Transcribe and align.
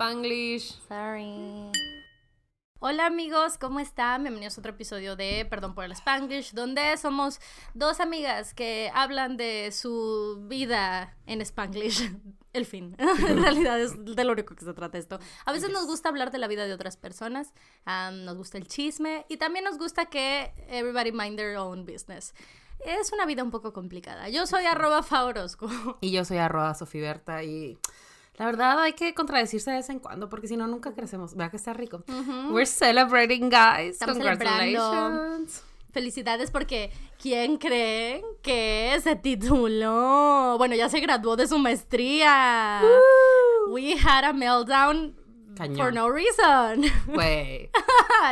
Spanglish. 0.00 0.80
Sorry. 0.88 1.70
Hola 2.78 3.04
amigos, 3.04 3.58
¿cómo 3.58 3.80
están? 3.80 4.22
Bienvenidos 4.22 4.56
a 4.56 4.62
otro 4.62 4.72
episodio 4.72 5.14
de 5.14 5.44
Perdón 5.44 5.74
por 5.74 5.84
el 5.84 5.92
Spanglish, 5.92 6.54
donde 6.54 6.96
somos 6.96 7.38
dos 7.74 8.00
amigas 8.00 8.54
que 8.54 8.90
hablan 8.94 9.36
de 9.36 9.70
su 9.72 10.42
vida 10.48 11.18
en 11.26 11.42
Spanglish. 11.42 12.16
El 12.54 12.64
fin. 12.64 12.96
en 12.98 13.42
realidad 13.42 13.78
es 13.78 14.02
de 14.02 14.24
lo 14.24 14.32
único 14.32 14.56
que 14.56 14.64
se 14.64 14.72
trata 14.72 14.96
esto. 14.96 15.18
A 15.44 15.52
veces 15.52 15.70
nos 15.70 15.86
gusta 15.86 16.08
hablar 16.08 16.30
de 16.30 16.38
la 16.38 16.48
vida 16.48 16.64
de 16.64 16.72
otras 16.72 16.96
personas, 16.96 17.52
um, 17.86 18.24
nos 18.24 18.38
gusta 18.38 18.56
el 18.56 18.66
chisme 18.66 19.26
y 19.28 19.36
también 19.36 19.66
nos 19.66 19.76
gusta 19.76 20.06
que 20.06 20.54
everybody 20.68 21.12
mind 21.12 21.36
their 21.36 21.58
own 21.58 21.84
business. 21.84 22.34
Es 22.86 23.12
una 23.12 23.26
vida 23.26 23.44
un 23.44 23.50
poco 23.50 23.74
complicada. 23.74 24.30
Yo 24.30 24.46
soy 24.46 24.64
arroba 24.64 25.02
faorosco. 25.02 25.68
Y 26.00 26.10
yo 26.10 26.24
soy 26.24 26.38
arroba 26.38 26.72
sofiberta 26.74 27.44
y... 27.44 27.78
La 28.36 28.46
verdad 28.46 28.80
hay 28.80 28.94
que 28.94 29.12
contradecirse 29.14 29.70
de 29.70 29.76
vez 29.78 29.90
en 29.90 29.98
cuando 29.98 30.28
porque 30.30 30.48
si 30.48 30.56
no 30.56 30.66
nunca 30.66 30.92
crecemos. 30.94 31.34
Vea 31.36 31.50
que 31.50 31.56
está 31.58 31.72
rico. 31.74 32.02
We're 32.50 32.64
celebrating, 32.66 33.50
guys. 33.50 33.92
Estamos 33.94 34.16
celebrando. 34.16 34.78
Congratulations. 34.78 35.62
Felicidades 35.92 36.50
porque 36.50 36.92
¿quién 37.20 37.58
creen 37.58 38.22
que 38.42 38.98
se 39.02 39.16
tituló? 39.16 40.54
Bueno, 40.56 40.74
ya 40.76 40.88
se 40.88 41.00
graduó 41.00 41.36
de 41.36 41.48
su 41.48 41.58
maestría. 41.58 42.80
We 43.68 43.94
had 44.02 44.24
a 44.24 44.32
meltdown 44.32 45.16
Cañón. 45.56 45.76
for 45.76 45.92
no 45.92 46.08
reason. 46.08 46.84
Güey. 47.12 47.70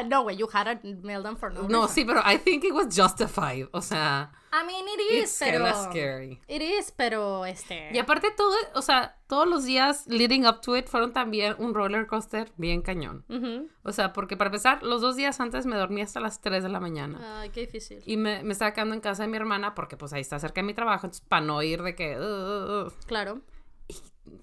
no, 0.07 0.23
way, 0.23 0.37
you 0.37 0.49
had 0.53 0.69
a 0.69 0.77
meltdown 1.03 1.37
for 1.37 1.53
no, 1.53 1.63
No, 1.63 1.83
reason. 1.83 1.95
sí, 1.95 2.05
pero 2.05 2.21
I 2.25 2.39
think 2.39 2.65
it 2.65 2.73
was 2.73 2.87
justified. 2.95 3.67
O 3.73 3.83
sea, 3.83 4.31
I 4.53 4.65
mean, 4.67 4.87
it 4.89 5.01
is, 5.13 5.25
it's 5.25 5.39
pero... 5.39 5.67
scary. 5.85 6.41
It 6.49 6.63
is, 6.63 6.93
pero 6.97 7.45
este... 7.45 7.91
Y 7.93 7.99
aparte 7.99 8.31
todo, 8.37 8.55
o 8.75 8.83
sea, 8.83 9.17
todos 9.27 9.47
los 9.47 9.65
días 9.65 10.07
leading 10.07 10.47
up 10.47 10.61
to 10.63 10.77
it 10.77 10.87
fueron 10.89 11.13
también 11.13 11.55
un 11.59 11.75
roller 11.75 12.07
coaster 12.07 12.51
bien 12.57 12.81
cañón. 12.83 13.25
Ujú. 13.29 13.69
O 13.83 13.93
sea, 13.93 14.13
porque 14.13 14.37
para 14.37 14.49
empezar, 14.49 14.83
los 14.83 15.01
dos 15.03 15.17
días 15.17 15.39
antes 15.41 15.67
me 15.67 15.77
dormí 15.77 16.01
hasta 16.01 16.21
las 16.21 16.41
3 16.41 16.63
de 16.63 16.69
la 16.69 16.81
mañana. 16.81 17.41
Ay, 17.41 17.51
qué 17.51 17.61
difícil. 17.63 18.03
Y 18.07 18.17
me, 18.17 18.43
me 18.43 18.53
estaba 18.53 18.73
quedando 18.73 18.95
en 18.95 19.01
casa 19.01 19.23
de 19.25 19.29
mi 19.29 19.37
hermana 19.37 19.75
porque 19.75 19.97
pues 19.97 20.13
ahí 20.13 20.23
está 20.23 20.39
cerca 20.39 20.61
de 20.63 20.67
mi 20.67 20.75
trabajo, 20.75 21.07
entonces 21.07 21.27
para 21.29 21.45
no 21.45 21.63
ir 21.63 21.83
de 21.83 21.95
que... 21.95 22.17
"Uh, 22.19 22.23
uh, 22.23 22.87
uh". 22.87 22.93
Claro. 23.07 23.41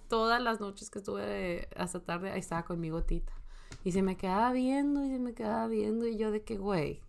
Todas 0.08 0.42
las 0.42 0.60
noches 0.60 0.90
que 0.90 1.00
estuve 1.00 1.68
hasta 1.76 2.00
tarde, 2.04 2.32
ahí 2.32 2.40
estaba 2.40 2.64
conmigo 2.64 3.04
Tita. 3.04 3.34
Y 3.84 3.92
se 3.92 4.02
me 4.02 4.18
quedaba 4.18 4.52
viendo 4.52 5.04
y 5.06 5.10
se 5.10 5.20
me 5.20 5.34
quedaba 5.34 5.68
viendo 5.68 6.08
y 6.08 6.18
yo 6.18 6.32
de 6.32 6.44
que, 6.44 6.58
güey, 6.58 7.02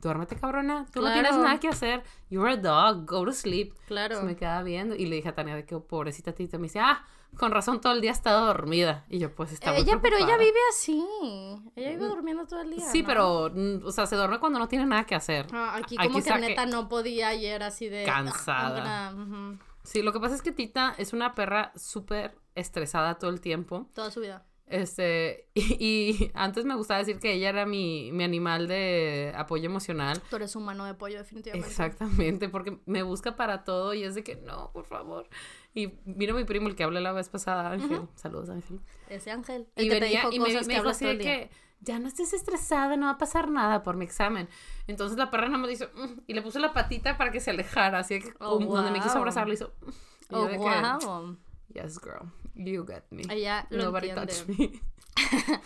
duérmete 0.00 0.36
cabrona, 0.36 0.86
tú 0.92 1.00
no 1.00 1.12
tienes 1.12 1.36
nada 1.36 1.58
que 1.58 1.68
hacer, 1.68 2.02
you're 2.30 2.50
a 2.50 2.56
dog, 2.56 3.06
go 3.06 3.24
to 3.24 3.32
sleep. 3.32 3.74
Claro. 3.86 4.16
Se 4.20 4.22
me 4.24 4.36
quedaba 4.36 4.62
viendo 4.62 4.94
y 4.94 5.06
le 5.06 5.16
dije 5.16 5.28
a 5.28 5.34
Tania 5.34 5.54
de 5.54 5.64
que, 5.64 5.74
oh, 5.74 5.84
pobrecita 5.84 6.32
Tita, 6.32 6.58
me 6.58 6.64
dice, 6.64 6.80
ah, 6.80 7.04
con 7.36 7.50
razón 7.50 7.80
todo 7.80 7.92
el 7.92 8.00
día 8.00 8.10
ha 8.10 8.14
estado 8.14 8.46
dormida. 8.46 9.04
Y 9.08 9.18
yo, 9.18 9.34
pues, 9.34 9.52
estaba 9.52 9.76
Ella, 9.76 9.98
pero 10.00 10.16
ella 10.16 10.36
vive 10.38 10.58
así. 10.70 11.04
Ella 11.74 11.90
vive 11.90 12.06
durmiendo 12.06 12.46
todo 12.46 12.62
el 12.62 12.70
día. 12.70 12.84
Sí, 12.90 13.02
¿no? 13.02 13.06
pero, 13.08 13.50
mm, 13.52 13.84
o 13.84 13.90
sea, 13.90 14.06
se 14.06 14.16
duerme 14.16 14.38
cuando 14.38 14.58
no 14.58 14.68
tiene 14.68 14.86
nada 14.86 15.04
que 15.04 15.14
hacer. 15.14 15.46
Ah, 15.52 15.74
aquí 15.76 15.96
Aquí 15.98 16.08
como 16.08 16.18
que 16.22 16.30
saque- 16.30 16.40
neta 16.48 16.66
no 16.66 16.88
podía 16.88 17.28
ayer 17.28 17.62
así 17.62 17.88
de... 17.88 18.04
Cansada. 18.04 19.10
Ah. 19.10 19.54
Sí, 19.82 20.02
lo 20.02 20.12
que 20.12 20.20
pasa 20.20 20.34
es 20.34 20.42
que 20.42 20.52
Tita 20.52 20.94
es 20.98 21.12
una 21.12 21.34
perra 21.34 21.72
súper 21.76 22.36
estresada 22.54 23.18
todo 23.18 23.30
el 23.30 23.40
tiempo. 23.40 23.88
Toda 23.94 24.10
su 24.10 24.20
vida. 24.20 24.44
Este, 24.68 25.48
y, 25.54 25.60
y 25.84 26.30
antes 26.34 26.64
me 26.64 26.74
gustaba 26.74 26.98
decir 26.98 27.18
que 27.18 27.32
ella 27.32 27.48
era 27.50 27.66
mi, 27.66 28.10
mi 28.12 28.24
animal 28.24 28.66
de 28.68 29.32
apoyo 29.36 29.66
emocional. 29.66 30.20
Tú 30.28 30.36
eres 30.36 30.56
un 30.56 30.64
mano 30.64 30.84
de 30.84 30.94
pollo, 30.94 31.18
definitivamente. 31.18 31.68
Exactamente, 31.68 32.48
porque 32.48 32.78
me 32.86 33.02
busca 33.02 33.36
para 33.36 33.64
todo 33.64 33.94
y 33.94 34.02
es 34.02 34.14
de 34.14 34.24
que 34.24 34.36
no, 34.36 34.70
por 34.72 34.84
favor. 34.84 35.28
Y 35.74 35.92
vino 36.04 36.34
mi 36.34 36.44
primo, 36.44 36.68
el 36.68 36.74
que 36.74 36.84
hablé 36.84 37.00
la 37.00 37.12
vez 37.12 37.28
pasada, 37.28 37.70
Ángel. 37.70 38.00
Saludos, 38.14 38.48
Ángel. 38.50 38.80
Ese 39.08 39.30
ángel. 39.30 39.68
El 39.76 39.84
Y 39.84 39.88
que 39.88 39.94
te 39.96 40.00
venía 40.00 40.20
dijo 40.20 40.32
y 40.32 40.38
me, 40.40 40.46
cosas 40.46 40.66
me 40.66 40.72
que 40.74 40.78
dijo 40.78 40.80
hablas 40.80 40.96
así 40.96 41.04
de 41.06 41.18
que 41.18 41.50
ya 41.80 41.98
no 41.98 42.08
estés 42.08 42.32
estresada, 42.32 42.96
no 42.96 43.06
va 43.06 43.12
a 43.12 43.18
pasar 43.18 43.50
nada 43.50 43.82
por 43.82 43.96
mi 43.96 44.04
examen. 44.04 44.48
Entonces 44.86 45.18
la 45.18 45.30
perra 45.30 45.46
nada 45.46 45.58
más 45.58 45.70
hizo 45.70 45.86
"Mm", 45.94 46.22
y 46.26 46.32
le 46.34 46.42
puso 46.42 46.58
la 46.58 46.72
patita 46.72 47.16
para 47.18 47.30
que 47.30 47.38
se 47.40 47.50
alejara, 47.50 47.98
así 47.98 48.20
que 48.20 48.32
Oh, 48.40 48.56
um, 48.56 48.66
donde 48.68 48.90
me 48.90 48.98
quiso 48.98 49.10
wow. 49.10 49.18
abrazar 49.18 49.46
le 49.46 49.54
hizo. 49.54 49.72
"Mm". 49.82 49.88
Y 49.90 50.34
Oh, 50.34 50.44
de 50.46 50.52
que, 50.52 50.58
wow. 50.58 51.36
Yes, 51.72 51.98
girl, 52.00 52.30
you 52.54 52.86
get 52.86 53.04
me. 53.10 53.22
Ella 53.28 53.66
lo 53.70 53.84
Nobody 53.84 54.10
entiende. 54.10 54.56
me. 54.58 54.80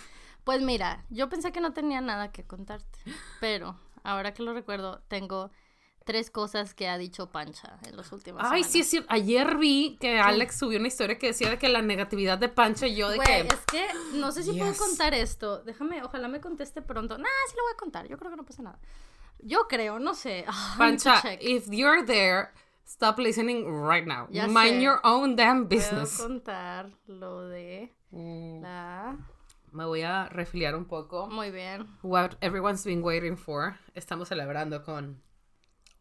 Pues 0.45 0.63
mira, 0.63 1.05
yo 1.11 1.29
pensé 1.29 1.53
que 1.53 1.61
no 1.61 1.73
tenía 1.75 2.01
nada 2.01 2.33
que 2.33 2.45
contarte. 2.45 2.99
Pero 3.41 3.79
ahora 4.03 4.33
que 4.33 4.43
lo 4.43 4.55
recuerdo, 4.55 5.03
tengo 5.09 5.51
tres 6.05 6.31
cosas 6.31 6.75
que 6.75 6.89
ha 6.89 6.97
dicho 6.99 7.31
Pancha 7.31 7.79
en 7.87 7.95
los 7.97 8.11
últimos 8.11 8.43
Ay, 8.45 8.65
sí, 8.65 8.83
sí. 8.83 9.05
Ayer 9.09 9.59
vi 9.59 9.97
que 10.01 10.19
Alex 10.19 10.59
subió 10.59 10.79
una 10.79 10.89
historia 10.89 11.19
que 11.19 11.29
decía 11.29 11.51
de 11.51 11.59
que 11.59 11.69
la 11.69 11.83
negatividad 11.83 12.39
de 12.39 12.49
Pancha 12.49 12.87
y 12.87 12.97
yo 12.97 13.11
de 13.11 13.17
Güey, 13.17 13.29
que. 13.29 13.55
es 13.55 13.61
que 13.67 13.87
no 14.15 14.33
sé 14.33 14.43
si 14.43 14.59
puedo 14.59 14.75
contar 14.75 15.15
esto. 15.15 15.63
Déjame, 15.63 16.03
ojalá 16.03 16.27
me 16.27 16.41
conteste 16.41 16.81
pronto. 16.83 17.19
Nah, 17.19 17.29
sí 17.49 17.55
lo 17.57 17.63
voy 17.65 17.73
a 17.75 17.77
contar. 17.77 18.09
Yo 18.09 18.19
creo 18.19 18.31
que 18.31 18.37
no 18.39 18.45
pasa 18.45 18.63
nada. 18.63 18.79
Yo 19.41 19.69
creo, 19.69 19.99
no 19.99 20.15
sé. 20.15 20.45
Ah, 20.49 20.73
to 20.73 20.79
Pancha, 20.79 21.23
if 21.41 21.69
you're 21.71 22.05
there, 22.05 22.49
stop 22.91 23.19
listening 23.19 23.65
right 23.67 24.07
now. 24.07 24.27
Ya 24.31 24.47
Mind 24.47 24.79
sé. 24.79 24.83
your 24.83 25.01
own 25.05 25.37
damn 25.37 25.67
Puedo 25.69 25.69
business. 25.69 26.17
contar 26.19 26.91
lo 27.07 27.49
de 27.49 27.93
Mm, 28.13 28.63
la... 28.63 29.17
Me 29.73 29.85
voy 29.85 30.03
a 30.03 30.29
refiliar 30.29 30.75
un 30.75 30.85
poco. 30.87 31.29
Muy 31.29 31.53
bien. 31.53 31.87
What 32.03 32.31
everyone's 32.41 32.85
been 32.85 33.05
waiting 33.05 33.37
for. 33.37 33.77
Estamos 33.95 34.27
celebrando 34.29 34.83
con 34.83 35.23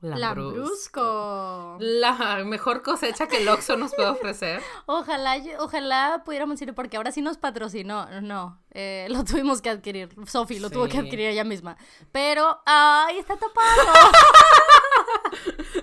Lambrus. 0.01 0.19
Lambrusco. 0.55 1.77
La 1.79 2.43
mejor 2.45 2.81
cosecha 2.81 3.27
que 3.27 3.37
el 3.43 3.47
Oxxo 3.47 3.77
nos 3.77 3.93
puede 3.93 4.09
ofrecer. 4.09 4.59
Ojalá, 4.87 5.35
ojalá 5.59 6.23
pudiéramos 6.25 6.59
ir 6.63 6.73
porque 6.73 6.97
ahora 6.97 7.11
sí 7.11 7.21
nos 7.21 7.37
patrocinó. 7.37 8.07
No, 8.21 8.59
eh, 8.71 9.05
lo 9.11 9.23
tuvimos 9.23 9.61
que 9.61 9.69
adquirir. 9.69 10.09
Sofi 10.25 10.57
lo 10.57 10.71
tuvo 10.71 10.87
que 10.87 10.97
adquirir 10.97 11.27
ella 11.27 11.43
misma. 11.43 11.77
Pero, 12.11 12.59
ay, 12.65 13.19
está 13.19 13.35
tapado. 13.37 14.09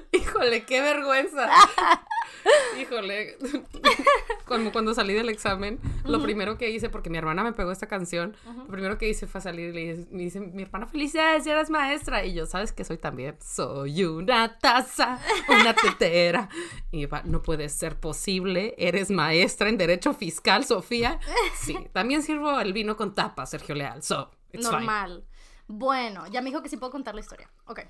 Híjole, 0.37 0.65
qué 0.65 0.81
vergüenza. 0.81 1.49
Híjole. 2.81 3.37
Como 4.47 4.71
cuando 4.71 4.95
salí 4.95 5.15
del 5.15 5.29
examen, 5.29 5.81
lo 6.05 6.23
primero 6.23 6.57
que 6.59 6.71
hice, 6.71 6.89
porque 6.89 7.11
mi 7.11 7.19
hermana 7.19 7.43
me 7.43 7.53
pegó 7.53 7.73
esta 7.73 7.87
canción, 7.89 8.37
lo 8.47 8.67
primero 8.69 8.99
que 8.99 9.09
hice 9.09 9.27
fue 9.27 9.41
salir 9.41 9.71
y 9.71 9.73
le 9.73 9.81
dije- 9.95 10.07
me 10.11 10.23
dice, 10.23 10.41
mi 10.41 10.63
hermana, 10.63 10.87
felicidades, 10.87 11.45
ya 11.45 11.53
eres 11.55 11.71
maestra. 11.71 12.25
Y 12.25 12.35
yo, 12.35 12.47
¿sabes 12.47 12.73
que 12.73 12.85
soy 12.85 12.99
también? 12.99 13.37
Soy 13.41 14.05
una 14.05 14.59
taza, 14.59 15.19
una 15.49 15.75
tetera. 15.75 16.49
Y 16.93 16.99
mi 16.99 17.07
papá, 17.07 17.27
no 17.27 17.43
puede 17.43 17.69
ser 17.69 17.99
posible, 17.99 18.75
eres 18.79 19.11
maestra 19.11 19.69
en 19.69 19.79
Derecho 19.79 20.15
Fiscal, 20.15 20.65
Sofía. 20.65 21.19
Sí, 21.61 21.77
también 21.93 22.23
sirvo 22.23 22.61
el 22.61 22.73
vino 22.73 22.97
con 22.97 23.15
tapa, 23.15 23.47
Sergio 23.47 23.75
Leal. 23.75 24.03
So, 24.03 24.31
it's 24.53 24.67
fine. 24.69 24.81
Normal. 24.81 25.25
Bueno, 25.67 26.27
ya 26.29 26.41
me 26.43 26.51
dijo 26.51 26.63
que 26.63 26.69
sí 26.69 26.77
puedo 26.77 26.93
contar 26.93 27.15
la 27.17 27.21
historia. 27.23 27.51
Ok. 27.67 27.81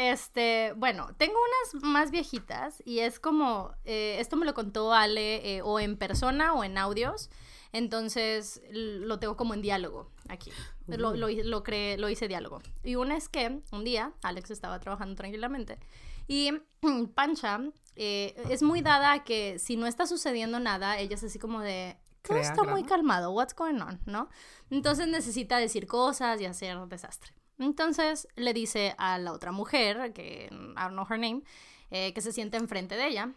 Este, 0.00 0.74
bueno, 0.76 1.08
tengo 1.16 1.34
unas 1.72 1.82
más 1.82 2.12
viejitas 2.12 2.80
y 2.86 3.00
es 3.00 3.18
como, 3.18 3.72
eh, 3.84 4.18
esto 4.20 4.36
me 4.36 4.46
lo 4.46 4.54
contó 4.54 4.92
Ale 4.94 5.56
eh, 5.56 5.60
o 5.62 5.80
en 5.80 5.96
persona 5.96 6.54
o 6.54 6.62
en 6.62 6.78
audios, 6.78 7.30
entonces 7.72 8.62
lo 8.70 9.18
tengo 9.18 9.36
como 9.36 9.54
en 9.54 9.60
diálogo 9.60 10.08
aquí. 10.28 10.52
Lo, 10.86 11.14
lo, 11.16 11.28
hi- 11.28 11.42
lo, 11.42 11.64
creé- 11.64 11.96
lo 11.98 12.08
hice 12.08 12.28
diálogo. 12.28 12.60
Y 12.84 12.94
una 12.94 13.16
es 13.16 13.28
que 13.28 13.60
un 13.72 13.82
día 13.84 14.12
Alex 14.22 14.52
estaba 14.52 14.78
trabajando 14.78 15.16
tranquilamente 15.16 15.80
y 16.28 16.52
Pancha 17.16 17.60
eh, 17.96 18.40
es 18.50 18.62
muy 18.62 18.82
dada 18.82 19.12
a 19.12 19.24
que 19.24 19.58
si 19.58 19.76
no 19.76 19.88
está 19.88 20.06
sucediendo 20.06 20.60
nada, 20.60 20.98
ella 21.00 21.16
es 21.16 21.24
así 21.24 21.40
como 21.40 21.60
de... 21.60 21.96
Todo 22.22 22.38
está 22.38 22.62
muy 22.72 22.84
calmado, 22.84 23.30
what's 23.32 23.54
going 23.54 23.80
on, 23.80 24.00
¿no? 24.06 24.28
Entonces 24.70 25.08
necesita 25.08 25.56
decir 25.58 25.86
cosas 25.88 26.40
y 26.40 26.44
hacer 26.46 26.76
desastre. 26.86 27.32
Entonces 27.58 28.28
le 28.36 28.52
dice 28.52 28.94
a 28.98 29.18
la 29.18 29.32
otra 29.32 29.52
mujer, 29.52 30.12
que 30.12 30.48
I 30.50 30.74
don't 30.74 30.92
know 30.92 31.06
her 31.08 31.18
name, 31.18 31.42
eh, 31.90 32.12
que 32.14 32.20
se 32.20 32.32
sienta 32.32 32.56
enfrente 32.56 32.94
de 32.96 33.08
ella. 33.08 33.32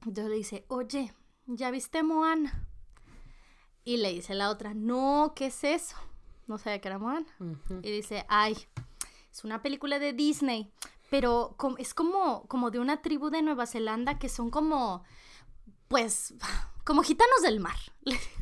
Entonces 0.00 0.30
le 0.30 0.36
dice, 0.36 0.64
oye, 0.68 1.12
¿ya 1.46 1.70
viste 1.70 2.02
Moana? 2.02 2.66
Y 3.84 3.96
le 3.98 4.12
dice 4.12 4.34
la 4.34 4.50
otra, 4.50 4.74
no, 4.74 5.32
¿qué 5.36 5.46
es 5.46 5.64
eso? 5.64 5.96
No 6.46 6.58
sabía 6.58 6.80
que 6.80 6.88
era 6.88 6.98
Moana. 6.98 7.26
Y 7.82 7.90
dice, 7.90 8.24
ay, 8.28 8.56
es 9.30 9.44
una 9.44 9.60
película 9.62 9.98
de 9.98 10.12
Disney, 10.12 10.72
pero 11.10 11.54
com- 11.56 11.76
es 11.78 11.92
como, 11.94 12.46
como 12.48 12.70
de 12.70 12.78
una 12.78 13.02
tribu 13.02 13.28
de 13.30 13.42
Nueva 13.42 13.66
Zelanda 13.66 14.18
que 14.18 14.28
son 14.28 14.50
como, 14.50 15.04
pues, 15.88 16.34
como 16.84 17.02
gitanos 17.02 17.42
del 17.42 17.60
mar. 17.60 17.76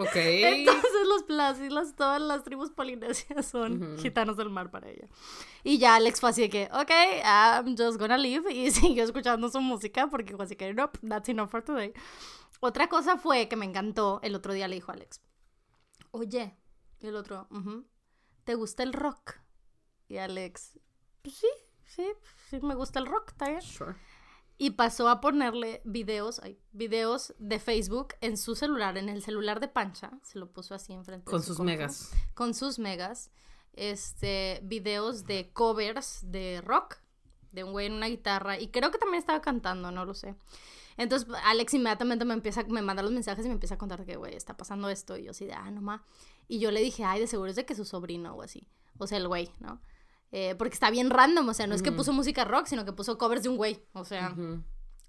Ok. 0.00 0.14
Entonces 0.16 1.06
los 1.08 1.22
plásicos, 1.24 1.94
todas 1.96 2.20
las 2.20 2.42
tribus 2.44 2.70
polinesias 2.70 3.46
son 3.46 3.96
gitanos 3.98 4.36
del 4.36 4.50
mar 4.50 4.70
para 4.70 4.88
ella. 4.88 5.08
Y 5.64 5.78
ya 5.78 5.96
Alex 5.96 6.20
fue 6.20 6.30
así 6.30 6.42
de 6.42 6.50
que, 6.50 6.68
ok, 6.72 6.90
I'm 7.24 7.76
just 7.76 7.98
gonna 7.98 8.16
leave. 8.18 8.52
Y 8.52 8.70
siguió 8.70 9.04
escuchando 9.04 9.48
su 9.50 9.60
música 9.60 10.06
porque 10.08 10.36
fue 10.36 10.44
así 10.44 10.56
que, 10.56 10.72
nope, 10.72 10.98
that's 11.06 11.28
enough 11.28 11.50
for 11.50 11.62
today. 11.62 11.92
Otra 12.60 12.88
cosa 12.88 13.18
fue 13.18 13.48
que 13.48 13.56
me 13.56 13.66
encantó, 13.66 14.20
el 14.22 14.34
otro 14.34 14.52
día 14.52 14.66
le 14.68 14.76
dijo 14.76 14.90
a 14.90 14.94
Alex, 14.94 15.20
oye, 16.10 16.56
y 17.00 17.06
el 17.06 17.14
otro, 17.16 17.46
"Ujú, 17.50 17.86
¿te 18.44 18.54
gusta 18.56 18.82
el 18.82 18.92
rock? 18.92 19.34
Y 20.08 20.16
Alex, 20.16 20.78
pues 21.22 21.36
sí, 21.36 21.46
sí, 21.84 22.06
sí 22.50 22.58
me 22.60 22.74
gusta 22.74 22.98
el 22.98 23.06
rock, 23.06 23.28
está 23.28 23.48
bien. 23.48 23.62
Sure. 23.62 23.94
Y 24.58 24.70
pasó 24.70 25.08
a 25.08 25.20
ponerle 25.20 25.80
videos, 25.84 26.40
ay, 26.42 26.58
videos 26.72 27.32
de 27.38 27.60
Facebook 27.60 28.14
en 28.20 28.36
su 28.36 28.56
celular, 28.56 28.98
en 28.98 29.08
el 29.08 29.22
celular 29.22 29.60
de 29.60 29.68
Pancha, 29.68 30.10
se 30.24 30.38
lo 30.38 30.50
puso 30.50 30.74
así 30.74 30.92
enfrente. 30.92 31.26
de 31.26 31.30
Con 31.30 31.40
su 31.40 31.48
sus 31.48 31.56
compu, 31.58 31.70
megas. 31.70 32.10
Con 32.34 32.54
sus 32.54 32.80
megas, 32.80 33.30
este, 33.74 34.60
videos 34.64 35.26
de 35.26 35.52
covers 35.52 36.20
de 36.24 36.60
rock, 36.64 36.96
de 37.52 37.62
un 37.62 37.70
güey 37.70 37.86
en 37.86 37.92
una 37.92 38.08
guitarra, 38.08 38.58
y 38.58 38.68
creo 38.68 38.90
que 38.90 38.98
también 38.98 39.20
estaba 39.20 39.40
cantando, 39.40 39.92
no 39.92 40.04
lo 40.04 40.14
sé. 40.14 40.34
Entonces 40.96 41.28
Alex 41.44 41.74
inmediatamente 41.74 42.24
me 42.24 42.34
empieza, 42.34 42.64
me 42.64 42.82
manda 42.82 43.04
los 43.04 43.12
mensajes 43.12 43.44
y 43.44 43.48
me 43.48 43.54
empieza 43.54 43.76
a 43.76 43.78
contar 43.78 44.04
que, 44.04 44.16
güey, 44.16 44.34
está 44.34 44.56
pasando 44.56 44.90
esto, 44.90 45.16
y 45.16 45.22
yo 45.22 45.30
así 45.30 45.46
de, 45.46 45.52
ah, 45.52 45.70
no 45.70 45.80
ma. 45.80 46.04
Y 46.48 46.58
yo 46.58 46.72
le 46.72 46.80
dije, 46.80 47.04
ay, 47.04 47.20
de 47.20 47.28
seguro 47.28 47.48
es 47.48 47.56
de 47.56 47.64
que 47.64 47.76
su 47.76 47.84
sobrino 47.84 48.34
o 48.34 48.42
así, 48.42 48.66
o 48.98 49.06
sea, 49.06 49.18
el 49.18 49.28
güey, 49.28 49.52
¿no? 49.60 49.80
Eh, 50.30 50.54
porque 50.56 50.74
está 50.74 50.90
bien 50.90 51.10
random, 51.10 51.48
o 51.48 51.54
sea, 51.54 51.66
no 51.66 51.74
es 51.74 51.82
que 51.82 51.92
puso 51.92 52.12
música 52.12 52.44
rock, 52.44 52.66
sino 52.66 52.84
que 52.84 52.92
puso 52.92 53.16
covers 53.16 53.42
de 53.42 53.48
un 53.48 53.56
güey, 53.56 53.84
o 53.92 54.04
sea... 54.04 54.34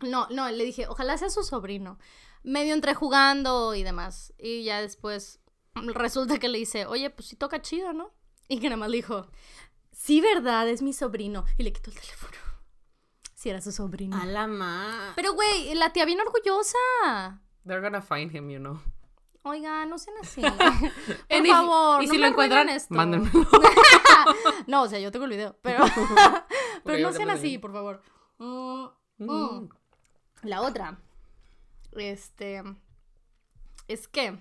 No, 0.02 0.28
no, 0.30 0.50
le 0.50 0.64
dije, 0.64 0.88
ojalá 0.88 1.18
sea 1.18 1.30
su 1.30 1.44
sobrino. 1.44 2.00
Medio 2.44 2.74
entre 2.74 2.94
jugando 2.94 3.76
y 3.76 3.84
demás. 3.84 4.34
Y 4.38 4.64
ya 4.64 4.82
después 4.82 5.42
resulta 5.76 6.40
que 6.40 6.48
le 6.48 6.58
dice, 6.58 6.86
oye, 6.86 7.10
pues 7.10 7.28
sí 7.28 7.36
toca 7.36 7.62
chido, 7.62 7.94
¿no? 7.94 8.14
Y 8.48 8.60
que 8.60 8.70
nada 8.70 8.78
más 8.78 8.90
le 8.90 8.98
dijo, 8.98 9.30
sí, 9.92 10.22
verdad, 10.22 10.68
es 10.70 10.82
mi 10.82 10.94
sobrino. 10.94 11.46
Y 11.58 11.64
le 11.64 11.74
quitó 11.74 11.92
el 11.92 12.00
teléfono. 12.00 12.38
Si 13.36 13.50
era 13.50 13.62
su 13.62 13.72
sobrino. 13.72 14.18
A 14.18 14.26
la 14.26 14.48
ma. 14.48 15.14
Pero, 15.16 15.34
güey, 15.34 15.74
la 15.76 15.94
tía 15.94 16.06
bien 16.06 16.20
orgullosa. 16.20 17.42
They're 17.66 17.82
gonna 17.82 18.02
find 18.02 18.34
him, 18.34 18.50
you 18.50 18.60
know. 18.60 18.80
Oiga, 19.50 19.86
no 19.86 19.98
sean 19.98 20.18
así. 20.22 20.42
Por 21.28 21.46
if- 21.46 21.48
favor, 21.52 22.04
y 22.04 22.06
no 22.08 22.12
si 22.14 22.18
me 22.18 22.22
lo 22.24 22.28
encuentran, 22.28 22.70
esto. 22.70 22.94
mándenmelo. 22.94 23.48
no, 24.68 24.84
o 24.84 24.88
sea, 24.88 25.00
yo 25.00 25.12
tengo 25.12 25.26
el 25.26 25.32
video, 25.32 25.58
pero, 25.62 25.84
pero 26.84 27.00
no 27.00 27.12
sean 27.14 27.30
así, 27.30 27.58
por 27.58 27.72
favor. 27.72 28.02
Mm, 28.38 28.84
Ujú. 29.20 29.32
mm. 29.34 29.70
La 30.44 30.62
otra, 30.62 31.00
este, 31.94 32.64
es 33.88 34.08
que 34.08 34.40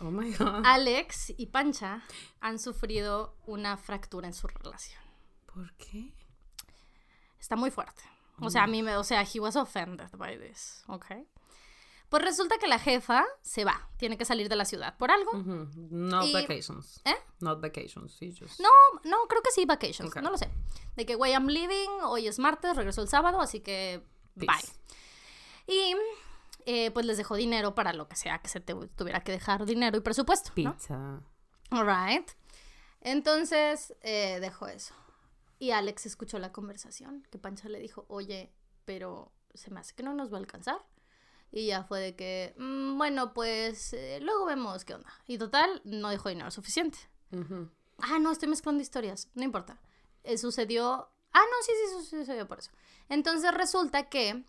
Oh 0.00 0.10
my 0.10 0.32
god. 0.34 0.62
Alex 0.64 1.32
y 1.38 1.46
Pancha 1.46 2.02
han 2.40 2.58
sufrido 2.58 3.36
una 3.46 3.76
fractura 3.76 4.26
en 4.26 4.34
su 4.34 4.46
relación. 4.48 5.00
¿Por 5.46 5.72
qué? 5.76 6.12
Está 7.38 7.56
muy 7.56 7.70
fuerte. 7.70 8.02
O 8.40 8.50
sea, 8.50 8.64
a 8.64 8.66
mí 8.66 8.82
me, 8.82 8.96
o 8.96 9.04
sea, 9.04 9.22
he 9.22 9.38
was 9.38 9.54
offended 9.54 10.10
by 10.16 10.36
this, 10.38 10.82
¿ok? 10.88 11.06
Pues 12.14 12.26
resulta 12.26 12.58
que 12.58 12.68
la 12.68 12.78
jefa 12.78 13.24
se 13.42 13.64
va, 13.64 13.88
tiene 13.96 14.16
que 14.16 14.24
salir 14.24 14.48
de 14.48 14.54
la 14.54 14.64
ciudad 14.64 14.96
por 14.98 15.10
algo. 15.10 15.32
Y- 16.22 16.32
vacations. 16.32 17.00
¿Eh? 17.04 17.16
Not 17.40 17.60
vacations. 17.60 18.14
Sí, 18.14 18.32
just. 18.32 18.60
No, 18.60 18.68
no, 19.02 19.26
creo 19.26 19.42
que 19.42 19.50
sí, 19.50 19.64
vacations, 19.64 20.14
no 20.22 20.30
lo 20.30 20.38
sé. 20.38 20.48
De 20.94 21.06
que, 21.06 21.16
güey, 21.16 21.32
I'm 21.32 21.48
leaving, 21.48 21.90
hoy 22.04 22.28
es 22.28 22.38
martes, 22.38 22.76
regreso 22.76 23.02
el 23.02 23.08
sábado, 23.08 23.40
así 23.40 23.58
que 23.58 24.06
Peace. 24.38 24.72
bye. 25.66 25.74
Y 25.76 25.96
eh, 26.66 26.92
pues 26.92 27.04
les 27.04 27.16
dejó 27.16 27.34
dinero 27.34 27.74
para 27.74 27.92
lo 27.92 28.06
que 28.06 28.14
sea 28.14 28.38
que 28.38 28.48
se 28.48 28.60
te 28.60 28.76
tuviera 28.94 29.24
que 29.24 29.32
dejar 29.32 29.66
dinero 29.66 29.96
y 29.96 30.00
presupuesto, 30.00 30.52
¿no? 30.54 30.76
Pizza. 30.76 31.20
Alright. 31.70 32.30
Entonces 33.00 33.92
eh, 34.02 34.38
dejó 34.38 34.68
eso. 34.68 34.94
Y 35.58 35.72
Alex 35.72 36.06
escuchó 36.06 36.38
la 36.38 36.52
conversación, 36.52 37.26
que 37.32 37.38
Pancha 37.38 37.68
le 37.68 37.80
dijo, 37.80 38.04
oye, 38.06 38.52
pero 38.84 39.32
se 39.52 39.72
me 39.72 39.80
hace 39.80 39.96
que 39.96 40.04
no 40.04 40.14
nos 40.14 40.32
va 40.32 40.36
a 40.36 40.40
alcanzar. 40.40 40.78
Y 41.56 41.66
ya 41.66 41.84
fue 41.84 42.00
de 42.00 42.16
que, 42.16 42.52
"Mm, 42.58 42.98
bueno, 42.98 43.32
pues 43.32 43.92
eh, 43.92 44.18
luego 44.20 44.44
vemos 44.44 44.84
qué 44.84 44.94
onda. 44.94 45.08
Y 45.28 45.38
total, 45.38 45.80
no 45.84 46.08
dejó 46.08 46.28
dinero 46.28 46.50
suficiente. 46.50 46.98
Ah, 47.98 48.18
no, 48.18 48.32
estoy 48.32 48.48
mezclando 48.48 48.82
historias. 48.82 49.28
No 49.34 49.44
importa. 49.44 49.80
Eh, 50.24 50.36
sucedió. 50.36 51.08
Ah, 51.32 51.42
no, 51.48 51.62
sí, 51.64 51.72
sí, 51.78 52.04
sí, 52.10 52.16
sucedió 52.18 52.48
por 52.48 52.58
eso. 52.58 52.72
Entonces 53.08 53.54
resulta 53.54 54.08
que 54.08 54.44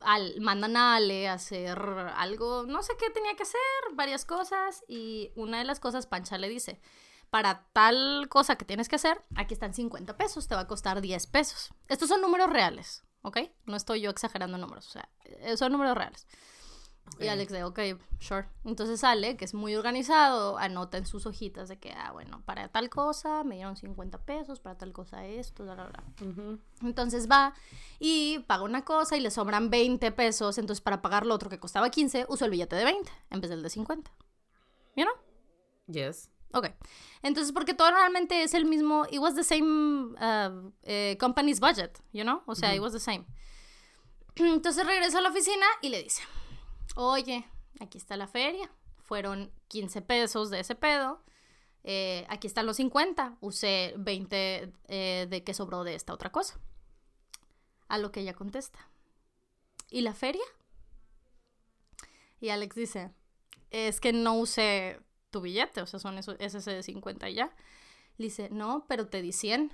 al, 0.00 0.40
mandan 0.40 0.76
a 0.78 0.96
Ale 0.96 1.28
a 1.28 1.34
hacer 1.34 1.78
algo, 2.16 2.64
no 2.66 2.82
sé 2.82 2.94
qué 2.98 3.10
tenía 3.10 3.36
que 3.36 3.42
hacer, 3.42 3.60
varias 3.92 4.24
cosas. 4.24 4.84
Y 4.88 5.32
una 5.36 5.58
de 5.58 5.64
las 5.64 5.80
cosas, 5.80 6.06
Pancha 6.06 6.38
le 6.38 6.48
dice: 6.48 6.80
Para 7.28 7.66
tal 7.74 8.26
cosa 8.30 8.56
que 8.56 8.64
tienes 8.64 8.88
que 8.88 8.96
hacer, 8.96 9.22
aquí 9.36 9.52
están 9.52 9.74
50 9.74 10.16
pesos, 10.16 10.48
te 10.48 10.54
va 10.54 10.62
a 10.62 10.66
costar 10.66 11.02
10 11.02 11.26
pesos. 11.26 11.74
Estos 11.88 12.08
son 12.08 12.22
números 12.22 12.48
reales, 12.50 13.04
¿ok? 13.22 13.38
No 13.66 13.76
estoy 13.76 14.00
yo 14.00 14.10
exagerando 14.10 14.58
números, 14.58 14.86
o 14.88 14.90
sea, 14.90 15.08
eh, 15.24 15.56
son 15.56 15.72
números 15.72 15.96
reales. 15.96 16.26
Y 17.18 17.24
Ok. 17.24 17.30
Alex 17.30 17.52
de, 17.52 17.64
ok, 17.64 17.80
sure. 18.20 18.46
Entonces 18.64 19.00
sale, 19.00 19.36
que 19.36 19.44
es 19.44 19.54
muy 19.54 19.74
organizado, 19.74 20.56
anota 20.56 20.98
en 20.98 21.04
sus 21.04 21.26
hojitas 21.26 21.68
de 21.68 21.78
que, 21.78 21.92
ah, 21.92 22.12
bueno, 22.12 22.42
para 22.46 22.68
tal 22.68 22.88
cosa 22.90 23.44
me 23.44 23.56
dieron 23.56 23.76
50 23.76 24.24
pesos, 24.24 24.60
para 24.60 24.78
tal 24.78 24.92
cosa 24.92 25.26
esto, 25.26 25.64
bla, 25.64 25.74
bla, 25.74 25.88
bla. 25.88 26.04
Entonces 26.80 27.28
va 27.30 27.54
y 27.98 28.38
paga 28.46 28.62
una 28.62 28.84
cosa 28.84 29.16
y 29.16 29.20
le 29.20 29.30
sobran 29.30 29.68
20 29.68 30.12
pesos. 30.12 30.58
Entonces 30.58 30.80
para 30.80 31.02
pagar 31.02 31.26
lo 31.26 31.34
otro 31.34 31.50
que 31.50 31.58
costaba 31.58 31.90
15, 31.90 32.26
usó 32.28 32.44
el 32.44 32.52
billete 32.52 32.76
de 32.76 32.84
20 32.84 33.10
en 33.30 33.40
vez 33.40 33.50
del 33.50 33.62
de 33.62 33.70
50. 33.70 34.10
¿You 34.96 35.04
know? 35.04 35.14
Yes. 35.88 36.30
Ok. 36.52 36.68
Entonces, 37.22 37.52
porque 37.52 37.74
todo 37.74 37.90
realmente 37.90 38.42
es 38.42 38.54
el 38.54 38.64
mismo. 38.64 39.06
It 39.10 39.20
was 39.20 39.34
the 39.34 39.44
same 39.44 40.14
uh, 40.20 40.70
eh, 40.82 41.16
company's 41.18 41.60
budget, 41.60 41.98
you 42.12 42.22
know? 42.22 42.42
O 42.46 42.54
sea, 42.54 42.74
it 42.74 42.80
was 42.80 42.92
the 42.92 43.00
same. 43.00 43.24
Entonces 44.36 44.86
regresa 44.86 45.18
a 45.18 45.22
la 45.22 45.30
oficina 45.30 45.66
y 45.80 45.88
le 45.88 46.02
dice: 46.02 46.22
Oye, 46.96 47.46
aquí 47.80 47.98
está 47.98 48.16
la 48.16 48.26
feria. 48.26 48.70
Fueron 48.98 49.52
15 49.68 50.02
pesos 50.02 50.50
de 50.50 50.60
ese 50.60 50.74
pedo. 50.74 51.22
Eh, 51.84 52.26
aquí 52.28 52.46
están 52.46 52.66
los 52.66 52.76
50. 52.76 53.38
Usé 53.40 53.94
20 53.96 54.72
eh, 54.88 55.26
de 55.28 55.44
que 55.44 55.54
sobró 55.54 55.84
de 55.84 55.94
esta 55.94 56.12
otra 56.12 56.30
cosa. 56.30 56.60
A 57.88 57.98
lo 57.98 58.12
que 58.12 58.20
ella 58.20 58.34
contesta. 58.34 58.88
¿Y 59.90 60.00
la 60.02 60.14
feria? 60.14 60.44
Y 62.40 62.50
Alex 62.50 62.74
dice: 62.74 63.10
Es 63.70 64.00
que 64.00 64.12
no 64.12 64.34
usé 64.34 65.00
tu 65.32 65.40
billete, 65.40 65.82
o 65.82 65.86
sea, 65.86 65.98
son 65.98 66.18
esos, 66.18 66.36
es 66.38 66.54
ese 66.54 66.70
de 66.70 66.82
50 66.84 67.28
y 67.28 67.34
ya. 67.34 67.52
Le 68.18 68.26
dice, 68.26 68.48
no, 68.52 68.84
pero 68.88 69.08
te 69.08 69.20
di 69.22 69.32
100. 69.32 69.72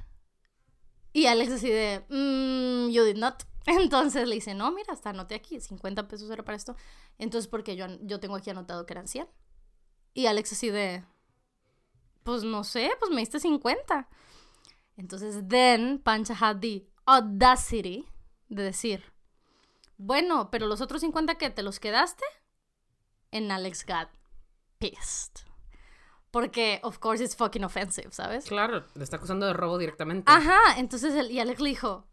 Y 1.13 1.27
Alex 1.27 1.53
así 1.53 1.69
de, 1.69 2.05
"Mm, 2.09 2.91
you 2.91 3.05
did 3.05 3.17
not. 3.17 3.43
Entonces 3.67 4.27
le 4.27 4.37
dice, 4.37 4.55
no, 4.55 4.73
mira, 4.73 4.95
hasta 4.95 5.11
anoté 5.11 5.35
aquí, 5.35 5.61
50 5.61 6.09
pesos 6.09 6.31
era 6.31 6.45
para 6.45 6.57
esto. 6.57 6.77
Entonces, 7.19 7.49
porque 7.49 7.77
yo, 7.77 7.87
yo 8.03 8.21
tengo 8.21 8.37
aquí 8.37 8.49
anotado 8.49 8.87
que 8.87 8.95
eran 8.95 9.09
100. 9.09 9.29
Y 10.15 10.27
Alex 10.27 10.53
así 10.53 10.71
de, 10.71 11.05
pues 12.23 12.45
no 12.45 12.65
sé, 12.65 12.91
pues 12.99 13.11
me 13.11 13.21
diste 13.21 13.41
50. 13.41 14.09
Entonces, 14.97 15.45
then 15.49 15.99
Pancha 15.99 16.35
had 16.35 16.61
the 16.61 16.89
audacity 17.05 18.07
de 18.49 18.63
decir, 18.63 19.03
bueno, 19.97 20.50
pero 20.50 20.67
los 20.67 20.81
otros 20.81 21.00
50 21.00 21.37
que 21.37 21.50
te 21.50 21.62
los 21.62 21.81
quedaste, 21.81 22.25
en 23.31 23.50
Alex 23.50 23.85
got 23.85 24.09
pissed. 24.79 25.48
Porque, 26.30 26.80
of 26.82 26.99
course, 26.99 27.23
it's 27.25 27.35
fucking 27.37 27.64
offensive, 27.64 28.08
¿sabes? 28.12 28.44
Claro, 28.47 28.85
le 28.94 29.04
está 29.04 29.16
acusando 29.16 29.47
de 29.47 29.52
robo 29.54 29.78
directamente. 29.78 30.30
Ajá, 30.30 30.78
entonces 30.78 31.14
el, 31.14 31.30
y 31.30 31.40
Alex 31.40 31.61
le 31.61 31.70
dijo, 31.70 32.04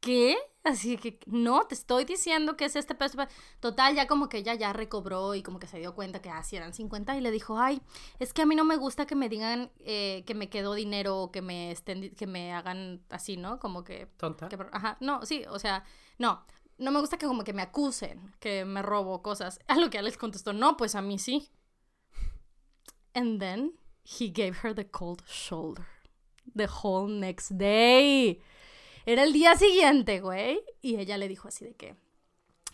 ¿qué? 0.00 0.36
Así 0.64 0.96
que, 0.96 1.18
no, 1.26 1.64
te 1.66 1.74
estoy 1.74 2.04
diciendo 2.04 2.56
que 2.56 2.66
es 2.66 2.76
este 2.76 2.94
peso. 2.94 3.18
Total, 3.58 3.96
ya 3.96 4.06
como 4.06 4.28
que 4.28 4.38
ella 4.38 4.54
ya 4.54 4.72
recobró 4.72 5.34
y 5.34 5.42
como 5.42 5.58
que 5.58 5.66
se 5.66 5.78
dio 5.78 5.94
cuenta 5.94 6.20
que 6.22 6.30
así 6.30 6.54
eran 6.54 6.72
50 6.72 7.16
y 7.16 7.20
le 7.20 7.30
dijo, 7.32 7.58
ay, 7.58 7.82
es 8.20 8.32
que 8.32 8.42
a 8.42 8.46
mí 8.46 8.54
no 8.54 8.64
me 8.64 8.76
gusta 8.76 9.06
que 9.06 9.16
me 9.16 9.28
digan 9.28 9.72
eh, 9.80 10.22
que 10.26 10.34
me 10.34 10.48
quedó 10.50 10.74
dinero 10.74 11.18
o 11.18 11.32
que 11.32 11.42
me, 11.42 11.72
estén, 11.72 12.14
que 12.14 12.26
me 12.28 12.52
hagan 12.52 13.02
así, 13.10 13.36
¿no? 13.36 13.58
Como 13.58 13.82
que 13.84 14.06
Tonta. 14.18 14.48
que- 14.48 14.58
ajá, 14.70 14.98
no, 15.00 15.24
sí, 15.26 15.44
o 15.48 15.58
sea, 15.58 15.84
no, 16.18 16.44
no 16.78 16.90
me 16.92 17.00
gusta 17.00 17.16
que 17.16 17.26
como 17.26 17.42
que 17.42 17.52
me 17.52 17.62
acusen 17.62 18.32
que 18.38 18.64
me 18.64 18.82
robo 18.82 19.20
cosas. 19.22 19.58
A 19.66 19.76
lo 19.78 19.90
que 19.90 19.98
Alex 19.98 20.16
contestó, 20.16 20.52
no, 20.52 20.76
pues 20.76 20.94
a 20.94 21.02
mí 21.02 21.18
sí. 21.18 21.48
And 23.14 23.38
then 23.40 23.72
he 24.04 24.28
gave 24.32 24.58
her 24.62 24.74
the 24.74 24.86
cold 24.88 25.22
shoulder. 25.26 25.86
The 26.56 26.66
whole 26.82 27.08
next 27.08 27.50
day. 27.52 28.40
Era 29.06 29.24
el 29.24 29.32
día 29.32 29.56
siguiente, 29.56 30.20
güey. 30.20 30.60
Y 30.80 30.96
ella 30.96 31.16
le 31.18 31.28
dijo 31.28 31.48
así 31.48 31.64
de 31.64 31.74
que, 31.74 31.96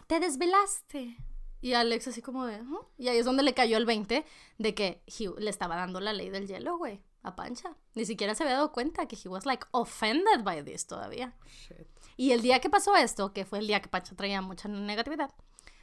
te 0.06 0.20
desvelaste. 0.20 1.16
Y 1.60 1.72
Alex 1.72 2.06
así 2.08 2.22
como 2.22 2.46
de, 2.46 2.60
"Ujú". 2.62 2.86
y 2.98 3.08
ahí 3.08 3.18
es 3.18 3.24
donde 3.24 3.42
le 3.42 3.52
cayó 3.52 3.78
el 3.78 3.84
20 3.86 4.24
de 4.58 4.74
que 4.74 5.02
he- 5.06 5.40
le 5.40 5.50
estaba 5.50 5.74
dando 5.76 5.98
la 6.00 6.12
ley 6.12 6.30
del 6.30 6.46
hielo, 6.46 6.78
güey, 6.78 7.00
a 7.22 7.34
Pancha. 7.34 7.76
Ni 7.94 8.04
siquiera 8.04 8.34
se 8.36 8.44
había 8.44 8.54
dado 8.54 8.70
cuenta 8.72 9.06
que 9.08 9.16
he 9.16 9.28
was 9.28 9.44
like 9.44 9.66
offended 9.72 10.44
by 10.44 10.62
this 10.64 10.86
todavía. 10.86 11.34
Shit. 11.46 11.86
Y 12.16 12.30
el 12.30 12.42
día 12.42 12.60
que 12.60 12.70
pasó 12.70 12.94
esto, 12.94 13.32
que 13.32 13.44
fue 13.44 13.58
el 13.58 13.66
día 13.66 13.80
que 13.82 13.88
Pancha 13.88 14.14
traía 14.14 14.40
mucha 14.40 14.68
negatividad, 14.68 15.32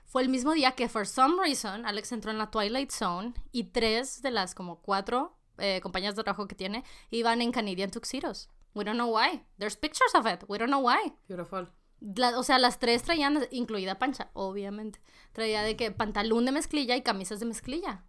fue 0.06 0.22
el 0.22 0.30
mismo 0.30 0.54
día 0.54 0.72
que, 0.74 0.88
for 0.90 1.06
some 1.08 1.36
reason, 1.42 1.86
Alex 1.86 2.12
entró 2.12 2.32
en 2.32 2.38
la 2.38 2.52
Twilight 2.52 2.92
Zone 2.92 3.34
y 3.52 3.66
tres 3.66 4.22
de 4.22 4.32
las 4.32 4.56
como 4.56 4.82
cuatro 4.82 5.38
eh, 5.58 5.80
compañías 5.82 6.16
de 6.16 6.24
trabajo 6.24 6.48
que 6.48 6.56
tiene 6.56 6.84
iban 7.12 7.42
en 7.42 7.52
Canadian 7.52 7.92
tuxedos. 7.92 8.50
We 8.74 8.84
don't 8.84 8.98
know 8.98 9.08
why. 9.16 9.42
There's 9.58 9.76
pictures 9.78 10.14
of 10.16 10.26
it. 10.26 10.44
We 10.48 10.58
don't 10.58 10.70
know 10.70 10.82
why. 10.86 11.14
Beautiful. 11.28 11.70
La- 12.02 12.38
o 12.38 12.44
sea, 12.44 12.60
las 12.60 12.78
tres 12.78 13.04
traían, 13.04 13.48
incluida 13.52 13.98
Pancha, 13.98 14.30
obviamente. 14.34 15.00
Traía 15.32 15.62
de 15.64 15.76
que 15.78 15.92
pantalón 15.92 16.46
de 16.46 16.52
mezclilla 16.52 16.96
y 16.96 17.02
camisas 17.02 17.40
de 17.40 17.46
mezclilla. 17.46 18.04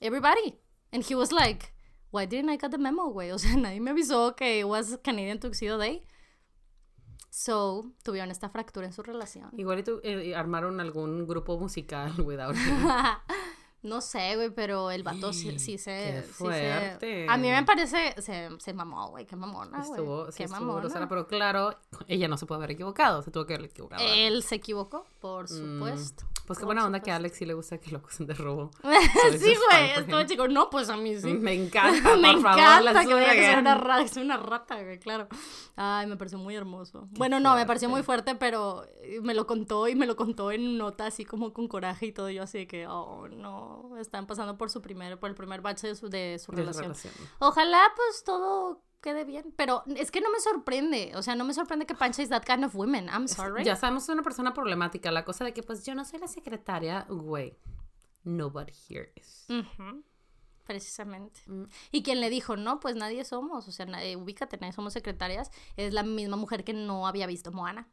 Everybody. 0.00 0.60
And 0.92 1.04
he 1.08 1.14
was 1.16 1.32
like, 1.32 1.72
why 2.12 2.26
didn't 2.26 2.50
I 2.50 2.58
get 2.58 2.70
the 2.70 2.78
memo, 2.78 3.08
güey? 3.10 3.30
O 3.34 3.38
sea, 3.38 3.56
nadie 3.56 3.80
me 3.80 3.90
avisó 3.90 4.36
que 4.36 4.60
it 4.60 4.64
was 4.64 4.98
Canadian 5.02 5.40
Tuxedo 5.40 5.78
Day. 5.78 6.04
So, 7.36 7.90
tuvieron 8.04 8.30
esta 8.30 8.48
fractura 8.48 8.86
en 8.86 8.92
su 8.92 9.02
relación. 9.02 9.50
Igual 9.56 9.80
y 9.80 9.82
tú, 9.82 10.00
eh, 10.04 10.36
armaron 10.36 10.78
algún 10.78 11.26
grupo 11.26 11.58
musical 11.58 12.12
without. 12.20 12.54
No 13.84 14.00
sé, 14.00 14.34
güey, 14.36 14.50
pero 14.50 14.90
el 14.90 15.02
vato 15.02 15.32
sí, 15.32 15.58
sí 15.58 15.78
se... 15.78 15.90
Qué 15.92 16.22
sí 16.22 16.26
se- 16.28 16.32
fuerte. 16.32 17.26
A 17.28 17.36
mí 17.36 17.48
me 17.50 17.62
parece... 17.64 18.14
Se, 18.20 18.48
se 18.58 18.72
mamó, 18.72 19.08
güey, 19.10 19.26
qué 19.26 19.36
mamona, 19.36 19.78
güey. 19.78 19.90
Estuvo, 19.90 20.26
sí 20.32 20.38
qué 20.38 20.44
estuvo 20.44 20.60
mamona. 20.60 20.80
grosera, 20.80 21.08
pero 21.08 21.26
claro, 21.26 21.78
ella 22.08 22.26
no 22.26 22.36
se 22.36 22.46
puede 22.46 22.58
haber 22.60 22.72
equivocado, 22.72 23.22
se 23.22 23.30
tuvo 23.30 23.46
que 23.46 23.54
haber 23.54 23.66
equivocado. 23.70 24.02
Él 24.04 24.42
se 24.42 24.56
equivocó, 24.56 25.06
por 25.20 25.44
Mm, 25.44 25.48
supuesto. 25.78 26.24
Pues 26.46 26.58
qué 26.58 26.66
buena 26.66 26.84
onda 26.84 27.00
que 27.00 27.10
a. 27.10 27.16
Alex 27.16 27.38
sí 27.38 27.46
le 27.46 27.54
gusta 27.54 27.78
que 27.78 27.90
lo 27.90 27.98
acusen 27.98 28.26
de 28.26 28.34
robo. 28.34 28.70
sí, 28.82 29.52
es 29.52 29.58
güey, 29.70 29.90
estuvo 29.96 30.22
chico. 30.24 30.46
No, 30.46 30.68
pues 30.68 30.90
a 30.90 30.96
mí 30.98 31.16
sí. 31.18 31.32
Me 31.32 31.54
encanta, 31.64 32.16
me 32.18 32.32
por 32.34 32.42
favor, 32.42 32.58
encanta 32.60 32.92
let's 32.92 33.06
que 33.06 33.14
una, 33.14 33.30
que 34.02 34.08
soy 34.08 34.22
una 34.24 34.36
rata, 34.36 34.82
güey, 34.82 34.98
claro. 34.98 35.26
Ay, 35.74 36.06
me 36.06 36.18
pareció 36.18 36.36
muy 36.38 36.54
hermoso. 36.54 37.08
Bueno, 37.12 37.40
no, 37.40 37.54
me 37.54 37.64
pareció 37.64 37.88
muy 37.88 38.02
fuerte, 38.02 38.34
pero 38.34 38.84
eh, 39.00 39.20
me 39.22 39.32
lo 39.32 39.46
contó 39.46 39.88
y 39.88 39.94
me 39.94 40.04
lo 40.06 40.16
contó 40.16 40.50
en 40.52 40.76
nota 40.76 41.06
así 41.06 41.24
como 41.24 41.54
con 41.54 41.66
coraje 41.66 42.06
y 42.06 42.12
todo. 42.12 42.28
Yo 42.28 42.42
así 42.42 42.58
de 42.58 42.66
que, 42.66 42.86
oh, 42.88 43.26
no, 43.28 43.73
están 43.98 44.26
pasando 44.26 44.56
por 44.58 44.70
su 44.70 44.80
primer, 44.82 45.18
por 45.18 45.30
el 45.30 45.34
primer 45.36 45.60
bache 45.60 45.88
de 45.88 45.94
su, 45.94 46.08
de 46.08 46.38
su 46.38 46.52
De 46.52 46.58
relación. 46.62 46.84
relación. 46.84 47.14
Ojalá 47.38 47.92
pues 47.96 48.24
todo 48.24 48.82
quede 49.00 49.24
bien, 49.24 49.52
pero 49.56 49.82
es 49.96 50.10
que 50.10 50.22
no 50.22 50.30
me 50.30 50.40
sorprende, 50.40 51.12
o 51.14 51.22
sea, 51.22 51.34
no 51.34 51.44
me 51.44 51.52
sorprende 51.52 51.84
que 51.84 51.94
Pancha 51.94 52.22
is 52.22 52.30
that 52.30 52.44
kind 52.44 52.64
of 52.64 52.74
woman, 52.74 53.06
I'm 53.08 53.28
sorry. 53.28 53.62
Ya 53.62 53.76
sabemos 53.76 54.04
que 54.06 54.12
es 54.12 54.14
una 54.14 54.22
persona 54.22 54.54
problemática. 54.54 55.10
La 55.10 55.26
cosa 55.26 55.44
de 55.44 55.52
que, 55.52 55.62
pues, 55.62 55.84
yo 55.84 55.94
no 55.94 56.06
soy 56.06 56.20
la 56.20 56.26
secretaria, 56.26 57.04
güey. 57.10 57.54
Nobody 58.22 58.72
here 58.88 59.12
is. 59.16 59.46
Precisamente. 60.64 61.42
Mm. 61.46 61.64
Y 61.92 62.02
quien 62.02 62.20
le 62.22 62.30
dijo, 62.30 62.56
no, 62.56 62.80
pues 62.80 62.96
nadie 62.96 63.24
somos, 63.26 63.68
o 63.68 63.72
sea, 63.72 63.84
nadie, 63.84 64.16
ubícate, 64.16 64.56
nadie 64.56 64.72
somos 64.72 64.94
secretarias, 64.94 65.50
es 65.76 65.92
la 65.92 66.02
misma 66.02 66.36
mujer 66.36 66.64
que 66.64 66.72
no 66.72 67.06
había 67.06 67.26
visto 67.26 67.52
Moana. 67.52 67.86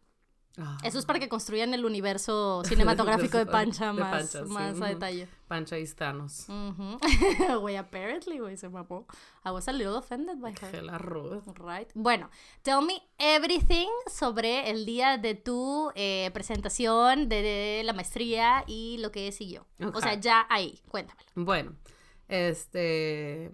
Ah, 0.58 0.78
Eso 0.84 1.00
es 1.00 1.06
para 1.06 1.18
que 1.20 1.30
construyan 1.30 1.74
el 1.74 1.86
universo 1.86 2.62
cinematográfico 2.66 3.38
de 3.38 3.46
Pancha 3.46 3.88
De 3.88 3.94
más, 3.94 4.12
Pancha, 4.34 4.46
sí, 4.46 4.52
más 4.52 4.72
a 4.74 4.76
ujú. 4.76 4.84
detalle. 4.86 5.28
Pancha 5.48 5.80
y 5.80 5.86
Thanos. 5.88 6.46
Güey, 7.62 7.78
apparently, 7.78 8.40
güey, 8.40 8.58
se 8.58 8.68
mamó. 8.70 9.06
I 9.46 9.50
was 9.52 9.68
a 9.68 9.72
little 9.74 9.96
offended 9.98 10.38
by 10.40 10.52
her. 10.62 10.72
Que 10.72 10.82
la 10.82 10.98
ruda. 10.98 11.42
Right. 11.56 11.90
Bueno, 11.94 12.30
tell 12.64 12.82
me 12.86 13.02
everything 13.18 13.88
sobre 14.08 14.70
el 14.70 14.86
día 14.86 15.18
de 15.18 15.36
tu 15.36 15.92
eh, 15.96 16.30
presentación 16.34 17.30
de, 17.30 17.42
de 17.42 17.82
la 17.86 17.94
maestría 17.94 18.64
y 18.68 18.98
lo 19.00 19.12
que 19.12 19.32
siguió. 19.32 19.66
O 19.82 19.88
Ok. 19.88 20.02
sea, 20.02 20.14
ya 20.16 20.46
ahí, 20.50 20.80
cuéntamelo. 20.90 21.30
Bueno, 21.36 21.76
este. 22.28 23.52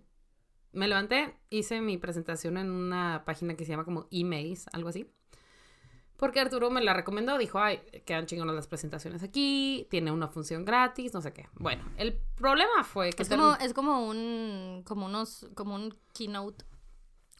Me 0.74 0.88
levanté, 0.88 1.36
hice 1.50 1.82
mi 1.82 1.98
presentación 1.98 2.58
en 2.58 2.70
una 2.70 3.24
página 3.26 3.56
que 3.56 3.66
se 3.66 3.72
llama 3.72 3.86
como 3.86 4.08
emails, 4.12 4.68
algo 4.74 4.90
así. 4.90 5.10
Porque 6.18 6.40
Arturo 6.40 6.72
me 6.72 6.84
la 6.84 6.94
recomendó, 6.94 7.38
dijo, 7.38 7.60
ay, 7.60 7.80
quedan 8.06 8.26
chingonas 8.26 8.56
las 8.56 8.68
presentaciones 8.68 9.22
aquí, 9.22 9.88
tiene 9.92 10.12
una 10.12 10.28
función 10.28 10.66
gratis, 10.66 11.14
no 11.14 11.22
sé 11.22 11.32
qué. 11.32 11.48
Bueno, 11.54 11.84
el 11.98 12.20
problema 12.36 12.84
fue 12.84 13.12
que... 13.12 13.22
Es 13.22 13.30
como, 13.30 13.54
es 13.56 13.74
como 13.74 14.08
un, 14.08 14.84
como 14.84 15.06
unos, 15.06 15.48
como 15.54 15.76
un 15.76 15.96
keynote 16.14 16.66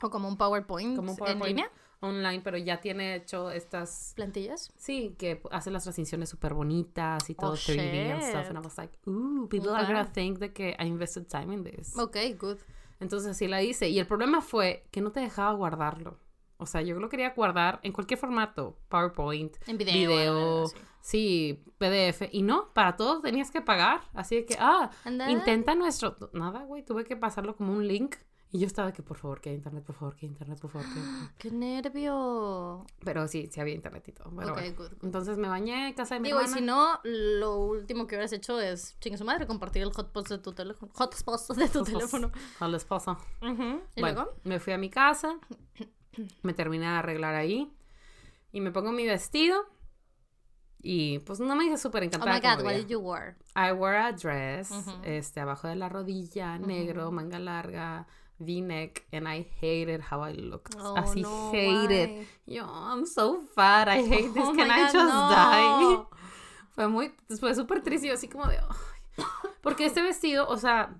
o 0.02 0.10
como 0.12 0.28
un 0.28 0.38
PowerPoint, 0.38 0.96
como 0.96 1.14
un 1.14 1.18
en 1.18 1.18
PowerPoint 1.18 1.48
línea, 1.48 1.72
online, 2.02 2.42
pero 2.44 2.58
ya 2.58 2.80
tiene 2.80 3.16
hecho 3.16 3.50
estas... 3.50 4.14
plantillas. 4.16 4.72
Sí, 4.78 5.16
que 5.18 5.42
hace 5.50 5.72
las 5.72 5.82
transiciones 5.82 6.30
súper 6.30 6.54
bonitas 6.54 7.28
y 7.32 7.34
todo 7.34 7.54
Oh, 7.54 7.56
3D 7.56 8.12
and 8.14 8.22
stuff. 8.22 8.48
And 8.48 8.60
I 8.60 8.62
was 8.62 8.78
like, 8.78 8.96
ooh, 9.08 9.48
people 9.50 9.72
are 9.72 9.88
gonna 9.88 10.06
think 10.06 10.38
that 10.38 10.52
I 10.60 10.86
invested 10.86 11.28
time 11.28 11.52
in 11.52 11.64
this. 11.64 11.98
Ok, 11.98 12.18
good. 12.38 12.58
Entonces 13.00 13.32
así 13.32 13.48
la 13.48 13.64
hice. 13.64 13.90
Y 13.90 13.98
el 13.98 14.06
problema 14.06 14.42
fue 14.42 14.86
que 14.92 15.02
no 15.02 15.12
te 15.12 15.20
dejaba 15.20 15.54
guardarlo. 15.54 16.20
O 16.58 16.66
sea, 16.66 16.82
yo 16.82 17.00
lo 17.00 17.10
quería 17.10 17.32
guardar 17.36 17.80
en 17.84 17.92
cualquier 17.94 18.20
formato. 18.20 18.78
PowerPoint, 18.90 19.56
En 19.68 19.78
video. 19.78 19.94
video, 19.94 20.38
algo 20.38 20.64
así. 20.66 20.76
sí, 21.02 21.64
PDF. 21.78 22.30
Y 22.32 22.42
no, 22.42 22.74
para 22.74 22.96
todo 22.96 23.22
tenías 23.22 23.52
que 23.52 23.62
pagar. 23.62 24.02
Así 24.14 24.46
que, 24.46 24.58
ah, 24.60 24.90
intenta 25.30 25.76
nuestro... 25.76 26.18
Nada, 26.34 26.64
güey, 26.64 26.84
tuve 26.84 27.04
que 27.04 27.16
pasarlo 27.16 27.56
como 27.56 27.74
un 27.74 27.88
link. 27.88 28.16
Y 28.50 28.60
yo 28.60 28.66
estaba 28.66 28.94
que, 28.94 29.04
por 29.04 29.18
favor, 29.18 29.42
que 29.42 29.50
haya 29.50 29.58
internet, 29.58 29.84
por 29.84 29.96
favor, 29.98 30.16
que 30.16 30.26
haya 30.26 30.32
internet, 30.32 30.58
por 30.62 30.72
favor, 30.72 30.88
que... 30.88 31.00
Qué 31.38 31.52
nervio. 31.52 32.86
Pero 33.04 33.28
sí, 33.28 33.50
sí 33.52 33.60
había 33.60 33.76
internet 33.76 34.08
y 34.08 34.12
todo. 34.14 34.32
Pero 34.36 34.54
Ok, 34.54 34.60
bueno. 34.60 34.76
good, 34.78 34.90
good. 34.94 35.04
Entonces 35.06 35.38
me 35.38 35.50
bañé 35.50 35.90
en 35.90 35.94
casa 35.94 36.16
de 36.16 36.22
mi 36.22 36.30
Digo, 36.30 36.42
y 36.42 36.48
si 36.48 36.62
no, 36.62 37.00
lo 37.04 37.58
último 37.58 38.08
que 38.08 38.16
hubieras 38.16 38.32
hecho 38.32 38.60
es, 38.62 38.98
chingue 39.00 39.18
su 39.18 39.26
madre, 39.26 39.48
compartir 39.48 39.82
el 39.84 39.92
hotspot 39.92 40.28
de 40.30 40.38
tu 40.38 40.54
teléfono. 40.54 40.92
Hotspot 40.96 41.56
de 41.58 41.68
tu 41.68 41.84
teléfono. 41.84 42.32
Al 42.62 42.74
esposo. 42.74 43.18
Ujú. 43.42 43.82
¿Y 43.96 44.00
Bueno, 44.02 44.22
luego? 44.24 44.34
me 44.46 44.60
fui 44.60 44.72
a 44.74 44.78
mi 44.78 44.90
casa, 44.90 45.38
me 46.44 46.54
terminé 46.54 46.86
de 46.86 46.92
arreglar 46.92 47.36
ahí 47.36 47.72
y 48.52 48.62
me 48.62 48.72
pongo 48.72 48.92
mi 48.92 49.06
vestido 49.06 49.66
y 50.82 51.20
pues 51.20 51.40
no 51.40 51.56
me 51.56 51.64
dije 51.66 51.78
súper 51.78 52.04
Oh 52.04 52.06
encantada. 52.06 52.34
my 52.36 52.40
god, 52.42 52.64
what 52.66 52.76
did 52.76 52.88
you 52.88 53.00
wear? 53.00 53.36
I 53.56 53.72
wore 53.74 53.98
a 53.98 54.12
dress, 54.12 54.72
este, 55.04 55.40
abajo 55.42 55.68
de 55.68 55.76
la 55.76 55.90
rodilla, 55.90 56.58
negro, 56.60 57.12
manga 57.12 57.40
larga, 57.40 58.08
V-neck, 58.40 59.06
and 59.12 59.28
I 59.28 59.48
hated 59.60 60.02
how 60.12 60.22
I 60.24 60.34
looked. 60.34 60.76
Oh, 60.80 60.96
Así 60.96 61.22
no, 61.24 61.52
hated. 61.52 62.10
why? 62.10 62.28
Yo, 62.46 62.64
I'm 62.66 63.06
so 63.06 63.42
fat, 63.56 63.88
I 63.88 64.04
hate 64.08 64.32
this, 64.34 64.44
Oh 64.48 64.54
can 64.56 64.70
I 64.70 64.86
God, 64.86 64.94
just 64.94 65.14
no. 65.14 65.30
die? 65.30 66.06
Fue 66.76 66.88
muy, 66.88 67.12
fue 67.40 67.56
súper 67.56 67.82
triste, 67.82 68.08
yo 68.08 68.14
así 68.14 68.28
como 68.30 68.46
de, 68.46 68.60
porque 69.64 69.86
este 69.88 70.04
vestido, 70.04 70.48
o 70.48 70.58
sea, 70.58 70.94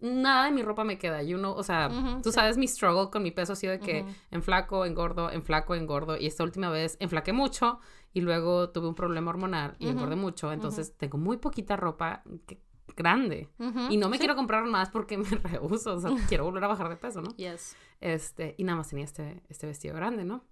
nada 0.00 0.46
de 0.46 0.52
mi 0.52 0.62
ropa 0.62 0.84
me 0.84 0.98
queda, 0.98 1.22
you 1.22 1.36
know, 1.38 1.52
o 1.52 1.62
sea, 1.62 1.88
tú 2.22 2.30
sí. 2.30 2.34
sabes 2.36 2.56
mi 2.56 2.66
struggle 2.66 3.10
con 3.10 3.22
mi 3.22 3.30
peso 3.30 3.52
ha 3.52 3.56
sido 3.56 3.72
de 3.72 3.80
que 3.80 4.02
Ujú. 4.02 4.10
en 4.30 4.42
flaco, 4.42 4.84
engordo, 4.84 5.30
en 5.30 5.42
flaco, 5.42 5.74
engordo, 5.74 6.16
y 6.16 6.26
esta 6.26 6.42
última 6.44 6.70
vez 6.70 6.96
enflaqué 7.00 7.32
mucho 7.32 7.80
y 8.12 8.20
luego 8.22 8.70
tuve 8.70 8.88
un 8.88 8.94
problema 8.94 9.30
hormonal 9.30 9.76
y 9.78 9.84
Ujú, 9.86 9.92
engordé 9.96 10.16
mucho, 10.16 10.52
entonces 10.52 10.96
tengo 10.96 11.18
muy 11.18 11.36
poquita 11.36 11.76
ropa 11.76 12.22
que- 12.46 12.60
grande 12.96 13.48
y 13.88 13.96
no 13.96 14.08
me 14.08 14.16
sí. 14.16 14.20
quiero 14.20 14.34
comprar 14.34 14.64
más 14.64 14.90
porque 14.90 15.16
me 15.18 15.24
rehuso, 15.28 15.94
o 15.94 16.00
sea, 16.00 16.10
quiero 16.28 16.44
volver 16.44 16.64
a 16.64 16.68
bajar 16.68 16.88
de 16.88 16.96
peso, 16.96 17.22
¿no? 17.22 17.30
Yes. 17.36 17.76
Este, 18.00 18.54
y 18.58 18.64
nada 18.64 18.78
más 18.78 18.88
tenía 18.88 19.04
este, 19.04 19.42
este 19.48 19.66
vestido 19.66 19.94
grande, 19.94 20.24
¿no? 20.24 20.42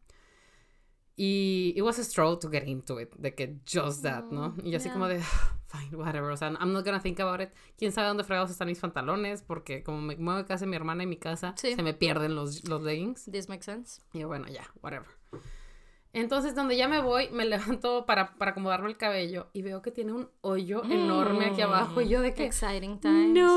Y 1.20 1.72
it 1.76 1.82
was 1.82 1.98
a 1.98 2.04
struggle 2.04 2.38
to 2.38 2.48
get 2.48 2.68
into 2.68 3.00
it, 3.00 3.12
de 3.16 3.34
que 3.34 3.56
just 3.66 4.02
that, 4.04 4.24
¿no? 4.30 4.50
Mm, 4.50 4.66
Y 4.66 4.70
yo 4.70 4.76
así 4.76 4.84
yeah. 4.84 4.92
como 4.92 5.08
de, 5.08 5.20
fine, 5.66 5.96
whatever, 5.96 6.30
o 6.30 6.36
sea, 6.36 6.48
I'm 6.60 6.72
not 6.72 6.84
gonna 6.84 7.00
think 7.00 7.18
about 7.18 7.40
it. 7.40 7.50
¿Quién 7.76 7.90
sabe 7.90 8.06
dónde 8.06 8.22
fregados 8.22 8.50
están 8.52 8.68
mis 8.68 8.78
pantalones? 8.78 9.42
Porque 9.42 9.82
como 9.82 10.00
me 10.00 10.14
muevo 10.16 10.38
de 10.38 10.44
casa 10.46 10.64
mi 10.64 10.76
hermana 10.76 11.02
y 11.02 11.06
mi 11.06 11.16
casa, 11.16 11.54
Sí. 11.56 11.74
se 11.74 11.82
me 11.82 11.92
pierden 11.92 12.36
los, 12.36 12.68
los 12.68 12.80
leggings. 12.82 13.24
This 13.32 13.48
makes 13.48 13.64
sense. 13.64 14.00
Y 14.12 14.20
yo, 14.20 14.28
bueno, 14.28 14.46
ya, 14.48 14.70
whatever. 14.80 15.08
Entonces, 16.18 16.54
donde 16.54 16.76
ya 16.76 16.88
me 16.88 17.00
voy, 17.00 17.28
me 17.30 17.44
levanto 17.78 18.04
para, 18.06 18.34
para 18.36 18.50
acomodarme 18.52 18.88
el 18.88 18.96
cabello 18.96 19.48
y 19.52 19.62
veo 19.62 19.82
que 19.82 19.90
tiene 19.90 20.12
un 20.12 20.28
hoyo 20.40 20.82
enorme 20.84 21.46
aquí 21.46 21.60
abajo. 21.62 22.00
Y 22.00 22.08
yo 22.08 22.20
de 22.20 22.34
que, 22.34 22.44
Exciting 22.44 22.98
times. 23.00 23.30
no. 23.40 23.48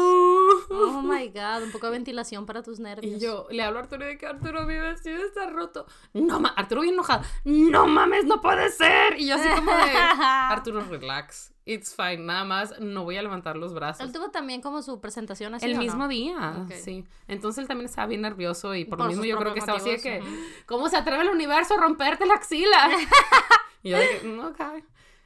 Oh 0.69 1.01
my 1.01 1.27
god, 1.33 1.63
un 1.63 1.71
poco 1.71 1.87
de 1.87 1.93
ventilación 1.93 2.45
para 2.45 2.61
tus 2.63 2.79
Y 2.79 2.83
nervios. 2.83 3.21
yo 3.21 3.47
le 3.49 3.63
hablo 3.63 3.79
a 3.79 3.83
Arturo 3.83 4.05
de 4.05 4.17
que 4.17 4.25
Arturo, 4.27 4.63
mi 4.65 4.75
vestido 4.77 5.23
está 5.25 5.49
roto. 5.49 5.85
No, 6.13 6.39
ma 6.39 6.49
Arturo 6.49 6.81
bien 6.81 6.93
enojado. 6.93 7.23
No 7.45 7.87
mames, 7.87 8.25
no 8.25 8.41
puede 8.41 8.69
ser. 8.69 9.19
Y 9.19 9.27
yo 9.27 9.35
así 9.35 9.49
como 9.49 9.71
de, 9.71 9.91
Arturo, 10.21 10.81
relax. 10.81 11.53
It's 11.63 11.95
fine, 11.95 12.17
nada 12.17 12.43
más 12.43 12.79
no 12.79 13.03
voy 13.03 13.17
a 13.17 13.21
levantar 13.21 13.55
los 13.55 13.73
brazos. 13.73 14.05
Él 14.05 14.11
tuvo 14.11 14.31
también 14.31 14.61
como 14.61 14.81
su 14.81 14.99
presentación 14.99 15.53
así. 15.53 15.65
El 15.65 15.77
mismo 15.77 16.07
día, 16.07 16.65
sí. 16.83 17.05
Entonces 17.27 17.61
él 17.61 17.67
también 17.67 17.87
estaba 17.87 18.07
bien 18.07 18.21
nervioso 18.21 18.73
y 18.73 18.85
por, 18.85 18.99
lo 18.99 19.05
mismo 19.05 19.25
yo 19.25 19.37
creo 19.37 19.53
que 19.53 19.59
estaba 19.59 19.77
así 19.77 19.91
de 19.91 20.01
que. 20.01 20.23
¿cómo 20.65 20.89
se 20.89 20.97
atreve 20.97 21.23
el 21.23 21.29
universo 21.29 21.75
a 21.75 21.77
romperte 21.77 22.25
la 22.25 22.35
axila? 22.35 22.89
y 23.83 23.89
yo 23.89 23.99
de 23.99 24.09
que, 24.09 24.27
no, 24.27 24.47
ok. 24.49 24.59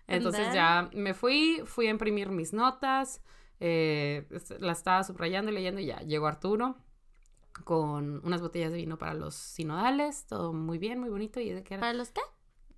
Entonces 0.08 0.54
ya 0.54 0.90
me 0.94 1.14
fui, 1.14 1.62
fui 1.66 1.88
a 1.88 1.90
imprimir 1.90 2.30
mis 2.30 2.54
notas, 2.54 3.22
eh, 3.60 4.28
las 4.60 4.80
estaba 4.80 5.04
subrayando 5.04 5.52
y 5.52 5.56
leyendo 5.56 5.80
y 5.80 5.86
ya 5.86 6.00
llegó 6.02 6.28
Arturo 6.28 6.76
con 7.64 8.22
unas 8.26 8.42
botellas 8.42 8.72
de 8.72 8.78
vino 8.78 8.98
para 8.98 9.14
los 9.14 9.34
sinodales, 9.34 10.26
todo 10.28 10.52
muy 10.52 10.78
bien, 10.78 11.00
muy 11.00 11.10
bonito 11.10 11.40
y 11.40 11.50
de 11.50 11.64
que 11.64 11.76
era 11.76 11.82
¿Para 11.82 11.94
los 11.94 12.10
qué? 12.10 12.22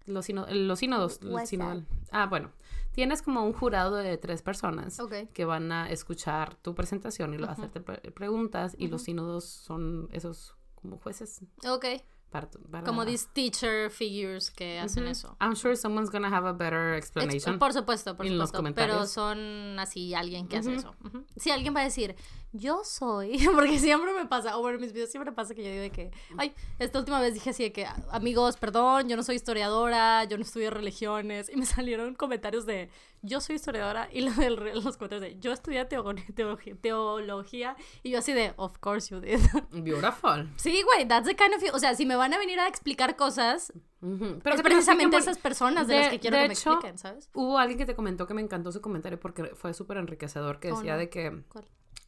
los, 0.05 0.25
sino- 0.25 0.45
los 0.49 0.79
sínodos, 0.79 1.19
el 1.21 1.29
What's 1.29 1.49
sinodal. 1.49 1.85
Ah, 2.11 2.27
bueno, 2.27 2.51
tienes 2.97 3.21
como 3.21 3.43
un 3.45 3.53
jurado 3.53 3.97
de 3.97 4.17
tres 4.17 4.41
personas 4.41 4.97
que 5.31 5.45
van 5.45 5.71
a 5.71 5.87
escuchar 5.91 6.55
tu 6.55 6.73
presentación 6.73 7.31
y 7.35 7.37
lo- 7.37 7.47
hacerte 7.47 7.79
pre- 7.79 7.99
preguntas 8.11 8.75
y 8.75 8.87
los 8.87 9.03
sínodos 9.03 9.43
son 9.45 10.09
esos 10.11 10.55
como 10.73 10.97
jueces. 10.97 11.41
Ok. 11.69 11.85
Para, 12.29 12.49
tu- 12.49 12.59
para- 12.63 12.83
Como 12.83 13.05
these 13.05 13.27
teacher 13.33 13.89
figures 13.89 14.51
que 14.51 14.79
hacen 14.79 15.07
eso. 15.07 15.37
I'm 15.39 15.55
sure 15.55 15.75
someone's 15.75 16.09
gonna 16.09 16.27
have 16.29 16.47
a 16.47 16.51
better 16.53 16.93
Ex- 16.95 17.05
explanation. 17.07 17.57
por 17.59 17.73
supuesto, 17.73 18.15
por 18.17 18.25
en 18.25 18.37
los 18.37 18.49
supuesto. 18.49 18.57
comentarios. 18.57 18.95
Pero 18.97 19.07
son 19.07 19.79
así 19.79 20.13
alguien 20.13 20.47
que 20.47 20.57
hace 20.57 20.75
eso. 20.75 20.93
Si 21.37 21.51
alguien 21.51 21.75
va 21.75 21.81
a 21.81 21.83
decir, 21.85 22.15
yo 22.51 22.81
soy, 22.83 23.37
porque 23.55 23.79
siempre 23.79 24.13
me 24.13 24.25
pasa, 24.25 24.57
o 24.57 24.61
bueno, 24.61 24.75
en 24.75 24.81
mis 24.81 24.93
videos 24.93 25.09
siempre 25.09 25.31
pasa 25.31 25.55
que 25.55 25.63
yo 25.63 25.69
digo 25.69 25.81
de 25.83 25.91
que, 25.91 26.11
ay, 26.37 26.53
esta 26.79 26.99
última 26.99 27.19
vez 27.21 27.33
dije 27.33 27.51
así 27.51 27.63
de 27.63 27.71
que, 27.71 27.87
amigos, 28.11 28.57
perdón, 28.57 29.07
yo 29.09 29.15
no 29.15 29.23
soy 29.23 29.35
historiadora, 29.35 30.23
yo 30.25 30.37
no 30.37 30.43
estudio 30.43 30.69
religiones, 30.69 31.49
y 31.49 31.55
me 31.55 31.65
salieron 31.65 32.13
comentarios 32.15 32.65
de, 32.65 32.89
yo 33.21 33.41
soy 33.41 33.55
historiadora, 33.55 34.09
y 34.11 34.21
lo 34.21 34.31
de 34.31 34.49
los 34.49 34.97
comentarios 34.97 35.21
de, 35.21 35.39
yo 35.39 35.51
estudié 35.51 35.85
teología, 35.85 36.75
teología, 36.81 37.75
y 38.03 38.11
yo 38.11 38.19
así 38.19 38.33
de, 38.33 38.53
of 38.57 38.77
course 38.79 39.13
you 39.13 39.19
did. 39.19 39.39
Beautiful. 39.71 40.49
Sí, 40.57 40.83
güey, 40.83 41.07
that's 41.07 41.27
the 41.27 41.35
kind 41.35 41.53
of, 41.53 41.63
o 41.73 41.79
sea, 41.79 41.95
si 41.95 42.05
me 42.05 42.15
van 42.15 42.33
a 42.33 42.37
venir 42.37 42.59
a 42.59 42.67
explicar 42.67 43.15
cosas, 43.15 43.73
pero 43.99 44.55
es 44.55 44.61
precisamente 44.61 45.17
esas 45.17 45.37
personas 45.37 45.87
de, 45.87 45.99
las 45.99 46.09
que 46.09 46.19
quiero 46.19 46.37
que 46.37 46.47
me 46.47 46.53
expliquen, 46.53 46.97
¿sabes? 46.97 47.29
Hubo 47.33 47.57
alguien 47.57 47.77
que 47.77 47.85
te 47.85 47.95
comentó 47.95 48.27
que 48.27 48.33
me 48.33 48.41
encantó 48.41 48.71
su 48.71 48.81
comentario 48.81 49.19
porque 49.19 49.55
fue 49.55 49.73
súper 49.73 49.97
enriquecedor, 49.97 50.59
que 50.59 50.71
decía 50.71 50.97
de 50.97 51.09
que... 51.09 51.43
¿Cuál? 51.49 51.65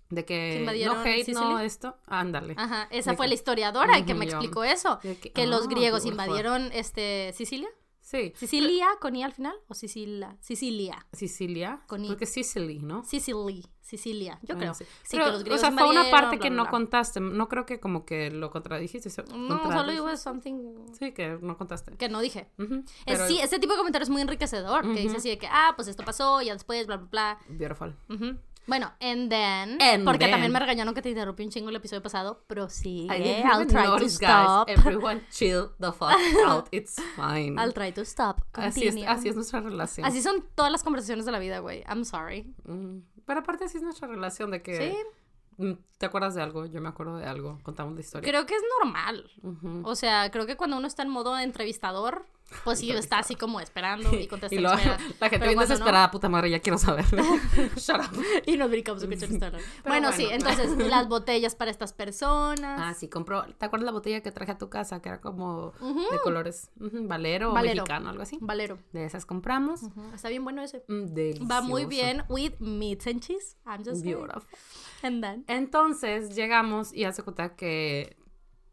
De 0.10 0.26
que 0.26 0.66
no 0.66 1.04
hate, 1.04 1.28
no 1.34 1.60
esto, 1.60 1.96
ándale. 2.08 2.56
Ajá, 2.58 2.88
esa 2.90 3.14
fue 3.14 3.28
la 3.28 3.36
historiadora 3.36 4.04
que 4.06 4.16
me 4.16 4.26
explicó 4.26 4.64
eso, 4.64 5.00
que, 5.00 5.46
los 5.46 5.66
ah, 5.66 5.70
griegos 5.70 6.06
invadieron 6.08 6.72
este 6.74 7.32
Sicilia. 7.34 7.70
Sí. 8.10 8.34
¿Sicilia 8.36 8.88
con 9.00 9.16
I 9.16 9.22
al 9.22 9.34
final? 9.34 9.56
¿O 9.68 9.76
Sicilia? 9.76 10.36
Sicilia. 10.40 11.06
Sicilia. 11.14 11.84
Con 11.86 12.04
I. 12.04 12.08
Porque 12.08 12.26
Sicily, 12.26 12.80
¿no? 12.80 13.04
Sicily. 13.04 13.64
Sicilia. 13.82 14.40
Yo 14.42 14.58
creo. 14.58 14.74
Sí. 14.74 14.84
Pero, 15.12 15.44
que 15.44 15.50
los 15.50 15.58
o 15.60 15.62
sea, 15.62 15.72
fue 15.72 15.88
una 15.88 16.10
parte 16.10 16.40
que 16.40 16.50
no 16.50 16.68
contaste. 16.70 17.20
No 17.20 17.48
creo 17.48 17.68
que 17.68 17.80
como 17.80 18.06
que 18.06 18.32
lo 18.32 18.50
contradijiste. 18.50 19.10
No, 19.36 19.72
solo 19.72 19.92
digo 19.92 20.16
something. 20.18 20.56
Sí, 20.98 21.12
que 21.12 21.38
no 21.40 21.56
contaste. 21.56 21.98
Que 21.98 22.10
no 22.10 22.20
dije. 22.20 22.50
sí, 23.28 23.40
ese 23.40 23.60
tipo 23.60 23.74
de 23.74 23.78
comentario 23.78 24.04
es 24.04 24.10
muy 24.10 24.22
enriquecedor. 24.22 24.92
Que 24.92 25.02
dice 25.02 25.18
así 25.18 25.30
de 25.30 25.38
que, 25.38 25.48
ah, 25.48 25.74
pues 25.76 25.88
esto 25.88 26.04
pasó, 26.04 26.42
ya 26.42 26.54
después, 26.54 26.88
bla, 26.88 26.98
bla, 26.98 27.08
bla. 27.12 27.40
Beautiful. 27.48 27.96
Bueno, 28.70 28.94
and 29.02 29.30
then, 29.30 30.06
porque 30.06 30.28
también 30.28 30.52
me 30.52 30.60
regañaron 30.60 30.94
que 30.94 31.02
te 31.02 31.10
interrumpí 31.10 31.44
un 31.44 31.50
chingo 31.50 31.70
el 31.70 31.76
episodio 31.76 32.04
pasado, 32.04 32.44
pero 32.48 32.70
sí, 32.70 33.08
I'll 33.10 33.68
try 33.68 33.86
to 33.86 34.06
stop. 34.06 34.68
Guys. 34.68 34.78
Everyone 34.78 35.22
chill 35.32 35.72
the 35.80 35.92
fuck 35.92 36.14
out, 36.46 36.68
it's 36.72 37.02
fine. 37.16 37.60
I'll 37.60 37.74
try 37.74 37.92
to 37.92 38.02
stop. 38.02 38.42
Así 38.54 38.88
es, 38.88 38.96
así 39.08 39.30
es, 39.30 39.36
nuestra 39.36 39.60
relación. 39.60 40.06
Así 40.06 40.22
son 40.22 40.46
todas 40.54 40.72
las 40.72 40.84
conversaciones 40.84 41.26
de 41.26 41.32
la 41.32 41.40
vida, 41.40 41.60
güey. 41.60 41.84
I'm 41.90 42.06
sorry. 42.06 42.54
Mm, 42.66 43.00
pero 43.26 43.40
aparte 43.40 43.66
así 43.66 43.78
es 43.78 43.84
nuestra 43.84 44.08
relación 44.08 44.52
de 44.52 44.62
que... 44.62 44.78
Sí. 44.78 44.98
Mm, 45.58 45.74
¿Te 45.98 46.06
acuerdas 46.06 46.36
de 46.36 46.42
algo? 46.42 46.66
Yo 46.68 46.80
me 46.80 46.90
acuerdo 46.90 47.18
de 47.18 47.26
algo. 47.26 47.60
Contamos 47.64 47.94
la 47.94 48.00
historia. 48.02 48.30
Creo 48.30 48.46
que 48.46 48.56
es 48.56 48.62
normal. 48.82 49.30
O 49.84 49.96
sea, 49.96 50.32
creo 50.32 50.46
que 50.46 50.56
cuando 50.56 50.78
uno 50.78 50.88
está 50.88 51.04
en 51.04 51.10
modo 51.10 51.38
entrevistador, 51.38 52.26
pues 52.64 52.80
sí, 52.80 52.92
está 52.92 53.20
así 53.20 53.36
como 53.36 53.60
esperando 53.60 54.14
y 54.14 54.28
contesta. 54.28 54.56
Y 54.56 54.60
la 54.60 54.78
gente 54.78 55.48
bien 55.48 55.60
desesperada, 55.60 56.12
puta 56.12 56.30
madre, 56.30 56.50
ya 56.50 56.60
quiero 56.60 56.78
saber. 56.78 57.06
Shut 57.76 57.98
up. 57.98 58.24
Y 58.46 58.58
nos 58.58 58.70
brincamos 58.70 59.04
un 59.04 59.10
bueno, 59.10 59.58
bueno, 59.86 60.12
sí, 60.12 60.28
entonces 60.30 60.78
las 60.88 61.08
botellas 61.08 61.56
para 61.56 61.72
estas 61.72 61.94
personas. 61.94 62.80
Ah, 62.82 62.94
sí, 62.94 63.08
compró. 63.08 63.44
¿Te 63.58 63.66
acuerdas 63.66 63.86
la 63.86 63.92
botella 63.92 64.22
que 64.22 64.32
traje 64.32 64.52
a 64.52 64.58
tu 64.58 64.70
casa? 64.70 65.02
Que 65.02 65.10
era 65.10 65.22
como 65.22 65.74
de 65.80 66.20
colores. 66.24 66.70
Valero, 66.76 67.54
Valero, 67.54 67.84
mexicano, 67.84 68.10
algo 68.10 68.24
así. 68.24 68.38
Valero. 68.42 68.80
De 68.92 69.06
esas 69.06 69.26
compramos. 69.26 69.82
Está 70.14 70.30
bien 70.30 70.44
bueno 70.44 70.62
ese. 70.62 70.84
delicioso. 70.88 71.50
Va 71.50 71.62
muy 71.62 71.86
bien 71.86 72.24
with 72.30 72.54
meats 72.60 73.08
and 73.08 73.22
cheese. 73.22 73.58
I'm 73.66 73.84
just 73.84 74.04
Beautiful. 74.04 74.44
And 75.04 75.22
then. 75.22 75.46
Entonces 75.48 76.36
llegamos 76.36 76.94
y 76.94 77.06
hace 77.06 77.24
cuenta 77.24 77.56
que 77.56 78.18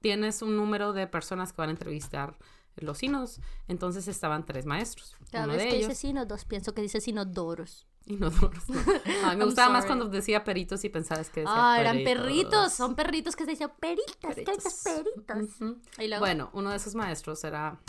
tienes 0.01 0.43
un 0.43 0.57
número 0.57 0.93
de 0.93 1.07
personas 1.07 1.53
que 1.53 1.63
van 1.63 1.71
a 1.71 1.73
entrevistar 1.73 2.37
los 2.77 2.99
sínodos. 2.99 3.41
Entonces 3.69 4.09
estaban 4.09 4.45
tres 4.45 4.67
maestros. 4.67 5.17
Cada 5.31 5.47
vez 5.47 5.67
que 5.67 5.79
dice 5.79 5.95
sínodos, 5.95 6.45
pienso 6.45 6.75
que 6.75 6.83
dice 6.83 7.01
sinodoros. 7.01 7.87
Inodoros. 8.07 8.69
No. 8.69 8.79
A 9.25 9.31
mí 9.31 9.37
me 9.37 9.45
gustaba 9.47 9.73
más 9.73 9.85
cuando 9.85 10.09
decía 10.09 10.45
peritos 10.45 10.85
y 10.85 10.89
pensabas 10.89 11.29
que 11.29 11.41
decía 11.41 11.55
Ah, 11.57 11.81
eran 11.81 12.05
perritos. 12.05 12.73
Son 12.73 12.95
perritos 12.95 13.35
que 13.35 13.45
se 13.45 13.51
decían 13.51 13.73
peritas, 13.81 14.35
peritos. 14.35 14.85
peritos. 14.85 16.21
Bueno, 16.21 16.51
uno 16.53 16.71
de 16.71 16.77
esos 16.77 16.95
maestros 16.95 17.43
era, 17.43 17.81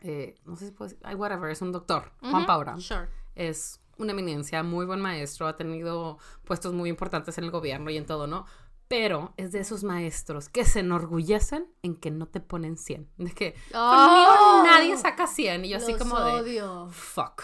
eh, 0.00 0.34
no 0.44 0.56
sé 0.56 0.66
si 0.66 0.72
puedo 0.72 0.90
decir, 0.90 1.16
whatever, 1.16 1.50
es 1.50 1.62
un 1.62 1.70
doctor, 1.70 2.10
Juan 2.20 2.46
Paura. 2.46 2.80
Sure. 2.80 3.08
Es 3.36 3.80
una 3.98 4.12
eminencia, 4.12 4.62
muy 4.64 4.86
buen 4.86 5.00
maestro, 5.00 5.46
ha 5.46 5.56
tenido 5.56 6.18
puestos 6.44 6.72
muy 6.72 6.88
importantes 6.90 7.38
en 7.38 7.44
el 7.44 7.50
gobierno 7.50 7.90
y 7.90 7.96
en 7.96 8.06
todo, 8.06 8.26
¿no? 8.26 8.46
Pero 8.92 9.32
es 9.38 9.52
de 9.52 9.60
esos 9.60 9.84
maestros 9.84 10.50
que 10.50 10.66
se 10.66 10.80
enorgullecen 10.80 11.66
en 11.82 11.96
que 11.96 12.10
no 12.10 12.28
te 12.28 12.40
ponen 12.40 12.76
100. 12.76 13.08
De 13.16 13.30
que 13.32 13.54
conmigo 13.72 14.64
nadie 14.66 14.98
saca 14.98 15.26
100 15.26 15.64
y 15.64 15.70
yo 15.70 15.78
así 15.78 15.94
como 15.94 16.20
de 16.20 16.62
fuck. 16.90 17.42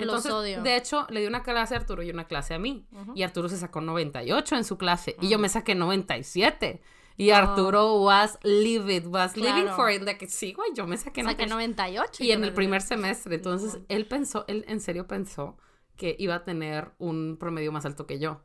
Entonces, 0.00 0.32
odio. 0.32 0.60
de 0.60 0.76
hecho, 0.76 1.06
le 1.10 1.20
di 1.20 1.28
una 1.28 1.44
clase 1.44 1.76
a 1.76 1.78
Arturo 1.78 2.02
y 2.02 2.10
una 2.10 2.26
clase 2.26 2.54
a 2.54 2.58
mí. 2.58 2.88
Y 3.14 3.22
Arturo 3.22 3.48
se 3.48 3.56
sacó 3.56 3.80
98 3.80 4.56
en 4.56 4.64
su 4.64 4.76
clase. 4.78 5.14
Y 5.20 5.28
yo 5.28 5.38
me 5.38 5.48
saqué 5.48 5.76
97. 5.76 6.82
Y 7.16 7.30
Arturo 7.30 8.02
was 8.02 8.36
livid, 8.42 9.06
was 9.06 9.36
living 9.36 9.68
for 9.76 9.92
it. 9.92 10.02
Like, 10.02 10.26
sí, 10.28 10.54
güey, 10.54 10.70
yo 10.74 10.88
me 10.88 10.96
saqué, 10.96 11.22
saqué 11.22 11.46
98. 11.46 12.24
Y 12.24 12.32
en 12.32 12.42
el 12.42 12.52
primer 12.52 12.82
semestre. 12.82 13.36
Entonces, 13.36 13.78
él 13.86 14.06
pensó, 14.06 14.44
él 14.48 14.64
en 14.66 14.80
serio 14.80 15.06
pensó 15.06 15.56
que 15.96 16.16
iba 16.18 16.34
a 16.34 16.42
tener 16.42 16.90
un 16.98 17.36
promedio 17.38 17.70
más 17.70 17.86
alto 17.86 18.08
que 18.08 18.18
yo. 18.18 18.40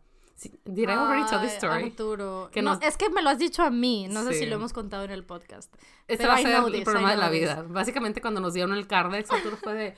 Did 0.65 0.89
I 0.89 0.93
already 0.93 1.29
tell 1.29 1.39
this 1.39 1.53
story? 1.53 1.83
Arturo. 1.83 2.49
Que 2.51 2.61
no, 2.61 2.79
es 2.81 2.97
que 2.97 3.09
me 3.09 3.21
lo 3.21 3.29
has 3.29 3.39
dicho 3.39 3.63
a 3.63 3.69
mí. 3.69 4.07
No 4.09 4.23
sé 4.23 4.33
si 4.33 4.45
lo 4.45 4.55
hemos 4.55 4.73
contado 4.73 5.03
en 5.03 5.11
el 5.11 5.23
podcast. 5.23 5.73
Este 6.07 6.27
va 6.27 6.35
a 6.35 6.37
ser 6.37 6.63
el 6.73 6.83
problema 6.83 7.11
de 7.11 7.17
la 7.17 7.29
vida. 7.29 7.63
Básicamente, 7.67 8.21
cuando 8.21 8.41
nos 8.41 8.53
dieron 8.53 8.73
el 8.73 8.87
Cardex, 8.87 9.31
Arturo 9.31 9.57
fue 9.57 9.73
de, 9.73 9.95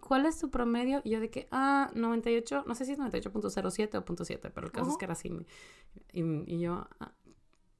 ¿cuál 0.00 0.26
es 0.26 0.38
tu 0.38 0.50
promedio? 0.50 1.00
Y 1.04 1.10
yo 1.10 1.20
de 1.20 1.30
que, 1.30 1.48
ah, 1.50 1.90
98, 1.94 2.64
no 2.66 2.74
sé 2.74 2.84
si 2.84 2.92
es 2.92 2.98
98.07 2.98 3.96
o 3.96 4.04
.7, 4.04 4.50
pero 4.54 4.66
el 4.66 4.72
caso 4.72 4.90
es 4.90 4.96
que 4.96 5.04
era 5.04 5.12
así. 5.12 5.30
Y, 6.12 6.22
y 6.22 6.60
yo, 6.60 6.86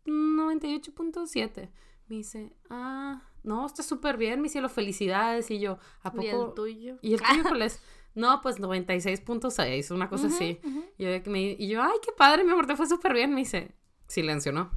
98.7. 0.07 1.69
Ah, 1.69 1.71
me 2.09 2.17
dice, 2.17 2.53
ah, 2.71 3.23
no, 3.43 3.67
está 3.67 3.83
súper 3.83 4.17
bien, 4.17 4.41
mi 4.43 4.49
cielo, 4.49 4.69
felicidades. 4.69 5.51
Y 5.51 5.61
yo, 5.61 5.79
¿a 6.03 6.11
poco? 6.11 6.25
¿Y 6.25 6.29
el 6.29 6.55
tuyo? 6.55 6.99
¿Y 7.03 7.15
el 7.15 7.23
tuyo 7.23 7.43
cuál 7.45 7.63
es? 7.63 7.81
No, 8.15 8.41
pues 8.41 8.59
96.6, 8.59 9.95
una 9.95 10.09
cosa 10.09 10.27
así. 10.27 10.61
y, 10.99 11.05
yo, 11.05 11.11
y 11.33 11.69
yo, 11.69 11.83
ay, 11.83 11.99
qué 12.05 12.13
padre, 12.13 12.45
mi 12.45 12.53
amor, 12.53 12.67
te 12.67 12.77
fue 12.77 12.87
súper 12.87 13.15
bien. 13.15 13.33
Me 13.33 13.41
dice, 13.41 13.75
silencio, 14.11 14.53
¿no? 14.53 14.71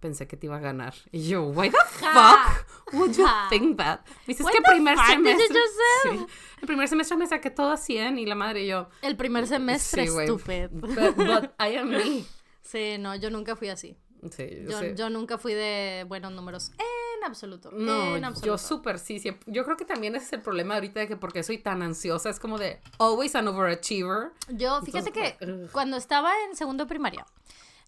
Pensé 0.00 0.26
que 0.26 0.36
te 0.36 0.46
iba 0.46 0.56
a 0.56 0.60
ganar. 0.60 0.94
Y 1.12 1.28
yo, 1.28 1.44
why 1.44 1.70
the 1.70 1.76
fuck 1.86 2.94
would 2.94 3.14
you 3.14 3.26
think 3.50 3.76
that? 3.76 4.00
Me 4.26 4.34
dice, 4.34 4.42
es 4.42 4.50
que 4.50 4.58
el 4.58 4.64
primer 4.64 4.98
semestre. 4.98 5.58
Sí, 6.02 6.26
el 6.60 6.66
primer 6.66 6.88
semestre 6.88 7.16
me 7.16 7.26
saqué 7.26 7.50
todo 7.50 7.70
a 7.70 7.76
100 7.76 8.18
y 8.18 8.26
la 8.26 8.34
madre 8.34 8.64
y 8.64 8.68
yo. 8.68 8.88
El 9.02 9.16
primer 9.16 9.46
semestre, 9.46 10.06
sí, 10.06 10.18
estúpido. 10.18 10.68
But, 10.72 11.16
but, 11.16 11.44
I 11.60 11.76
am 11.76 11.90
me. 11.90 12.24
Sí, 12.62 12.96
no, 12.98 13.14
yo 13.14 13.30
nunca 13.30 13.56
fui 13.56 13.68
así. 13.68 13.96
Sí, 14.30 14.64
yo, 14.68 14.82
yo, 14.82 14.94
yo 14.94 15.10
nunca 15.10 15.38
fui 15.38 15.54
de 15.54 16.04
buenos 16.08 16.32
números. 16.32 16.72
En 17.18 17.24
absoluto. 17.24 17.70
No, 17.72 18.16
en 18.16 18.24
absoluto. 18.24 18.46
yo 18.46 18.58
súper 18.58 18.98
sí, 18.98 19.20
Yo 19.46 19.64
creo 19.64 19.76
que 19.76 19.84
también 19.84 20.14
ese 20.14 20.26
es 20.26 20.32
el 20.34 20.42
problema 20.42 20.74
ahorita 20.74 21.00
de 21.00 21.08
que 21.08 21.16
porque 21.16 21.42
soy 21.42 21.58
tan 21.58 21.82
ansiosa, 21.82 22.30
es 22.30 22.38
como 22.38 22.58
de 22.58 22.80
always 22.98 23.34
an 23.34 23.48
overachiever. 23.48 24.30
Yo, 24.48 24.80
fíjate 24.82 25.12
que 25.12 25.36
cuando 25.72 25.96
estaba 25.96 26.32
en 26.48 26.56
segundo 26.56 26.86
primaria, 26.86 27.26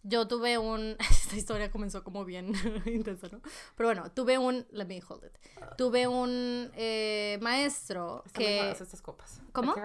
yo 0.03 0.27
tuve 0.27 0.57
un. 0.57 0.95
Esta 1.09 1.35
historia 1.35 1.71
comenzó 1.71 2.03
como 2.03 2.25
bien 2.25 2.53
intensa, 2.85 3.27
¿no? 3.31 3.41
Pero 3.75 3.89
bueno, 3.89 4.11
tuve 4.11 4.37
un. 4.37 4.65
Let 4.71 4.85
me 4.85 5.01
hold 5.07 5.25
it. 5.25 5.31
Tuve 5.77 6.07
un 6.07 6.71
eh, 6.75 7.37
maestro 7.41 8.23
Están 8.25 8.43
que. 8.43 8.71
estas 8.71 9.01
copas. 9.01 9.41
¿Cómo? 9.51 9.75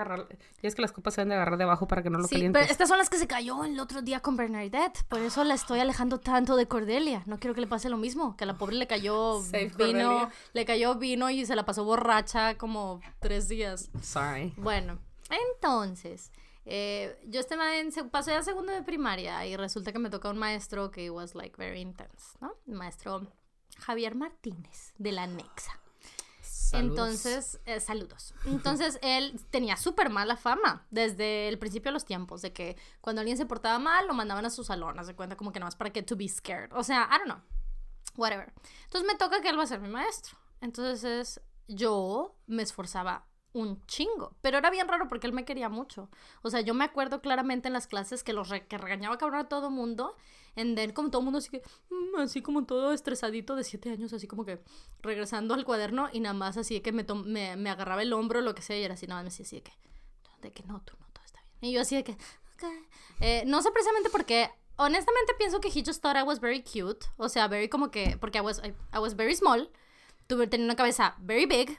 Y 0.63 0.67
es 0.67 0.75
que 0.75 0.83
las 0.83 0.93
copas 0.93 1.15
se 1.15 1.21
deben 1.21 1.31
de 1.31 1.35
agarrar 1.35 1.59
de 1.59 1.65
abajo 1.65 1.89
para 1.89 2.03
que 2.03 2.11
no 2.11 2.19
lo 2.19 2.29
sí, 2.29 2.49
Pero 2.53 2.65
estas 2.65 2.89
son 2.89 2.99
las 2.99 3.11
que 3.11 3.19
se 3.19 3.27
cayó 3.27 3.65
el 3.65 3.79
otro 3.81 4.03
día 4.03 4.21
con 4.21 4.37
Bernadette. 4.37 5.03
Por 5.09 5.21
eso 5.21 5.45
la 5.45 5.55
estoy 5.55 5.81
alejando 5.81 6.21
tanto 6.21 6.57
de 6.57 6.67
Cordelia. 6.67 7.23
No 7.27 7.39
quiero 7.39 7.55
que 7.55 7.61
le 7.61 7.67
pase 7.67 7.89
lo 7.89 7.97
mismo. 7.97 8.37
Que 8.37 8.45
a 8.45 8.47
la 8.47 8.57
pobre 8.57 8.77
le 8.77 8.87
cayó 8.87 9.41
vino. 9.79 10.31
Le 10.53 10.65
cayó 10.65 10.95
vino 10.95 11.31
y 11.31 11.45
se 11.47 11.57
la 11.57 11.65
pasó 11.65 11.85
borracha 11.85 12.57
como 12.57 13.01
tres 13.21 13.49
días. 13.49 13.91
Sorry. 14.03 14.53
Bueno, 14.57 14.99
entonces. 15.31 16.31
Eh, 16.69 17.17
yo 17.27 17.39
estaba 17.39 17.77
en, 17.79 17.93
pasé 18.11 18.35
a 18.35 18.43
segundo 18.43 18.73
de 18.73 18.83
primaria 18.83 19.47
y 19.47 19.57
resulta 19.57 19.93
que 19.93 20.01
me 20.01 20.11
toca 20.11 20.29
un 20.31 20.37
maestro 20.37 20.91
que 20.91 21.11
was 21.11 21.37
like 21.37 21.57
very 21.57 21.81
intense, 21.81 22.37
¿no? 22.41 22.55
El 22.67 22.75
maestro 22.75 23.27
Javier 23.79 24.17
Martínez 24.17 24.93
de 24.99 25.13
la 25.13 25.29
Nexa. 25.29 25.81
Entonces, 26.73 27.61
eh, 27.65 27.79
saludos. 27.79 28.35
Entonces, 28.45 28.99
él 29.03 29.41
tenía 29.51 29.77
súper 29.77 30.11
mala 30.11 30.37
fama 30.37 30.85
desde 30.91 31.49
el 31.49 31.59
principio 31.59 31.91
de 31.91 31.95
los 31.95 32.05
tiempos, 32.05 32.43
de 32.43 32.53
que 32.53 32.77
cuando 33.01 33.21
alguien 33.21 33.37
se 33.37 33.47
portaba 33.47 33.79
mal, 33.79 34.07
lo 34.09 34.15
mandaban 34.15 34.45
a 34.45 34.51
su 34.51 34.65
salón, 34.65 34.99
haz 34.99 35.07
de 35.07 35.15
cuenta 35.15 35.37
como 35.37 35.53
que 35.53 35.61
nada 35.61 35.69
más 35.69 35.77
para 35.77 35.91
que 35.91 36.03
to 36.03 36.17
be 36.17 36.29
scared. 36.29 36.73
O 36.73 36.83
sea, 36.83 37.09
I 37.13 37.19
don't 37.19 37.27
know. 37.27 37.41
Whatever. 38.17 38.53
Entonces, 38.85 39.07
me 39.07 39.17
toca 39.17 39.41
que 39.41 39.49
él 39.49 39.59
va 39.59 39.63
a 39.63 39.67
ser 39.67 39.81
mi 39.81 39.89
maestro. 39.89 40.37
Entonces, 40.61 41.41
yo 41.69 42.35
me 42.47 42.63
esforzaba 42.63 43.27
un 43.57 43.85
chingo. 43.87 44.37
Pero 44.43 44.59
era 44.59 44.71
bien 44.71 44.87
raro 44.87 45.09
porque 45.09 45.27
él 45.27 45.33
me 45.33 45.45
quería 45.45 45.69
mucho. 45.69 46.11
O 46.43 46.51
sea, 46.51 46.61
yo 46.61 46.75
me 46.75 46.85
acuerdo 46.85 47.21
claramente 47.21 47.69
en 47.69 47.73
las 47.73 47.87
clases 47.87 48.23
que 48.23 48.33
los 48.33 48.53
que 48.69 48.79
regañaba 48.79 49.17
cabrón 49.19 49.41
a 49.41 49.49
todo 49.49 49.71
mundo. 49.71 50.15
En 50.57 50.75
then, 50.75 50.93
como 50.93 51.11
todo 51.11 51.23
mundo 51.23 51.39
así 51.39 51.51
que, 51.51 51.63
mm, 51.91 52.21
así 52.21 52.43
como 52.43 52.65
todo 52.65 52.93
estresadito 52.93 53.57
de 53.57 53.65
siete 53.65 53.91
años, 53.91 54.13
así 54.13 54.27
como 54.27 54.45
que 54.45 54.59
regresando 55.03 55.55
al 55.55 55.65
cuaderno 55.65 56.09
y 56.13 56.21
nada 56.21 56.35
más 56.35 56.57
así 56.57 56.81
que 56.81 56.93
me, 56.93 57.05
me, 57.05 57.57
me, 57.57 57.71
agarraba 57.71 58.01
el 58.03 58.13
hombro, 58.13 58.41
lo 58.41 58.55
que 58.55 58.63
sea, 58.63 58.79
y 58.79 58.83
era 58.83 58.95
así, 58.95 59.07
nada 59.07 59.23
más 59.23 59.25
me 59.25 59.31
decía 59.31 59.45
así 59.45 59.57
de 59.57 59.63
que, 59.63 59.73
de 60.41 60.53
que 60.53 60.63
no, 60.63 60.81
tú 60.81 60.95
no, 60.99 61.07
todo 61.13 61.25
está 61.27 61.41
bien. 61.43 61.71
Y 61.71 61.75
yo 61.75 61.83
así 61.83 61.97
de 61.97 62.05
que, 62.05 62.17
eh, 63.21 63.45
no 63.47 63.61
sé 63.61 63.71
precisamente 63.71 64.09
por 64.09 64.25
qué 64.25 64.51
honestamente 64.77 65.35
pienso 65.39 65.61
que 65.61 65.69
he 65.69 65.85
just 65.85 66.03
thought 66.03 66.17
I 66.17 66.23
was 66.23 66.41
very 66.41 66.63
cute. 66.63 67.07
O 67.19 67.29
sea, 67.29 67.49
very 67.49 67.69
como 67.69 67.91
que, 67.91 68.17
porque 68.19 68.39
I 68.39 68.43
was, 68.43 68.61
I, 68.65 68.73
I 68.95 68.99
was 68.99 69.15
very 69.15 69.35
small. 69.35 69.71
Tuve, 70.27 70.47
tenía 70.47 70.65
una 70.65 70.77
cabeza 70.77 71.17
very 71.19 71.47
big. 71.47 71.79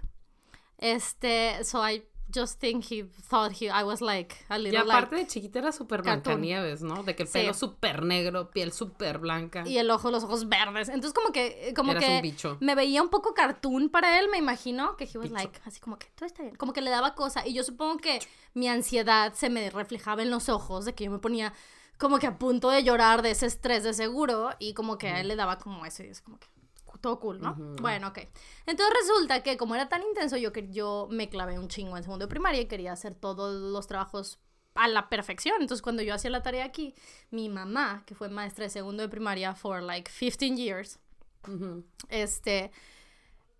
Este, 0.77 1.63
so 1.63 1.81
I 1.87 2.03
just 2.33 2.59
think 2.59 2.83
he 2.91 3.03
thought 3.29 3.53
he, 3.53 3.69
I 3.69 3.83
was 3.83 4.01
like 4.01 4.35
a 4.49 4.57
Y 4.57 4.63
little 4.63 4.81
aparte 4.81 5.15
like... 5.15 5.25
de 5.25 5.27
chiquita 5.31 5.59
era 5.59 5.71
súper. 5.71 6.01
Blancanieves, 6.01 6.81
¿no? 6.81 7.03
De 7.03 7.15
que 7.15 7.23
el 7.23 7.29
pelo 7.29 7.53
súper 7.53 8.03
negro, 8.03 8.51
piel 8.51 8.71
súper 8.73 9.17
blanca. 9.17 9.63
Y 9.65 9.77
el 9.77 9.89
ojo, 9.89 10.11
los 10.11 10.23
ojos 10.23 10.47
verdes. 10.49 10.89
Entonces 10.89 11.13
como 11.13 11.31
que, 11.31 11.73
como 11.75 11.91
Eras 11.91 12.03
que 12.03 12.15
un 12.17 12.21
bicho. 12.21 12.57
me 12.59 12.75
veía 12.75 13.01
un 13.01 13.09
poco 13.09 13.33
cartoon 13.33 13.89
para 13.89 14.19
él, 14.19 14.27
me 14.29 14.37
imagino, 14.37 14.97
que 14.97 15.05
he 15.05 15.17
was 15.17 15.29
Bicho. 15.29 15.35
like, 15.35 15.59
así 15.65 15.79
como 15.79 15.97
que 15.97 16.07
todo 16.15 16.25
está 16.25 16.43
bien. 16.43 16.55
Como 16.55 16.73
que 16.73 16.81
le 16.81 16.89
daba 16.89 17.15
cosa. 17.15 17.47
Y 17.47 17.53
yo 17.53 17.63
supongo 17.63 17.97
que 17.97 18.19
mi 18.53 18.67
ansiedad 18.67 19.33
se 19.33 19.49
me 19.49 19.69
reflejaba 19.69 20.21
en 20.21 20.29
los 20.29 20.49
ojos, 20.49 20.85
de 20.85 20.93
que 20.93 21.05
yo 21.05 21.11
me 21.11 21.19
ponía 21.19 21.53
como 21.97 22.19
que 22.19 22.27
a 22.27 22.37
punto 22.37 22.69
de 22.69 22.83
llorar 22.83 23.21
de 23.21 23.31
ese 23.31 23.45
estrés 23.47 23.83
de 23.83 23.93
seguro. 23.93 24.49
Y 24.59 24.73
como 24.73 24.97
que 24.97 25.07
a 25.07 25.21
él 25.21 25.29
le 25.29 25.35
daba 25.37 25.57
como 25.57 25.85
eso. 25.85 26.03
Y 26.03 26.07
es 26.07 26.21
como 26.21 26.37
que 26.39 26.47
todo 27.01 27.19
cool, 27.19 27.41
¿no? 27.41 27.55
Bueno, 27.81 28.07
ok. 28.09 28.19
Entonces 28.65 28.95
resulta 29.01 29.43
que 29.43 29.57
como 29.57 29.75
era 29.75 29.89
tan 29.89 30.01
intenso, 30.03 30.37
yo, 30.37 30.51
yo 30.53 31.07
me 31.11 31.29
clavé 31.29 31.59
un 31.59 31.67
chingo 31.67 31.97
en 31.97 32.03
segundo 32.03 32.25
de 32.25 32.29
primaria 32.29 32.61
y 32.61 32.65
quería 32.65 32.93
hacer 32.93 33.15
todos 33.15 33.53
los 33.71 33.87
trabajos 33.87 34.39
a 34.75 34.87
la 34.87 35.09
perfección. 35.09 35.55
Entonces, 35.61 35.81
cuando 35.81 36.03
yo 36.03 36.13
hacía 36.13 36.29
la 36.29 36.43
tarea 36.43 36.65
aquí, 36.65 36.95
mi 37.31 37.49
mamá, 37.49 38.03
que 38.05 38.15
fue 38.15 38.29
maestra 38.29 38.63
de 38.63 38.69
segundo 38.69 39.03
de 39.03 39.09
primaria 39.09 39.53
for 39.55 39.81
like 39.81 40.09
15 40.11 40.55
years, 40.55 40.99
Ujú. 41.47 41.83
este, 42.09 42.71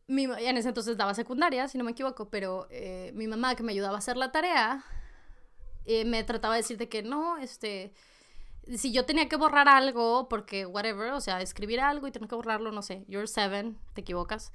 mi, 0.08 0.24
en 0.24 0.58
ese 0.58 0.70
entonces 0.70 0.98
daba 0.98 1.13
secundaria, 1.13 1.68
si 1.68 1.78
no 1.78 1.84
me 1.84 1.92
equivoco, 1.92 2.30
pero 2.30 2.68
eh, 2.70 3.12
mi 3.16 3.28
mamá 3.28 3.56
que 3.56 3.63
me 3.63 3.72
ayudaba 3.74 3.96
a 3.96 4.00
hacer 4.00 4.18
la 4.18 4.32
tarea, 4.32 4.84
eh, 5.86 6.06
me 6.06 6.24
trataba 6.24 6.56
de 6.56 6.62
decir 6.62 6.78
de 6.78 6.90
que 6.90 7.04
no, 7.04 7.38
este, 7.38 7.94
si 8.75 8.91
yo 8.91 9.06
tenía 9.06 9.30
que 9.30 9.36
borrar 9.36 9.67
algo, 9.67 10.27
porque 10.30 10.65
whatever, 10.65 11.12
o 11.13 11.21
sea, 11.21 11.41
escribir 11.41 11.80
algo 11.80 12.08
y 12.08 12.12
tener 12.12 12.27
que 12.27 12.36
borrarlo, 12.36 12.71
no 12.71 12.82
sé, 12.82 13.06
you're 13.08 13.27
seven, 13.27 13.80
te 13.93 14.01
equivocas, 14.01 14.51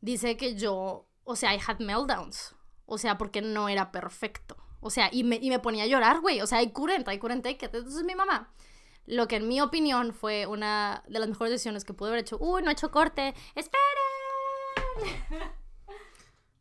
dice 0.00 0.36
que 0.36 0.54
yo, 0.54 1.08
o 1.24 1.36
sea, 1.36 1.54
I 1.54 1.60
had 1.66 1.78
meltdowns, 1.80 2.54
o 2.86 2.98
sea, 2.98 3.18
porque 3.18 3.42
no 3.42 3.68
era 3.68 3.92
perfecto, 3.92 4.56
o 4.80 4.90
sea, 4.90 5.08
y 5.12 5.24
me, 5.24 5.36
y 5.36 5.50
me 5.50 5.58
ponía 5.58 5.84
a 5.84 5.86
llorar, 5.86 6.20
güey, 6.20 6.40
o 6.40 6.46
sea, 6.46 6.62
I 6.62 6.70
couldn't, 6.70 7.08
I 7.12 7.18
couldn't 7.18 7.42
take 7.42 7.64
it, 7.64 7.74
entonces 7.74 8.04
mi 8.04 8.14
mamá 8.14 8.52
lo 9.08 9.26
que 9.26 9.36
en 9.36 9.48
mi 9.48 9.60
opinión 9.60 10.12
fue 10.12 10.46
una 10.46 11.02
de 11.08 11.18
las 11.18 11.28
mejores 11.28 11.50
decisiones 11.50 11.84
que 11.84 11.94
pude 11.94 12.10
haber 12.10 12.20
hecho. 12.20 12.36
Uy, 12.38 12.62
no 12.62 12.68
he 12.68 12.74
hecho 12.74 12.90
corte. 12.90 13.34
¡Esperen! 13.54 13.78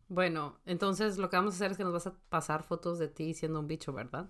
Bueno, 0.09 0.57
entonces 0.65 1.17
lo 1.17 1.29
que 1.29 1.35
vamos 1.35 1.53
a 1.53 1.57
hacer 1.57 1.71
es 1.71 1.77
que 1.77 1.83
nos 1.83 1.91
vas 1.91 2.07
a 2.07 2.13
pasar 2.29 2.63
fotos 2.63 2.97
de 2.97 3.09
ti 3.09 3.33
siendo 3.33 3.59
un 3.59 3.67
bicho, 3.67 3.91
¿verdad? 3.91 4.29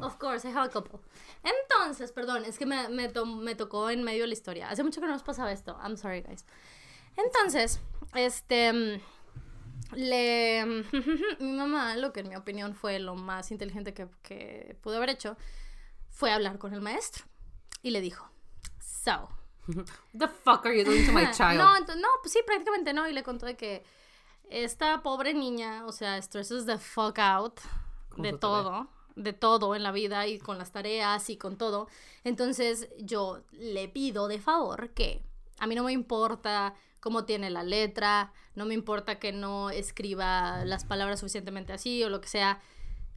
Of 0.00 0.18
course, 0.18 0.46
I 0.48 0.52
have 0.52 0.66
a 0.66 0.70
couple. 0.70 1.00
Entonces, 1.42 2.10
perdón, 2.12 2.44
es 2.44 2.58
que 2.58 2.64
me, 2.66 2.88
me, 2.88 3.08
to- 3.08 3.26
me 3.26 3.54
tocó 3.54 3.90
en 3.90 4.02
medio 4.02 4.22
de 4.22 4.28
la 4.28 4.32
historia. 4.32 4.70
Hace 4.70 4.82
mucho 4.82 5.00
que 5.00 5.06
no 5.06 5.12
nos 5.12 5.22
pasaba 5.22 5.52
esto. 5.52 5.78
I'm 5.82 5.96
sorry, 5.96 6.22
guys. 6.22 6.44
Entonces, 7.16 7.80
este. 8.14 8.72
mm, 8.72 9.00
Le. 9.96 10.64
Mi 11.40 11.52
mamá, 11.52 11.96
lo 11.96 12.12
que 12.12 12.20
en 12.20 12.28
mi 12.28 12.36
opinión 12.36 12.74
fue 12.74 12.98
lo 12.98 13.14
más 13.14 13.50
inteligente 13.50 13.94
que, 13.94 14.08
que 14.22 14.76
pudo 14.82 14.96
haber 14.96 15.10
hecho, 15.10 15.36
fue 16.10 16.32
hablar 16.32 16.58
con 16.58 16.72
el 16.74 16.80
maestro. 16.80 17.24
Y 17.82 17.90
le 17.90 18.00
dijo: 18.00 18.28
So, 18.80 19.28
What 19.68 19.86
the 20.18 20.28
fuck 20.28 20.64
are 20.66 20.76
you 20.76 20.84
doing 20.84 21.04
to 21.06 21.12
my 21.12 21.30
child? 21.32 21.58
No, 21.58 21.78
no, 21.96 22.08
pues 22.22 22.32
sí, 22.32 22.40
prácticamente 22.46 22.92
no. 22.94 23.06
Y 23.08 23.12
le 23.12 23.22
contó 23.22 23.46
de 23.46 23.56
que 23.56 23.84
esta 24.50 25.02
pobre 25.02 25.34
niña, 25.34 25.84
o 25.86 25.92
sea, 25.92 26.20
stresses 26.22 26.66
the 26.66 26.78
fuck 26.78 27.18
out 27.18 27.60
de 28.16 28.32
todo, 28.32 28.88
de 29.16 29.32
todo 29.32 29.74
en 29.74 29.82
la 29.82 29.90
vida 29.90 30.26
y 30.26 30.38
con 30.38 30.58
las 30.58 30.70
tareas 30.70 31.28
y 31.30 31.36
con 31.36 31.56
todo. 31.56 31.88
Entonces 32.22 32.88
yo 32.98 33.42
le 33.52 33.88
pido 33.88 34.28
de 34.28 34.38
favor 34.38 34.90
que 34.90 35.22
a 35.58 35.66
mí 35.66 35.74
no 35.74 35.84
me 35.84 35.92
importa 35.92 36.74
cómo 37.00 37.24
tiene 37.24 37.50
la 37.50 37.62
letra, 37.62 38.32
no 38.54 38.66
me 38.66 38.74
importa 38.74 39.18
que 39.18 39.32
no 39.32 39.70
escriba 39.70 40.64
las 40.64 40.84
palabras 40.84 41.20
suficientemente 41.20 41.72
así 41.72 42.02
o 42.04 42.10
lo 42.10 42.20
que 42.20 42.28
sea. 42.28 42.60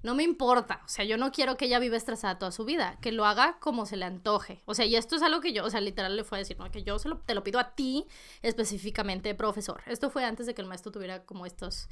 No 0.01 0.15
me 0.15 0.23
importa, 0.23 0.81
o 0.85 0.87
sea, 0.87 1.03
yo 1.03 1.17
no 1.17 1.33
quiero 1.33 1.57
que 1.57 1.65
ella 1.65 1.77
viva 1.77 1.97
estresada 1.97 2.39
toda 2.39 2.53
su 2.53 2.63
vida, 2.63 2.97
que 3.01 3.11
lo 3.11 3.25
haga 3.25 3.57
como 3.59 3.85
se 3.85 3.97
le 3.97 4.05
antoje. 4.05 4.61
O 4.65 4.73
sea, 4.73 4.85
y 4.85 4.95
esto 4.95 5.17
es 5.17 5.21
algo 5.21 5.41
que 5.41 5.51
yo, 5.51 5.65
o 5.65 5.69
sea, 5.69 5.81
literal 5.81 6.15
le 6.15 6.23
fue 6.23 6.37
a 6.37 6.39
decir, 6.39 6.57
no, 6.57 6.71
que 6.71 6.83
yo 6.83 6.97
se 6.99 7.09
lo, 7.09 7.17
te 7.17 7.33
lo 7.33 7.43
pido 7.43 7.59
a 7.59 7.75
ti 7.75 8.05
específicamente, 8.41 9.35
profesor. 9.35 9.81
Esto 9.87 10.09
fue 10.09 10.23
antes 10.23 10.45
de 10.45 10.53
que 10.53 10.61
el 10.61 10.69
maestro 10.69 10.93
tuviera 10.93 11.25
como 11.25 11.45
estos, 11.45 11.89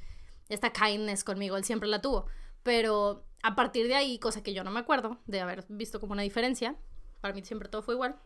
esta 0.48 0.72
kindness 0.72 1.26
conmigo, 1.26 1.58
él 1.58 1.66
siempre 1.66 1.90
la 1.90 2.02
tuvo. 2.02 2.28
Pero 2.64 3.26
a 3.44 3.56
partir 3.56 3.88
de 3.88 3.96
ahí, 3.96 4.20
cosa 4.20 4.44
que 4.44 4.54
yo 4.54 4.64
no 4.64 4.72
me 4.72 4.80
acuerdo 4.80 5.20
de 5.26 5.42
haber 5.42 5.66
visto 5.70 6.00
como 6.00 6.14
una 6.14 6.24
diferencia, 6.24 6.76
para 7.22 7.34
mí 7.34 7.44
siempre 7.44 7.70
todo 7.70 7.82
fue 7.82 7.94
igual. 7.94 8.20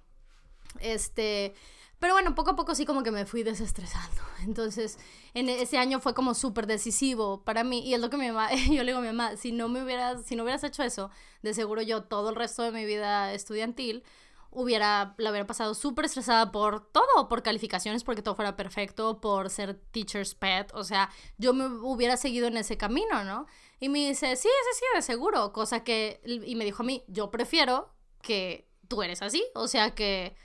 Este, 0.80 1.54
pero 2.00 2.13
bueno, 2.13 2.34
poco 2.34 2.52
a 2.52 2.56
poco 2.56 2.74
sí 2.74 2.86
como 2.86 3.04
que 3.04 3.12
me 3.12 3.26
fui 3.26 3.43
desestresando. 3.43 4.21
Entonces, 4.43 4.97
en 5.34 5.50
ese 5.50 5.78
año 5.78 6.00
fue 6.00 6.13
como 6.13 6.34
súper 6.34 6.65
decisivo 6.65 7.43
para 7.43 7.63
mí. 7.63 7.88
Y 7.88 7.93
es 7.93 8.00
lo 8.00 8.10
que 8.10 8.17
mi 8.17 8.28
mamá, 8.28 8.50
yo 8.69 8.84
le 8.84 8.91
digo 8.91 8.97
a 8.97 9.02
mi 9.02 9.08
mamá, 9.08 9.38
si 9.38 9.52
no 9.52 9.69
me 9.69 9.84
hubieras, 9.84 10.26
si 10.26 10.36
no 10.36 10.43
hubieras 10.43 10.63
hecho 10.63 10.84
eso, 10.84 11.12
de 11.43 11.54
seguro 11.54 11.82
yo 11.82 12.04
todo 12.04 12.30
el 12.30 12.36
resto 12.36 12.63
de 12.63 12.71
mi 12.71 12.86
vida 12.86 13.34
estudiantil 13.34 14.04
hubiera, 14.52 15.15
la 15.17 15.30
hubiera 15.32 15.47
pasado 15.47 15.74
súper 15.74 16.06
estresada 16.06 16.52
por 16.52 16.91
todo, 16.91 17.30
por 17.30 17.41
calificaciones, 17.41 18.04
porque 18.04 18.21
todo 18.21 18.36
fuera 18.36 18.56
perfecto, 18.56 19.21
por 19.21 19.50
ser 19.50 19.76
teacher's 19.91 20.36
pet, 20.36 20.71
o 20.74 20.84
sea, 20.84 21.10
yo 21.38 21.54
me 21.54 21.67
hubiera 21.67 22.17
seguido 22.17 22.47
en 22.47 22.58
ese 22.58 22.78
camino, 22.78 23.24
¿no? 23.24 23.47
Y 23.82 23.89
me 23.89 24.08
dice, 24.08 24.36
sí, 24.36 24.48
sí, 24.48 24.80
sí, 24.80 24.86
de 24.96 25.02
seguro, 25.02 25.52
cosa 25.52 25.84
que, 25.84 26.22
y 26.24 26.56
me 26.56 26.63
dijo 26.65 26.84
a 26.84 26.86
mí, 26.86 27.04
yo 27.08 27.32
prefiero 27.32 27.91
que 28.22 28.70
tú 28.88 29.02
eres 29.02 29.24
así, 29.24 29.44
o 29.56 29.67
sea, 29.67 29.96
que 29.96 30.36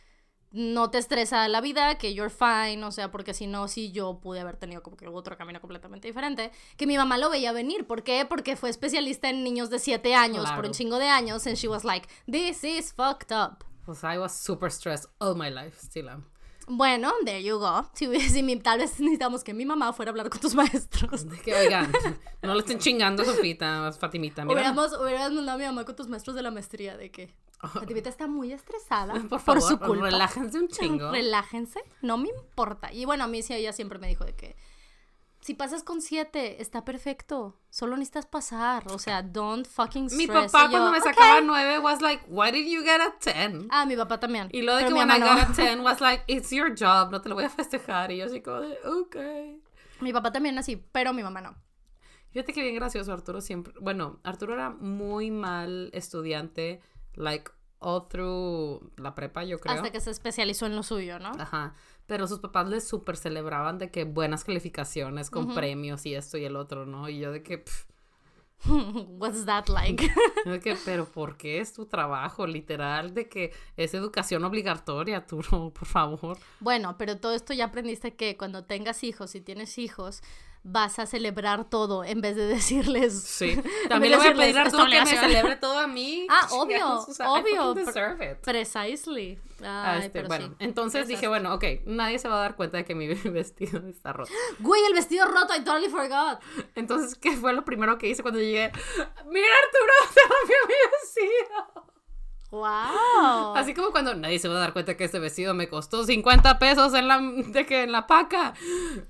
no 0.53 0.91
te 0.91 0.97
estresa 0.97 1.47
la 1.49 1.61
vida, 1.61 1.99
que 1.99 2.15
you're 2.15 2.31
fine, 2.31 2.83
o 2.83 2.91
sea, 2.91 3.11
porque 3.11 3.35
si 3.35 3.47
no, 3.47 3.69
sí 3.69 3.93
yo 3.93 4.21
pude 4.23 4.41
haber 4.41 4.57
tenido 4.57 4.83
como 4.83 4.97
que 4.97 5.07
otro 5.07 5.37
camino 5.37 5.61
completamente 5.61 6.09
diferente, 6.09 6.51
que 6.79 6.87
mi 6.87 6.97
mamá 6.97 7.19
lo 7.19 7.29
veía 7.29 7.53
venir, 7.53 7.87
¿por 7.87 8.03
qué? 8.03 8.25
Porque 8.25 8.57
fue 8.57 8.71
especialista 8.71 9.29
en 9.29 9.45
niños 9.45 9.69
de 9.69 9.81
7 9.81 10.15
años, 10.15 10.51
por 10.53 10.65
un 10.65 10.73
chingo 10.73 10.99
de 10.99 11.09
años, 11.09 11.47
and 11.47 11.57
she 11.57 11.69
was 11.69 11.85
like, 11.85 12.09
this 12.25 12.65
is 12.65 12.95
fucked 12.95 13.37
up. 13.37 13.65
Pues 13.85 14.03
I 14.03 14.17
was 14.17 14.33
super 14.33 14.73
stressed 14.73 15.11
all 15.21 15.35
my 15.35 15.51
life, 15.51 15.77
still 15.79 16.09
am. 16.09 16.25
Bueno, 16.69 17.13
there 17.25 17.43
you 17.43 17.59
go. 17.59 17.89
Si, 17.95 18.21
si 18.29 18.43
mi- 18.43 18.57
tal 18.59 18.79
vez 18.81 18.99
necesitamos 18.99 19.45
que 19.45 19.55
mi 19.55 19.65
mamá 19.65 19.93
fuera 19.93 20.11
a 20.11 20.13
hablar 20.13 20.29
con 20.31 20.41
tus 20.41 20.55
maestros. 20.55 21.25
Que, 21.45 21.55
oigan, 21.55 21.93
no 22.43 22.55
le 22.55 22.61
estén 22.61 22.79
chingando 22.79 23.25
Sofita, 23.25 23.93
Fatimita, 23.93 24.45
mira. 24.45 24.55
Hubiéramos, 24.55 24.93
hubiéramos 24.99 25.33
mandado 25.33 25.57
a 25.57 25.59
mi 25.61 25.65
mamá 25.67 25.85
con 25.85 25.95
tus 25.95 26.09
maestros 26.09 26.35
de 26.35 26.43
la 26.43 26.51
maestría 26.51 26.97
de 26.97 27.11
que 27.13 27.33
Fatimita 27.73 28.09
está 28.09 28.27
muy 28.27 28.53
estresada 28.53 29.13
Por 29.15 29.29
por, 29.29 29.41
favor, 29.41 29.63
su 29.63 29.79
culpa. 29.79 30.07
relájense 30.07 30.59
un 30.59 30.69
chingo. 30.69 31.11
Relájense, 31.13 31.81
no 32.03 32.19
me 32.19 32.29
importa. 32.31 32.93
Y 32.93 33.05
bueno, 33.05 33.25
a 33.25 33.27
mí 33.29 33.43
sí, 33.43 33.55
ella 33.55 33.73
siempre 33.73 33.99
me 34.01 34.09
dijo 34.09 34.25
de 34.25 34.35
que 34.35 34.57
si 35.47 35.55
pasas 35.55 35.85
con 35.85 36.03
siete, 36.03 36.61
está 36.61 36.85
perfecto. 36.85 37.57
Solo 37.71 37.97
necesitas 37.97 38.27
pasar. 38.27 38.83
O 38.91 38.99
sea, 38.99 39.23
don't 39.23 39.65
fucking 39.65 40.07
Mi 40.17 40.25
stress. 40.25 40.51
papá 40.51 40.65
Y 40.65 40.73
yo, 40.73 40.79
cuando 40.79 40.91
me 40.91 41.01
sacaba 41.01 41.41
nueve 41.41 41.79
was 41.79 42.03
like, 42.03 42.25
why 42.27 42.51
did 42.51 42.67
you 42.67 42.83
get 42.83 43.01
a 43.01 43.15
10? 43.21 43.69
Ah, 43.71 43.87
mi 43.87 43.95
papá 43.97 44.19
también. 44.19 44.49
Y 44.51 44.63
lo 44.63 44.75
de 44.75 44.83
Pero 44.83 44.89
que 44.89 44.95
mi 44.95 45.09
when 45.09 45.17
I 45.17 45.21
got 45.25 45.37
no. 45.37 45.63
a 45.63 45.67
10 45.69 45.81
was 45.85 46.01
like, 46.01 46.25
it's 46.27 46.51
your 46.51 46.75
job, 46.77 47.13
no 47.13 47.21
te 47.23 47.29
lo 47.29 47.37
voy 47.37 47.45
a 47.45 47.49
festejar. 47.49 48.11
Y 48.11 48.17
yo 48.17 48.25
así 48.27 48.43
como 48.43 48.59
de, 48.59 48.77
ok. 48.85 49.17
Mi 50.01 50.13
papá 50.13 50.33
también 50.33 50.59
así, 50.59 50.85
pero 50.91 51.13
mi 51.13 51.23
mamá 51.23 51.41
no. 51.41 51.55
Fíjate 52.31 52.53
que 52.53 52.63
bien 52.63 52.75
gracioso, 52.75 53.13
Arturo 53.13 53.41
siempre. 53.41 53.73
Bueno, 53.81 54.19
Arturo 54.25 54.53
era 54.53 54.71
muy 54.71 55.31
mal 55.31 55.91
estudiante, 55.93 56.81
like 57.15 57.53
all 57.79 58.09
through 58.09 58.91
la 58.97 59.15
prepa, 59.15 59.45
yo 59.45 59.61
creo. 59.61 59.77
Hasta 59.77 59.93
que 59.93 60.01
se 60.01 60.11
especializó 60.11 60.67
en 60.67 60.75
lo 60.75 60.83
suyo, 60.83 61.21
¿no? 61.21 61.31
Ajá. 61.39 61.75
Pero 62.07 62.27
sus 62.27 62.39
papás 62.39 62.69
le 62.69 62.81
súper 62.81 63.17
celebraban 63.17 63.79
de 63.79 63.91
que 63.91 64.05
buenas 64.05 64.45
calificaciones 64.45 65.31
con 65.31 65.55
premios 65.55 66.07
y 66.07 66.15
esto 66.15 66.39
y 66.39 66.45
el 66.45 66.57
otro, 66.57 66.87
¿no? 66.87 67.09
Y 67.09 67.19
yo 67.19 67.33
de 67.33 67.43
que, 67.43 67.59
pff, 67.59 67.87
What's 69.19 69.45
that 69.45 69.69
like? 69.69 70.03
yo 70.47 70.53
de 70.53 70.61
que, 70.61 70.77
pero 70.85 71.05
¿por 71.05 71.37
qué 71.37 71.61
es 71.61 71.73
tu 71.73 71.87
trabajo? 71.87 72.47
Literal, 72.47 73.13
de 73.15 73.29
que 73.29 73.53
es 73.77 73.95
educación 73.95 74.45
obligatoria, 74.45 75.19
Arturo, 75.19 75.71
por 75.71 75.87
favor. 75.87 76.39
bueno, 76.61 76.97
pero 76.99 77.19
todo 77.19 77.35
esto 77.35 77.53
ya 77.53 77.67
aprendiste 77.67 78.15
que 78.15 78.37
cuando 78.37 78.65
tengas 78.65 79.05
hijos, 79.05 79.31
si 79.31 79.41
tienes 79.41 79.79
hijos, 79.79 80.23
vas 80.69 80.99
a 80.99 81.07
celebrar 81.07 81.65
todo 81.71 82.03
en 82.05 82.21
vez 82.21 82.35
de 82.35 82.47
decirles. 82.47 83.23
Sí. 83.23 83.57
También 83.89 84.11
le 84.13 84.19
voy 84.19 84.27
a 84.27 84.35
pedir 84.35 84.59
a 84.59 84.65
que 84.65 84.77
me 84.77 85.07
celebre 85.07 85.57
todo 85.61 85.79
a 85.79 85.87
mí. 85.87 86.27
Ah, 86.29 86.49
obvio, 86.53 86.77
Chingados, 86.77 87.09
o 87.09 87.15
sea, 87.15 87.31
obvio. 87.33 87.75
Precisely. 88.43 89.39
Ah, 89.63 89.93
Ay, 89.93 89.99
este, 90.01 90.11
pero 90.11 90.29
bueno, 90.29 90.47
sí. 90.49 90.55
entonces 90.59 90.99
Esas- 91.01 91.09
dije, 91.09 91.29
bueno, 91.29 91.55
ok, 91.55 91.65
nadie 91.87 92.19
se 92.19 92.29
va 92.29 92.37
a 92.37 92.41
dar 92.41 92.57
cuenta 92.57 92.77
de 92.79 92.85
que 92.85 92.95
mi 92.95 93.07
vestido 93.07 93.89
está 93.89 94.13
roto. 94.13 94.31
Güey, 94.59 94.85
el 94.85 94.93
vestido 94.93 95.25
roto, 95.27 95.55
I 95.57 95.65
totally 95.65 95.89
forgot. 95.89 96.41
Entonces, 96.75 97.17
¿qué 97.17 97.33
fue 97.37 97.53
lo 97.53 97.65
primero 97.65 97.97
que 97.97 98.09
hice 98.09 98.23
cuando 98.23 98.41
llegué? 98.41 98.71
¡Mira, 99.27 99.47
Arturo! 99.65 100.13
¡Se 100.13 100.21
rompió 100.21 100.57
mi 100.67 100.75
vestido! 100.93 101.96
Wow. 102.51 103.57
Así 103.57 103.75
como 103.75 103.91
cuando 103.91 104.15
nadie 104.15 104.39
se 104.39 104.49
va 104.49 104.57
a 104.57 104.61
dar 104.61 104.73
cuenta 104.73 104.97
que 104.97 105.05
este 105.05 105.19
vestido 105.19 105.55
me 105.55 105.69
costó 105.69 106.05
50 106.05 106.59
pesos 106.59 106.95
en 106.95 107.09
la, 107.09 107.21
de 107.21 107.67
que 107.67 107.83
en 107.83 107.93
la 107.93 108.07
paca. 108.07 108.55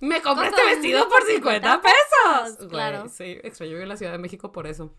Me 0.00 0.22
compré 0.22 0.48
este 0.48 0.64
vestido 0.64 1.08
por 1.08 1.22
50 1.22 1.80
pesos. 1.82 2.56
Güey, 2.58 2.68
claro. 2.68 3.08
sí, 3.08 3.38
extraño 3.42 3.82
a 3.82 3.86
la 3.86 3.96
Ciudad 3.96 4.12
de 4.12 4.18
México 4.18 4.52
por 4.52 4.66
eso. 4.66 4.92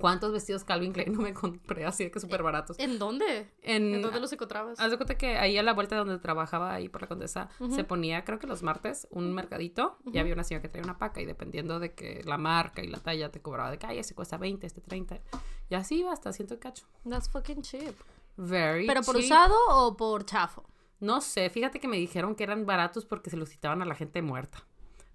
¿Cuántos 0.00 0.32
vestidos 0.32 0.64
Calvin 0.64 0.92
Klein 0.92 1.12
no 1.14 1.20
me 1.20 1.34
compré 1.34 1.84
así 1.84 2.04
de 2.04 2.10
que 2.10 2.20
súper 2.20 2.42
baratos? 2.42 2.78
¿En 2.78 2.98
dónde? 2.98 3.50
En, 3.62 3.94
¿En 3.94 4.02
dónde 4.02 4.20
los 4.20 4.32
encontrabas? 4.32 4.80
Haz 4.80 4.90
de 4.90 4.96
cuenta 4.96 5.16
que 5.16 5.36
ahí 5.38 5.56
a 5.58 5.62
la 5.62 5.72
vuelta 5.72 5.96
donde 5.96 6.18
trabajaba, 6.18 6.74
ahí 6.74 6.88
por 6.88 7.02
la 7.02 7.08
Condesa, 7.08 7.48
se 7.70 7.84
ponía, 7.84 8.24
creo 8.24 8.38
que 8.38 8.46
los 8.46 8.62
martes, 8.62 9.06
un 9.10 9.32
mercadito 9.32 9.98
y 10.12 10.18
había 10.18 10.34
una 10.34 10.44
señora 10.44 10.62
que 10.62 10.68
traía 10.68 10.84
una 10.84 10.98
paca 10.98 11.20
y 11.20 11.26
dependiendo 11.26 11.78
de 11.78 11.94
que 11.94 12.22
la 12.24 12.38
marca 12.38 12.82
y 12.82 12.88
la 12.88 12.98
talla 12.98 13.30
te 13.30 13.40
cobraba 13.40 13.70
de 13.70 13.78
que, 13.78 13.86
ay, 13.86 13.98
ese 13.98 14.14
cuesta 14.14 14.36
20, 14.38 14.66
este 14.66 14.80
30. 14.80 15.20
Y 15.68 15.74
así 15.74 16.00
iba 16.00 16.12
hasta 16.12 16.32
ciento 16.32 16.58
cacho. 16.58 16.86
That's 17.08 17.28
fucking 17.28 17.62
cheap. 17.62 17.94
Very 18.36 18.86
¿Pero 18.86 19.02
por 19.02 19.16
cheap. 19.16 19.24
usado 19.26 19.54
o 19.68 19.96
por 19.96 20.24
chafo? 20.24 20.64
No 21.00 21.20
sé, 21.20 21.48
fíjate 21.48 21.80
que 21.80 21.88
me 21.88 21.96
dijeron 21.96 22.34
que 22.34 22.44
eran 22.44 22.66
baratos 22.66 23.06
porque 23.06 23.30
se 23.30 23.36
los 23.36 23.48
quitaban 23.50 23.80
a 23.82 23.86
la 23.86 23.94
gente 23.94 24.20
muerta. 24.22 24.66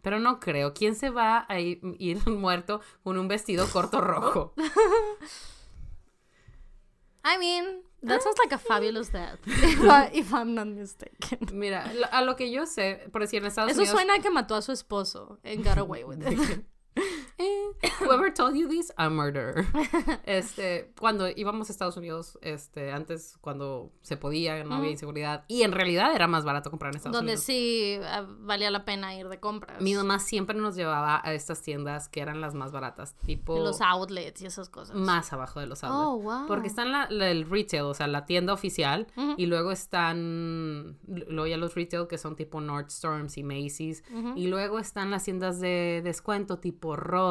Pero 0.05 0.19
no 0.19 0.39
creo. 0.39 0.75
¿Quién 0.75 0.93
se 0.93 1.09
va 1.09 1.47
a 1.49 1.59
ir, 1.59 1.79
muerto 2.27 2.79
con 3.03 3.17
un 3.17 3.27
vestido 3.27 3.67
corto 3.67 4.01
rojo? 4.01 4.53
I 7.25 7.39
mean, 7.39 7.81
that 8.03 8.21
sounds 8.21 8.37
like 8.37 8.53
a 8.53 8.59
fabulous 8.59 9.11
death, 9.11 9.39
if, 9.47 9.81
I, 9.81 10.11
if 10.13 10.31
I'm 10.31 10.53
not 10.53 10.67
mistaken. 10.67 11.39
Mira, 11.51 11.91
a 12.11 12.21
lo 12.21 12.35
que 12.35 12.51
yo 12.51 12.67
sé, 12.67 13.09
por 13.11 13.21
decir 13.21 13.41
en 13.41 13.47
Estados 13.47 13.71
Eso 13.71 13.81
Unidos... 13.81 13.97
suena 13.97 14.13
a 14.13 14.19
que 14.19 14.29
mató 14.29 14.53
a 14.53 14.61
su 14.61 14.71
esposo 14.73 15.39
and 15.43 15.63
got 15.63 15.79
away 15.79 16.03
with 16.03 16.21
it. 16.21 16.63
Eh, 17.37 17.67
whoever 18.01 18.33
told 18.33 18.55
you 18.55 18.67
this, 18.67 18.93
a 18.97 19.09
murderer. 19.09 19.65
Este, 20.25 20.91
cuando 20.99 21.27
íbamos 21.29 21.69
a 21.69 21.71
Estados 21.71 21.97
Unidos, 21.97 22.37
este, 22.41 22.91
antes 22.91 23.37
cuando 23.41 23.91
se 24.01 24.17
podía, 24.17 24.63
no 24.63 24.75
había 24.75 24.91
inseguridad, 24.91 25.43
y 25.47 25.63
en 25.63 25.71
realidad 25.71 26.15
era 26.15 26.27
más 26.27 26.45
barato 26.45 26.69
comprar 26.71 26.91
en 26.93 26.97
Estados 26.97 27.15
Donde 27.17 27.33
Unidos. 27.33 27.45
sí 27.45 27.99
ah, 28.03 28.25
valía 28.39 28.71
la 28.71 28.85
pena 28.85 29.15
ir 29.15 29.27
de 29.29 29.39
compras. 29.39 29.81
Mi 29.81 29.93
mamá 29.95 30.19
siempre 30.19 30.55
nos 30.57 30.75
llevaba 30.75 31.21
a 31.23 31.33
estas 31.33 31.61
tiendas 31.61 32.07
que 32.09 32.21
eran 32.21 32.41
las 32.41 32.53
más 32.55 32.71
baratas, 32.71 33.15
tipo 33.25 33.57
Los 33.59 33.81
outlets 33.81 34.41
y 34.41 34.45
esas 34.45 34.69
cosas. 34.69 34.95
más 34.95 35.31
abajo 35.33 35.59
de 35.59 35.67
los 35.67 35.83
outlets. 35.83 36.05
Oh, 36.07 36.17
wow. 36.21 36.47
Porque 36.47 36.67
están 36.67 36.91
la, 36.91 37.07
la- 37.09 37.29
el 37.29 37.49
retail, 37.49 37.83
o 37.83 37.93
sea, 37.93 38.07
la 38.07 38.25
tienda 38.25 38.53
oficial, 38.53 39.07
y 39.37 39.45
luego 39.47 39.71
están, 39.71 40.97
luego 41.07 41.47
ya 41.47 41.57
los 41.57 41.75
retail 41.75 42.07
que 42.07 42.17
son 42.17 42.35
tipo 42.35 42.61
Nordstorms 42.61 43.37
y 43.37 43.43
Macy's, 43.43 44.03
y 44.35 44.47
luego 44.47 44.79
están 44.79 45.11
las 45.11 45.23
tiendas 45.23 45.59
de 45.59 46.01
descuento 46.03 46.59
tipo 46.59 46.95
Ross, 46.95 47.24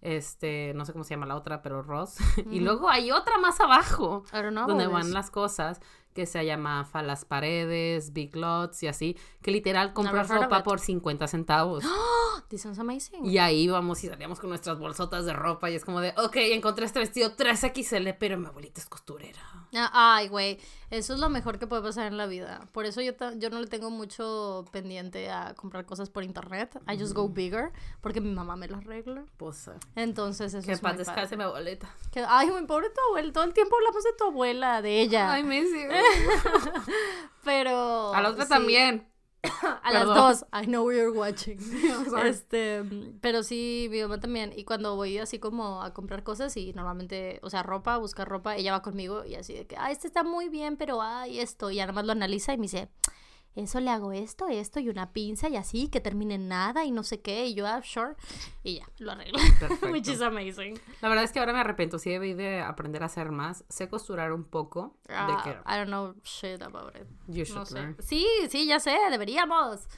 este, 0.00 0.72
no 0.74 0.84
sé 0.84 0.92
cómo 0.92 1.04
se 1.04 1.14
llama 1.14 1.26
la 1.26 1.36
otra, 1.36 1.62
pero 1.62 1.82
Ross, 1.82 2.16
y 2.50 2.60
luego 2.60 2.88
hay 2.88 3.10
otra 3.10 3.38
más 3.38 3.60
abajo, 3.60 4.24
donde 4.32 4.86
van 4.86 5.12
las 5.12 5.30
cosas 5.30 5.80
que 6.18 6.26
se 6.26 6.44
llama 6.44 6.84
Falas 6.84 7.24
Paredes, 7.24 8.12
Big 8.12 8.34
Lots 8.34 8.82
y 8.82 8.88
así, 8.88 9.16
que 9.40 9.52
literal 9.52 9.92
compras 9.92 10.28
ropa 10.28 10.64
por 10.64 10.80
50 10.80 11.28
centavos. 11.28 11.84
This 12.48 12.62
sounds 12.62 12.80
amazing. 12.80 13.24
Y 13.24 13.38
ahí 13.38 13.68
vamos 13.68 14.02
y 14.02 14.08
salíamos 14.08 14.40
con 14.40 14.48
nuestras 14.50 14.80
bolsotas 14.80 15.26
de 15.26 15.32
ropa 15.32 15.70
y 15.70 15.76
es 15.76 15.84
como 15.84 16.00
de, 16.00 16.12
ok, 16.16 16.34
encontré 16.36 16.86
este 16.86 16.98
vestido 16.98 17.36
3XL, 17.36 18.16
pero 18.18 18.36
mi 18.36 18.46
abuelita 18.46 18.80
es 18.80 18.86
costurera. 18.88 19.38
Ah, 19.74 19.90
Ay, 20.16 20.28
güey, 20.28 20.58
eso 20.90 21.12
es 21.14 21.20
lo 21.20 21.28
mejor 21.28 21.58
que 21.60 21.66
puede 21.68 21.82
pasar 21.82 22.06
en 22.06 22.16
la 22.16 22.26
vida. 22.26 22.66
Por 22.72 22.84
eso 22.86 23.00
yo, 23.00 23.12
yo 23.36 23.50
no 23.50 23.60
le 23.60 23.66
tengo 23.68 23.90
mucho 23.90 24.64
pendiente 24.72 25.30
a 25.30 25.54
comprar 25.54 25.84
cosas 25.84 26.08
por 26.10 26.24
internet. 26.24 26.80
I 26.90 26.98
just 26.98 27.12
go 27.14 27.28
bigger, 27.28 27.70
porque 28.00 28.20
mi 28.20 28.32
mamá 28.32 28.56
me 28.56 28.66
lo 28.66 28.78
arregla. 28.78 29.24
Pues, 29.36 29.68
eh, 29.68 29.72
Entonces 29.94 30.54
eso 30.54 30.66
que 30.66 30.72
es 30.72 30.80
paz 30.80 30.96
descanse 30.96 31.36
mi 31.36 31.44
abuelita. 31.44 31.94
Que- 32.10 32.24
ay, 32.26 32.50
muy 32.50 32.64
pobre 32.66 32.88
tu 32.90 33.00
abuela. 33.10 33.32
Todo 33.32 33.44
el 33.44 33.52
tiempo 33.52 33.76
hablamos 33.76 34.02
de 34.02 34.12
tu 34.18 34.24
abuela, 34.24 34.80
de 34.82 35.00
ella. 35.02 35.32
Ay, 35.32 35.42
Messi. 35.44 35.76
pero... 37.44 38.14
A 38.14 38.20
la 38.22 38.30
otra 38.30 38.44
sí, 38.44 38.50
también. 38.50 39.08
A 39.82 39.92
las 39.92 40.04
dos. 40.04 40.46
I 40.52 40.66
know 40.66 40.90
you're 40.90 41.10
watching. 41.10 41.58
este, 42.24 42.82
pero 43.20 43.42
sí, 43.42 43.88
mi 43.90 44.00
mamá 44.02 44.18
también. 44.18 44.52
Y 44.56 44.64
cuando 44.64 44.96
voy 44.96 45.18
así 45.18 45.38
como 45.38 45.82
a 45.82 45.94
comprar 45.94 46.24
cosas 46.24 46.56
y 46.56 46.72
normalmente, 46.72 47.38
o 47.42 47.50
sea, 47.50 47.62
ropa, 47.62 47.96
buscar 47.98 48.28
ropa, 48.28 48.56
ella 48.56 48.72
va 48.72 48.82
conmigo 48.82 49.24
y 49.24 49.36
así 49.36 49.54
de 49.54 49.66
que, 49.66 49.76
ah, 49.76 49.90
este 49.90 50.06
está 50.06 50.24
muy 50.24 50.48
bien, 50.48 50.76
pero 50.76 51.00
ay, 51.00 51.40
esto. 51.40 51.70
Y 51.70 51.76
ya 51.76 51.84
nada 51.84 51.92
más 51.92 52.04
lo 52.04 52.12
analiza 52.12 52.52
y 52.52 52.58
me 52.58 52.62
dice, 52.62 52.88
eso 53.54 53.80
le 53.80 53.90
hago 53.90 54.12
esto, 54.12 54.46
esto 54.48 54.78
y 54.80 54.88
una 54.88 55.12
pinza 55.12 55.48
y 55.48 55.56
así, 55.56 55.88
que 55.88 56.00
termine 56.00 56.36
en 56.36 56.46
nada 56.48 56.84
y 56.84 56.90
no 56.92 57.02
sé 57.02 57.20
qué. 57.20 57.46
Y 57.46 57.54
yo, 57.54 57.66
ah, 57.66 57.80
sure. 57.82 58.14
Y 58.62 58.76
ya, 58.76 58.86
lo. 58.98 59.12
Perfecto. 59.60 59.88
Which 59.90 60.08
is 60.08 60.20
amazing. 60.20 60.78
La 61.00 61.08
verdad 61.08 61.24
es 61.24 61.32
que 61.32 61.40
ahora 61.40 61.52
me 61.52 61.60
arrepiento. 61.60 61.98
Sí 61.98 62.10
debí 62.10 62.34
de 62.34 62.60
aprender 62.60 63.02
a 63.02 63.06
hacer 63.06 63.30
más. 63.32 63.64
Sé 63.68 63.88
costurar 63.88 64.32
un 64.32 64.44
poco. 64.44 64.96
Ah, 65.08 65.26
de 65.44 65.50
que 65.52 65.58
I 65.58 65.76
don't 65.76 65.88
know 65.88 66.14
shit 66.22 66.62
about 66.62 66.94
it. 66.96 67.06
you 67.26 67.44
should 67.44 67.58
No 67.58 67.66
sé. 67.66 67.74
learn. 67.74 67.96
Sí, 68.00 68.26
sí, 68.48 68.66
ya 68.66 68.78
sé, 68.78 68.96
deberíamos. 69.10 69.88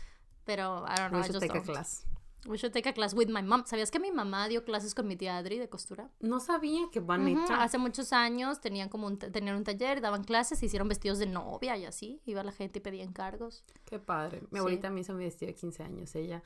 Pero 0.44 0.84
I 0.86 0.94
don't 0.96 1.10
know, 1.10 1.20
I 1.20 1.26
just 1.26 1.40
take 1.40 1.50
a 1.50 1.54
don't. 1.60 1.66
class. 1.66 2.06
We 2.46 2.56
should 2.56 2.72
take 2.72 2.88
a 2.88 2.92
class 2.94 3.12
with 3.12 3.28
my 3.28 3.42
mom. 3.42 3.64
¿Sabías 3.66 3.90
que 3.90 3.98
mi 4.00 4.10
mamá 4.10 4.48
dio 4.48 4.64
clases 4.64 4.94
con 4.94 5.06
mi 5.06 5.14
tía 5.16 5.36
Adri 5.36 5.58
de 5.58 5.68
costura? 5.68 6.08
No 6.20 6.40
sabía 6.40 6.88
que 6.90 6.98
Van 7.00 7.20
Ujú, 7.26 7.38
Nature- 7.40 7.58
Hace 7.62 7.76
muchos 7.78 8.12
años 8.14 8.60
tenían 8.62 8.88
como 8.88 9.06
un, 9.06 9.18
tenían 9.18 9.56
un 9.56 9.64
taller, 9.64 10.00
daban 10.00 10.24
clases, 10.24 10.62
hicieron 10.62 10.88
vestidos 10.88 11.18
de 11.18 11.26
novia 11.26 11.76
y 11.76 11.84
así. 11.84 12.20
Iba 12.24 12.42
la 12.42 12.52
gente 12.52 12.78
y 12.78 12.82
pedía 12.82 13.04
encargos. 13.04 13.62
Qué 13.84 13.98
padre. 13.98 14.40
Mi 14.42 14.48
Sí. 14.52 14.58
abuelita 14.58 14.88
me 14.90 15.00
hizo 15.00 15.12
mi 15.12 15.24
vestido 15.24 15.48
de 15.48 15.54
15 15.54 15.82
años. 15.82 16.14
Ella, 16.14 16.42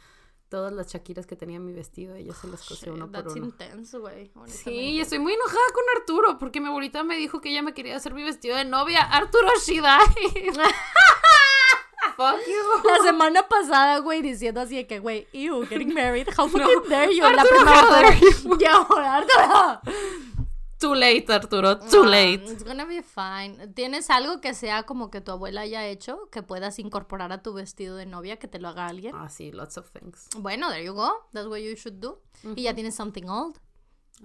todas 0.48 0.72
las 0.72 0.88
Shakiras 0.92 1.26
que 1.26 1.36
tenía 1.36 1.56
en 1.58 1.64
mi 1.64 1.72
vestido, 1.72 2.16
ella 2.16 2.34
se 2.34 2.48
las 2.48 2.66
cosió 2.66 2.92
uno 2.92 3.06
por 3.10 3.22
That's 3.22 3.36
uno. 3.36 3.46
intense, 3.46 3.96
güey. 3.98 4.32
Sí, 4.46 4.70
y 4.72 5.00
estoy 5.00 5.20
muy 5.20 5.32
enojada 5.34 5.62
con 5.74 5.84
Arturo 6.00 6.38
porque 6.38 6.60
mi 6.60 6.66
abuelita 6.68 7.04
me 7.04 7.16
dijo 7.16 7.40
que 7.40 7.50
ella 7.50 7.62
me 7.62 7.72
quería 7.72 7.96
hacer 7.96 8.14
mi 8.14 8.24
vestido 8.24 8.56
de 8.56 8.64
novia. 8.64 9.00
Arturo 9.02 9.48
Shidai. 9.64 9.98
Fuck 12.16 12.40
you. 12.46 12.82
La 12.88 13.02
semana 13.04 13.48
pasada, 13.48 13.98
güey, 13.98 14.22
diciendo 14.22 14.60
así 14.60 14.76
de 14.76 14.86
que, 14.86 14.98
güey, 15.00 15.26
ew, 15.32 15.66
getting 15.66 15.92
married, 15.94 16.28
how 16.36 16.48
fucking 16.48 16.82
dare 16.88 17.14
you, 17.14 17.22
la 17.22 17.28
Arturo, 17.42 17.48
primera 17.48 17.82
how 17.82 17.90
dare 17.90 18.20
vez. 18.20 18.44
Ya, 18.58 18.76
Arturo. 18.80 19.80
Too 20.78 20.94
late, 20.94 21.32
Arturo. 21.32 21.78
Too 21.78 22.04
late. 22.04 22.44
It's 22.44 22.62
gonna 22.64 22.84
be 22.84 23.02
fine. 23.02 23.68
¿Tienes 23.74 24.10
algo 24.10 24.40
que 24.42 24.52
sea 24.52 24.82
como 24.82 25.10
que 25.10 25.20
tu 25.22 25.32
abuela 25.32 25.62
haya 25.62 25.86
hecho 25.86 26.28
que 26.30 26.42
puedas 26.42 26.78
incorporar 26.78 27.32
a 27.32 27.42
tu 27.42 27.54
vestido 27.54 27.96
de 27.96 28.04
novia 28.04 28.36
que 28.38 28.48
te 28.48 28.58
lo 28.58 28.68
haga 28.68 28.86
alguien? 28.86 29.14
Ah, 29.16 29.28
sí, 29.30 29.50
lots 29.50 29.78
of 29.78 29.90
things. 29.90 30.28
Bueno, 30.38 30.68
there 30.70 30.84
you 30.84 30.92
go. 30.92 31.26
That's 31.32 31.46
what 31.46 31.58
you 31.60 31.74
should 31.76 32.00
do. 32.00 32.20
Y 32.54 32.64
ya 32.64 32.74
tienes 32.74 32.94
something 32.94 33.28
old. 33.28 33.58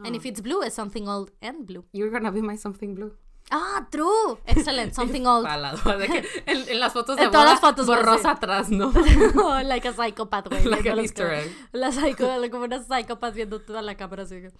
And 0.04 0.14
Ah. 0.14 0.18
if 0.18 0.26
it's 0.26 0.42
blue, 0.42 0.62
it's 0.64 0.76
something 0.76 1.08
old 1.08 1.32
and 1.42 1.66
blue. 1.66 1.86
You're 1.94 2.12
gonna 2.12 2.32
be 2.32 2.42
my 2.42 2.58
something 2.58 2.94
blue. 2.94 3.16
Ah, 3.52 3.88
true. 3.90 4.38
Excellent. 4.46 4.94
Something 4.94 5.26
old. 5.26 5.48
De 6.00 6.08
que 6.08 6.24
en, 6.46 6.70
en 6.70 6.80
las 6.80 6.94
fotos 6.94 7.18
de 7.18 7.24
En 7.24 7.32
todas 7.32 7.46
boda, 7.46 7.52
las 7.54 7.60
fotos, 7.62 7.88
borrosa 7.88 8.32
atrás, 8.32 8.70
¿no? 8.70 8.92
Oh, 9.36 9.60
like 9.64 9.88
a 9.88 9.94
psychopath, 9.94 10.50
güey. 10.50 10.64
Like 10.66 10.90
an 10.90 11.00
Easter 11.00 11.34
egg. 11.34 11.56
La 11.72 11.92
psycho, 11.92 12.28
como 12.52 12.66
una 12.66 12.84
psychopath 12.84 13.34
viendo 13.34 13.60
toda 13.62 13.82
la 13.82 13.96
cámara 13.96 14.24
así. 14.24 14.36
que- 14.42 14.52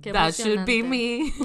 Qué 0.00 0.10
That 0.12 0.32
should 0.32 0.64
be 0.64 0.82
me. 0.82 1.32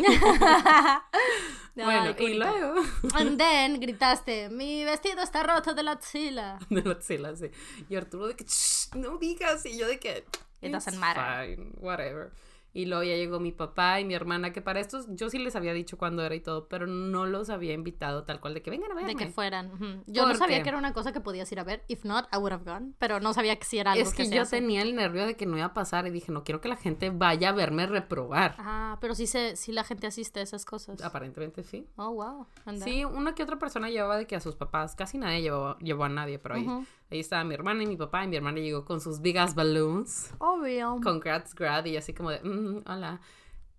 Bueno, 1.76 2.16
y 2.18 2.34
luego... 2.34 2.82
And 3.14 3.38
then 3.38 3.80
gritaste, 3.80 4.50
mi 4.50 4.84
vestido 4.84 5.22
está 5.22 5.44
roto 5.44 5.74
de 5.76 5.84
la 5.84 5.92
axila. 5.92 6.58
de 6.70 6.82
la 6.82 6.98
tela, 6.98 7.36
sí. 7.36 7.52
Y 7.88 7.96
Arturo 7.96 8.28
de 8.28 8.36
que, 8.36 8.46
"Shh, 8.46 8.96
no 8.96 9.18
digas. 9.20 9.64
Y 9.66 9.78
yo 9.78 9.88
de 9.88 10.00
que, 10.00 10.26
It 10.62 10.72
doesn't 10.72 10.94
"It's 10.94 11.00
matter." 11.00 11.24
fine, 11.56 11.72
whatever. 11.78 12.32
Y 12.74 12.86
luego 12.86 13.04
ya 13.04 13.16
llegó 13.16 13.40
mi 13.40 13.52
papá 13.52 14.00
y 14.00 14.06
mi 14.06 14.14
hermana, 14.14 14.54
que 14.54 14.62
para 14.62 14.80
estos 14.80 15.08
yo 15.10 15.30
sí 15.30 15.40
les 15.40 15.56
había 15.56 15.74
dicho 15.74 15.98
cuándo 15.98 16.24
era 16.24 16.36
y 16.36 16.42
todo, 16.42 16.68
pero 16.68 16.86
no 16.86 17.26
los 17.26 17.50
había 17.50 17.74
invitado 17.74 18.24
tal 18.24 18.40
cual 18.40 18.54
de 18.54 18.62
que 18.62 18.70
vengan 18.70 18.92
a 18.92 18.96
verme. 18.96 19.16
De 19.16 19.16
que 19.16 19.28
fueran. 19.32 20.04
Yo 20.06 20.24
no 20.24 20.30
¿Por 20.30 20.38
sabía 20.38 20.62
que 20.62 20.70
era 20.70 20.78
una 20.78 20.94
cosa 20.94 21.12
que 21.12 21.22
podías 21.22 21.52
ir 21.52 21.60
a 21.60 21.64
ver. 21.64 21.84
If 21.88 22.06
not, 22.06 22.26
I 22.34 22.38
would 22.38 22.52
have 22.52 22.64
gone. 22.64 22.94
Pero 23.00 23.20
no 23.20 23.34
sabía 23.34 23.56
que 23.56 23.66
si 23.66 23.80
era 23.80 23.94
algo 23.94 24.04
es 24.04 24.14
que, 24.14 24.26
se 24.26 24.36
yo 24.36 24.44
hace. 24.44 24.58
tenía 24.58 24.82
el 24.82 24.96
nervio 24.96 25.26
de 25.26 25.36
que 25.36 25.46
no 25.46 25.58
iba 25.58 25.68
a 25.68 25.74
pasar 25.74 26.06
y 26.08 26.12
dije, 26.12 26.32
no 26.32 26.44
quiero 26.44 26.62
que 26.62 26.70
la 26.70 26.76
gente 26.78 27.10
vaya 27.10 27.50
a 27.50 27.52
verme 27.54 27.88
reprobar. 27.88 28.56
Ah, 28.60 28.98
pero 29.02 29.16
sí, 29.16 29.28
se, 29.28 29.56
sí 29.56 29.72
la 29.72 29.84
gente 29.84 30.06
asiste 30.08 30.40
a 30.40 30.44
esas 30.44 30.66
cosas. 30.66 31.02
Aparentemente 31.02 31.64
sí. 31.64 31.88
Oh, 31.96 32.12
wow. 32.14 32.48
And 32.66 32.84
Sí, 32.84 33.04
una 33.06 33.34
que 33.34 33.44
otra 33.44 33.58
persona 33.58 33.90
llevaba 33.90 34.18
de 34.18 34.28
que 34.28 34.36
a 34.36 34.40
sus 34.40 34.56
papás, 34.56 34.96
casi 34.96 35.18
nadie 35.18 35.42
llevó, 35.42 35.78
llevó 35.80 36.04
a 36.04 36.10
nadie, 36.10 36.38
pero 36.40 36.56
ahí. 36.56 36.68
Ahí 37.12 37.20
estaba 37.20 37.44
mi 37.44 37.54
hermana 37.54 37.84
y 37.84 37.88
mi 37.88 37.96
papá, 37.98 38.24
y 38.24 38.28
mi 38.28 38.36
hermana 38.38 38.60
llegó 38.60 38.86
con 38.86 39.00
sus 39.02 39.22
big 39.22 39.38
ass 39.38 39.56
balloons, 39.56 40.32
Obvio. 40.40 41.00
congrats 41.04 41.54
grad, 41.56 41.86
y 41.86 41.98
así 41.98 42.14
como 42.14 42.32
de, 42.32 42.40
"Mm, 42.44 42.84
hola. 42.86 43.20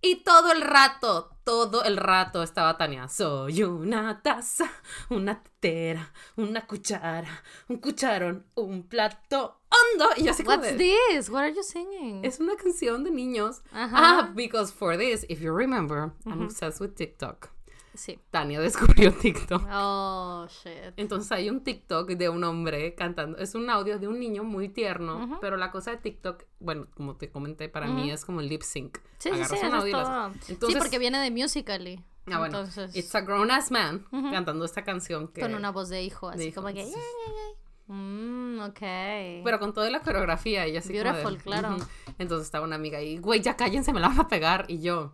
Y 0.01 0.23
todo 0.23 0.53
el 0.53 0.61
rato, 0.61 1.29
todo 1.43 1.83
el 1.83 1.97
rato 1.97 2.41
estaba 2.41 2.77
Tania, 2.77 3.09
soy 3.09 3.63
una 3.63 4.21
taza, 4.21 4.71
una 5.09 5.43
tetera, 5.43 6.13
una 6.37 6.65
cuchara, 6.65 7.27
un 7.67 7.77
cucharón, 7.79 8.45
un 8.55 8.83
plato 8.87 9.59
hondo, 9.69 10.09
y 10.15 10.23
yo 10.23 10.31
así 10.31 10.43
como 10.45 10.55
What's 10.57 10.77
de, 10.77 10.95
this? 11.11 11.29
What 11.29 11.41
are 11.41 11.53
you 11.53 11.63
singing? 11.63 12.23
es 12.23 12.39
una 12.39 12.55
canción 12.55 13.03
de 13.03 13.11
niños. 13.11 13.61
Ajá. 13.73 14.19
Ah, 14.19 14.31
because 14.33 14.71
for 14.71 14.97
this, 14.97 15.25
if 15.27 15.41
you 15.41 15.51
remember, 15.53 16.13
I'm 16.25 16.43
obsessed 16.43 16.79
with 16.79 16.95
TikTok. 16.95 17.49
Sí. 17.93 18.19
Tania 18.31 18.59
descubrió 18.61 19.11
TikTok. 19.21 19.63
Oh, 19.71 20.45
shit. 20.47 20.93
Entonces 20.97 21.31
hay 21.31 21.49
un 21.49 21.61
TikTok 21.63 22.09
de 22.11 22.29
un 22.29 22.43
hombre 22.43 22.95
cantando. 22.95 23.37
Es 23.37 23.55
un 23.55 23.69
audio 23.69 23.99
de 23.99 24.07
un 24.07 24.19
niño 24.19 24.43
muy 24.43 24.69
tierno, 24.69 25.37
pero 25.41 25.57
la 25.57 25.71
cosa 25.71 25.91
de 25.91 25.97
TikTok, 25.97 26.43
bueno, 26.59 26.87
como 26.95 27.15
te 27.15 27.29
comenté, 27.29 27.67
para 27.69 27.87
mí 27.87 28.11
es 28.11 28.23
como 28.25 28.41
el 28.41 28.47
lip 28.49 28.61
sync. 28.61 28.97
Sí, 29.17 29.29
sí, 29.29 29.29
sí, 29.29 29.35
Agarras 29.35 29.51
un 29.61 29.67
es 29.67 29.73
audio 29.73 29.87
y 29.87 29.91
lo 29.91 30.03
todo. 30.03 30.11
haces. 30.11 30.43
Sí, 30.45 30.51
Entonces, 30.53 30.79
porque 30.79 30.99
viene 30.99 31.17
de 31.19 31.31
Musical.ly. 31.31 31.95
ah, 32.31 32.37
bueno, 32.37 32.45
Entonces, 32.45 32.95
It's 32.95 33.13
a 33.15 33.21
grown 33.21 33.49
ass 33.51 33.71
man 33.71 34.05
cantando 34.31 34.63
esta 34.65 34.83
canción 34.83 35.27
que 35.27 35.41
con 35.41 35.55
una 35.55 35.71
voz 35.71 35.89
de 35.89 36.03
hijo, 36.03 36.29
así 36.29 36.45
hijo, 36.49 36.61
como 36.61 36.73
que... 36.73 36.83
sí. 36.85 36.91
"Yay, 36.91 37.01
yay, 37.01 37.35
yay". 37.35 37.95
Mm, 37.95 38.59
ok. 38.61 39.43
pero 39.43 39.57
con 39.59 39.73
toda 39.73 39.89
la 39.89 40.01
coreografía 40.01 40.67
y 40.67 40.77
así 40.77 40.89
como 40.89 41.03
de- 41.05 41.23
Beautiful, 41.23 41.37
claro. 41.41 41.77
Entonces 42.19 42.45
estaba 42.45 42.63
una 42.65 42.75
amiga 42.75 42.99
ahí, 42.99 43.17
güey, 43.17 43.41
ya 43.41 43.57
cállense, 43.57 43.91
me 43.93 43.99
la 43.99 44.09
van 44.09 44.19
a 44.19 44.27
pegar 44.27 44.65
y 44.67 44.79
yo 44.79 45.13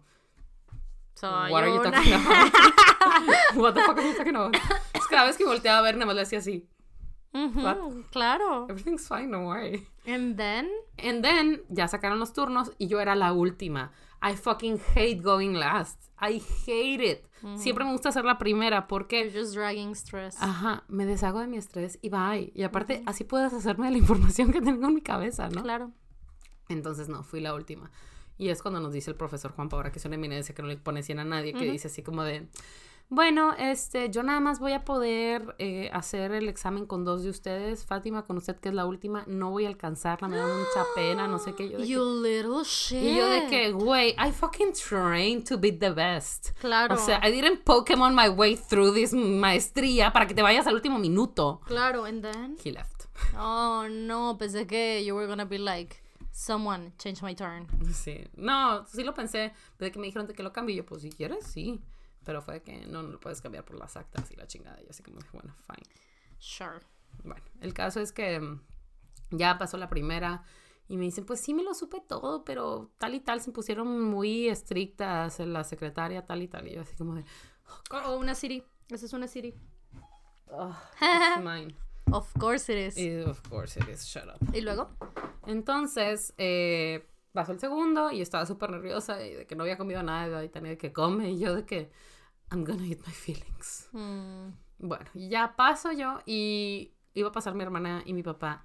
Soy 1.15 1.51
What 1.51 1.63
are 1.63 1.69
you 1.69 1.79
una- 1.79 1.91
talking 1.91 2.13
about? 2.25 2.53
What 3.55 3.73
the 3.73 3.81
fuck 3.81 3.97
are 3.97 4.05
you 4.07 4.13
talking 4.15 4.35
about? 4.35 4.55
Es 4.93 5.07
que 5.07 5.15
cada 5.15 5.25
vez 5.25 5.37
que 5.37 5.45
volteaba 5.45 5.79
a 5.79 5.81
ver, 5.81 5.95
nada 5.95 6.05
más 6.07 6.15
le 6.15 6.21
hacía 6.21 6.39
así. 6.39 6.67
Claro. 8.11 8.67
Everything's 8.69 9.07
fine, 9.07 9.27
no 9.27 9.45
worry. 9.47 9.85
And 10.07 10.37
then, 10.37 10.69
And 10.97 11.21
then, 11.23 11.63
ya 11.69 11.87
sacaron 11.87 12.19
los 12.19 12.31
turnos 12.33 12.71
y 12.77 12.87
yo 12.87 12.99
era 13.01 13.15
la 13.15 13.33
última. 13.33 13.91
I 14.21 14.35
fucking 14.35 14.79
hate 14.95 15.21
going 15.21 15.53
last. 15.53 15.99
I 16.19 16.41
hate 16.65 17.01
it. 17.03 17.25
Siempre 17.57 17.83
me 17.85 17.91
gusta 17.91 18.11
ser 18.11 18.23
la 18.25 18.37
primera 18.39 18.77
you're 18.77 18.87
porque, 18.87 19.29
just 19.31 19.53
dragging 19.53 19.93
stress. 19.95 20.35
ajá, 20.41 20.83
me 20.87 21.05
deshago 21.05 21.39
de 21.41 21.47
mi 21.47 21.57
estrés 21.57 21.99
y 22.01 22.09
bye. 22.09 22.51
Y 22.55 22.63
aparte, 22.63 23.03
así 23.05 23.23
puedes 23.23 23.53
hacerme 23.53 23.85
de 23.87 23.91
la 23.91 23.97
información 23.99 24.51
que 24.51 24.61
tengo 24.61 24.87
en 24.87 24.95
mi 24.95 25.01
cabeza, 25.01 25.49
¿no? 25.49 25.61
Claro. 25.61 25.91
Entonces, 26.69 27.07
no, 27.09 27.21
fui 27.23 27.41
la 27.41 27.53
última. 27.53 27.91
Y 28.37 28.49
es 28.49 28.61
cuando 28.61 28.79
nos 28.79 28.93
dice 28.93 29.11
el 29.11 29.17
profesor 29.17 29.51
Juan 29.53 29.69
Paura, 29.69 29.91
que 29.91 29.99
es 29.99 30.05
una 30.05 30.15
eminencia 30.15 30.53
que 30.53 30.61
no 30.61 30.67
le 30.67 30.77
pone 30.77 31.03
100 31.03 31.19
a 31.19 31.23
nadie, 31.23 31.53
que 31.53 31.71
dice 31.71 31.87
así 31.87 32.03
como 32.03 32.23
de, 32.23 32.47
bueno, 33.07 33.53
este, 33.53 34.09
yo 34.09 34.23
nada 34.23 34.39
más 34.39 34.59
voy 34.59 34.73
a 34.73 34.83
poder 34.83 35.55
eh, 35.59 35.91
hacer 35.93 36.31
el 36.31 36.49
examen 36.49 36.87
con 36.87 37.05
dos 37.05 37.23
de 37.23 37.29
ustedes. 37.29 37.85
Fátima, 37.85 38.25
con 38.25 38.37
usted 38.37 38.55
que 38.55 38.69
es 38.69 38.75
la 38.75 38.87
última, 38.87 39.23
no 39.27 39.51
voy 39.51 39.65
a 39.65 39.67
alcanzarla, 39.67 40.27
me 40.27 40.37
da 40.37 40.47
mucha 40.47 40.83
pena, 40.95 41.27
no 41.27 41.37
sé 41.37 41.53
qué. 41.53 41.69
Yo 41.69 41.77
de 41.77 41.87
You 41.87 42.21
little 42.23 42.63
shit. 42.63 42.99
que, 42.99 43.11
y 43.11 43.15
yo 43.15 43.29
de 43.29 43.47
que, 43.47 43.71
güey, 43.71 44.15
I 44.17 44.31
fucking 44.31 44.73
trained 44.73 45.47
to 45.47 45.59
be 45.59 45.71
the 45.71 45.91
best. 45.91 46.49
Claro. 46.59 46.95
O 46.95 46.97
sea, 46.97 47.21
I 47.23 47.31
didn't 47.31 47.63
Pokémon 47.63 48.15
my 48.15 48.27
way 48.27 48.57
through 48.57 48.95
this 48.95 49.13
maestría 49.13 50.11
para 50.11 50.25
que 50.25 50.33
te 50.33 50.41
vayas 50.41 50.65
al 50.65 50.73
último 50.73 50.97
minuto. 50.97 51.61
Claro, 51.67 52.05
and 52.05 52.23
then. 52.23 52.57
He 52.63 52.71
left. 52.71 53.05
Oh 53.37 53.87
no, 53.87 54.35
pensé 54.37 54.65
que 54.65 55.05
you 55.05 55.15
were 55.15 55.27
gonna 55.27 55.45
be 55.45 55.59
like, 55.59 56.01
someone 56.35 56.91
change 56.97 57.23
my 57.23 57.33
turn. 57.33 57.65
Sí. 57.93 58.27
No, 58.35 58.85
sí 58.87 59.03
lo 59.03 59.13
pensé. 59.13 59.53
Desde 59.79 59.91
que 59.93 59.99
me 59.99 60.05
dijeron 60.07 60.27
de 60.27 60.33
que 60.33 60.43
lo 60.43 60.51
cambie, 60.51 60.75
yo, 60.75 60.85
pues 60.85 61.01
si 61.01 61.09
quieres, 61.09 61.45
sí. 61.47 61.81
Pero 62.25 62.41
fue 62.41 62.61
que 62.61 62.85
no, 62.87 63.01
no 63.03 63.09
lo 63.13 63.19
puedes 63.19 63.39
cambiar 63.41 63.63
por 63.63 63.77
las 63.77 63.95
actas 63.95 64.29
y 64.31 64.35
la 64.35 64.45
chingada. 64.45 64.81
Y 64.81 64.89
así 64.89 65.01
como 65.01 65.17
dije, 65.17 65.29
bueno, 65.31 65.55
fine. 65.65 65.87
Sure. 66.37 66.81
Bueno, 67.23 67.43
el 67.61 67.73
caso 67.73 68.01
es 68.01 68.11
que 68.11 68.39
mm, 68.39 68.59
ya 69.31 69.57
pasó 69.57 69.77
la 69.77 69.87
primera 69.89 70.43
y 70.89 70.97
me 70.97 71.05
dicen, 71.05 71.25
pues 71.25 71.39
sí 71.39 71.53
me 71.53 71.63
lo 71.63 71.73
supe 71.73 72.01
todo, 72.01 72.43
pero 72.43 72.91
tal 72.97 73.15
y 73.15 73.21
tal 73.21 73.41
se 73.41 73.51
pusieron 73.51 74.01
muy 74.01 74.49
estrictas 74.49 75.39
en 75.39 75.53
la 75.53 75.63
secretaria, 75.63 76.25
tal 76.25 76.41
y 76.41 76.47
tal. 76.49 76.67
Y 76.67 76.73
yo 76.75 76.81
así 76.81 76.95
como 76.97 77.15
de, 77.15 77.23
Oh, 77.91 78.17
una 78.17 78.35
Siri. 78.35 78.63
Esa 78.89 79.05
es 79.05 79.13
una 79.13 79.27
Siri. 79.27 79.55
oh, 80.51 80.75
mine. 81.39 81.75
Of 82.11 82.31
course 82.39 82.71
it 82.71 82.87
is. 82.93 82.97
Y, 82.97 83.19
of 83.21 83.41
course 83.49 83.79
it 83.79 83.87
is, 83.89 84.05
shut 84.05 84.25
up. 84.27 84.55
¿Y 84.55 84.61
luego? 84.61 84.89
Entonces, 85.47 86.33
eh, 86.37 87.07
pasó 87.33 87.51
el 87.51 87.59
segundo 87.59 88.11
y 88.11 88.21
estaba 88.21 88.45
súper 88.45 88.71
nerviosa 88.71 89.25
y 89.25 89.33
de 89.33 89.47
que 89.47 89.55
no 89.55 89.63
había 89.63 89.77
comido 89.77 90.01
nada 90.03 90.43
y 90.43 90.49
tenía 90.49 90.77
que 90.77 90.93
comer 90.93 91.29
y 91.29 91.39
yo 91.39 91.55
de 91.55 91.65
que, 91.65 91.91
I'm 92.51 92.63
gonna 92.63 92.85
eat 92.85 92.99
my 93.05 93.13
feelings. 93.13 93.89
Mm, 93.91 94.49
Bueno, 94.79 95.05
ya 95.15 95.55
paso 95.55 95.91
yo 95.91 96.19
y 96.25 96.93
iba 97.13 97.29
a 97.29 97.31
pasar 97.31 97.55
mi 97.55 97.63
hermana 97.63 98.03
y 98.05 98.13
mi 98.13 98.23
papá. 98.23 98.63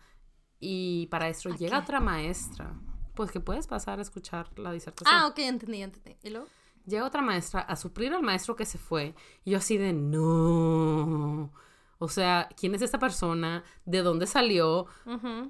Y 0.58 1.06
para 1.06 1.28
esto 1.28 1.48
¿A 1.50 1.56
llega 1.56 1.78
qué? 1.78 1.82
otra 1.84 2.00
maestra. 2.00 2.74
Pues 3.14 3.30
que 3.32 3.40
puedes 3.40 3.66
pasar 3.66 3.98
a 3.98 4.02
escuchar 4.02 4.50
la 4.58 4.72
disertación. 4.72 5.14
Ah, 5.14 5.26
ok, 5.26 5.38
entendí, 5.38 5.82
entendí. 5.82 6.16
¿Y 6.22 6.30
luego? 6.30 6.46
Llega 6.86 7.06
otra 7.06 7.22
maestra 7.22 7.60
a 7.60 7.76
suplir 7.76 8.12
al 8.12 8.22
maestro 8.22 8.56
que 8.56 8.66
se 8.66 8.76
fue. 8.78 9.14
Y 9.44 9.52
yo 9.52 9.58
así 9.58 9.76
de 9.78 9.92
no. 9.92 11.52
O 12.02 12.08
sea, 12.08 12.48
¿quién 12.58 12.74
es 12.74 12.80
esta 12.80 12.98
persona? 12.98 13.62
¿De 13.84 14.02
dónde 14.02 14.26
salió? 14.26 14.86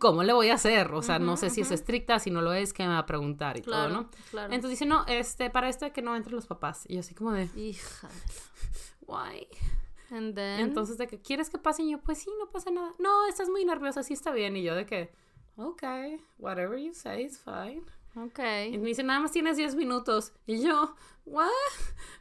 ¿Cómo 0.01 0.25
le 0.25 0.33
voy 0.33 0.49
a 0.51 0.55
hacer? 0.55 0.93
O 0.93 1.01
sea, 1.01 1.21
no 1.21 1.37
sé 1.37 1.49
si 1.49 1.61
es 1.61 1.71
estricta, 1.71 2.19
si 2.19 2.33
no 2.33 2.43
lo 2.43 2.53
es, 2.53 2.73
que 2.73 2.83
me 2.83 2.89
va 2.89 2.99
a 2.99 3.07
preguntar 3.07 3.57
y 3.57 3.63
Claro, 3.63 3.89
todo, 3.89 4.03
¿no? 4.03 4.11
claro. 4.33 4.53
Entonces 4.53 4.81
dice, 4.81 4.85
no, 4.85 5.05
este, 5.07 5.49
para 5.51 5.69
este 5.69 5.93
que 5.93 6.03
no 6.03 6.17
entren 6.17 6.35
los 6.35 6.47
papás. 6.47 6.87
Y 6.89 6.95
yo 6.95 7.01
así 7.01 7.15
como 7.15 7.31
de, 7.31 7.49
Hija. 7.55 8.09
why? 9.07 9.47
And 10.11 10.35
then. 10.35 10.59
Entonces, 10.59 10.99
de 10.99 11.07
que, 11.07 11.21
¿quieres 11.21 11.51
que 11.51 11.59
pase? 11.59 11.85
Y 11.85 11.93
yo, 11.93 12.01
pues 12.01 12.19
sí, 12.19 12.31
no 12.41 12.51
pasa 12.51 12.73
nada. 12.73 12.95
No, 12.99 13.29
estás 13.29 13.49
muy 13.49 13.65
nerviosa, 13.65 14.03
sí 14.03 14.13
está 14.15 14.33
bien. 14.33 14.57
Y 14.57 14.65
yo 14.65 14.75
de 14.75 14.87
que, 14.87 15.13
ok, 15.57 15.85
whatever 16.39 16.77
you 16.81 16.93
say 16.95 17.27
is 17.27 17.39
fine. 17.39 17.85
Ok. 18.17 18.41
Y 18.73 18.79
me 18.79 18.89
dice, 18.89 19.05
nada 19.05 19.21
más 19.21 19.31
tienes 19.31 19.57
10 19.57 19.77
minutos. 19.77 20.33
Y 20.47 20.61
yo, 20.63 20.97
¿what? 21.27 21.47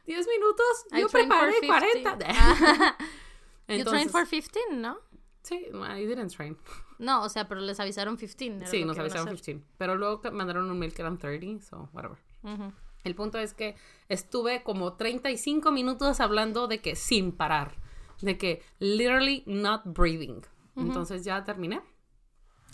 ¿10 0.06 0.24
minutos? 0.28 0.86
Yo 0.96 1.08
preparé 1.08 1.54
50. 1.60 2.28
40. 3.76 3.84
you 3.84 3.84
trained 3.84 4.10
for 4.10 4.26
15, 4.26 4.80
¿no? 4.80 4.98
Sí, 5.42 5.66
I 5.72 6.06
didn't 6.06 6.34
train. 6.34 6.56
No, 6.98 7.22
o 7.22 7.28
sea, 7.28 7.48
pero 7.48 7.60
les 7.60 7.80
avisaron 7.80 8.16
15. 8.16 8.46
era 8.46 8.66
Sí, 8.66 8.84
nos 8.84 8.98
avisaron 8.98 9.28
hacer. 9.28 9.40
15. 9.40 9.64
Pero 9.78 9.96
luego 9.96 10.20
mandaron 10.32 10.70
un 10.70 10.78
mail 10.78 10.92
que 10.92 11.02
eran 11.02 11.18
30, 11.18 11.64
so 11.64 11.88
whatever. 11.92 12.18
Ujú. 12.42 12.72
El 13.04 13.14
punto 13.14 13.38
es 13.38 13.54
que 13.54 13.76
estuve 14.08 14.62
como 14.62 14.94
35 14.94 15.72
minutos 15.72 16.20
hablando 16.20 16.66
de 16.66 16.80
que 16.80 16.96
sin 16.96 17.32
parar. 17.32 17.76
De 18.20 18.36
que 18.36 18.62
literally 18.78 19.42
not 19.46 19.82
breathing. 19.86 20.42
Entonces 20.76 21.24
ya 21.24 21.44
terminé. 21.44 21.80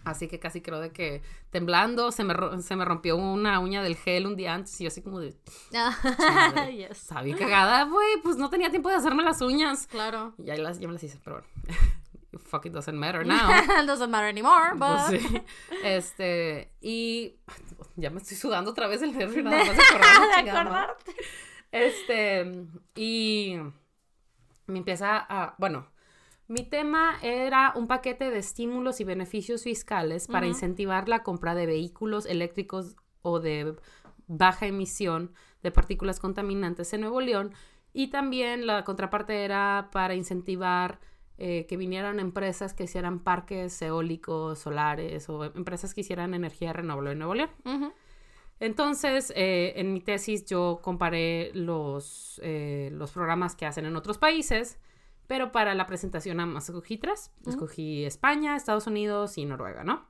Así 0.06 0.28
que 0.28 0.38
casi 0.38 0.60
creo 0.60 0.78
de 0.78 0.92
que 0.92 1.20
temblando 1.50 2.12
se 2.12 2.22
me, 2.22 2.32
se 2.62 2.76
me 2.76 2.84
rompió 2.84 3.16
una 3.16 3.58
uña 3.58 3.82
del 3.82 3.96
gel 3.96 4.26
un 4.26 4.36
día 4.36 4.54
antes 4.54 4.80
y 4.80 4.84
yo 4.84 4.88
así 4.88 5.02
como 5.02 5.18
de... 5.18 5.34
Ah, 5.74 6.68
yes. 6.70 7.08
Bien 7.24 7.36
cagada, 7.36 7.82
güey. 7.86 8.22
Pues 8.22 8.36
no 8.36 8.48
tenía 8.48 8.70
tiempo 8.70 8.88
de 8.88 8.94
hacerme 8.94 9.24
las 9.24 9.40
uñas. 9.40 9.88
Claro. 9.88 10.32
Y 10.38 10.48
ahí 10.50 10.58
las, 10.58 10.78
ya 10.78 10.86
me 10.86 10.94
las 10.94 11.02
hice, 11.02 11.18
pero 11.24 11.40
bueno. 11.40 11.78
It 12.32 12.38
fucking 12.50 12.70
doesn't 12.70 12.96
matter 12.96 13.26
now. 13.26 13.48
Doesn't 13.84 14.08
matter 14.08 14.28
anymore, 14.28 14.74
but. 14.74 15.08
Pues 15.08 15.20
sí. 15.20 15.42
Este, 15.82 16.72
y 16.80 17.40
ya 17.96 18.10
me 18.10 18.20
estoy 18.20 18.36
sudando 18.36 18.70
otra 18.70 18.86
vez 18.86 19.02
el 19.02 19.12
nervio 19.12 19.42
nada 19.42 19.58
más 19.64 19.76
de 19.76 19.82
acordarme, 19.82 20.44
De 20.44 20.50
acordarte. 20.50 21.16
Este, 21.72 22.64
y 22.94 23.56
me 24.68 24.78
empieza 24.78 25.26
a, 25.28 25.56
bueno, 25.58 25.88
mi 26.48 26.62
tema 26.62 27.18
era 27.22 27.72
un 27.74 27.86
paquete 27.86 28.30
de 28.30 28.38
estímulos 28.38 29.00
y 29.00 29.04
beneficios 29.04 29.64
fiscales 29.64 30.28
para 30.28 30.46
incentivar 30.46 31.08
la 31.08 31.22
compra 31.22 31.54
de 31.54 31.66
vehículos 31.66 32.26
eléctricos 32.26 32.96
o 33.22 33.40
de 33.40 33.74
baja 34.28 34.66
emisión 34.66 35.32
de 35.62 35.70
partículas 35.70 36.20
contaminantes 36.20 36.92
en 36.92 37.00
Nuevo 37.02 37.20
León. 37.20 37.52
Y 37.92 38.08
también 38.08 38.66
la 38.66 38.84
contraparte 38.84 39.44
era 39.44 39.88
para 39.92 40.14
incentivar 40.14 41.00
eh, 41.38 41.66
que 41.68 41.76
vinieran 41.76 42.20
empresas 42.20 42.72
que 42.74 42.84
hicieran 42.84 43.18
parques 43.20 43.82
eólicos, 43.82 44.58
solares 44.58 45.28
o 45.28 45.44
empresas 45.44 45.92
que 45.92 46.02
hicieran 46.02 46.32
energía 46.32 46.72
renovable 46.72 47.12
en 47.12 47.18
Nuevo 47.18 47.34
León. 47.34 47.50
Entonces, 48.58 49.32
eh, 49.36 49.74
en 49.76 49.92
mi 49.92 50.00
tesis 50.00 50.46
yo 50.46 50.80
comparé 50.82 51.50
los, 51.52 52.40
eh, 52.42 52.88
los 52.92 53.10
programas 53.12 53.54
que 53.54 53.66
hacen 53.66 53.84
en 53.84 53.96
otros 53.96 54.16
países, 54.16 54.78
pero 55.26 55.52
para 55.52 55.74
la 55.74 55.86
presentación 55.86 56.36
nada 56.36 56.48
más 56.48 56.68
escogí 56.68 56.98
tres. 56.98 57.30
Escogí 57.46 58.04
España, 58.04 58.56
Estados 58.56 58.86
Unidos 58.86 59.38
y 59.38 59.44
Noruega, 59.44 59.84
¿no? 59.84 60.08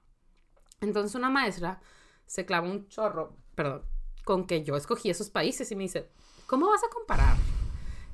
Entonces 0.80 1.14
una 1.14 1.30
maestra 1.30 1.80
se 2.26 2.44
clava 2.44 2.68
un 2.68 2.88
chorro, 2.88 3.36
perdón, 3.54 3.82
con 4.24 4.46
que 4.46 4.62
yo 4.64 4.76
escogí 4.76 5.10
esos 5.10 5.30
países 5.30 5.70
y 5.70 5.76
me 5.76 5.84
dice, 5.84 6.10
¿cómo 6.46 6.68
vas 6.68 6.82
a 6.84 6.92
comparar 6.92 7.36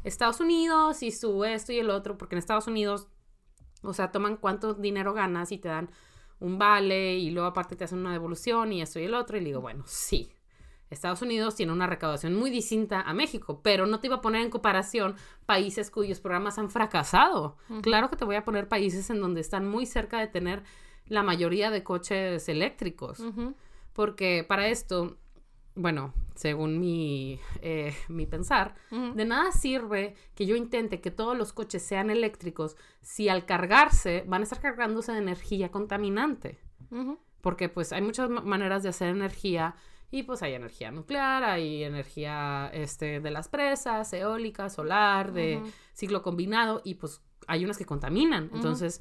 Estados 0.04 0.40
Unidos 0.40 1.02
y 1.02 1.10
su 1.10 1.44
esto 1.44 1.72
y 1.72 1.78
el 1.78 1.90
otro? 1.90 2.18
Porque 2.18 2.34
en 2.34 2.38
Estados 2.38 2.66
Unidos, 2.66 3.08
o 3.82 3.92
sea, 3.92 4.12
toman 4.12 4.36
cuánto 4.36 4.74
dinero 4.74 5.14
ganas 5.14 5.50
y 5.52 5.58
te 5.58 5.68
dan 5.68 5.90
un 6.38 6.58
vale 6.58 7.14
y 7.14 7.30
luego 7.30 7.48
aparte 7.48 7.76
te 7.76 7.84
hacen 7.84 8.00
una 8.00 8.12
devolución 8.12 8.72
y 8.72 8.82
esto 8.82 8.98
y 9.00 9.04
el 9.04 9.14
otro. 9.14 9.36
Y 9.36 9.40
le 9.40 9.46
digo, 9.46 9.60
bueno, 9.60 9.84
sí. 9.86 10.32
Estados 10.92 11.22
Unidos 11.22 11.57
tiene 11.57 11.72
una 11.72 11.87
recaudación 11.87 12.35
muy 12.35 12.50
distinta 12.50 13.00
a 13.00 13.12
México, 13.14 13.61
pero 13.62 13.87
no 13.87 13.98
te 14.00 14.07
iba 14.09 14.16
a 14.16 14.20
poner 14.20 14.42
en 14.42 14.50
comparación 14.50 15.16
países 15.46 15.90
cuyos 15.90 16.20
programas 16.20 16.59
han 16.59 16.70
fracasado. 16.70 17.57
Claro 17.83 18.11
que 18.11 18.16
te 18.16 18.24
voy 18.24 18.37
a 18.37 18.44
poner 18.44 18.68
países 18.68 19.09
en 19.11 19.20
donde 19.20 19.40
están 19.40 19.66
muy 19.68 19.87
cerca 19.87 20.18
de 20.20 20.26
tener 20.28 20.62
la 21.07 21.22
mayoría 21.22 21.70
de 21.70 21.83
coches 21.83 22.48
eléctricos, 22.48 23.20
Ujú. 23.20 23.55
porque 23.92 24.44
para 24.48 24.68
esto, 24.68 25.16
bueno, 25.74 26.12
según 26.35 26.78
mi, 26.78 27.40
eh, 27.61 27.94
mi 28.09 28.26
pensar, 28.26 28.74
Ujú. 28.90 29.14
de 29.14 29.24
nada 29.24 29.50
sirve 29.52 30.14
que 30.35 30.46
yo 30.46 30.57
intente 30.57 31.00
que 31.00 31.11
todos 31.11 31.37
los 31.37 31.52
coches 31.52 31.83
sean 31.83 32.11
eléctricos 32.11 32.76
si 33.00 33.28
al 33.28 33.46
cargarse 33.46 34.24
van 34.26 34.42
a 34.42 34.44
estar 34.44 34.61
cargándose 34.61 35.12
de 35.12 35.18
energía 35.18 35.70
contaminante. 35.70 36.59
Porque 37.40 37.68
pues 37.68 37.92
hay 37.92 38.02
muchas 38.02 38.28
ma- 38.31 38.42
maneras 38.42 38.83
de 38.83 38.90
hacer 38.90 39.09
energía 39.09 39.74
y 40.12 40.25
pues 40.25 40.42
hay 40.42 40.53
energía 40.53 40.90
nuclear, 40.90 41.42
hay 41.42 41.85
energía 41.85 42.70
este, 42.75 43.18
de 43.20 43.31
las 43.31 43.48
presas, 43.48 44.12
eólica, 44.12 44.68
solar, 44.68 45.33
de 45.33 45.62
ciclo 45.94 46.22
combinado 46.22 46.83
y 46.85 46.96
pues 46.96 47.22
hay 47.46 47.64
unas 47.64 47.79
que 47.79 47.87
contaminan. 47.87 48.51
Entonces 48.53 49.00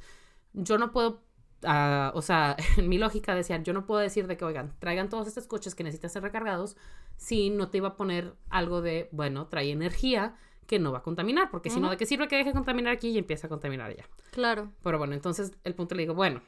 yo 0.53 0.78
no 0.78 0.93
puedo, 0.93 1.22
ah, 1.66 2.14
o 2.16 2.22
sea, 2.22 2.55
en 2.78 2.88
mi 2.88 2.97
lógica 2.97 3.36
decía, 3.36 3.62
yo 3.62 3.74
no 3.74 3.86
puedo 3.86 3.99
decir 3.99 4.26
de 4.26 4.38
que, 4.38 4.45
oigan, 4.45 4.74
traigan 4.80 5.09
todos 5.09 5.28
estos 5.28 5.47
coches 5.47 5.76
que 5.76 5.84
necesitan 5.84 6.09
ser 6.09 6.24
recargados 6.24 6.78
si 7.18 7.49
no 7.49 7.68
te 7.70 7.80
iba 7.80 7.89
a 7.89 7.95
poner 7.97 8.34
algo 8.49 8.82
de, 8.82 9.09
bueno, 9.12 9.47
trae 9.47 9.70
energía 9.70 10.38
que 10.66 10.80
no 10.80 10.93
va 10.93 10.99
a 10.99 11.03
contaminar, 11.03 11.51
porque 11.51 11.70
si 11.70 11.82
no. 11.82 11.89
¿de 11.89 11.97
qué 11.97 12.05
sirve 12.05 12.30
que 12.30 12.38
deje 12.38 12.53
contaminar 12.53 12.93
aquí 12.93 13.09
y 13.09 13.18
empieza 13.18 13.47
a 13.47 13.49
contaminar 13.49 13.91
allá? 13.91 14.05
Claro. 14.32 14.72
Pero 14.82 14.97
bueno, 14.97 15.14
entonces 15.14 15.51
el 15.66 15.76
punto 15.76 15.93
le 15.93 16.03
digo, 16.03 16.14
bueno, 16.14 16.41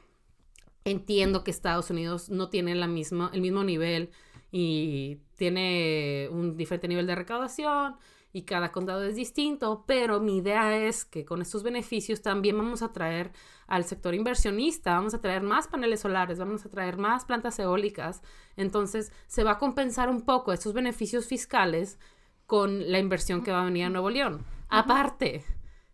entiendo 0.84 1.44
que 1.44 1.50
Estados 1.50 1.90
Unidos 1.90 2.30
no 2.30 2.48
tiene 2.48 2.74
la 2.74 2.86
misma, 2.86 3.30
el 3.34 3.42
mismo 3.42 3.62
nivel 3.62 4.10
y 4.56 5.18
tiene 5.34 6.28
un 6.30 6.56
diferente 6.56 6.86
nivel 6.86 7.08
de 7.08 7.16
recaudación 7.16 7.96
y 8.32 8.42
cada 8.42 8.70
condado 8.70 9.02
es 9.02 9.16
distinto, 9.16 9.82
pero 9.84 10.20
mi 10.20 10.36
idea 10.36 10.76
es 10.76 11.04
que 11.04 11.24
con 11.24 11.42
estos 11.42 11.64
beneficios 11.64 12.22
también 12.22 12.56
vamos 12.56 12.80
a 12.80 12.92
traer 12.92 13.32
al 13.66 13.82
sector 13.82 14.14
inversionista, 14.14 14.94
vamos 14.94 15.12
a 15.12 15.20
traer 15.20 15.42
más 15.42 15.66
paneles 15.66 16.02
solares, 16.02 16.38
vamos 16.38 16.64
a 16.64 16.68
traer 16.68 16.98
más 16.98 17.24
plantas 17.24 17.58
eólicas, 17.58 18.22
entonces 18.56 19.10
se 19.26 19.42
va 19.42 19.52
a 19.52 19.58
compensar 19.58 20.08
un 20.08 20.20
poco 20.20 20.52
estos 20.52 20.72
beneficios 20.72 21.26
fiscales 21.26 21.98
con 22.46 22.92
la 22.92 23.00
inversión 23.00 23.42
que 23.42 23.50
va 23.50 23.62
a 23.62 23.64
venir 23.64 23.86
a 23.86 23.90
Nuevo 23.90 24.10
León. 24.10 24.46
Aparte, 24.68 25.44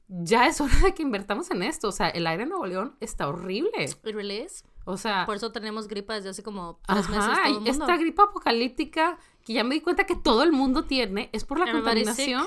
ya 0.06 0.46
es 0.46 0.60
hora 0.60 0.76
de 0.84 0.92
que 0.92 1.02
invertamos 1.02 1.50
en 1.50 1.62
esto, 1.62 1.88
o 1.88 1.92
sea, 1.92 2.10
el 2.10 2.26
aire 2.26 2.42
en 2.42 2.50
Nuevo 2.50 2.66
León 2.66 2.94
está 3.00 3.26
horrible. 3.26 3.84
It 3.84 4.14
really 4.14 4.42
is. 4.42 4.64
O 4.90 4.96
sea, 4.96 5.26
Por 5.26 5.36
eso 5.36 5.52
tenemos 5.52 5.88
gripa 5.88 6.14
desde 6.14 6.30
hace 6.30 6.42
como 6.42 6.80
tres 6.86 7.08
meses. 7.08 7.24
Ajá, 7.24 7.42
todo 7.42 7.46
el 7.46 7.54
mundo. 7.54 7.70
esta 7.70 7.96
gripa 7.96 8.24
apocalíptica 8.24 9.18
que 9.44 9.54
ya 9.54 9.64
me 9.64 9.74
di 9.74 9.80
cuenta 9.80 10.04
que 10.04 10.16
todo 10.16 10.42
el 10.42 10.52
mundo 10.52 10.84
tiene 10.84 11.30
es 11.32 11.44
por 11.44 11.58
la 11.58 11.70
contaminación. 11.70 12.46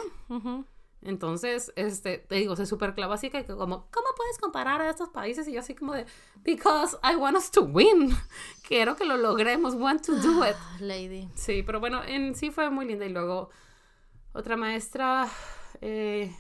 Entonces, 1.06 1.74
este, 1.76 2.18
te 2.18 2.36
digo, 2.36 2.56
se 2.56 2.66
súper 2.66 2.94
clava 2.94 3.16
así 3.16 3.30
que 3.30 3.46
como, 3.46 3.88
¿cómo 3.92 4.08
puedes 4.16 4.38
comparar 4.40 4.80
a 4.82 4.90
estos 4.90 5.10
países? 5.10 5.48
Y 5.48 5.54
yo 5.54 5.60
así 5.60 5.76
como 5.76 5.94
de, 5.94 6.06
because 6.44 6.98
I 7.04 7.16
want 7.16 7.36
us 7.36 7.52
to 7.52 7.62
win. 7.64 8.16
Quiero 8.68 8.96
que 8.96 9.04
lo 9.04 9.18
logremos, 9.18 9.76
want 9.76 10.06
to 10.06 10.16
do 10.16 10.48
it. 10.48 10.56
Ah, 10.58 10.78
Lady. 10.80 11.30
Sí, 11.36 11.62
pero 11.64 11.80
bueno, 11.82 12.02
en 12.06 12.36
sí 12.36 12.52
fue 12.52 12.70
muy 12.70 12.86
linda. 12.86 13.06
Y 13.06 13.10
luego 13.10 13.50
otra 14.32 14.56
maestra, 14.56 15.28
eh, 15.82 16.34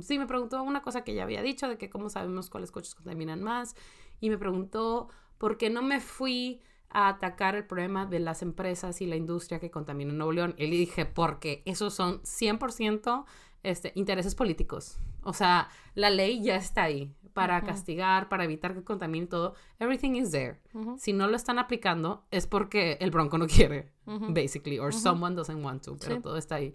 sí 0.00 0.18
me 0.18 0.26
preguntó 0.26 0.62
una 0.64 0.82
cosa 0.82 1.04
que 1.04 1.14
ya 1.14 1.22
había 1.22 1.42
dicho, 1.42 1.68
de 1.68 1.78
que 1.78 1.88
cómo 1.88 2.10
sabemos 2.10 2.50
cuáles 2.50 2.72
coches 2.72 2.96
contaminan 2.96 3.42
más. 3.42 3.76
Y 4.20 4.30
me 4.30 4.38
preguntó 4.38 5.10
por 5.38 5.56
qué 5.56 5.70
no 5.70 5.82
me 5.82 6.00
fui 6.00 6.60
a 6.90 7.08
atacar 7.08 7.54
el 7.54 7.64
problema 7.66 8.06
de 8.06 8.18
las 8.18 8.42
empresas 8.42 9.00
y 9.00 9.06
la 9.06 9.16
industria 9.16 9.60
que 9.60 9.70
contaminan 9.70 10.16
Nuevo 10.18 10.32
León. 10.32 10.54
Y 10.58 10.66
le 10.66 10.76
dije, 10.76 11.04
porque 11.06 11.62
esos 11.66 11.94
son 11.94 12.22
100% 12.22 13.24
este, 13.62 13.92
intereses 13.94 14.34
políticos. 14.34 14.98
O 15.22 15.32
sea, 15.32 15.68
la 15.94 16.10
ley 16.10 16.42
ya 16.42 16.56
está 16.56 16.84
ahí 16.84 17.14
para 17.34 17.62
castigar, 17.62 18.28
para 18.28 18.44
evitar 18.44 18.74
que 18.74 18.82
contamine 18.82 19.26
todo. 19.26 19.54
Everything 19.78 20.12
is 20.16 20.30
there. 20.30 20.60
Si 20.96 21.12
no 21.12 21.28
lo 21.28 21.36
están 21.36 21.58
aplicando 21.58 22.24
es 22.30 22.46
porque 22.46 22.96
el 23.00 23.10
bronco 23.10 23.38
no 23.38 23.46
quiere, 23.46 23.92
basically, 24.06 24.78
or 24.78 24.92
someone 24.92 25.36
doesn't 25.36 25.62
want 25.62 25.84
to, 25.84 25.96
pero 25.98 26.16
Sí. 26.16 26.22
todo 26.22 26.36
está 26.36 26.56
ahí. 26.56 26.74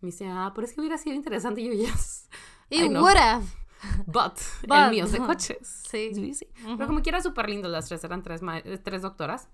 Me 0.00 0.06
dice, 0.06 0.26
ah, 0.26 0.50
pero 0.54 0.66
es 0.66 0.72
que 0.72 0.80
hubiera 0.80 0.96
sido 0.98 1.14
interesante. 1.14 1.60
Y 1.60 1.66
yo, 1.68 1.72
yes. 1.74 2.28
It 2.70 2.90
would 2.90 3.16
have. 3.16 3.44
But, 4.06 4.38
But, 4.66 4.78
el 4.78 4.90
mío 4.90 5.04
es 5.04 5.12
de 5.12 5.18
coches. 5.18 5.84
Sí. 5.88 6.34
sí. 6.34 6.46
Pero 6.64 6.86
como 6.86 7.02
quiera, 7.02 7.20
súper 7.20 7.48
lindo. 7.48 7.68
Las 7.68 7.88
tres 7.88 8.02
eran 8.04 8.22
tres, 8.22 8.40
tres 8.82 9.02
doctoras. 9.02 9.48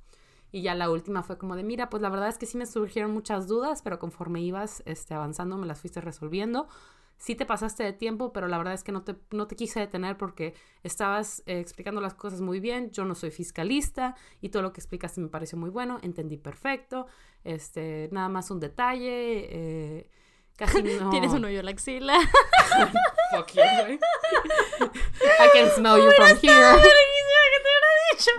Y 0.52 0.62
ya 0.62 0.74
la 0.74 0.90
última 0.90 1.22
fue 1.22 1.38
como 1.38 1.56
de, 1.56 1.64
mira, 1.64 1.90
pues 1.90 2.02
la 2.02 2.08
verdad 2.08 2.28
es 2.28 2.38
que 2.38 2.46
sí 2.46 2.56
me 2.56 2.66
surgieron 2.66 3.12
muchas 3.12 3.48
dudas, 3.48 3.82
pero 3.82 3.98
conforme 3.98 4.40
ibas 4.40 4.82
este, 4.86 5.14
avanzando 5.14 5.56
me 5.56 5.66
las 5.66 5.80
fuiste 5.80 6.00
resolviendo. 6.00 6.68
Sí 7.18 7.34
te 7.34 7.46
pasaste 7.46 7.82
de 7.82 7.92
tiempo, 7.92 8.32
pero 8.32 8.46
la 8.46 8.58
verdad 8.58 8.74
es 8.74 8.84
que 8.84 8.92
no 8.92 9.02
te, 9.02 9.16
no 9.30 9.46
te 9.46 9.56
quise 9.56 9.80
detener 9.80 10.16
porque 10.18 10.54
estabas 10.82 11.42
eh, 11.46 11.58
explicando 11.60 12.00
las 12.00 12.14
cosas 12.14 12.40
muy 12.40 12.60
bien. 12.60 12.90
Yo 12.90 13.04
no 13.04 13.14
soy 13.14 13.30
fiscalista 13.30 14.14
y 14.40 14.50
todo 14.50 14.62
lo 14.62 14.72
que 14.72 14.80
explicaste 14.80 15.20
me 15.20 15.28
pareció 15.28 15.56
muy 15.58 15.70
bueno. 15.70 15.98
Entendí 16.02 16.36
perfecto. 16.36 17.06
Este, 17.42 18.08
nada 18.12 18.28
más 18.28 18.50
un 18.50 18.60
detalle. 18.60 19.48
eh, 19.50 20.10
casi 20.56 20.82
no... 21.00 21.10
Tienes 21.10 21.32
un 21.32 21.44
hoyo 21.44 21.60
en 21.60 21.66
la 21.66 21.72
axila. 21.72 22.18
Fuck 23.30 23.52
you, 23.54 23.62
güey. 23.62 23.94
I 25.40 25.48
can 25.52 25.70
smell 25.74 25.98
you 25.98 26.10
from 26.12 26.28
here. 26.28 26.76
¿Qué 26.82 27.58
te 27.62 27.68
hubiera 27.68 27.88
dicho? 28.12 28.30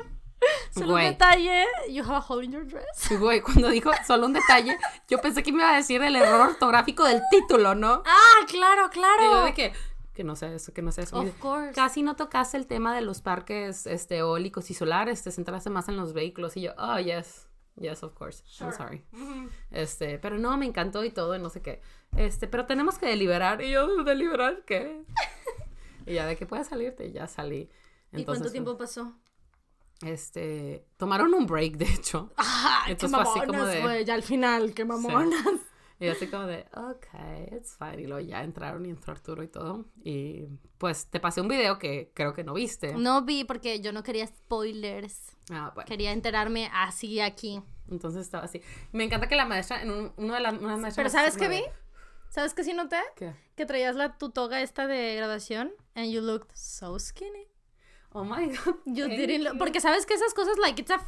Solo 0.71 0.93
un 0.95 1.01
detalle. 1.01 1.65
You 1.89 2.03
have 2.03 2.15
a 2.15 2.21
hole 2.21 2.45
in 2.45 2.51
your 2.51 2.65
dress. 2.65 3.09
Güey, 3.09 3.41
cuando 3.41 3.69
dijo 3.69 3.91
solo 4.05 4.27
un 4.27 4.33
detalle, 4.33 4.77
yo 5.09 5.19
pensé 5.19 5.43
que 5.43 5.51
me 5.51 5.59
iba 5.59 5.73
a 5.73 5.77
decir 5.77 6.01
el 6.01 6.15
error 6.15 6.49
ortográfico 6.49 7.03
del 7.03 7.21
título, 7.31 7.75
¿no? 7.75 8.03
Ah, 8.05 8.45
claro, 8.47 8.83
Y 8.83 8.85
yo 8.85 8.89
claro. 8.89 9.43
de 9.45 9.53
que, 9.53 9.73
que 10.13 10.23
no 10.23 10.35
sé 10.35 10.53
eso, 10.53 10.73
que 10.73 10.81
no 10.81 10.91
sé 10.91 11.03
eso. 11.03 11.19
Of 11.19 11.39
course. 11.39 11.73
Casi 11.73 12.03
no 12.03 12.15
tocaste 12.15 12.57
el 12.57 12.67
tema 12.67 12.95
de 12.95 13.01
los 13.01 13.21
parques 13.21 13.87
este, 13.87 14.17
eólicos 14.17 14.69
y 14.69 14.73
solares, 14.73 15.23
te 15.23 15.31
centraste 15.31 15.69
más 15.69 15.89
en 15.89 15.97
los 15.97 16.13
vehículos. 16.13 16.55
Y 16.57 16.61
yo, 16.61 16.73
oh, 16.77 16.99
yes, 16.99 17.47
yes, 17.79 18.03
of 18.03 18.13
course, 18.13 18.43
I'm 18.59 18.73
sorry. 18.73 19.03
Este, 19.71 20.19
pero 20.19 20.37
no, 20.37 20.57
me 20.57 20.65
encantó 20.65 21.03
y 21.03 21.11
todo, 21.11 21.35
y 21.35 21.39
no 21.39 21.49
sé 21.49 21.61
qué. 21.61 21.81
Este, 22.15 22.47
pero 22.47 22.65
tenemos 22.65 22.97
que 22.97 23.05
deliberar. 23.05 23.61
Y 23.61 23.71
yo, 23.71 24.03
¿deliberar 24.03 24.63
qué? 24.65 25.03
y 26.05 26.13
ya 26.13 26.25
de 26.25 26.35
que 26.37 26.45
puedes 26.45 26.67
salirte, 26.67 27.07
y 27.07 27.11
ya 27.11 27.27
salí. 27.27 27.69
¿Y 28.11 28.23
cuánto 28.23 28.31
Entonces, 28.33 28.51
tiempo 28.51 28.77
pasó? 28.77 29.13
Este, 30.01 30.85
tomaron 30.97 31.33
un 31.33 31.45
break, 31.45 31.77
de 31.77 31.85
hecho. 31.85 32.31
Ah, 32.37 32.85
Entonces 32.89 33.19
fue 33.19 33.29
así 33.29 33.47
como 33.47 33.65
de- 33.65 33.81
güey, 33.81 34.05
ya 34.05 34.13
al 34.13 34.23
final, 34.23 34.73
qué 34.73 34.85
mamonas. 34.85 35.33
Y 35.99 36.05
yo 36.05 36.11
así 36.11 36.27
como 36.27 36.45
de, 36.45 36.65
ok, 36.75 37.53
it's 37.55 37.75
fine. 37.75 38.01
Y 38.03 38.05
luego 38.05 38.19
ya 38.19 38.43
entraron 38.43 38.85
y 38.85 38.89
entró 38.91 39.13
Arturo 39.13 39.41
y 39.41 39.47
todo. 39.47 39.85
Y 40.03 40.43
pues 40.77 41.07
te 41.07 41.19
pasé 41.19 41.41
un 41.41 41.47
video 41.47 41.79
que 41.79 42.11
creo 42.13 42.33
que 42.33 42.43
no 42.43 42.53
viste. 42.53 42.93
No 42.93 43.23
vi 43.23 43.43
porque 43.43 43.81
yo 43.81 43.91
no 43.91 44.03
quería 44.03 44.27
spoilers. 44.27 45.35
Ah, 45.51 45.71
bueno. 45.73 45.87
Quería 45.87 46.11
enterarme 46.11 46.69
así 46.73 47.19
aquí. 47.19 47.61
Entonces 47.89 48.21
estaba 48.23 48.45
así. 48.45 48.61
Me 48.91 49.03
encanta 49.03 49.27
que 49.27 49.35
la 49.35 49.45
maestra, 49.45 49.81
en 49.81 49.91
un, 49.91 50.13
uno 50.17 50.33
de 50.33 50.39
las 50.41 50.53
una 50.53 50.77
maestra 50.77 51.01
Pero 51.03 51.09
¿sabes 51.09 51.37
qué 51.37 51.47
vi? 51.47 51.63
¿Sabes 52.29 52.53
qué 52.53 52.63
sí 52.63 52.73
noté? 52.73 52.99
¿Qué? 53.15 53.33
Que 53.55 53.65
traías 53.65 53.95
la 53.95 54.17
tu 54.17 54.31
toga 54.31 54.61
esta 54.61 54.85
de 54.87 55.15
graduación 55.15 55.71
and 55.95 56.11
you 56.11 56.21
looked 56.21 56.51
so 56.53 56.99
skinny. 56.99 57.47
Oh 58.11 58.23
my 58.25 58.47
god. 58.47 58.75
You 58.85 59.07
didn't 59.07 59.43
look- 59.43 59.57
porque 59.57 59.79
sabes 59.79 60.05
que 60.05 60.13
esas 60.13 60.33
cosas 60.33 60.57
like 60.57 60.81
it's 60.81 60.91
a 60.91 60.99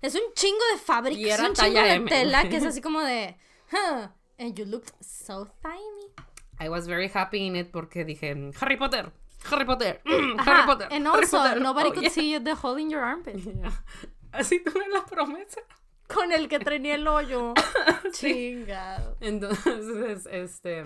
es 0.00 0.14
un 0.14 0.20
chingo 0.34 0.62
de 0.72 0.78
fábrica, 0.78 1.34
es 1.34 1.40
un 1.40 1.54
chingo 1.54 1.80
de 1.80 1.94
M. 1.94 2.08
tela 2.08 2.48
que 2.48 2.56
es 2.58 2.64
así 2.66 2.80
como 2.80 3.00
de, 3.00 3.36
huh, 3.72 4.08
and 4.38 4.54
you 4.54 4.64
looked 4.64 4.92
so 5.00 5.46
tiny. 5.62 6.12
I 6.60 6.68
was 6.68 6.86
very 6.86 7.10
happy 7.12 7.46
in 7.46 7.56
it 7.56 7.70
porque 7.70 8.04
dije, 8.04 8.52
Harry 8.60 8.76
Potter, 8.76 9.12
Harry 9.50 9.64
Potter, 9.64 10.00
mm, 10.04 10.40
Ajá, 10.40 10.50
Harry 10.50 10.66
Potter. 10.66 10.88
And 10.90 11.06
Harry 11.06 11.20
also, 11.24 11.38
Potter. 11.38 11.60
nobody 11.60 11.88
Oh, 11.90 11.92
could 11.92 12.02
yeah. 12.02 12.10
see 12.10 12.38
the 12.38 12.54
hole 12.54 12.76
in 12.80 12.90
your 12.90 13.02
armpit. 13.02 13.36
Yeah. 13.44 13.72
Así 14.32 14.60
tuve 14.62 14.86
la 14.92 15.04
promesa. 15.06 15.60
Con 16.06 16.32
el 16.32 16.48
que 16.48 16.58
tenía 16.58 16.94
el 16.96 17.06
hoyo. 17.06 17.54
Sí. 18.12 18.32
Chingado. 18.64 19.16
Entonces, 19.20 20.26
este, 20.30 20.84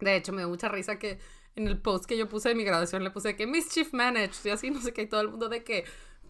de 0.00 0.16
hecho 0.16 0.32
me 0.32 0.38
dio 0.42 0.48
mucha 0.48 0.68
risa 0.68 0.98
que 0.98 1.18
en 1.54 1.66
el 1.66 1.80
post 1.80 2.04
que 2.06 2.16
yo 2.18 2.28
puse 2.28 2.50
de 2.50 2.54
mi 2.54 2.64
graduación 2.64 3.02
le 3.02 3.10
puse 3.10 3.34
que 3.36 3.46
Mischief 3.46 3.92
Managed 3.94 4.44
y 4.44 4.50
así 4.50 4.70
no 4.70 4.80
sé 4.80 4.92
qué 4.92 5.02
y 5.02 5.06
todo 5.08 5.22
el 5.22 5.28
mundo 5.28 5.48
de 5.48 5.64
que 5.64 5.84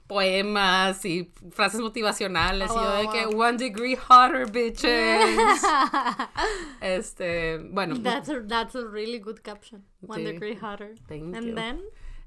poemas 0.07 1.05
y 1.05 1.31
frases 1.51 1.81
motivacionales 1.81 2.71
y 2.71 2.75
yo 2.75 2.91
de 2.93 3.07
Oh, 3.07 3.11
que 3.13 3.27
wow. 3.27 3.43
one 3.43 3.59
degree 3.59 3.97
hotter 3.97 4.51
bitches. 4.51 5.63
este, 6.81 7.59
bueno, 7.71 8.01
That's 8.03 8.29
a, 8.29 8.41
that's 8.47 8.75
a 8.75 8.85
really 8.85 9.19
good 9.19 9.41
caption. 9.43 9.85
One 10.07 10.21
Sí. 10.23 10.25
degree 10.33 10.57
hotter. 10.61 10.95
Thank 11.09 11.35
And 11.35 11.47
you. 11.49 11.55
then, 11.55 11.81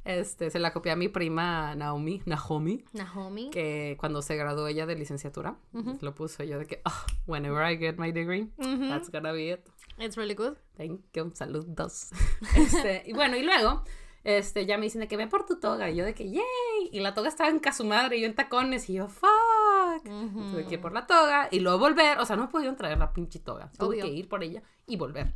este 0.06 0.50
se 0.50 0.60
la 0.60 0.72
copié 0.74 0.92
a 0.92 0.96
mi 0.96 1.08
prima 1.10 1.76
Naomi, 1.76 2.22
Naomi, 2.26 2.84
Naomi. 2.94 3.50
que 3.52 3.96
cuando 4.00 4.22
se 4.22 4.36
graduó 4.36 4.68
ella 4.68 4.86
de 4.86 4.96
licenciatura, 4.96 5.58
lo 6.02 6.16
puso 6.16 6.44
yo 6.44 6.58
de 6.60 6.66
que 6.66 6.82
"Ah, 6.86 7.06
whenever 7.28 7.64
I 7.70 7.78
get 7.78 7.98
my 7.98 8.12
degree, 8.12 8.50
that's 8.90 9.10
gonna 9.12 9.32
be 9.32 9.52
it. 9.52 9.62
It's 9.98 10.16
really 10.16 10.34
good. 10.36 10.56
Thank 10.78 11.02
you, 11.14 11.32
saludos. 11.36 12.12
Este, 12.56 13.04
y 13.06 13.14
bueno, 13.14 13.36
y 13.36 13.44
luego, 13.44 13.84
este, 14.24 14.66
ya 14.66 14.78
me 14.78 14.84
dicen 14.84 15.02
de 15.02 15.08
que 15.08 15.18
ve 15.18 15.28
por 15.28 15.46
tu 15.46 15.60
toga. 15.60 15.90
Y 15.90 15.96
yo 15.96 16.06
de 16.06 16.14
que, 16.14 16.30
yay. 16.30 16.44
Y 16.92 17.00
la 17.00 17.14
toga 17.14 17.30
estaba 17.30 17.50
en 17.50 17.60
casa 17.60 17.84
madre 17.84 18.18
y 18.18 18.22
yo 18.22 18.28
en 18.28 18.36
tacones. 18.36 18.90
Y 18.90 18.94
yo, 18.94 19.08
fuck. 19.08 20.04
Tuve 20.04 20.66
que 20.68 20.76
ir 20.76 20.82
por 20.82 20.92
la 20.92 21.08
toga 21.08 21.48
y 21.52 21.60
luego 21.60 21.80
volver. 21.80 22.20
O 22.20 22.26
sea, 22.26 22.36
no 22.36 22.50
pudieron 22.50 22.76
traer 22.76 22.98
la 22.98 23.12
pinche 23.14 23.40
toga. 23.40 23.72
Tuve 23.78 23.88
Obvio. 23.96 24.06
que 24.06 24.12
ir 24.12 24.28
por 24.30 24.44
ella 24.44 24.62
y 24.88 24.98
volver. 24.98 25.34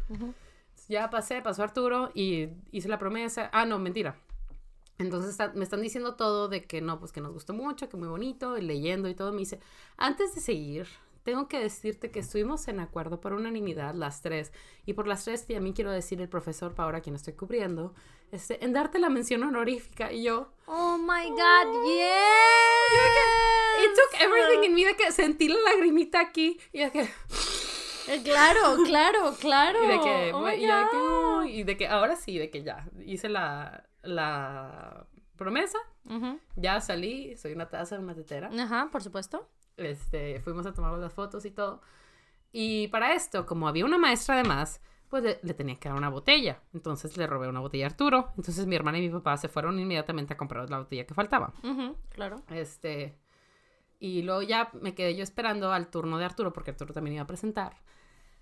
Ya 0.89 1.09
pasé, 1.09 1.41
pasó 1.41 1.63
Arturo 1.63 2.11
y 2.13 2.49
hice 2.71 2.89
la 2.89 2.99
promesa. 2.99 3.49
Ah, 3.53 3.65
no, 3.65 3.79
mentira. 3.79 4.15
Entonces 4.99 5.31
está- 5.31 5.51
me 5.55 5.63
están 5.63 5.81
diciendo 5.81 6.15
todo 6.15 6.49
de 6.49 6.65
que 6.65 6.81
no, 6.81 6.99
pues 6.99 7.11
que 7.11 7.19
nos 7.21 7.33
gustó 7.33 7.53
mucho, 7.53 7.89
que 7.89 7.97
muy 7.97 8.07
bonito, 8.07 8.57
y 8.57 8.61
leyendo 8.61 9.09
y 9.09 9.15
todo. 9.15 9.31
Me 9.31 9.39
dice, 9.39 9.59
antes 9.97 10.35
de 10.35 10.41
seguir, 10.41 10.87
tengo 11.23 11.47
que 11.47 11.59
decirte 11.59 12.11
que 12.11 12.19
estuvimos 12.19 12.67
en 12.67 12.79
acuerdo 12.79 13.19
por 13.21 13.33
unanimidad 13.33 13.93
las 13.95 14.21
tres. 14.21 14.51
Y 14.85 14.93
por 14.93 15.07
las 15.07 15.23
tres, 15.23 15.45
y 15.49 15.55
a 15.55 15.61
mí 15.61 15.73
quiero 15.73 15.91
decir 15.91 16.21
el 16.21 16.29
profesor 16.29 16.75
Paola, 16.75 17.01
quien 17.01 17.15
estoy 17.15 17.33
cubriendo, 17.33 17.93
este, 18.31 18.63
en 18.63 18.73
darte 18.73 18.99
la 18.99 19.09
mención 19.09 19.43
honorífica. 19.43 20.11
Y 20.11 20.23
yo, 20.23 20.51
Oh 20.65 20.97
my 20.97 21.29
god, 21.29 21.85
yes. 21.85 23.85
it 23.85 23.91
took 23.95 24.21
everything 24.21 24.69
in 24.69 24.75
me 24.75 24.85
de 24.85 24.95
que 24.95 25.11
sentí 25.11 25.47
la 25.47 25.59
lagrimita 25.71 26.19
aquí. 26.19 26.59
Y 26.71 26.79
de 26.79 26.91
que, 26.91 27.01
Eh, 28.07 28.21
Claro, 28.23 28.77
claro, 28.85 29.33
claro. 29.39 29.83
y 29.83 29.87
de 29.87 29.99
que, 30.01 30.31
Oh 30.33 30.49
y 30.51 30.65
de 30.65 30.87
que, 30.91 31.51
y 31.59 31.63
de 31.63 31.77
que 31.77 31.87
ahora 31.87 32.15
sí, 32.17 32.37
de 32.37 32.49
que 32.49 32.63
ya 32.63 32.85
hice 33.05 33.29
la, 33.29 33.85
la 34.01 35.05
promesa. 35.37 35.77
Ujú. 36.09 36.37
Ya 36.57 36.81
salí, 36.81 37.37
soy 37.37 37.53
una 37.53 37.69
taza, 37.69 37.97
una 37.99 38.13
tetera. 38.13 38.49
Ajá, 38.59 38.89
por 38.91 39.01
supuesto. 39.03 39.47
Este, 39.77 40.39
fuimos 40.41 40.65
a 40.65 40.73
tomar 40.73 40.97
las 40.97 41.13
fotos 41.13 41.45
y 41.45 41.51
todo. 41.51 41.81
Y 42.51 42.87
para 42.89 43.13
esto, 43.13 43.45
como 43.45 43.67
había 43.67 43.85
una 43.85 43.97
maestra 43.97 44.35
además, 44.35 44.81
pues 45.09 45.23
le, 45.23 45.39
le 45.41 45.53
tenía 45.53 45.79
que 45.79 45.89
dar 45.89 45.97
una 45.97 46.09
botella. 46.09 46.61
Entonces 46.73 47.17
le 47.17 47.27
robé 47.27 47.47
una 47.47 47.59
botella 47.59 47.85
a 47.85 47.89
Arturo. 47.89 48.31
Entonces 48.37 48.65
mi 48.67 48.75
hermana 48.75 48.99
y 48.99 49.01
mi 49.01 49.09
papá 49.09 49.37
se 49.37 49.47
fueron 49.47 49.79
inmediatamente 49.79 50.33
a 50.33 50.37
comprar 50.37 50.69
la 50.69 50.79
botella 50.79 51.05
que 51.05 51.13
faltaba. 51.13 51.53
Claro. 52.09 52.43
Este, 52.49 53.17
y 53.99 54.21
luego 54.21 54.41
ya 54.41 54.69
me 54.81 54.93
quedé 54.93 55.15
yo 55.15 55.23
esperando 55.23 55.71
al 55.71 55.89
turno 55.89 56.17
de 56.17 56.25
Arturo, 56.25 56.51
porque 56.51 56.71
Arturo 56.71 56.93
también 56.93 57.15
iba 57.15 57.23
a 57.23 57.27
presentar. 57.27 57.77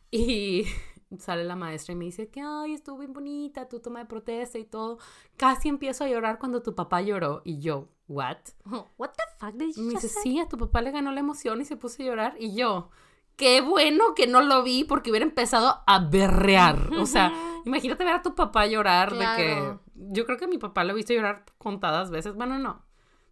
Y 0.09 0.65
sale 1.19 1.43
la 1.43 1.55
maestra 1.55 1.93
y 1.93 1.95
me 1.95 2.05
dice 2.05 2.29
que, 2.29 2.41
ay, 2.41 2.73
estuvo 2.73 2.97
bien 2.97 3.13
bonita 3.13 3.67
tu 3.67 3.79
toma 3.79 3.99
de 3.99 4.05
protesta 4.05 4.57
y 4.57 4.65
todo. 4.65 4.97
Casi 5.37 5.69
empiezo 5.69 6.03
a 6.03 6.07
llorar 6.07 6.39
cuando 6.39 6.61
tu 6.61 6.75
papá 6.75 7.01
lloró. 7.01 7.41
Y 7.43 7.59
yo, 7.59 7.89
¿what? 8.07 8.37
What 8.97 9.11
the 9.11 9.23
fuck 9.37 9.53
did 9.55 9.75
you 9.75 9.83
me 9.83 9.93
dice, 9.93 10.07
say? 10.07 10.23
sí, 10.23 10.39
a 10.39 10.47
tu 10.47 10.57
papá 10.57 10.81
le 10.81 10.91
ganó 10.91 11.11
la 11.11 11.19
emoción 11.19 11.61
y 11.61 11.65
se 11.65 11.77
puso 11.77 12.01
a 12.01 12.05
llorar. 12.05 12.35
Y 12.39 12.55
yo, 12.55 12.89
qué 13.35 13.61
bueno 13.61 14.15
que 14.15 14.27
no 14.27 14.41
lo 14.41 14.63
vi 14.63 14.83
porque 14.83 15.09
hubiera 15.09 15.25
empezado 15.25 15.81
a 15.85 15.99
berrear. 15.99 16.93
O 16.93 17.05
sea, 17.05 17.31
imagínate 17.65 18.03
ver 18.03 18.15
a 18.15 18.21
tu 18.21 18.35
papá 18.35 18.65
llorar 18.67 19.13
de 19.13 19.25
que... 19.37 19.53
Claro. 19.53 19.81
Yo 19.93 20.25
creo 20.25 20.37
que 20.37 20.47
mi 20.47 20.57
papá 20.57 20.83
lo 20.83 20.91
he 20.91 20.95
visto 20.95 21.13
llorar 21.13 21.45
contadas 21.59 22.09
veces. 22.09 22.33
Bueno, 22.33 22.57
no. 22.57 22.83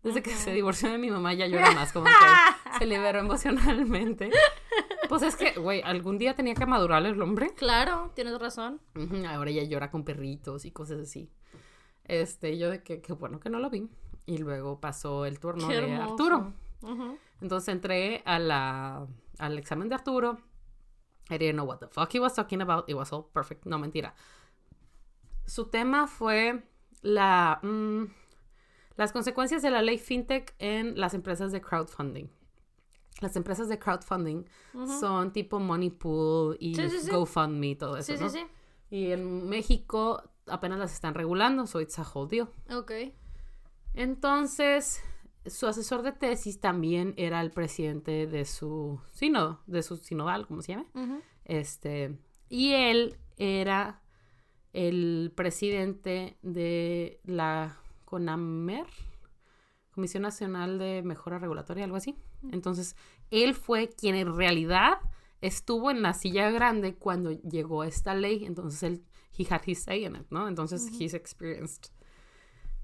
Desde 0.03 0.21
que 0.21 0.31
se 0.31 0.53
divorció 0.53 0.89
de 0.89 0.97
mi 0.97 1.11
mamá 1.11 1.33
ya 1.33 1.47
llora 1.47 1.71
más, 1.75 1.91
como 1.91 2.05
que 2.05 2.77
se 2.77 2.85
liberó 2.85 3.19
emocionalmente. 3.19 4.29
Pues 5.09 5.23
es 5.23 5.35
que, 5.35 5.59
güey, 5.59 5.81
algún 5.81 6.19
día 6.19 6.35
tenía 6.35 6.53
que 6.53 6.67
madurar 6.67 7.03
el 7.03 7.19
hombre. 7.21 7.49
Claro, 7.55 8.11
tienes 8.13 8.37
razón. 8.39 8.79
Ahora 9.27 9.49
ella 9.49 9.63
llora 9.63 9.89
con 9.89 10.05
perritos 10.05 10.65
y 10.65 10.71
cosas 10.71 10.99
así. 10.99 11.31
Este, 12.05 12.57
yo 12.59 12.69
de 12.69 12.83
que, 12.83 13.01
qué 13.01 13.13
bueno 13.13 13.39
que 13.39 13.49
no 13.49 13.57
lo 13.59 13.69
vi. 13.71 13.89
Y 14.27 14.37
luego 14.37 14.79
pasó 14.79 15.25
el 15.25 15.39
turno 15.39 15.67
Qué 15.67 15.81
de 15.81 15.91
hermoso. 15.91 16.11
Arturo. 16.11 16.53
Entonces 17.41 17.69
entré 17.69 18.21
a 18.25 18.37
la, 18.37 19.07
al 19.39 19.57
examen 19.57 19.89
de 19.89 19.95
Arturo. 19.95 20.37
I 21.31 21.37
didn't 21.37 21.55
know 21.55 21.65
what 21.65 21.79
the 21.79 21.87
fuck 21.87 22.13
he 22.13 22.19
was 22.19 22.35
talking 22.35 22.61
about. 22.61 22.87
It 22.87 22.95
was 22.95 23.11
all 23.11 23.25
perfect. 23.33 23.65
No, 23.65 23.79
mentira. 23.79 24.13
Su 25.45 25.65
tema 25.65 26.05
fue 26.05 26.63
la, 27.01 27.59
mm, 27.63 28.05
las 28.95 29.11
consecuencias 29.11 29.63
de 29.63 29.71
la 29.71 29.81
ley 29.81 29.97
FinTech 29.97 30.53
en 30.59 30.99
las 30.99 31.15
empresas 31.15 31.51
de 31.51 31.61
crowdfunding. 31.61 32.29
Las 33.19 33.35
empresas 33.35 33.67
de 33.67 33.77
crowdfunding 33.79 34.43
son 34.99 35.33
tipo 35.33 35.59
Money 35.59 35.89
Pool 35.89 36.55
y 36.59 36.73
Sí, 36.75 36.89
sí, 36.89 36.99
sí. 37.01 37.11
GoFundMe 37.11 37.67
y 37.71 37.75
todo 37.75 37.97
eso, 37.97 38.11
Sí, 38.13 38.17
sí, 38.17 38.23
¿no? 38.23 38.29
sí. 38.29 38.45
Y 38.89 39.11
en 39.11 39.47
México 39.49 40.23
apenas 40.47 40.79
las 40.79 40.93
están 40.93 41.13
regulando, 41.13 41.67
so 41.67 41.79
it's 41.81 41.99
a 41.99 42.03
whole 42.13 42.27
deal. 42.29 42.49
Ok. 42.75 42.91
Entonces, 43.93 45.01
su 45.45 45.67
asesor 45.67 46.01
de 46.03 46.11
tesis 46.11 46.59
también 46.59 47.13
era 47.17 47.41
el 47.41 47.51
presidente 47.51 48.27
de 48.27 48.45
su 48.45 48.99
sínodo, 49.11 49.61
de 49.67 49.83
su 49.83 49.97
sinodal, 49.97 50.47
¿cómo 50.47 50.61
se 50.61 50.73
llama? 50.73 50.85
Este, 51.45 52.17
y 52.49 52.73
él 52.73 53.17
era 53.37 54.01
el 54.73 55.33
presidente 55.35 56.37
de 56.41 57.19
la 57.25 57.77
CONAMER, 58.05 58.85
Comisión 59.91 60.23
Nacional 60.23 60.77
de 60.79 61.01
Mejora 61.03 61.39
Regulatoria, 61.39 61.83
algo 61.83 61.97
así. 61.97 62.15
Entonces, 62.51 62.95
él 63.31 63.53
fue 63.53 63.89
quien 63.89 64.15
en 64.15 64.35
realidad 64.35 64.99
estuvo 65.41 65.91
en 65.91 66.01
la 66.01 66.13
silla 66.13 66.51
grande 66.51 66.95
cuando 66.95 67.31
llegó 67.31 67.83
esta 67.83 68.13
ley. 68.13 68.45
Entonces, 68.45 68.83
él, 68.83 69.03
he 69.37 69.45
had 69.49 69.61
his 69.65 69.83
say 69.83 70.05
in 70.05 70.15
it, 70.15 70.27
¿no? 70.29 70.47
Entonces, 70.47 70.89
he's 70.99 71.13
experienced. 71.13 71.91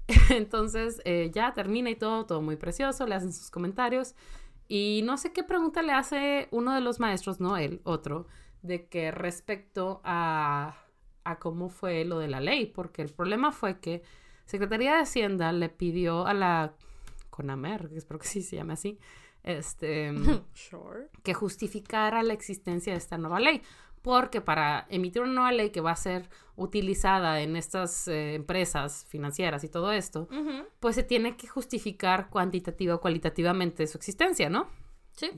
Entonces, 0.30 1.00
eh, 1.04 1.30
ya 1.34 1.52
termina 1.54 1.90
y 1.90 1.96
todo, 1.96 2.26
todo 2.26 2.42
muy 2.42 2.56
precioso, 2.56 3.06
le 3.06 3.14
hacen 3.14 3.32
sus 3.32 3.50
comentarios. 3.50 4.14
Y 4.68 5.02
no 5.04 5.16
sé 5.16 5.32
qué 5.32 5.44
pregunta 5.44 5.82
le 5.82 5.92
hace 5.92 6.48
uno 6.50 6.74
de 6.74 6.80
los 6.80 6.98
maestros, 6.98 7.40
no 7.40 7.56
él, 7.56 7.80
otro, 7.84 8.26
de 8.62 8.88
que 8.88 9.10
respecto 9.10 10.00
a, 10.02 10.76
a 11.24 11.38
cómo 11.38 11.68
fue 11.68 12.04
lo 12.04 12.18
de 12.18 12.28
la 12.28 12.40
ley, 12.40 12.66
porque 12.66 13.02
el 13.02 13.10
problema 13.10 13.52
fue 13.52 13.78
que 13.78 14.02
Secretaría 14.44 14.94
de 14.94 15.02
Hacienda 15.02 15.52
le 15.52 15.68
pidió 15.68 16.26
a 16.26 16.34
la 16.34 16.74
CONAMER, 17.30 17.88
que 17.88 17.98
espero 17.98 18.18
que 18.18 18.26
sí 18.26 18.42
se 18.42 18.56
llame 18.56 18.72
así, 18.72 18.98
este, 19.46 20.12
Sure. 20.52 21.08
que 21.22 21.32
justificara 21.32 22.22
la 22.22 22.34
existencia 22.34 22.92
de 22.92 22.98
esta 22.98 23.16
nueva 23.16 23.40
ley. 23.40 23.62
Porque 24.02 24.40
para 24.40 24.86
emitir 24.88 25.22
una 25.22 25.32
nueva 25.32 25.50
ley 25.52 25.70
que 25.70 25.80
va 25.80 25.90
a 25.92 25.96
ser 25.96 26.28
utilizada 26.54 27.40
en 27.40 27.56
estas 27.56 28.06
eh, 28.06 28.34
empresas 28.34 29.04
financieras 29.08 29.64
y 29.64 29.68
todo 29.68 29.90
esto, 29.90 30.28
pues 30.78 30.94
se 30.94 31.02
tiene 31.02 31.36
que 31.36 31.48
justificar 31.48 32.28
cuantitativa 32.30 32.94
o 32.94 33.00
cualitativamente 33.00 33.84
su 33.88 33.96
existencia, 33.98 34.48
¿no? 34.48 34.68
Sí. 35.16 35.32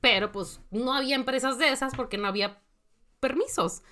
Pero 0.00 0.32
pues 0.32 0.62
no 0.70 0.94
había 0.94 1.16
empresas 1.16 1.58
de 1.58 1.68
esas 1.68 1.94
porque 1.94 2.16
no 2.16 2.28
había 2.28 2.62
permisos. 3.20 3.82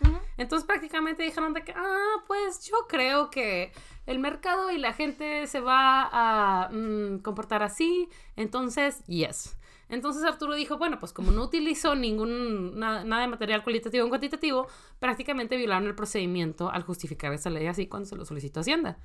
Entonces 0.40 0.66
prácticamente 0.66 1.22
dijeron 1.22 1.52
de 1.52 1.62
que, 1.62 1.74
ah, 1.76 2.24
pues 2.26 2.66
yo 2.66 2.86
creo 2.88 3.28
que 3.28 3.72
el 4.06 4.18
mercado 4.18 4.70
y 4.70 4.78
la 4.78 4.94
gente 4.94 5.46
se 5.46 5.60
va 5.60 6.08
a 6.10 6.70
mm, 6.70 7.18
comportar 7.18 7.62
así, 7.62 8.08
entonces, 8.36 9.04
yes. 9.04 9.58
Entonces 9.90 10.24
Arturo 10.24 10.54
dijo, 10.54 10.78
bueno, 10.78 10.98
pues 10.98 11.12
como 11.12 11.30
no 11.30 11.42
utilizó 11.42 11.94
ningún, 11.94 12.78
nada, 12.78 13.04
nada 13.04 13.20
de 13.20 13.28
material 13.28 13.62
cualitativo 13.62 14.06
o 14.06 14.08
cuantitativo, 14.08 14.66
prácticamente 14.98 15.58
violaron 15.58 15.86
el 15.86 15.94
procedimiento 15.94 16.70
al 16.70 16.84
justificar 16.84 17.34
esa 17.34 17.50
ley 17.50 17.66
así 17.66 17.86
cuando 17.86 18.08
se 18.08 18.16
lo 18.16 18.24
solicitó 18.24 18.60
Hacienda. 18.60 18.98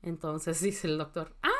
Entonces 0.00 0.58
dice 0.62 0.86
el 0.86 0.96
doctor, 0.96 1.36
ah, 1.42 1.50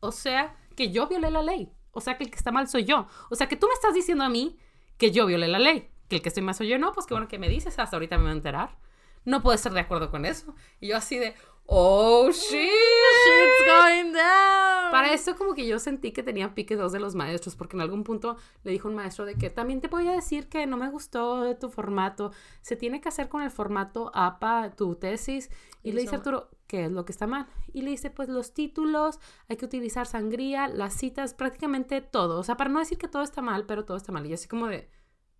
o 0.00 0.12
sea 0.12 0.56
que 0.76 0.90
yo 0.90 1.08
violé 1.08 1.30
la 1.30 1.42
ley. 1.42 1.70
O 1.90 2.00
sea 2.00 2.16
que 2.16 2.24
el 2.24 2.30
que 2.30 2.36
está 2.36 2.52
mal 2.52 2.68
soy 2.68 2.84
yo. 2.84 3.06
O 3.28 3.34
sea 3.34 3.50
que 3.50 3.56
tú 3.56 3.66
me 3.66 3.74
estás 3.74 3.92
diciendo 3.92 4.24
a 4.24 4.30
mí 4.30 4.56
que 4.96 5.10
yo 5.10 5.26
violé 5.26 5.46
la 5.46 5.58
ley. 5.58 5.90
Que 6.08 6.16
el 6.16 6.22
que 6.22 6.28
estoy 6.28 6.42
mal 6.42 6.54
soy 6.54 6.68
yo. 6.68 6.78
No, 6.78 6.92
pues 6.92 7.06
qué 7.06 7.14
bueno 7.14 7.28
que 7.28 7.38
me 7.38 7.48
dices. 7.48 7.78
Hasta 7.78 7.96
ahorita 7.96 8.16
me 8.18 8.24
voy 8.24 8.30
a 8.32 8.34
enterar. 8.36 8.76
No 9.24 9.42
puedo 9.42 9.54
estar 9.54 9.72
de 9.72 9.80
acuerdo 9.80 10.10
con 10.10 10.24
eso. 10.24 10.54
Y 10.80 10.88
yo 10.88 10.96
así 10.96 11.16
de, 11.18 11.34
oh, 11.66 12.28
shit. 12.30 12.52
Shit's 12.52 13.66
going 13.66 14.12
down. 14.12 14.90
Para 14.90 15.12
esto 15.14 15.36
como 15.36 15.54
que 15.54 15.66
yo 15.66 15.78
sentí 15.78 16.12
que 16.12 16.22
tenía 16.22 16.54
pique 16.54 16.76
dos 16.76 16.92
de 16.92 17.00
los 17.00 17.14
maestros, 17.14 17.54
porque 17.56 17.76
en 17.76 17.80
algún 17.82 18.04
punto 18.04 18.36
le 18.64 18.72
dijo 18.72 18.88
un 18.88 18.94
maestro 18.96 19.24
de 19.24 19.36
que 19.36 19.48
también 19.48 19.80
te 19.80 19.88
voy 19.88 20.06
a 20.08 20.12
decir 20.12 20.48
que 20.48 20.66
no 20.66 20.76
me 20.76 20.90
gustó 20.90 21.56
tu 21.56 21.70
formato, 21.70 22.32
se 22.60 22.76
tiene 22.76 23.00
que 23.00 23.08
hacer 23.08 23.28
con 23.28 23.42
el 23.42 23.50
formato 23.50 24.10
APA 24.12 24.70
tu 24.76 24.96
tesis. 24.96 25.50
Y 25.82 25.90
Y 25.90 25.92
le 25.92 26.00
dice 26.02 26.16
eso- 26.16 26.16
Arturo, 26.16 26.50
¿qué 26.66 26.84
es 26.86 26.90
lo 26.92 27.04
que 27.04 27.12
está 27.12 27.26
mal? 27.26 27.46
Y 27.72 27.82
le 27.82 27.90
dice, 27.90 28.10
pues 28.10 28.28
los 28.28 28.52
títulos, 28.54 29.18
hay 29.48 29.56
que 29.56 29.64
utilizar 29.64 30.06
sangría, 30.06 30.66
las 30.68 30.94
citas, 30.94 31.32
prácticamente 31.32 32.00
todo. 32.02 32.38
O 32.38 32.42
sea, 32.42 32.56
para 32.56 32.70
no 32.70 32.80
decir 32.80 32.98
que 32.98 33.08
todo 33.08 33.22
está 33.22 33.40
mal, 33.40 33.64
pero 33.66 33.84
todo 33.84 33.96
está 33.96 34.12
mal. 34.12 34.26
Y 34.26 34.30
yo 34.30 34.34
así 34.34 34.48
como 34.48 34.66
de, 34.66 34.90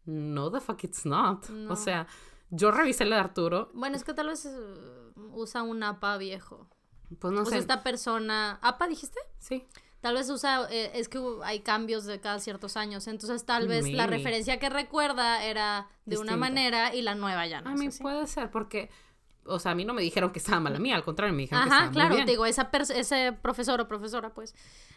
no, 0.04 0.50
the 0.50 0.60
fuck 0.60 0.82
it's 0.84 1.04
not. 1.06 1.48
No. 1.48 1.72
O 1.72 1.76
sea, 1.76 2.06
yo 2.50 2.70
revisé 2.70 3.04
la 3.04 3.16
de 3.16 3.22
Arturo, 3.22 3.70
Bueno, 3.74 3.96
es 3.96 4.04
que 4.04 4.14
tal 4.14 4.28
vez 4.28 4.44
eh, 4.46 4.50
usa 5.32 5.62
un 5.62 5.82
APA 5.82 6.16
viejo. 6.18 6.68
pues 7.18 7.32
no 7.32 7.42
o 7.42 7.44
sé. 7.44 7.50
sea, 7.52 7.58
esta 7.58 7.82
persona. 7.82 8.58
¿APA 8.62 8.86
dijiste? 8.88 9.18
Sí. 9.38 9.66
Tal 10.00 10.14
vez 10.14 10.28
usa. 10.30 10.66
eh, 10.70 10.90
es 10.94 11.08
que 11.08 11.20
hay 11.44 11.60
cambios 11.60 12.04
de 12.04 12.20
cada 12.20 12.40
ciertos 12.40 12.76
años. 12.76 13.06
Entonces, 13.06 13.44
tal 13.46 13.68
vez 13.68 13.88
la 13.90 14.06
referencia 14.08 14.58
que 14.58 14.68
recuerda 14.68 15.44
era 15.44 15.86
de 16.06 16.18
una 16.18 16.36
manera 16.36 16.94
y 16.94 17.02
la 17.02 17.14
nueva 17.14 17.46
ya 17.46 17.60
no. 17.60 17.70
A 17.70 17.74
mí 17.74 17.88
puede 18.00 18.26
ser, 18.26 18.50
porque, 18.50 18.90
o 19.44 19.58
sea, 19.58 19.72
a 19.72 19.74
mí 19.74 19.84
no 19.84 19.92
me 19.94 20.02
dijeron 20.02 20.30
que 20.32 20.38
estaba 20.38 20.60
mal 20.60 20.76
a 20.76 20.78
mí, 20.78 20.92
al 20.92 21.02
contrario, 21.02 21.34
me 21.34 21.42
dijeron 21.42 21.64
que 21.64 21.68
Ajá, 21.70 21.78
estaba 21.78 21.92
claro, 21.92 22.08
muy 22.10 22.16
bien. 22.18 22.26
digo, 22.26 22.46
esa 22.46 22.70
ese 22.94 23.32
profesor 23.42 23.80
o 23.80 23.88
profesora, 23.88 24.32
pues, 24.34 24.54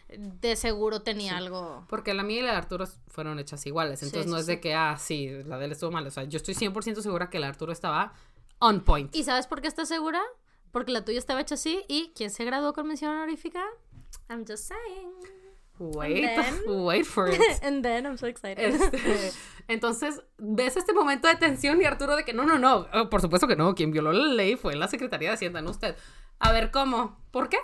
de 0.08 0.54
seguro 0.56 1.00
tenía 1.02 1.36
algo. 1.36 1.84
Porque 1.88 2.14
la 2.14 2.22
mía 2.22 2.38
y 2.40 2.42
la 2.42 2.52
de 2.52 2.56
Arturo 2.58 2.86
fueron 3.08 3.38
hechas 3.38 3.66
iguales, 3.66 4.02
entonces 4.02 4.24
Sí, 4.26 4.30
no 4.30 4.36
sí, 4.36 4.40
es 4.42 4.46
de 4.46 4.60
que, 4.60 4.74
ah, 4.74 4.96
sí, 4.98 5.30
la 5.44 5.58
de 5.58 5.64
él 5.66 5.72
estuvo 5.72 5.90
mal, 5.90 6.06
o 6.06 6.10
sea, 6.10 6.24
yo 6.24 6.36
estoy 6.36 6.54
100% 6.54 7.00
segura 7.02 7.28
que 7.30 7.38
la 7.38 7.46
de 7.46 7.50
Arturo 7.50 7.72
estaba 7.72 8.12
on 8.58 8.80
point. 8.82 9.14
¿Y 9.14 9.24
sabes 9.24 9.46
por 9.46 9.60
qué 9.60 9.68
estás 9.68 9.88
segura? 9.88 10.22
Porque 10.70 10.92
la 10.92 11.04
tuya 11.04 11.18
estaba 11.18 11.40
hecha 11.40 11.54
así 11.56 11.84
y 11.88 12.12
¿quién 12.14 12.30
se 12.30 12.44
graduó 12.44 12.72
con 12.72 12.86
mención 12.86 13.10
honorífica? 13.12 13.64
I'm 14.28 14.44
just 14.46 14.68
saying. 14.68 15.12
Wait, 15.78 16.24
then- 16.36 16.62
wait 16.84 17.04
for 17.04 17.28
it. 17.30 17.40
And 17.62 17.82
then 17.82 18.06
I'm 18.06 18.16
so 18.16 18.26
excited. 18.26 18.58
Este, 18.74 19.32
entonces, 19.68 20.22
ves 20.38 20.76
este 20.76 20.92
momento 20.92 21.26
de 21.28 21.36
tensión 21.36 21.80
y 21.80 21.84
Arturo 21.84 22.16
de 22.16 22.24
que 22.24 22.32
no, 22.32 22.44
no, 22.44 22.58
no, 22.58 22.86
oh, 22.92 23.08
por 23.10 23.20
supuesto 23.20 23.48
que 23.48 23.56
no, 23.56 23.74
quien 23.74 23.90
violó 23.90 24.12
la 24.12 24.28
ley 24.28 24.56
fue 24.56 24.76
la 24.76 24.88
Secretaría 24.88 25.30
de 25.30 25.34
Hacienda, 25.34 25.60
no 25.60 25.70
usted. 25.70 25.96
A 26.38 26.52
ver, 26.52 26.70
¿cómo? 26.70 27.18
¿Por 27.30 27.48
qué? 27.48 27.58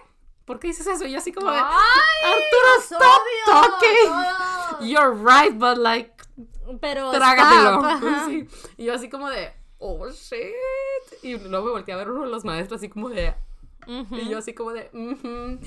¿Por 0.45 0.59
qué 0.59 0.69
dices 0.69 0.87
eso? 0.87 1.07
Y 1.07 1.13
yo 1.13 1.19
así 1.19 1.33
como 1.33 1.51
de, 1.51 1.59
¡Ay! 1.59 1.65
Arturo, 2.25 2.75
¡Los 2.75 2.85
stop 2.85 3.23
talking. 3.47 4.89
You're 4.89 5.15
right, 5.15 5.57
but 5.57 5.79
like, 5.79 6.13
Pero 6.81 7.11
trágatelo. 7.13 8.27
Sí. 8.27 8.49
Y 8.77 8.87
yo 8.87 8.95
así 8.95 9.09
como 9.09 9.31
de, 9.31 9.53
oh 9.79 10.09
shit. 10.11 11.23
Y 11.23 11.39
luego 11.39 11.67
me 11.67 11.73
volteé 11.73 11.95
a 11.95 11.99
ver 11.99 12.11
uno 12.11 12.23
de 12.25 12.31
los 12.31 12.45
maestros 12.45 12.81
así 12.81 12.89
como 12.89 13.09
de, 13.11 13.35
Y 13.87 14.28
yo 14.28 14.39
así 14.39 14.55
como 14.55 14.72
de, 14.72 14.91
"Ujú, 14.93 15.59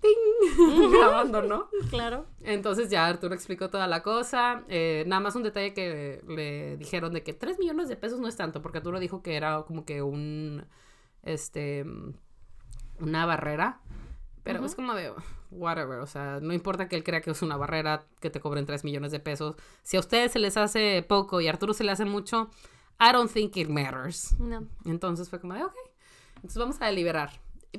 ting, 0.00 0.90
grabando, 0.92 1.42
¿no? 1.42 1.68
Claro. 1.90 2.26
Entonces 2.42 2.88
ya 2.90 3.06
Arturo 3.06 3.34
explicó 3.34 3.70
toda 3.70 3.86
la 3.86 4.02
cosa. 4.02 4.64
eh, 4.68 5.04
nada 5.06 5.20
más 5.20 5.34
un 5.36 5.42
detalle 5.42 5.74
que 5.74 6.22
le 6.28 6.76
dijeron 6.76 7.12
de 7.12 7.22
que 7.22 7.32
3 7.32 7.58
millones 7.58 7.88
de 7.88 7.96
pesos 7.96 8.20
no 8.20 8.28
es 8.28 8.36
tanto, 8.36 8.62
porque 8.62 8.78
Arturo 8.78 9.00
dijo 9.00 9.22
que 9.22 9.36
era 9.36 9.62
como 9.66 9.84
que 9.84 10.02
un, 10.02 10.64
este, 11.22 11.84
una 13.00 13.26
barrera. 13.26 13.80
Pero 14.42 14.64
es 14.66 14.74
como 14.74 14.92
de, 14.94 15.10
whatever, 15.50 16.00
o 16.00 16.06
sea, 16.06 16.38
no 16.42 16.52
importa 16.52 16.86
que 16.86 16.96
él 16.96 17.02
crea 17.02 17.22
que 17.22 17.30
es 17.30 17.40
una 17.40 17.56
barrera, 17.56 18.04
que 18.20 18.28
te 18.28 18.40
cobren 18.40 18.66
3 18.66 18.84
millones 18.84 19.10
de 19.10 19.18
pesos. 19.20 19.56
Si 19.82 19.96
a 19.96 20.00
ustedes 20.00 20.32
se 20.32 20.38
les 20.38 20.56
hace 20.58 21.02
poco 21.08 21.40
y 21.40 21.46
a 21.46 21.50
Arturo 21.50 21.72
se 21.72 21.82
le 21.82 21.92
hace 21.92 22.04
mucho, 22.04 22.50
I 23.00 23.12
don't 23.12 23.32
think 23.32 23.56
it 23.56 23.68
matters. 23.68 24.38
No. 24.38 24.68
Entonces 24.84 25.30
fue 25.30 25.40
como 25.40 25.54
de, 25.54 25.64
ok, 25.64 25.74
entonces 26.36 26.58
vamos 26.58 26.76
a 26.80 26.86
deliberar. 26.86 27.30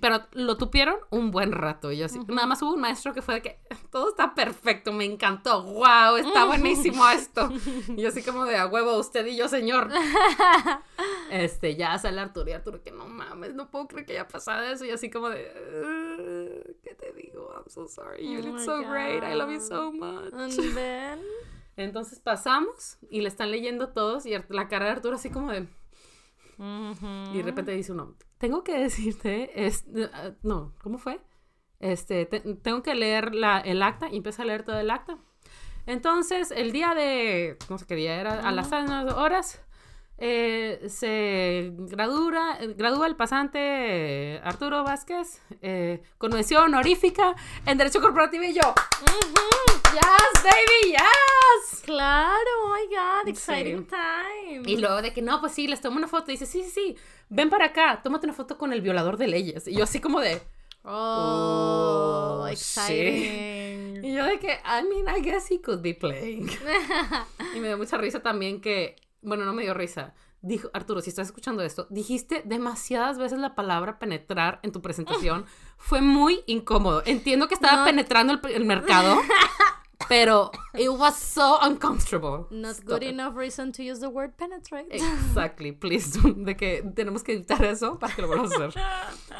Pero 0.01 0.25
lo 0.33 0.57
tupieron 0.57 0.97
un 1.09 1.31
buen 1.31 1.51
rato. 1.51 1.91
Y 1.91 1.97
yo 1.97 2.05
así, 2.05 2.19
nada 2.27 2.47
más 2.47 2.61
hubo 2.61 2.73
un 2.73 2.81
maestro 2.81 3.13
que 3.13 3.21
fue 3.21 3.35
de 3.35 3.41
que 3.41 3.59
todo 3.91 4.09
está 4.09 4.33
perfecto, 4.35 4.91
me 4.91 5.05
encantó, 5.05 5.63
wow, 5.63 6.17
está 6.17 6.45
buenísimo 6.45 7.07
esto. 7.09 7.49
Y 7.95 8.01
yo 8.01 8.09
así 8.09 8.21
como 8.23 8.45
de 8.45 8.57
a 8.57 8.67
huevo, 8.67 8.97
usted 8.97 9.25
y 9.25 9.35
yo, 9.37 9.47
señor. 9.47 9.89
Este, 11.31 11.75
ya 11.75 11.97
sale 11.97 12.21
Arturo 12.21 12.49
y 12.49 12.53
Arturo 12.53 12.81
que 12.83 12.91
no 12.91 13.07
mames, 13.07 13.53
no 13.55 13.69
puedo 13.71 13.87
creer 13.87 14.05
que 14.05 14.13
haya 14.13 14.27
pasado 14.27 14.63
eso. 14.63 14.85
Y 14.85 14.91
así 14.91 15.09
como 15.09 15.29
de, 15.29 15.41
"Uh, 15.43 16.73
¿qué 16.83 16.93
te 16.95 17.11
digo? 17.13 17.51
I'm 17.55 17.67
so 17.67 17.87
sorry. 17.87 18.23
You 18.23 18.39
Oh 18.39 18.57
did 18.57 18.63
so 18.65 18.77
great. 18.89 19.23
I 19.23 19.33
love 19.35 19.51
you 19.51 19.59
so 19.59 19.91
much. 19.91 20.33
And 20.33 20.75
then... 20.75 21.19
Entonces 21.77 22.19
pasamos 22.19 22.97
y 23.09 23.21
le 23.21 23.27
están 23.27 23.51
leyendo 23.51 23.89
todos 23.89 24.25
y 24.25 24.31
la 24.49 24.67
cara 24.69 24.85
de 24.85 24.91
Arturo 24.91 25.15
así 25.15 25.29
como 25.29 25.51
de... 25.51 25.67
Y 26.57 27.37
de 27.37 27.43
repente 27.43 27.71
dice 27.71 27.91
uno, 27.91 28.15
tengo 28.37 28.63
que 28.63 28.77
decirte, 28.79 29.65
es, 29.65 29.85
uh, 29.87 30.33
no, 30.43 30.73
¿cómo 30.81 30.97
fue? 30.97 31.19
Este, 31.79 32.25
te- 32.25 32.39
tengo 32.39 32.81
que 32.83 32.95
leer 32.95 33.35
la, 33.35 33.59
el 33.59 33.83
acta 33.83 34.07
y 34.09 34.17
empieza 34.17 34.43
a 34.43 34.45
leer 34.45 34.63
todo 34.63 34.79
el 34.79 34.89
acta. 34.89 35.17
Entonces, 35.85 36.51
el 36.51 36.71
día 36.71 36.95
de, 36.95 37.57
no 37.69 37.77
sé 37.77 37.85
qué 37.85 37.95
día 37.95 38.19
era, 38.19 38.39
a 38.39 38.51
las 38.51 38.71
horas, 38.71 39.61
eh, 40.17 40.81
se 40.87 41.73
gradúa, 41.77 42.57
gradúa 42.77 43.05
el 43.05 43.15
pasante 43.17 44.39
Arturo 44.43 44.83
Vázquez 44.83 45.41
eh, 45.61 46.01
con 46.17 46.31
mención 46.31 46.63
honorífica 46.63 47.35
en 47.65 47.77
Derecho 47.77 47.99
Corporativo 48.01 48.45
y 48.45 48.53
yo, 48.53 48.73
yes, 49.95 50.43
baby, 50.43 50.91
yes. 50.93 51.81
Claro, 51.83 52.49
oh 52.65 52.73
my 52.75 52.85
god, 52.95 53.23
Sí. 53.25 53.29
exciting 53.31 53.87
time. 53.87 54.63
Y 54.65 54.77
luego 54.77 55.01
de 55.01 55.13
que 55.13 55.21
no, 55.21 55.39
pues 55.39 55.53
sí, 55.53 55.67
les 55.67 55.81
tomo 55.81 55.97
una 55.97 56.07
foto. 56.07 56.31
Y 56.31 56.35
dice, 56.35 56.45
sí, 56.45 56.63
sí, 56.63 56.69
sí, 56.71 56.95
ven 57.29 57.49
para 57.49 57.65
acá, 57.67 58.01
tómate 58.03 58.25
una 58.27 58.33
foto 58.33 58.57
con 58.57 58.73
el 58.73 58.81
violador 58.81 59.17
de 59.17 59.27
leyes. 59.27 59.67
Y 59.67 59.75
yo 59.75 59.83
así 59.83 59.99
como 59.99 60.19
de... 60.19 60.41
Oh, 60.83 62.41
Oh, 62.43 62.47
exciting. 62.47 64.03
Y 64.05 64.13
yo 64.13 64.25
de 64.25 64.39
que, 64.39 64.51
I 64.63 64.83
mean, 64.87 65.07
I 65.17 65.21
guess 65.21 65.49
he 65.49 65.61
could 65.61 65.81
be 65.81 65.93
playing. 65.95 66.49
y 67.55 67.59
me 67.59 67.67
dio 67.67 67.77
mucha 67.77 67.97
risa 67.97 68.19
también 68.21 68.61
que, 68.61 68.95
bueno, 69.21 69.45
no 69.45 69.53
me 69.53 69.63
dio 69.63 69.73
risa. 69.73 70.13
Dijo, 70.41 70.69
Arturo, 70.73 71.01
si 71.01 71.09
estás 71.09 71.25
escuchando 71.27 71.63
esto, 71.63 71.87
dijiste 71.89 72.43
demasiadas 72.45 73.17
veces 73.17 73.39
la 73.39 73.55
palabra 73.55 73.97
penetrar 73.97 74.59
en 74.61 74.71
tu 74.71 74.81
presentación. 74.81 75.45
Fue 75.77 76.01
muy 76.01 76.43
incómodo. 76.45 77.01
Entiendo 77.05 77.47
que 77.47 77.55
estaba 77.55 77.77
No. 77.79 77.85
penetrando 77.85 78.33
el, 78.33 78.39
el 78.53 78.65
mercado, 78.65 79.17
pero 80.09 80.51
it 80.73 80.89
was 80.89 81.15
so 81.15 81.57
uncomfortable. 81.61 82.47
Not 82.49 82.75
Stop 82.75 82.85
good 82.87 83.03
it. 83.03 83.09
enough 83.09 83.35
reason 83.35 83.71
to 83.73 83.83
use 83.83 83.99
the 83.99 84.09
word 84.09 84.35
penetrate. 84.37 84.87
Exactly, 84.91 85.71
please. 85.71 86.19
De 86.35 86.55
que 86.55 86.83
tenemos 86.95 87.23
que 87.23 87.33
editar 87.33 87.63
eso 87.63 87.97
para 87.99 88.13
que 88.15 88.21
lo 88.21 88.27
vuelvas 88.27 88.51
a 88.53 88.65
hacer. 88.65 88.81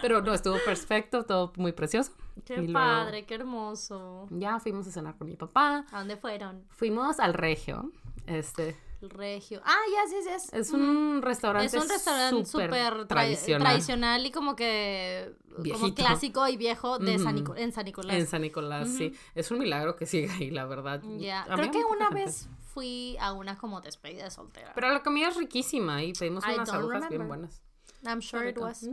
Pero 0.02 0.22
no, 0.22 0.34
estuvo 0.34 0.58
perfecto, 0.64 1.24
todo 1.26 1.52
muy 1.58 1.72
precioso. 1.72 2.12
Qué 2.46 2.56
Y 2.56 2.68
luego- 2.68 2.74
padre, 2.74 3.26
qué 3.26 3.36
hermoso. 3.36 4.28
Ya 4.30 4.60
fuimos 4.60 4.88
a 4.88 4.92
cenar 4.92 5.18
con 5.18 5.28
mi 5.28 5.36
papá. 5.36 5.86
¿A 5.92 6.00
dónde 6.00 6.18
fueron? 6.18 6.64
Fuimos 6.70 7.20
al 7.20 7.34
Regio. 7.34 7.92
Este 8.28 8.76
regio. 9.02 9.62
Ah, 9.66 9.78
ya, 9.94 10.10
sí, 10.10 10.16
sí. 10.24 10.30
Es, 10.30 10.54
es 10.54 10.72
un 10.74 11.22
restaurante 11.22 11.78
es 11.78 11.84
un 11.84 11.90
restaurante 11.90 12.46
súper 12.46 12.68
súper 12.70 12.94
tra- 12.94 13.08
tradicional. 13.08 13.68
tradicional 13.68 14.26
y 14.26 14.32
como 14.32 14.56
que 14.56 15.34
como 15.72 15.94
clásico 15.94 16.48
y 16.48 16.58
viejo 16.58 16.98
de 17.00 17.18
San 17.20 17.28
Ujú. 17.36 17.36
Nico- 17.36 17.56
en 17.56 17.72
San 17.72 17.86
Nicolás. 17.86 18.16
En 18.16 18.28
San 18.28 18.42
Nicolás, 18.42 18.90
sí. 18.90 19.14
Es 19.36 19.52
un 19.52 19.60
milagro 19.60 19.96
que 19.96 20.06
siga 20.06 20.34
ahí, 20.34 20.50
la 20.52 20.66
verdad. 20.66 21.02
Ya, 21.18 21.46
creo 21.46 21.72
que 21.72 21.84
una 21.86 22.08
gente. 22.08 22.26
vez 22.26 22.48
fui 22.74 23.16
a 23.20 23.32
una 23.34 23.58
como 23.58 23.80
despedida 23.82 24.24
de 24.26 24.32
soltera. 24.32 24.72
Pero 24.76 24.90
la 24.92 25.02
comida 25.04 25.30
es 25.30 25.36
riquísima 25.38 26.04
y 26.04 26.14
pedimos 26.14 26.44
I 26.46 26.54
unas 26.56 26.70
agujas 26.70 27.08
bien 27.10 27.28
buenas. 27.28 27.62
I'm 28.04 28.22
sure 28.22 28.50
it 28.50 28.58
was. 28.58 28.88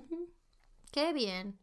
Qué 0.90 1.12
bien. 1.12 1.59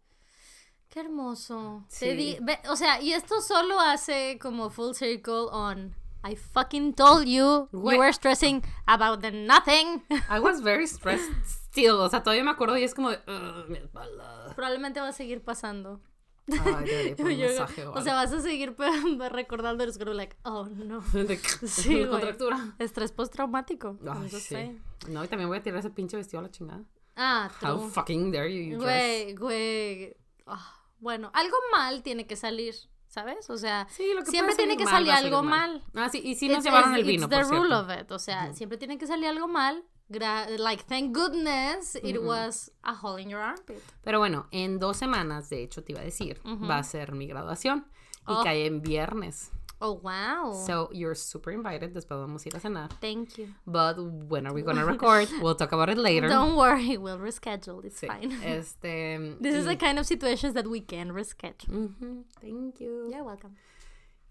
Qué 0.90 1.02
hermoso. 1.02 1.86
Sí. 1.88 2.06
Te 2.06 2.16
di- 2.16 2.38
ve- 2.42 2.60
o 2.70 2.76
sea, 2.76 3.00
y 3.02 3.14
esto 3.14 3.42
solo 3.42 3.80
hace 3.80 4.40
como 4.42 4.70
full 4.72 4.94
circle 4.94 5.48
on 5.52 5.96
I 6.24 6.36
fucking 6.36 6.94
told 6.96 7.26
you 7.28 7.70
you 7.72 7.80
were 7.80 8.12
stressing 8.14 8.62
about 8.88 9.22
the 9.22 9.32
nothing. 9.32 10.04
I 10.30 10.40
was 10.40 10.62
very 10.62 10.86
stressed 10.88 11.32
still. 11.46 11.96
O 12.02 12.10
sea, 12.10 12.24
todavía 12.24 12.44
me 12.44 12.52
acuerdo 12.52 12.78
y 12.78 12.84
es 12.84 12.94
como 12.94 13.10
de, 13.12 13.20
"Ugh, 13.28 13.70
mi 13.70 13.78
espalda. 13.78 14.54
Probablemente 14.56 15.00
va 15.00 15.08
a 15.10 15.14
seguir 15.14 15.42
pasando. 15.44 16.02
Ay, 16.50 17.16
Yo- 17.18 17.24
mensaje 17.26 17.86
o 17.86 17.94
o 17.94 18.02
sea, 18.02 18.16
vas 18.16 18.32
a 18.34 18.42
seguir 18.42 18.76
recordando 19.32 19.84
el 19.84 19.94
scroll 19.94 20.18
like, 20.18 20.36
oh 20.44 20.66
no. 20.66 21.00
De- 21.14 21.38
Sí, 21.68 22.06
contractura. 22.06 22.74
Estrés 22.80 23.12
postraumático. 23.12 23.98
Ay, 24.10 24.30
sí. 24.30 24.40
sé. 24.40 24.76
No, 25.08 25.24
y 25.24 25.28
también 25.28 25.48
voy 25.48 25.60
a 25.60 25.64
tirar 25.64 25.80
ese 25.80 25.90
pinche 25.92 26.18
vestido 26.18 26.40
a 26.40 26.44
la 26.44 26.52
chingada. 26.52 26.84
Ah, 27.16 27.50
How 27.62 27.78
true. 27.78 27.90
fucking 27.92 28.32
dare 28.32 28.52
you, 28.54 28.72
you 28.74 28.80
dress. 28.80 28.86
Güey, 28.86 29.36
güey. 29.36 30.18
Ah, 30.48 30.74
bueno, 31.00 31.30
algo 31.34 31.56
mal 31.72 32.02
tiene 32.02 32.26
que 32.28 32.36
salir, 32.36 32.74
¿sabes? 33.10 33.50
O 33.50 33.58
sea, 33.58 33.88
Sí, 33.90 34.06
lo 34.16 34.24
que 34.24 34.32
siempre 34.32 34.56
tiene 34.56 34.78
que 34.78 34.86
mal, 34.86 34.94
salir 34.94 35.12
algo 35.12 35.44
mal. 35.44 35.84
Ah, 35.96 36.08
sí, 36.10 36.22
y 36.24 36.36
sí 36.36 36.48
nos 36.48 36.60
It's- 36.60 36.64
llevaron 36.66 36.92
it's- 36.92 37.00
el 37.02 37.06
vino, 37.06 37.26
It's 37.26 37.30
the 37.36 37.42
por 37.44 37.50
rule 37.52 37.68
cierto. 37.76 37.94
of 37.94 38.02
it. 38.02 38.12
O 38.12 38.20
sea, 38.20 38.54
siempre 38.54 38.78
tiene 38.78 38.98
que 38.98 39.06
salir 39.08 39.28
algo 39.28 39.48
mal. 39.50 39.84
Like, 40.10 40.84
thank 40.88 41.16
goodness 41.16 41.96
it 42.02 42.18
was 42.20 42.72
a 42.82 42.94
hole 43.00 43.22
in 43.22 43.30
your 43.30 43.42
armpit. 43.42 43.78
Pero 44.04 44.18
bueno, 44.20 44.48
en 44.52 44.80
dos 44.80 44.98
semanas, 44.98 45.50
de 45.50 45.62
hecho, 45.64 45.84
te 45.84 45.92
iba 45.92 46.02
a 46.02 46.04
decir, 46.06 46.40
va 46.46 46.78
a 46.78 46.84
ser 46.84 47.12
mi 47.14 47.28
graduación. 47.28 47.86
Y 48.28 48.32
Oh. 48.34 48.42
cae 48.44 48.66
en 48.66 48.82
viernes. 48.82 49.52
Oh, 49.82 49.94
wow. 50.04 50.52
So, 50.66 50.90
you're 50.92 51.16
super 51.16 51.52
invited. 51.52 51.94
Después 51.94 52.20
vamos 52.20 52.46
a 52.46 52.50
ir 52.50 52.56
a 52.56 52.60
cenar. 52.60 52.90
Thank 53.00 53.38
you. 53.38 53.48
But 53.66 53.96
when 54.28 54.46
are 54.46 54.54
we 54.54 54.62
gonna 54.62 54.86
record? 54.96 55.30
We'll 55.42 55.56
talk 55.56 55.72
about 55.72 55.90
it 55.90 55.98
later. 55.98 56.28
Don't 56.28 56.56
worry, 56.58 56.98
we'll 56.98 57.18
reschedule. 57.18 57.86
It's 57.86 58.02
Sí, 58.02 58.08
fine. 58.08 58.32
Este... 58.44 59.38
This 59.40 59.56
is 59.56 59.66
the 59.66 59.76
kind 59.78 59.98
of 59.98 60.06
situations 60.06 60.54
that 60.54 60.68
we 60.68 60.82
can 60.82 61.12
reschedule. 61.12 61.70
Ujú, 61.70 62.24
Thank 62.42 62.82
you. 62.82 63.08
You're 63.10 63.24
welcome. 63.24 63.56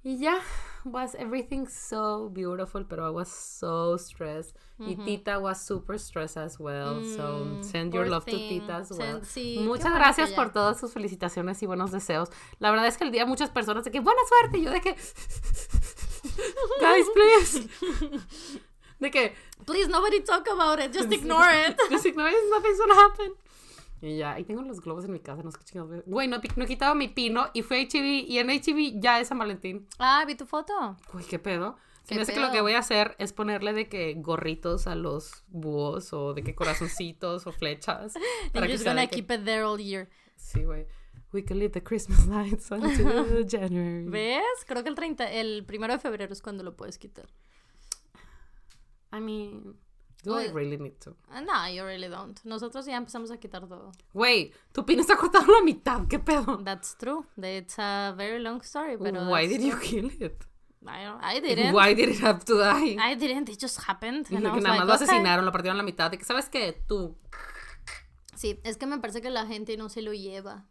Y 0.05 0.17
ya, 0.19 0.39
was 0.85 1.15
everything 1.17 1.67
so 1.67 2.29
beautiful, 2.31 2.85
pero 2.85 3.07
I 3.09 3.11
was 3.11 3.29
so 3.29 3.97
stressed. 3.99 4.57
Y 4.79 4.95
Tita 5.05 5.39
was 5.41 5.61
super 5.61 5.99
stressed 5.99 6.37
as 6.39 6.59
well. 6.61 7.03
so 7.05 7.45
Mm, 7.45 7.65
send 7.65 7.93
your 7.93 8.07
love 8.09 8.25
to. 8.27 8.31
Tita 8.37 8.77
as 8.77 8.89
Send- 8.89 9.01
well. 9.01 9.21
sí, 9.23 9.57
qué 9.59 9.65
Muchas 9.65 9.93
gracias 9.93 10.31
por 10.33 10.51
todas 10.53 10.79
sus 10.79 10.93
felicitaciones 10.93 11.61
y 11.63 11.67
buenos 11.67 11.91
deseos. 11.91 12.29
La 12.61 12.71
verdad 12.71 12.87
es 12.87 12.97
que 12.97 13.05
el 13.05 13.11
día 13.11 13.27
muchas 13.27 13.51
personas 13.51 13.85
de 13.85 13.91
que 13.91 13.99
buena 14.01 14.21
suerte. 14.29 14.59
Y 14.59 14.63
yo 14.65 14.71
de 14.71 14.81
que 14.81 14.95
guys, 16.81 17.07
please. 17.15 17.69
De 19.01 19.11
que 19.13 19.33
Please, 19.65 19.89
nobody 19.89 20.21
talk 20.23 20.49
about 20.49 20.81
it. 20.81 20.93
Just 20.93 21.13
ignore 21.19 21.49
it. 21.53 21.77
just 21.91 22.05
ignore 22.07 22.29
it, 22.29 22.37
nothing's 22.51 22.79
gonna 22.79 22.95
happen. 22.97 23.33
Y 24.01 24.17
ya, 24.19 24.39
y 24.39 24.45
tengo 24.45 24.63
los 24.63 24.81
globos 24.81 25.05
en 25.05 25.13
mi 25.13 25.21
casa, 25.21 25.43
no 25.43 25.51
sé 25.51 25.59
qué 25.59 25.65
chingados. 25.65 26.05
Güey, 26.07 26.29
no, 26.29 26.39
no 26.57 26.65
he 26.65 26.67
quitado 26.69 26.95
mi 26.95 27.09
pino 27.09 27.49
y 27.53 27.63
fue 27.63 27.83
HB 27.87 28.29
y 28.29 28.39
en 28.39 28.49
HB 28.49 29.01
ya 29.01 29.19
es 29.21 29.29
San 29.29 29.39
Valentín. 29.39 29.89
Ah, 29.99 30.25
vi 30.27 30.35
tu 30.37 30.47
foto. 30.47 30.97
Uy, 31.15 31.25
qué 31.25 31.39
pedo. 31.39 31.77
Se 32.05 32.11
¿Qué 32.11 32.15
me 32.15 32.23
hace 32.23 32.33
que 32.33 32.41
lo 32.41 32.51
que 32.53 32.61
voy 32.63 32.73
a 32.73 32.79
hacer 32.79 33.17
es 33.19 33.33
ponerle 33.33 33.73
de 33.75 33.89
que 33.89 34.15
gorritos 34.15 34.87
a 34.87 34.95
los 34.95 35.45
búhos 35.49 36.13
o 36.15 36.33
de 36.33 36.43
que 36.43 36.55
corazoncitos 36.55 37.47
o 37.47 37.53
flechas. 37.53 38.15
And 38.17 38.25
Para 38.55 38.67
you're 38.67 38.69
que 38.69 38.73
just 38.75 38.85
gonna 38.87 39.07
que- 39.09 39.17
keep 39.17 39.31
it 39.31 39.45
there 39.45 39.63
all 39.63 39.79
year. 39.79 40.09
Sí, 40.37 40.63
güey. 40.65 40.87
We 41.33 41.45
can 41.45 41.59
leave 41.59 41.73
the 41.73 41.83
Christmas 41.83 42.27
lights 42.27 42.71
until 42.71 43.45
January. 43.47 44.05
¿Ves? 44.09 44.65
Creo 44.67 44.83
que 44.83 44.89
el 44.89 44.95
30, 44.95 45.31
el 45.33 45.67
primero 45.67 45.93
de 45.93 45.99
febrero 45.99 46.33
es 46.33 46.41
cuando 46.41 46.63
lo 46.65 46.75
puedes 46.77 46.97
quitar. 46.99 47.27
I 49.13 49.21
mean, 49.21 49.77
do 50.23 50.35
I 50.35 50.47
Oye. 50.47 50.53
really 50.53 50.77
need 50.77 50.99
to? 51.01 51.17
No, 51.31 51.67
you 51.69 51.85
really 51.85 52.09
don't. 52.09 52.39
Nosotros 52.45 52.87
ya 52.87 52.97
empezamos 52.97 53.31
a 53.31 53.39
quitar 53.39 53.67
todo. 53.69 53.93
Güey, 54.13 54.53
tu 54.73 54.85
pino 54.85 55.01
está 55.03 55.17
cortado 55.17 55.45
a 55.45 55.59
la 55.59 55.63
mitad. 55.63 56.07
¿Qué 56.09 56.19
pedo? 56.19 56.63
That's 56.65 56.97
true. 56.97 57.25
It's 57.37 57.79
a 57.79 58.15
very 58.17 58.41
long 58.41 58.61
story, 58.63 58.97
pero 58.99 59.29
Why 59.29 59.47
did 59.47 59.63
you 59.63 59.79
kill 59.79 60.11
it? 60.21 60.45
I, 60.87 61.05
don't, 61.05 61.23
I 61.23 61.41
didn't. 61.41 61.75
Why 61.75 61.95
did 61.95 62.09
it 62.09 62.21
have 62.21 62.45
to 62.45 62.59
die? 62.59 62.97
I 63.01 63.15
didn't. 63.15 63.49
It 63.49 63.59
just 63.59 63.81
happened. 63.87 64.27
And 64.31 64.47
I 64.47 64.51
que 64.51 64.57
was 64.57 64.65
nada 64.65 64.77
like, 64.77 64.81
más 64.81 64.89
lo 64.89 64.95
okay. 64.95 65.07
asesinaron, 65.07 65.45
lo 65.45 65.53
partieron 65.53 65.77
a 65.77 65.83
la 65.83 65.85
mitad. 65.85 66.11
De 66.11 66.19
que, 66.19 66.25
¿sabes 66.25 66.49
qué? 66.49 66.83
Tú. 66.87 67.17
Sí, 68.35 68.61
es 68.63 68.77
que 68.77 68.87
me 68.87 68.99
parece 68.99 69.21
que 69.21 69.31
la 69.31 69.47
gente 69.47 69.77
no 69.77 69.89
se 69.89 70.03
lo 70.03 70.13
lleva. 70.13 70.67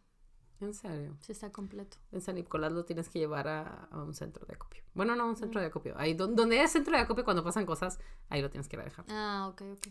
En 0.60 0.74
serio. 0.74 1.16
Si 1.20 1.32
está 1.32 1.50
completo. 1.52 1.96
En 2.10 2.20
San 2.20 2.34
Nicolás 2.34 2.72
lo 2.72 2.84
tienes 2.84 3.08
que 3.08 3.18
llevar 3.20 3.46
a, 3.46 3.88
a 3.90 4.02
un 4.02 4.12
centro 4.14 4.44
de 4.46 4.54
acopio. 4.54 4.82
Bueno, 4.94 5.14
no, 5.14 5.26
un 5.28 5.36
centro 5.36 5.60
de 5.60 5.68
acopio. 5.68 5.94
Ahí 5.96 6.14
don- 6.14 6.34
donde 6.34 6.58
hay 6.58 6.66
centro 6.68 6.94
de 6.96 7.00
acopio 7.02 7.24
cuando 7.24 7.44
pasan 7.44 7.64
cosas, 7.64 7.98
ahí 8.28 8.42
lo 8.42 8.50
tienes 8.50 8.68
que 8.68 8.76
ir 8.76 8.80
a 8.80 8.84
dejar. 8.84 9.04
Ah, 9.08 9.46
ok, 9.50 9.62
ok. 9.72 9.86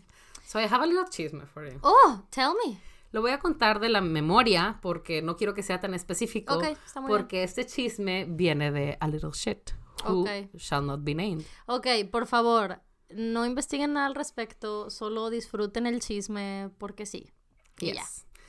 So 0.46 0.60
I 0.60 0.64
have 0.64 0.82
a 0.82 0.86
little 0.86 1.06
chisme 1.10 1.46
for 1.46 1.66
you. 1.70 1.78
Oh, 1.82 2.22
tell 2.30 2.50
me. 2.66 2.78
Lo 3.12 3.22
voy 3.22 3.30
a 3.30 3.38
contar 3.38 3.80
de 3.80 3.88
la 3.88 4.02
memoria 4.02 4.78
porque 4.82 5.22
no 5.22 5.36
quiero 5.36 5.54
que 5.54 5.62
sea 5.62 5.80
tan 5.80 5.94
específico. 5.94 6.56
Ok, 6.58 6.64
está 6.84 7.00
muy 7.00 7.08
bien. 7.08 7.18
porque 7.18 7.42
este 7.42 7.64
chisme 7.64 8.26
viene 8.28 8.70
de 8.70 8.98
a 9.00 9.08
little 9.08 9.30
shit 9.32 9.70
who 10.06 10.20
Ok. 10.20 10.28
shall 10.58 10.84
not 10.84 11.00
be 11.02 11.14
named. 11.14 11.44
Ok, 11.66 11.86
por 12.12 12.26
favor, 12.26 12.82
no 13.08 13.46
investiguen 13.46 13.94
nada 13.94 14.06
al 14.06 14.14
respecto, 14.14 14.90
solo 14.90 15.30
disfruten 15.30 15.86
el 15.86 16.00
chisme 16.00 16.70
porque 16.76 17.06
sí. 17.06 17.32
Y 17.80 17.94
ya. 17.94 18.04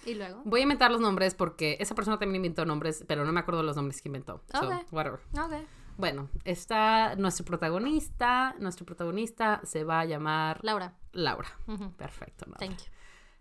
Y 0.06 0.14
luego. 0.16 0.42
Voy 0.46 0.62
a 0.62 0.64
inventar 0.64 0.92
los 0.92 1.02
nombres 1.02 1.36
porque 1.36 1.78
esa 1.80 1.94
persona 1.96 2.18
también 2.18 2.38
inventó 2.38 2.66
nombres, 2.66 3.04
pero 3.08 3.26
no 3.26 3.32
me 3.32 3.40
acuerdo 3.42 3.64
los 3.64 3.76
nombres 3.76 4.02
que 4.02 4.10
inventó. 4.10 4.42
So, 4.52 4.68
Ok. 4.68 4.74
whatever. 4.92 5.20
Ok. 5.34 5.54
Bueno, 5.98 6.30
está 6.46 7.16
nuestro 7.18 7.46
protagonista. 7.46 8.56
Nuestro 8.60 8.86
protagonista 8.86 9.60
se 9.66 9.84
va 9.84 10.00
a 10.02 10.06
llamar 10.06 10.60
Laura. 10.64 10.94
Laura. 11.12 11.50
Ujú. 11.68 11.92
Perfecto. 11.94 12.46
¿no? 12.48 12.56
Thank 12.56 12.78
you. 12.78 12.86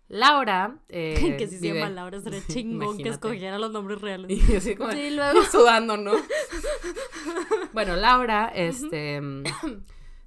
Laura. 0.09 0.75
eh, 0.89 1.35
que 1.37 1.47
si 1.47 1.57
se 1.57 1.61
vive- 1.67 1.79
llama 1.79 1.89
Laura 1.91 2.19
sería 2.19 2.41
chingón 2.47 2.79
que 2.79 3.03
Imagínate. 3.03 3.09
escogiera 3.11 3.57
los 3.59 3.71
nombres 3.71 4.01
reales. 4.01 4.29
Y 4.49 4.55
así 4.55 4.75
como 4.75 4.91
Sí, 4.91 5.11
luego. 5.11 5.41
sudando, 5.43 5.95
¿no? 5.97 6.11
bueno, 7.73 7.95
Laura, 7.95 8.51
este, 8.53 9.21
mm, 9.21 9.43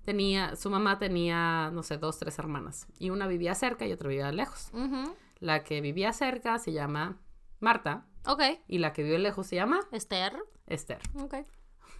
tenía, 0.05 0.57
su 0.57 0.71
mamá 0.71 0.99
tenía, 0.99 1.71
no 1.73 1.83
sé, 1.83 1.99
dos, 1.99 2.19
tres 2.19 2.39
hermanas. 2.39 2.87
Y 2.99 3.11
una 3.11 3.27
vivía 3.27 3.55
cerca 3.55 3.87
y 3.87 3.93
otra 3.93 4.09
vivía 4.09 4.31
lejos. 4.33 4.69
Ujú. 4.73 5.15
La 5.43 5.65
que 5.65 5.81
vivía 5.81 6.13
cerca 6.13 6.59
se 6.61 6.73
llama 6.73 7.21
Marta 7.59 8.07
Ok. 8.27 8.43
y 8.69 8.79
la 8.79 8.93
que 8.93 9.03
vive 9.03 9.19
lejos 9.19 9.47
se 9.49 9.57
llama 9.57 9.81
Esther. 9.91 10.33
Esther. 10.67 11.01
Ok. 11.21 11.35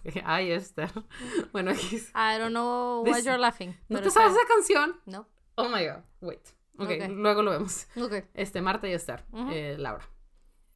Ay, 0.23 0.51
Esther. 0.51 0.89
Bueno, 1.51 1.71
aquí- 1.71 1.97
I 2.15 2.39
don't 2.39 2.51
know 2.51 3.03
why 3.03 3.13
This- 3.15 3.25
you're 3.25 3.37
laughing. 3.37 3.77
¿no 3.89 4.01
te 4.01 4.09
sabes 4.09 4.31
esa 4.31 4.47
canción? 4.47 4.99
No. 5.05 5.27
Oh 5.55 5.67
my 5.67 5.85
god, 5.85 6.03
wait. 6.21 6.47
Ok, 6.79 6.89
Ok. 7.01 7.09
luego 7.09 7.43
lo 7.43 7.51
vemos. 7.51 7.87
Ok. 7.97 8.13
Este, 8.33 8.61
Marta 8.61 8.87
y 8.87 8.93
Esther. 8.93 9.25
Eh, 9.51 9.75
Laura. 9.77 10.09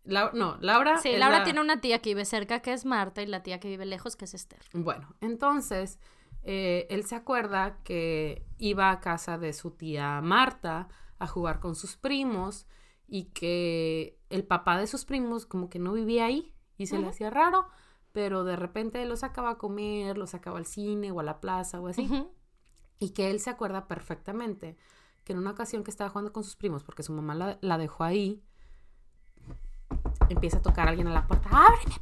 Lau- 0.06 0.32
no, 0.34 0.58
Laura. 0.62 0.98
Sí, 0.98 1.16
Laura 1.18 1.40
la- 1.40 1.44
tiene 1.46 1.60
una 1.62 1.82
tía 1.82 2.00
que 2.02 2.10
vive 2.12 2.26
cerca 2.26 2.62
que 2.62 2.74
es 2.74 2.86
Marta 2.86 3.22
y 3.22 3.28
la 3.28 3.44
tía 3.44 3.60
que 3.60 3.68
vive 3.70 3.86
lejos 3.86 4.16
que 4.16 4.26
es 4.26 4.34
Esther. 4.34 4.60
Bueno, 4.74 5.16
entonces 5.22 6.00
eh, 6.44 6.86
él 6.90 7.06
se 7.06 7.16
acuerda 7.16 7.80
que 7.84 8.46
iba 8.58 8.92
a 8.92 9.00
casa 9.00 9.38
de 9.38 9.52
su 9.54 9.72
tía 9.72 10.22
Marta 10.22 10.88
a 11.20 11.28
jugar 11.28 11.60
con 11.60 11.76
sus 11.76 11.98
primos 11.98 12.68
y 13.08 13.26
que 13.26 14.20
el 14.30 14.46
papá 14.46 14.78
de 14.78 14.88
sus 14.88 15.06
primos 15.06 15.46
como 15.46 15.70
que 15.70 15.80
no 15.80 15.94
vivía 15.94 16.26
ahí 16.26 16.54
y 16.78 16.88
se 16.88 17.00
le 17.00 17.08
hacía 17.08 17.30
raro, 17.30 17.68
pero 18.12 18.44
de 18.44 18.56
repente 18.56 19.04
los 19.06 19.20
sacaba 19.20 19.52
a 19.52 19.58
comer, 19.58 20.18
los 20.18 20.32
sacaba 20.32 20.58
al 20.58 20.66
cine 20.66 21.12
o 21.12 21.20
a 21.20 21.24
la 21.24 21.40
plaza 21.40 21.80
o 21.80 21.88
así. 21.88 22.10
Y 23.00 23.12
que 23.12 23.32
él 23.32 23.40
se 23.40 23.50
acuerda 23.50 23.88
perfectamente 23.88 24.78
que 25.24 25.34
en 25.34 25.40
una 25.40 25.52
ocasión 25.52 25.84
que 25.84 25.92
estaba 25.92 26.10
jugando 26.10 26.32
con 26.34 26.44
sus 26.44 26.56
primos, 26.56 26.84
porque 26.84 27.04
su 27.04 27.14
mamá 27.14 27.36
la, 27.36 27.58
la 27.62 27.78
dejó 27.78 28.04
ahí, 28.04 28.44
empieza 30.30 30.58
a 30.58 30.62
tocar 30.62 30.88
a 30.88 30.92
alguien 30.92 31.08
a 31.08 31.14
la 31.14 31.28
puerta. 31.28 31.50
¡Ábreme, 31.52 31.96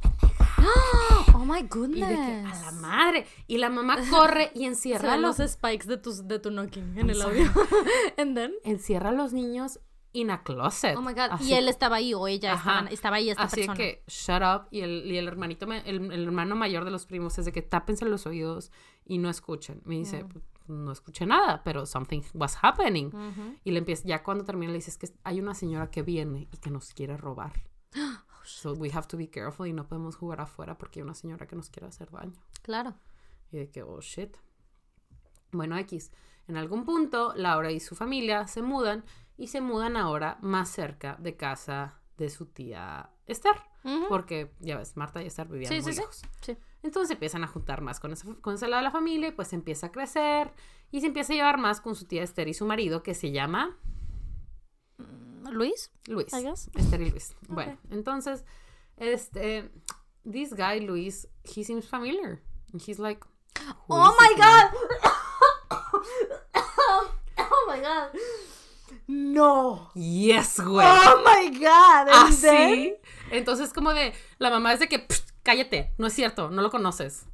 Oh 1.34 1.44
my 1.44 1.60
y 1.60 1.62
goodness. 1.68 2.08
de 2.08 2.14
que 2.14 2.44
a 2.46 2.60
la 2.62 2.72
madre. 2.72 3.26
Y 3.46 3.58
la 3.58 3.70
mamá 3.70 3.96
corre 4.10 4.50
y 4.54 4.64
encierra 4.64 5.14
a 5.14 5.16
los, 5.16 5.36
spikes 5.36 5.86
de 5.86 5.96
tu, 5.98 6.12
de 6.26 6.38
tu 6.38 6.50
knocking 6.50 6.98
en 6.98 7.10
el 7.10 7.20
audio. 7.22 7.44
And 8.18 8.34
then. 8.36 8.54
encierra 8.64 9.10
a 9.10 9.12
los 9.12 9.32
niños 9.32 9.80
in 10.12 10.30
a 10.30 10.42
closet. 10.42 10.96
Oh 10.96 11.02
my 11.02 11.12
god. 11.12 11.28
Así- 11.32 11.50
y 11.50 11.52
él 11.54 11.68
estaba 11.68 11.96
ahí 11.96 12.14
o 12.14 12.26
ella 12.26 12.54
estaba, 12.54 12.88
estaba 12.88 13.16
ahí 13.16 13.28
esta 13.30 13.42
Así 13.44 13.56
persona. 13.56 13.76
que, 13.76 14.02
shut 14.06 14.42
up. 14.42 14.68
Y 14.70 14.80
el, 14.80 15.04
y 15.12 15.18
el 15.18 15.28
hermanito, 15.28 15.66
me- 15.66 15.80
el, 15.88 16.10
el 16.10 16.24
hermano 16.24 16.56
mayor 16.56 16.84
de 16.86 16.90
los 16.90 17.04
primos 17.06 17.38
es 17.38 17.44
de 17.44 17.52
que 17.52 17.60
tápense 17.62 18.06
los 18.06 18.26
oídos 18.26 18.72
y 19.04 19.18
no 19.18 19.28
escuchen. 19.28 19.82
Me 19.84 19.96
dice, 19.96 20.24
Mm. 20.24 20.28
"Pues, 20.28 20.44
no 20.68 20.90
escuché 20.90 21.26
nada, 21.26 21.62
pero 21.62 21.86
something 21.86 22.22
was 22.34 22.56
happening. 22.60 23.12
Y 23.62 23.70
le 23.70 23.78
empieza, 23.78 24.02
ya 24.08 24.24
cuando 24.24 24.44
termina 24.44 24.72
le 24.72 24.78
dices 24.78 24.98
que 24.98 25.08
hay 25.22 25.38
una 25.38 25.54
señora 25.54 25.90
que 25.92 26.02
viene 26.02 26.48
y 26.50 26.56
que 26.56 26.70
nos 26.70 26.92
quiere 26.92 27.16
robar. 27.16 27.52
So 28.46 28.72
we 28.72 28.90
have 28.92 29.08
to 29.08 29.16
be 29.16 29.28
careful 29.28 29.66
y 29.66 29.72
no 29.72 29.86
podemos 29.88 30.16
jugar 30.16 30.40
afuera 30.40 30.78
porque 30.78 31.00
hay 31.00 31.02
una 31.04 31.14
señora 31.14 31.46
que 31.46 31.56
nos 31.56 31.68
quiere 31.68 31.88
hacer 31.88 32.10
daño. 32.10 32.32
Claro. 32.62 32.94
Y 33.50 33.58
de 33.58 33.70
que, 33.70 33.82
oh 33.82 34.00
shit. 34.00 34.36
Bueno, 35.52 35.76
X. 35.78 36.12
En 36.48 36.56
algún 36.56 36.84
punto, 36.84 37.32
Laura 37.34 37.72
y 37.72 37.80
su 37.80 37.96
familia 37.96 38.46
se 38.46 38.62
mudan 38.62 39.04
y 39.36 39.48
se 39.48 39.60
mudan 39.60 39.96
ahora 39.96 40.38
más 40.40 40.68
cerca 40.70 41.16
de 41.20 41.36
casa 41.36 42.00
de 42.16 42.30
su 42.30 42.46
tía 42.46 43.10
Esther. 43.26 43.56
Porque, 44.08 44.52
ya 44.58 44.78
ves, 44.78 44.96
Marta 44.96 45.22
y 45.22 45.26
Esther 45.26 45.46
vivían 45.46 45.68
Sí, 45.68 45.76
muy 45.80 45.84
sí, 45.84 45.92
sí. 45.92 46.00
lejos. 46.00 46.22
Sí. 46.40 46.56
Entonces 46.82 47.12
empiezan 47.12 47.44
a 47.44 47.46
juntar 47.46 47.82
más 47.82 48.00
con 48.00 48.12
ese, 48.12 48.34
con 48.40 48.54
ese 48.54 48.66
lado 48.66 48.80
de 48.80 48.84
la 48.84 48.90
familia 48.90 49.28
y 49.28 49.32
pues 49.32 49.52
empieza 49.52 49.86
a 49.86 49.92
crecer 49.92 50.52
y 50.90 51.00
se 51.00 51.06
empieza 51.06 51.32
a 51.32 51.36
llevar 51.36 51.58
más 51.58 51.80
con 51.80 51.94
su 51.94 52.04
tía 52.04 52.24
Esther 52.24 52.48
y 52.48 52.54
su 52.54 52.66
marido 52.66 53.04
que 53.04 53.14
se 53.14 53.30
llama 53.30 53.76
Luis, 55.50 55.90
Luis. 56.06 56.32
I 56.32 56.42
guess. 56.42 56.68
Esther 56.74 57.00
y 57.02 57.10
Luis. 57.10 57.34
Bueno, 57.48 57.78
entonces, 57.90 58.44
este, 58.96 59.70
this 60.30 60.54
guy, 60.54 60.80
Luis, 60.80 61.26
he 61.44 61.64
seems 61.64 61.86
familiar. 61.88 62.42
And 62.72 62.80
he's 62.82 62.98
like, 62.98 63.20
"Who 63.88 63.94
Oh 63.94 64.16
my 64.20 64.28
this 64.28 64.38
man?" 64.38 64.70
god. 64.72 65.12
oh 67.38 67.64
my 67.68 67.80
god. 67.80 68.10
No. 69.08 69.90
Yes, 69.94 70.58
güey. 70.60 70.86
Oh 70.86 71.22
my 71.24 71.50
god. 71.58 72.08
Así. 72.10 72.40
then- 72.42 72.96
Entonces, 73.30 73.72
como 73.72 73.92
de, 73.92 74.12
la 74.38 74.50
mamá 74.50 74.72
es 74.72 74.80
de 74.80 74.88
que, 74.88 74.98
"Psst, 74.98 75.30
cállate, 75.42 75.94
no 75.98 76.06
es 76.06 76.12
cierto, 76.12 76.50
no 76.50 76.62
lo 76.62 76.70
conoces. 76.70 77.26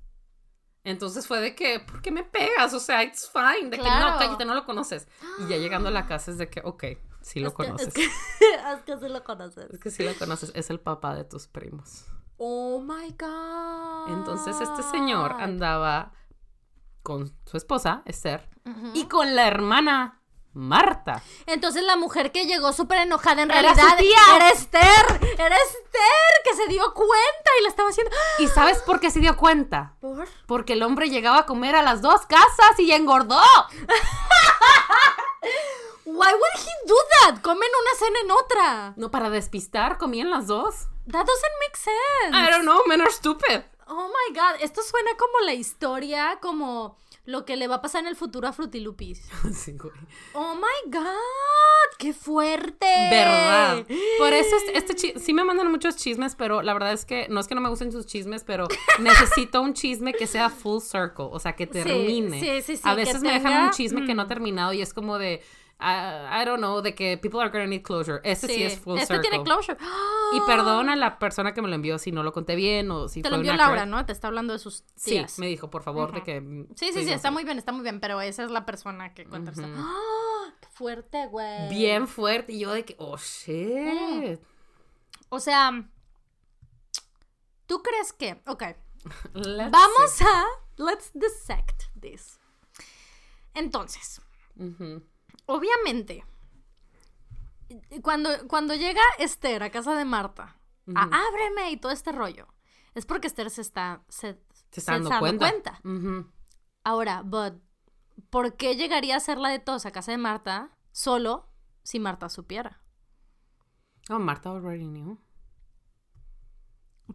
Entonces 0.84 1.26
fue 1.28 1.40
de 1.40 1.54
que, 1.54 1.78
¿por 1.80 2.02
qué 2.02 2.10
me 2.10 2.24
pegas? 2.24 2.74
O 2.74 2.80
sea, 2.80 3.04
it's 3.04 3.30
fine. 3.30 3.70
De 3.70 3.76
que 3.78 3.84
no, 3.84 4.18
cállate, 4.18 4.44
no 4.44 4.54
lo 4.54 4.64
conoces. 4.66 5.06
Y 5.38 5.48
ya 5.48 5.56
llegando 5.56 5.88
a 5.88 5.92
la 5.92 6.06
casa 6.06 6.32
es 6.32 6.38
de 6.38 6.50
que, 6.50 6.60
ok, 6.64 6.84
sí 7.22 7.40
lo 7.40 7.48
Es 7.48 7.54
que- 7.54 7.64
conoces. 7.66 7.88
Es 7.88 7.94
que, 7.94 8.04
es 8.04 8.82
que 8.84 8.96
sí 8.98 9.08
lo 9.08 9.24
conoces. 9.24 9.70
Es 9.70 9.80
que 9.80 9.90
sí 9.90 10.02
lo 10.04 10.14
conoces, 10.14 10.52
es 10.54 10.70
el 10.70 10.80
papá 10.80 11.14
de 11.14 11.24
tus 11.24 11.46
primos. 11.48 12.04
Oh 12.36 12.80
my 12.80 13.10
god. 13.18 14.12
Entonces 14.12 14.56
este 14.60 14.82
señor 14.82 15.36
andaba 15.40 16.12
con 17.02 17.32
su 17.46 17.56
esposa, 17.56 18.02
Esther, 18.04 18.48
y 18.94 19.06
con 19.06 19.34
la 19.36 19.46
hermana 19.46 20.18
Marta. 20.54 21.22
Entonces 21.46 21.82
la 21.84 21.96
mujer 21.96 22.30
que 22.30 22.46
llegó 22.46 22.72
súper 22.72 22.98
enojada 22.98 23.42
en 23.42 23.50
Era 23.50 23.62
realidad 23.74 23.90
su 23.90 23.96
tía. 23.96 24.36
era 24.36 24.48
Esther. 24.50 25.20
Era 25.38 25.56
Esther 25.56 26.32
que 26.44 26.54
se 26.56 26.66
dio 26.68 26.82
cuenta 26.94 27.50
y 27.58 27.62
la 27.62 27.68
estaba 27.68 27.88
haciendo. 27.88 28.14
¿Y 28.38 28.48
sabes 28.48 28.78
por 28.86 29.00
qué 29.00 29.10
se 29.10 29.20
dio 29.20 29.36
cuenta? 29.36 29.96
¿Por? 30.00 30.28
Porque 30.46 30.74
el 30.74 30.82
hombre 30.82 31.08
llegaba 31.10 31.40
a 31.40 31.46
comer 31.46 31.74
a 31.76 31.82
las 31.82 32.02
dos 32.02 32.26
casas 32.26 32.78
y 32.78 32.92
engordó. 32.92 33.40
Why 36.12 36.32
would 36.32 36.56
he 36.58 36.86
do 36.86 36.94
that? 37.10 37.40
Comen 37.40 37.70
una 37.80 37.98
cena 37.98 38.18
en 38.20 38.30
otra. 38.30 38.94
No, 38.96 39.10
para 39.10 39.30
despistar, 39.30 39.96
comían 39.96 40.30
las 40.30 40.46
dos. 40.46 40.88
That 41.06 41.26
doesn't 41.26 41.56
make 41.60 41.76
sense. 41.76 42.36
I 42.36 42.50
don't 42.50 42.64
know, 42.64 42.82
men 42.86 43.00
are 43.00 43.10
stupid. 43.10 43.64
Oh 43.88 44.08
my 44.08 44.34
god, 44.34 44.60
esto 44.60 44.82
suena 44.82 45.16
como 45.16 45.40
la 45.44 45.54
historia, 45.54 46.38
como 46.40 46.96
lo 47.24 47.44
que 47.44 47.56
le 47.56 47.68
va 47.68 47.76
a 47.76 47.82
pasar 47.82 48.02
en 48.02 48.08
el 48.08 48.16
futuro 48.16 48.48
a 48.48 48.52
Frutilupis. 48.52 49.22
Sí, 49.54 49.72
güey. 49.72 49.92
Oh 50.34 50.54
my 50.54 50.90
god, 50.90 51.96
qué 51.98 52.12
fuerte. 52.12 52.86
¿Verdad? 53.10 53.86
Por 54.18 54.32
eso 54.32 54.56
este, 54.56 54.78
este 54.78 55.18
sí 55.20 55.32
me 55.32 55.44
mandan 55.44 55.70
muchos 55.70 55.96
chismes, 55.96 56.34
pero 56.34 56.62
la 56.62 56.72
verdad 56.72 56.92
es 56.92 57.04
que 57.04 57.26
no 57.28 57.40
es 57.40 57.48
que 57.48 57.54
no 57.54 57.60
me 57.60 57.68
gusten 57.68 57.92
sus 57.92 58.06
chismes, 58.06 58.44
pero 58.44 58.66
necesito 58.98 59.62
un 59.62 59.74
chisme 59.74 60.12
que 60.12 60.26
sea 60.26 60.50
full 60.50 60.80
circle, 60.80 61.28
o 61.30 61.38
sea, 61.38 61.54
que 61.54 61.66
termine. 61.66 62.40
sí, 62.40 62.62
sí, 62.62 62.76
sí, 62.76 62.82
A 62.84 62.94
veces 62.94 63.22
me 63.22 63.32
dejan 63.32 63.64
un 63.64 63.70
chisme 63.70 64.04
que 64.04 64.14
no 64.14 64.22
ha 64.22 64.26
mm. 64.26 64.28
terminado 64.28 64.72
y 64.72 64.82
es 64.82 64.92
como 64.92 65.18
de, 65.18 65.42
I, 65.84 66.42
I 66.42 66.44
don't 66.44 66.58
know, 66.58 66.80
de 66.80 66.94
que 66.94 67.18
people 67.18 67.40
are 67.40 67.50
gonna 67.50 67.66
need 67.66 67.82
closure. 67.82 68.20
Este 68.22 68.46
sí, 68.46 68.62
es 68.62 68.78
full 68.78 68.96
este 68.98 69.14
circle. 69.14 69.28
tiene 69.30 69.44
closure. 69.44 69.76
Y 70.34 70.40
perdona 70.46 70.92
a 70.92 70.96
la 70.96 71.18
persona 71.18 71.52
que 71.54 71.60
me 71.62 71.68
lo 71.68 71.74
envió 71.74 71.98
si 71.98 72.12
no 72.12 72.22
lo 72.22 72.32
conté 72.32 72.54
bien 72.54 72.90
o 72.90 73.08
si 73.08 73.20
Te 73.22 73.28
fue 73.28 73.30
lo 73.30 73.36
envió 73.38 73.52
una 73.52 73.66
Laura. 73.66 73.86
¿no? 73.86 74.06
Te 74.06 74.12
está 74.12 74.28
hablando 74.28 74.52
de 74.52 74.58
sus 74.60 74.84
Sí, 74.94 75.10
tías. 75.12 75.38
me 75.38 75.46
dijo, 75.48 75.70
por 75.70 75.82
favor, 75.82 76.12
de 76.12 76.22
que... 76.22 76.40
mm, 76.40 76.68
Sí, 76.76 76.92
sí, 76.92 77.04
sí, 77.04 77.10
está 77.12 77.30
muy 77.32 77.42
bien, 77.44 77.58
está 77.58 77.72
muy 77.72 77.82
bien, 77.82 77.98
pero 78.00 78.20
esa 78.20 78.44
es 78.44 78.50
la 78.50 78.64
persona 78.64 79.12
que 79.12 79.24
cuenta. 79.24 79.50
Ujú. 79.50 79.62
¡Ah! 79.76 80.54
¡Qué 80.60 80.68
fuerte, 80.68 81.26
güey! 81.26 81.68
Bien 81.68 82.06
fuerte. 82.06 82.52
Y 82.52 82.60
yo 82.60 82.72
de 82.72 82.84
que, 82.84 82.94
oh, 82.98 83.16
shit. 83.16 84.38
O 85.28 85.40
sea, 85.40 85.88
¿tú 87.66 87.82
crees 87.82 88.12
que? 88.12 88.40
Ok, 88.46 88.62
Let's 89.34 89.70
vamos 89.70 90.10
see. 90.12 90.24
a... 90.24 90.44
Let's 90.76 91.10
dissect 91.12 91.84
this. 92.00 92.38
Entonces, 93.54 94.20
Ujú. 94.56 95.02
Obviamente, 95.46 96.24
cuando, 98.02 98.30
cuando 98.48 98.74
llega 98.74 99.00
Esther 99.18 99.62
a 99.62 99.70
casa 99.70 99.94
de 99.94 100.04
Marta, 100.04 100.56
a 100.94 101.02
ábreme 101.28 101.70
y 101.70 101.76
todo 101.76 101.92
este 101.92 102.12
rollo, 102.12 102.46
es 102.94 103.06
porque 103.06 103.26
Esther 103.28 103.50
se 103.50 103.60
está... 103.62 104.02
Se, 104.08 104.38
Se 104.70 104.80
está 104.80 104.98
dando 104.98 105.18
cuenta. 105.18 105.80
Ahora, 106.84 107.22
but, 107.22 107.54
¿por 108.30 108.56
qué 108.56 108.76
llegaría 108.76 109.16
a 109.16 109.20
ser 109.20 109.38
la 109.38 109.48
de 109.50 109.58
todos 109.58 109.86
a 109.86 109.92
casa 109.92 110.10
de 110.12 110.18
Marta 110.18 110.76
solo 110.90 111.48
si 111.82 111.98
Marta 112.00 112.28
supiera? 112.28 112.80
Oh, 114.10 114.18
Marta 114.18 114.50
already 114.50 114.86
knew. 114.86 115.18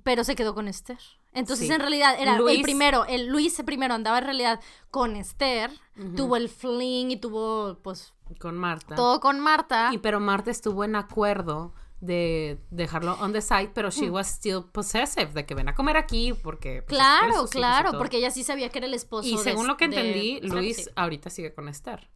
Pero 0.03 0.23
se 0.23 0.36
quedó 0.36 0.53
con 0.53 0.67
Esther. 0.67 0.99
Entonces, 1.34 1.67
Sí. 1.67 1.73
en 1.73 1.80
realidad, 1.82 2.15
era 2.19 2.38
el 2.38 2.61
primero, 2.61 3.05
el 3.05 3.28
Luis 3.28 3.61
primero 3.65 3.93
andaba 3.93 4.19
en 4.19 4.23
realidad 4.25 4.59
con 4.89 5.15
Esther, 5.15 5.71
tuvo 6.15 6.36
el 6.36 6.49
fling 6.49 7.11
y 7.11 7.17
tuvo, 7.17 7.80
pues, 7.84 8.13
Con 8.39 8.57
Marta. 8.57 8.95
todo 8.95 9.19
con 9.19 9.39
Marta. 9.39 9.89
Y 9.93 9.97
pero 9.99 10.19
Marta 10.19 10.51
estuvo 10.51 10.84
en 10.84 10.95
acuerdo 10.95 11.73
de 11.99 12.63
dejarlo 12.69 13.13
on 13.21 13.34
the 13.34 13.41
side, 13.41 13.71
pero 13.73 13.88
Mm. 13.88 13.91
she 13.91 14.09
was 14.11 14.28
still 14.28 14.63
possessive, 14.71 15.32
de 15.34 15.45
que 15.47 15.55
ven 15.55 15.67
a 15.67 15.73
comer 15.75 15.97
aquí 15.97 16.34
porque... 16.34 16.84
pues, 16.84 16.95
claro, 16.97 17.45
claro, 17.47 17.97
porque 17.97 18.17
ella 18.17 18.30
sí 18.30 18.43
sabía 18.43 18.69
que 18.69 18.78
era 18.78 18.88
el 18.88 18.93
esposo 18.93 19.28
Y 19.28 19.36
de- 19.36 19.43
según 19.43 19.65
lo 19.67 19.78
que 19.78 19.86
entendí, 19.86 20.39
Luis 20.41 20.78
sí. 20.86 20.89
ahorita 20.95 21.30
sigue 21.32 21.53
con 21.55 21.67
Esther. 21.67 22.09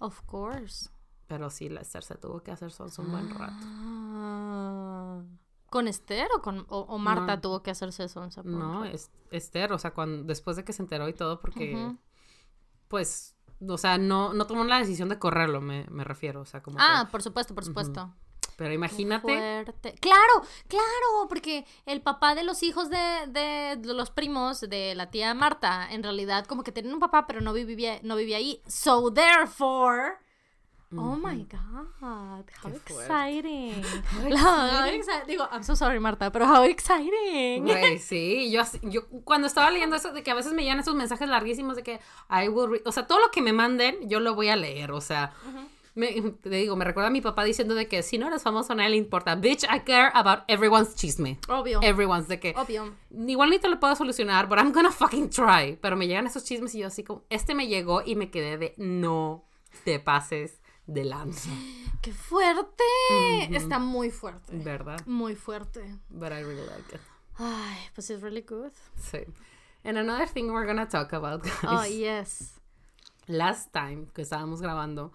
Of 0.00 0.22
course. 0.22 0.90
Pero 1.28 1.50
sí, 1.50 1.68
la 1.68 1.82
Esther 1.82 2.02
se 2.02 2.14
tuvo 2.16 2.42
que 2.42 2.50
hacer 2.50 2.72
sonso 2.72 3.02
un 3.02 3.10
buen 3.12 3.28
rato. 3.30 3.54
Ah. 3.64 5.22
¿Con 5.70 5.86
Esther 5.86 6.28
o, 6.34 6.40
con, 6.40 6.60
o, 6.70 6.78
o 6.80 6.98
Marta 6.98 7.36
No. 7.36 7.40
tuvo 7.42 7.62
que 7.62 7.70
hacerse 7.70 8.08
sonsa? 8.08 8.42
No, 8.42 8.82
rato? 8.84 8.94
es, 8.94 9.10
Esther, 9.30 9.72
o 9.72 9.78
sea, 9.78 9.92
cuando, 9.92 10.24
después 10.24 10.56
de 10.56 10.64
que 10.64 10.72
se 10.72 10.82
enteró 10.82 11.06
y 11.08 11.12
todo, 11.12 11.40
porque, 11.40 11.94
pues, 12.88 13.36
o 13.66 13.78
sea, 13.78 13.98
no, 13.98 14.32
no 14.32 14.46
tomó 14.46 14.64
la 14.64 14.78
decisión 14.78 15.08
de 15.08 15.18
correrlo, 15.18 15.60
me, 15.60 15.84
me 15.90 16.04
refiero, 16.04 16.40
o 16.42 16.46
sea, 16.46 16.62
como 16.62 16.78
Ah, 16.80 17.04
que- 17.06 17.10
por 17.12 17.22
supuesto, 17.22 17.54
por 17.54 17.64
supuesto. 17.64 18.12
Pero 18.56 18.74
imagínate. 18.74 19.22
Fuerte. 19.22 19.94
Claro, 20.00 20.42
claro, 20.66 21.28
porque 21.28 21.64
el 21.86 22.02
papá 22.02 22.34
de 22.34 22.42
los 22.42 22.64
hijos 22.64 22.90
de, 22.90 22.96
de 23.28 23.78
los 23.94 24.10
primos 24.10 24.60
de 24.60 24.96
la 24.96 25.10
tía 25.12 25.32
Marta, 25.32 25.86
en 25.92 26.02
realidad 26.02 26.44
como 26.46 26.64
que 26.64 26.72
tenían 26.72 26.94
un 26.94 26.98
papá, 27.00 27.26
pero 27.28 27.40
no 27.40 27.52
vivía, 27.52 28.00
no 28.02 28.16
vivía 28.16 28.38
ahí. 28.38 28.60
So 28.66 29.12
therefore. 29.12 30.14
Oh 30.96 31.16
my 31.16 31.44
god, 31.44 31.86
how 32.00 32.70
exciting. 32.70 33.84
How 34.38 34.88
Digo, 35.26 35.46
I'm 35.52 35.62
so 35.62 35.76
sorry, 35.76 36.00
Marta, 36.00 36.32
pero 36.32 36.46
how 36.46 36.62
exciting. 36.64 37.64
Güey, 37.64 37.98
sí, 37.98 38.50
yo, 38.50 38.62
yo 38.82 39.06
cuando 39.24 39.46
estaba 39.46 39.70
leyendo 39.70 39.96
eso 39.96 40.12
de 40.12 40.22
que 40.22 40.30
a 40.30 40.34
veces 40.34 40.54
me 40.54 40.62
llegan 40.62 40.80
esos 40.80 40.94
mensajes 40.94 41.28
larguísimos 41.28 41.76
de 41.76 41.82
que 41.82 42.00
I 42.30 42.48
will 42.48 42.70
read, 42.70 42.82
o 42.86 42.92
sea, 42.92 43.06
todo 43.06 43.20
lo 43.20 43.30
que 43.30 43.42
me 43.42 43.52
manden 43.52 44.08
yo 44.08 44.18
lo 44.18 44.34
voy 44.34 44.48
a 44.48 44.56
leer, 44.56 44.92
o 44.92 45.02
sea, 45.02 45.34
me, 45.94 46.08
te 46.42 46.48
digo, 46.48 46.74
me 46.74 46.86
recuerda 46.86 47.08
a 47.08 47.12
mi 47.12 47.20
papá 47.20 47.44
diciendo 47.44 47.74
de 47.74 47.86
que 47.86 48.02
si 48.02 48.16
no 48.16 48.28
eres 48.28 48.42
famoso 48.42 48.74
nadie 48.74 48.88
le 48.90 48.96
importa, 48.96 49.34
bitch, 49.34 49.64
I 49.64 49.80
care 49.80 50.10
about 50.14 50.44
everyone's 50.48 50.94
chisme, 50.94 51.38
Obvio. 51.48 51.80
everyone's, 51.82 52.28
de 52.28 52.40
que 52.40 52.54
Obvio. 52.56 52.94
igual 53.10 53.50
ni 53.50 53.58
te 53.58 53.68
lo 53.68 53.78
puedo 53.78 53.94
solucionar, 53.94 54.48
but 54.48 54.56
I'm 54.56 54.72
gonna 54.72 54.90
fucking 54.90 55.28
try, 55.28 55.76
pero 55.82 55.96
me 55.96 56.06
llegan 56.06 56.26
esos 56.26 56.44
chismes 56.44 56.74
y 56.74 56.78
yo 56.78 56.86
así 56.86 57.04
como, 57.04 57.24
este 57.28 57.54
me 57.54 57.66
llegó 57.66 58.00
y 58.06 58.14
me 58.14 58.30
quedé 58.30 58.56
de 58.56 58.74
no 58.78 59.44
te 59.84 59.98
pases 59.98 60.62
de 60.88 61.04
lanza, 61.04 61.50
¡Qué 62.02 62.12
fuerte! 62.12 62.82
Está 63.50 63.78
muy 63.78 64.10
fuerte. 64.10 64.56
¿verdad? 64.56 65.00
Muy 65.06 65.34
fuerte. 65.36 65.98
But 66.08 66.32
I 66.32 66.42
really 66.42 66.66
like 66.66 66.94
it. 66.94 67.00
Ay, 67.38 67.76
pues 67.94 68.10
it's 68.10 68.22
really 68.22 68.42
good. 68.42 68.72
Sí. 68.96 69.18
And 69.84 69.96
another 69.98 70.28
thing 70.28 70.50
we're 70.50 70.66
gonna 70.66 70.88
talk 70.88 71.12
about, 71.12 71.42
guys. 71.42 71.52
Oh, 71.64 71.84
yes. 71.84 72.54
last 73.26 73.72
time 73.72 74.06
que 74.14 74.22
estábamos 74.22 74.60
grabando, 74.62 75.12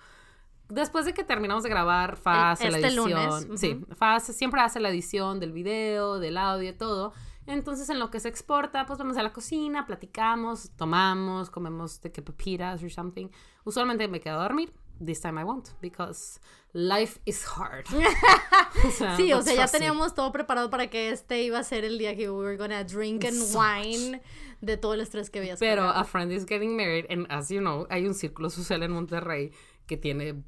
después 0.70 1.06
de 1.06 1.14
que 1.14 1.24
terminamos 1.24 1.64
de 1.64 1.70
grabar, 1.70 2.16
Fa 2.16 2.52
hace 2.52 2.70
la 2.70 2.78
este 2.78 2.88
edición. 2.90 3.10
lunes, 3.12 3.46
ujú. 3.46 3.58
Sí, 3.58 3.86
Fa 3.98 4.16
hace- 4.16 4.34
siempre 4.34 4.62
hace 4.62 4.80
la 4.80 4.90
edición 4.90 5.40
del 5.40 5.52
video, 5.52 6.20
del 6.20 6.38
audio, 6.38 6.78
todo. 6.78 7.14
Entonces, 7.48 7.90
en 7.90 8.00
lo 8.00 8.10
que 8.12 8.20
se 8.22 8.30
exporta, 8.30 8.86
pues 8.86 9.00
vamos 9.00 9.18
a 9.18 9.24
la 9.24 9.34
cocina, 9.34 9.86
platicamos, 9.86 10.70
tomamos, 10.78 11.50
comemos 11.50 12.00
de 12.02 12.12
que 12.12 12.22
papitas 12.22 12.82
or 12.84 12.90
something. 12.92 13.28
Usualmente 13.66 14.08
me 14.08 14.22
quedo 14.22 14.40
a 14.40 14.44
dormir. 14.44 14.72
This 15.00 15.20
time 15.22 15.38
I 15.40 15.44
won't, 15.44 15.70
because 15.82 16.40
life 16.74 17.20
is 17.26 17.44
hard. 17.46 17.86
O 18.86 18.90
sea, 18.92 19.16
Sí, 19.16 19.32
o 19.34 19.42
sea, 19.42 19.54
ya 19.56 19.68
teníamos 19.68 20.14
todo 20.16 20.32
preparado 20.32 20.70
para 20.70 20.88
que 20.90 21.10
este 21.10 21.44
iba 21.44 21.60
a 21.60 21.64
ser 21.64 21.86
el 21.86 21.98
día 21.98 22.16
que 22.16 22.30
we 22.30 22.44
were 22.44 22.58
gonna 22.58 22.84
drink 22.84 23.24
and 23.26 23.36
So 23.38 23.60
wine 23.60 24.22
de 24.62 24.78
todo 24.78 24.94
el 24.96 25.02
estrés 25.02 25.30
que 25.30 25.40
habías 25.40 25.60
Pero 25.60 25.84
a 25.90 26.04
friend 26.04 26.32
is 26.32 26.46
getting 26.46 26.76
married, 26.76 27.06
and 27.10 27.28
as 27.30 27.50
you 27.50 27.60
know, 27.60 27.86
hay 27.90 28.06
un 28.08 28.14
círculo 28.14 28.50
social 28.50 28.82
en 28.84 28.92
Monterrey 28.92 29.52
que 29.88 29.98
tiene 29.98 30.26
de 30.34 30.44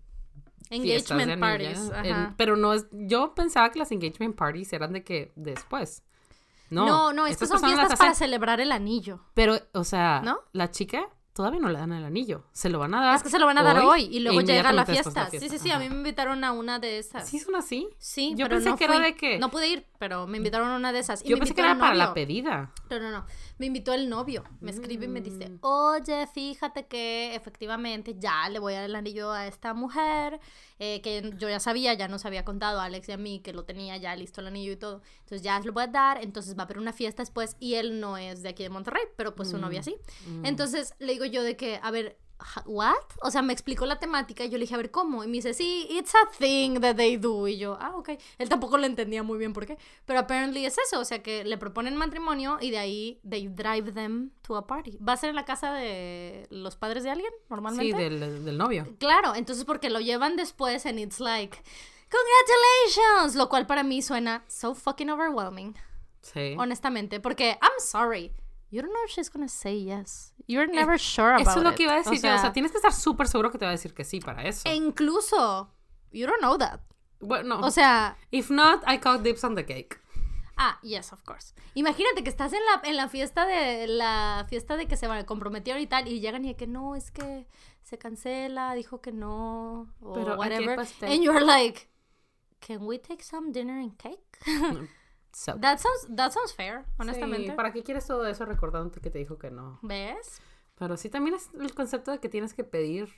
Engagement 0.71 1.39
parties. 1.39 1.91
en- 2.03 2.33
pero 2.37 2.55
no 2.55 2.73
es, 2.73 2.87
yo 2.91 3.35
pensaba 3.35 3.69
que 3.71 3.77
las 3.79 3.91
engagement 3.91 4.35
parties 4.35 4.73
eran 4.73 4.93
de 4.93 5.03
que 5.03 5.31
después. 5.35 6.01
No, 6.71 6.85
No, 6.87 7.13
no, 7.13 7.27
estas 7.27 7.49
son 7.49 7.59
fiestas 7.59 7.97
para 7.99 8.15
celebrar 8.15 8.59
el 8.59 8.71
anillo. 8.71 9.19
Pero, 9.35 9.59
o 9.73 9.83
sea, 9.83 10.21
¿No? 10.25 10.39
la 10.51 10.71
chica 10.71 11.07
todavía 11.35 11.59
no 11.59 11.69
le 11.69 11.77
dan 11.77 11.91
el 11.91 12.05
anillo. 12.05 12.45
Se 12.53 12.69
lo 12.69 12.79
van 12.79 12.93
a 12.95 13.03
dar. 13.03 13.15
Es 13.17 13.23
que 13.23 13.29
se 13.29 13.37
lo 13.39 13.45
van 13.45 13.57
a 13.57 13.63
dar 13.63 13.79
hoy, 13.79 14.03
y 14.09 14.21
luego 14.21 14.39
e 14.39 14.45
llega 14.45 14.71
la 14.71 14.85
fiesta. 14.85 15.29
Sí, 15.29 15.49
sí, 15.49 15.59
sí, 15.59 15.69
a 15.69 15.77
mí 15.79 15.89
me 15.89 15.95
invitaron 15.95 16.43
a 16.45 16.53
una 16.53 16.79
de 16.79 16.97
esas. 16.97 17.27
¿Sí 17.27 17.39
son 17.39 17.55
así? 17.55 17.89
Sí, 17.97 18.31
Yo 18.37 18.45
pero 18.45 18.55
pensé 18.55 18.69
no 18.69 18.77
que 18.77 18.85
era 18.85 18.99
de 18.99 19.15
que- 19.15 19.37
No 19.37 19.51
pude 19.51 19.67
ir, 19.67 19.85
pero 19.99 20.27
me 20.27 20.37
invitaron 20.37 20.69
a 20.69 20.75
una 20.77 20.93
de 20.93 20.99
esas. 20.99 21.23
Y 21.25 21.27
Yo 21.27 21.35
me 21.35 21.41
pensé 21.41 21.53
que 21.53 21.61
era 21.61 21.77
para 21.77 21.93
la 21.93 22.13
pedida. 22.13 22.71
No, 22.89 22.99
no, 22.99 23.11
no. 23.11 23.25
Me 23.57 23.67
invitó 23.67 23.93
el 23.93 24.09
novio. 24.09 24.43
Me 24.59 24.71
escribe 24.71 25.05
y 25.05 25.07
me 25.07 25.21
dice, 25.21 25.49
Mm. 25.49 25.57
oye, 25.61 26.27
fíjate 26.27 26.87
que 26.87 27.33
efectivamente 27.35 28.15
ya 28.19 28.49
le 28.49 28.59
voy 28.59 28.73
a 28.73 28.81
dar 28.81 28.89
el 28.89 28.95
anillo 28.95 29.31
a 29.31 29.47
esta 29.47 29.73
mujer, 29.73 30.39
eh, 30.79 31.01
que 31.01 31.33
yo 31.37 31.47
ya 31.49 31.59
sabía, 31.59 31.93
ya 31.93 32.07
nos 32.07 32.25
había 32.25 32.43
contado 32.43 32.81
a 32.81 32.85
Alex 32.85 33.07
y 33.09 33.11
a 33.13 33.17
mí 33.17 33.39
que 33.39 33.53
lo 33.53 33.63
tenía 33.63 33.95
ya 33.97 34.15
listo 34.15 34.41
el 34.41 34.47
anillo 34.47 34.73
y 34.73 34.75
todo. 34.75 35.01
Entonces 35.19 35.41
ya 35.41 35.59
lo 35.61 35.71
voy 35.71 35.83
a 35.83 35.87
dar, 35.87 36.21
entonces 36.21 36.57
va 36.57 36.63
a 36.63 36.65
haber 36.65 36.79
una 36.79 36.91
fiesta 36.93 37.21
después 37.21 37.55
y 37.59 37.75
él 37.75 37.99
no 38.01 38.17
es 38.17 38.41
de 38.43 38.49
aquí 38.49 38.63
de 38.63 38.69
Monterrey, 38.69 39.03
pero 39.15 39.35
pues 39.35 39.49
su 39.51 39.57
novia 39.57 39.81
sí. 39.83 39.95
Mm. 40.27 40.45
Entonces 40.45 40.93
le 40.99 41.13
digo 41.13 41.25
yo 41.25 41.41
de 41.43 41.55
que, 41.55 41.79
a 41.81 41.91
ver, 41.91 42.17
¿what? 42.65 42.93
O 43.21 43.31
sea, 43.31 43.41
me 43.41 43.53
explicó 43.53 43.85
la 43.85 43.97
temática 43.99 44.43
y 44.43 44.49
yo 44.49 44.57
le 44.57 44.63
dije, 44.63 44.73
a 44.75 44.77
ver, 44.77 44.91
¿cómo? 44.91 45.23
Y 45.23 45.27
me 45.27 45.33
dice, 45.33 45.53
sí, 45.53 45.87
it's 45.89 46.13
a 46.15 46.29
thing 46.37 46.79
that 46.81 46.95
they 46.95 47.17
do. 47.17 47.47
Y 47.47 47.57
yo, 47.57 47.77
ah, 47.79 47.95
ok. 47.95 48.09
Él 48.37 48.49
tampoco 48.49 48.77
lo 48.77 48.85
entendía 48.85 49.23
muy 49.23 49.37
bien 49.37 49.53
por 49.53 49.65
qué. 49.65 49.77
Pero 50.05 50.19
apparently 50.19 50.65
es 50.65 50.77
eso, 50.77 50.99
o 50.99 51.05
sea, 51.05 51.23
que 51.23 51.43
le 51.45 51.57
proponen 51.57 51.95
matrimonio 51.95 52.57
y 52.61 52.71
de 52.71 52.77
ahí 52.77 53.19
they 53.27 53.47
drive 53.47 53.91
them 53.93 54.31
to 54.41 54.55
a 54.57 54.67
party. 54.67 54.97
¿Va 54.97 55.13
a 55.13 55.17
ser 55.17 55.29
en 55.29 55.35
la 55.35 55.45
casa 55.45 55.73
de 55.73 56.47
los 56.49 56.75
padres 56.75 57.03
de 57.03 57.11
alguien, 57.11 57.31
Sí, 57.31 57.45
normalmente? 57.49 57.95
del, 58.09 58.45
del 58.45 58.57
novio. 58.57 58.87
Claro, 58.99 59.33
entonces 59.35 59.63
porque 59.65 59.89
lo 59.89 59.99
llevan 59.99 60.35
después 60.35 60.85
and 60.85 60.99
it's 60.99 61.19
like, 61.19 61.57
congratulations, 62.11 63.35
lo 63.35 63.49
cual 63.49 63.65
para 63.65 63.83
mí 63.83 64.01
suena 64.01 64.43
so 64.47 64.75
fucking 64.75 65.09
overwhelming, 65.09 65.75
Sí. 66.21 66.55
honestamente, 66.57 67.19
porque 67.19 67.57
I'm 67.61 67.79
sorry. 67.79 68.31
You 68.75 68.81
don't 68.81 68.91
know 68.91 69.05
if 69.05 69.11
she's 69.11 69.29
gonna 69.29 69.47
say 69.47 69.77
yes. 69.77 70.33
You're 70.47 70.67
never 70.67 70.97
sure 70.99 71.31
about 71.35 71.47
Eso 71.47 71.59
es 71.59 71.63
lo 71.63 71.69
it. 71.69 71.75
que 71.77 71.83
iba 71.83 71.93
a 71.93 71.97
decir 71.97 72.11
O 72.11 72.15
yo. 72.15 72.17
O 72.17 72.19
sea, 72.19 72.37
sea, 72.39 72.51
tienes 72.51 72.71
que 72.71 72.77
estar 72.77 72.91
súper 72.91 73.29
seguro 73.29 73.49
que 73.49 73.57
te 73.57 73.63
va 73.63 73.69
a 73.71 73.77
decir 73.77 73.93
que 73.93 74.03
sí 74.03 74.19
para 74.19 74.43
eso. 74.43 74.67
e 74.67 74.75
incluso, 74.75 75.71
you 76.11 76.27
don't 76.27 76.39
know 76.41 76.57
that. 76.57 76.81
Bueno, 77.21 77.61
O 77.61 77.71
sea, 77.71 78.17
if 78.31 78.49
not, 78.49 78.83
I 78.85 78.97
caught 78.99 79.23
dips 79.23 79.45
on 79.45 79.55
the 79.55 79.63
cake. 79.65 80.01
ah, 80.57 80.77
yes, 80.83 81.13
of 81.13 81.23
course. 81.23 81.53
Imagínate 81.73 82.21
que 82.23 82.29
estás 82.29 82.51
en 82.51 82.59
la, 82.65 82.81
en 82.89 82.97
la 82.97 83.07
fiesta 83.07 83.45
de 83.45 83.87
la 83.87 84.45
fiesta 84.49 84.75
de 84.75 84.87
que 84.87 84.97
se 84.97 85.07
van 85.07 85.19
a 85.19 85.25
comprometieron 85.25 85.81
y 85.81 85.87
tal 85.87 86.07
y 86.09 86.19
llegan 86.19 86.43
y 86.43 86.53
que 86.55 86.67
no, 86.67 86.95
es 86.95 87.11
que 87.11 87.47
se 87.81 87.97
cancela, 87.97 88.73
dijo 88.75 88.99
que 88.99 89.13
no 89.13 89.87
o 90.01 90.13
Pero, 90.13 90.33
¿a 90.33 90.35
qué 90.35 90.39
whatever. 90.39 90.79
And 91.03 91.23
you're 91.23 91.45
like, 91.45 91.87
"Can 92.59 92.79
we 92.85 92.99
take 92.99 93.23
some 93.23 93.53
dinner 93.53 93.79
and 93.79 93.95
cake?" 93.97 94.37
So. 95.37 95.51
That 95.59 95.79
sounds 95.79 96.07
that 96.15 96.31
sounds 96.31 96.53
fair, 96.53 96.85
honestamente. 96.97 97.47
Sí, 97.51 97.55
¿Para 97.57 97.73
qué 97.73 97.83
quieres 97.83 98.07
todo 98.07 98.25
eso 98.25 98.45
recordándote 98.45 99.01
que 99.01 99.09
te 99.09 99.19
dijo 99.19 99.37
que 99.37 99.51
no? 99.51 99.79
¿Ves? 99.81 100.39
Pero 100.75 100.95
sí, 100.95 101.09
también 101.09 101.35
es 101.35 101.49
el 101.59 101.73
concepto 101.73 102.11
de 102.11 102.19
que 102.19 102.29
tienes 102.29 102.53
que 102.53 102.63
pedir 102.63 103.09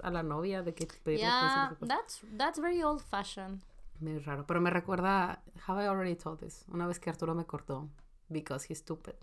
a 0.00 0.10
la 0.12 0.22
novia, 0.22 0.62
de 0.62 0.72
que 0.72 0.86
pedirle 0.86 1.26
Yeah, 1.26 1.76
that's 1.88 2.20
that's 2.36 2.60
very 2.60 2.80
old 2.84 3.02
fashioned. 3.02 3.60
Muy 3.98 4.20
raro. 4.20 4.46
Pero 4.46 4.60
me 4.60 4.70
recuerda, 4.70 5.42
have 5.66 5.82
I 5.84 5.88
already 5.88 6.14
told 6.14 6.38
this? 6.38 6.64
Una 6.68 6.86
vez 6.86 7.00
que 7.00 7.10
Arturo 7.10 7.34
me 7.34 7.44
cortó, 7.44 7.88
because 8.28 8.64
he's 8.72 8.78
stupid. 8.78 9.14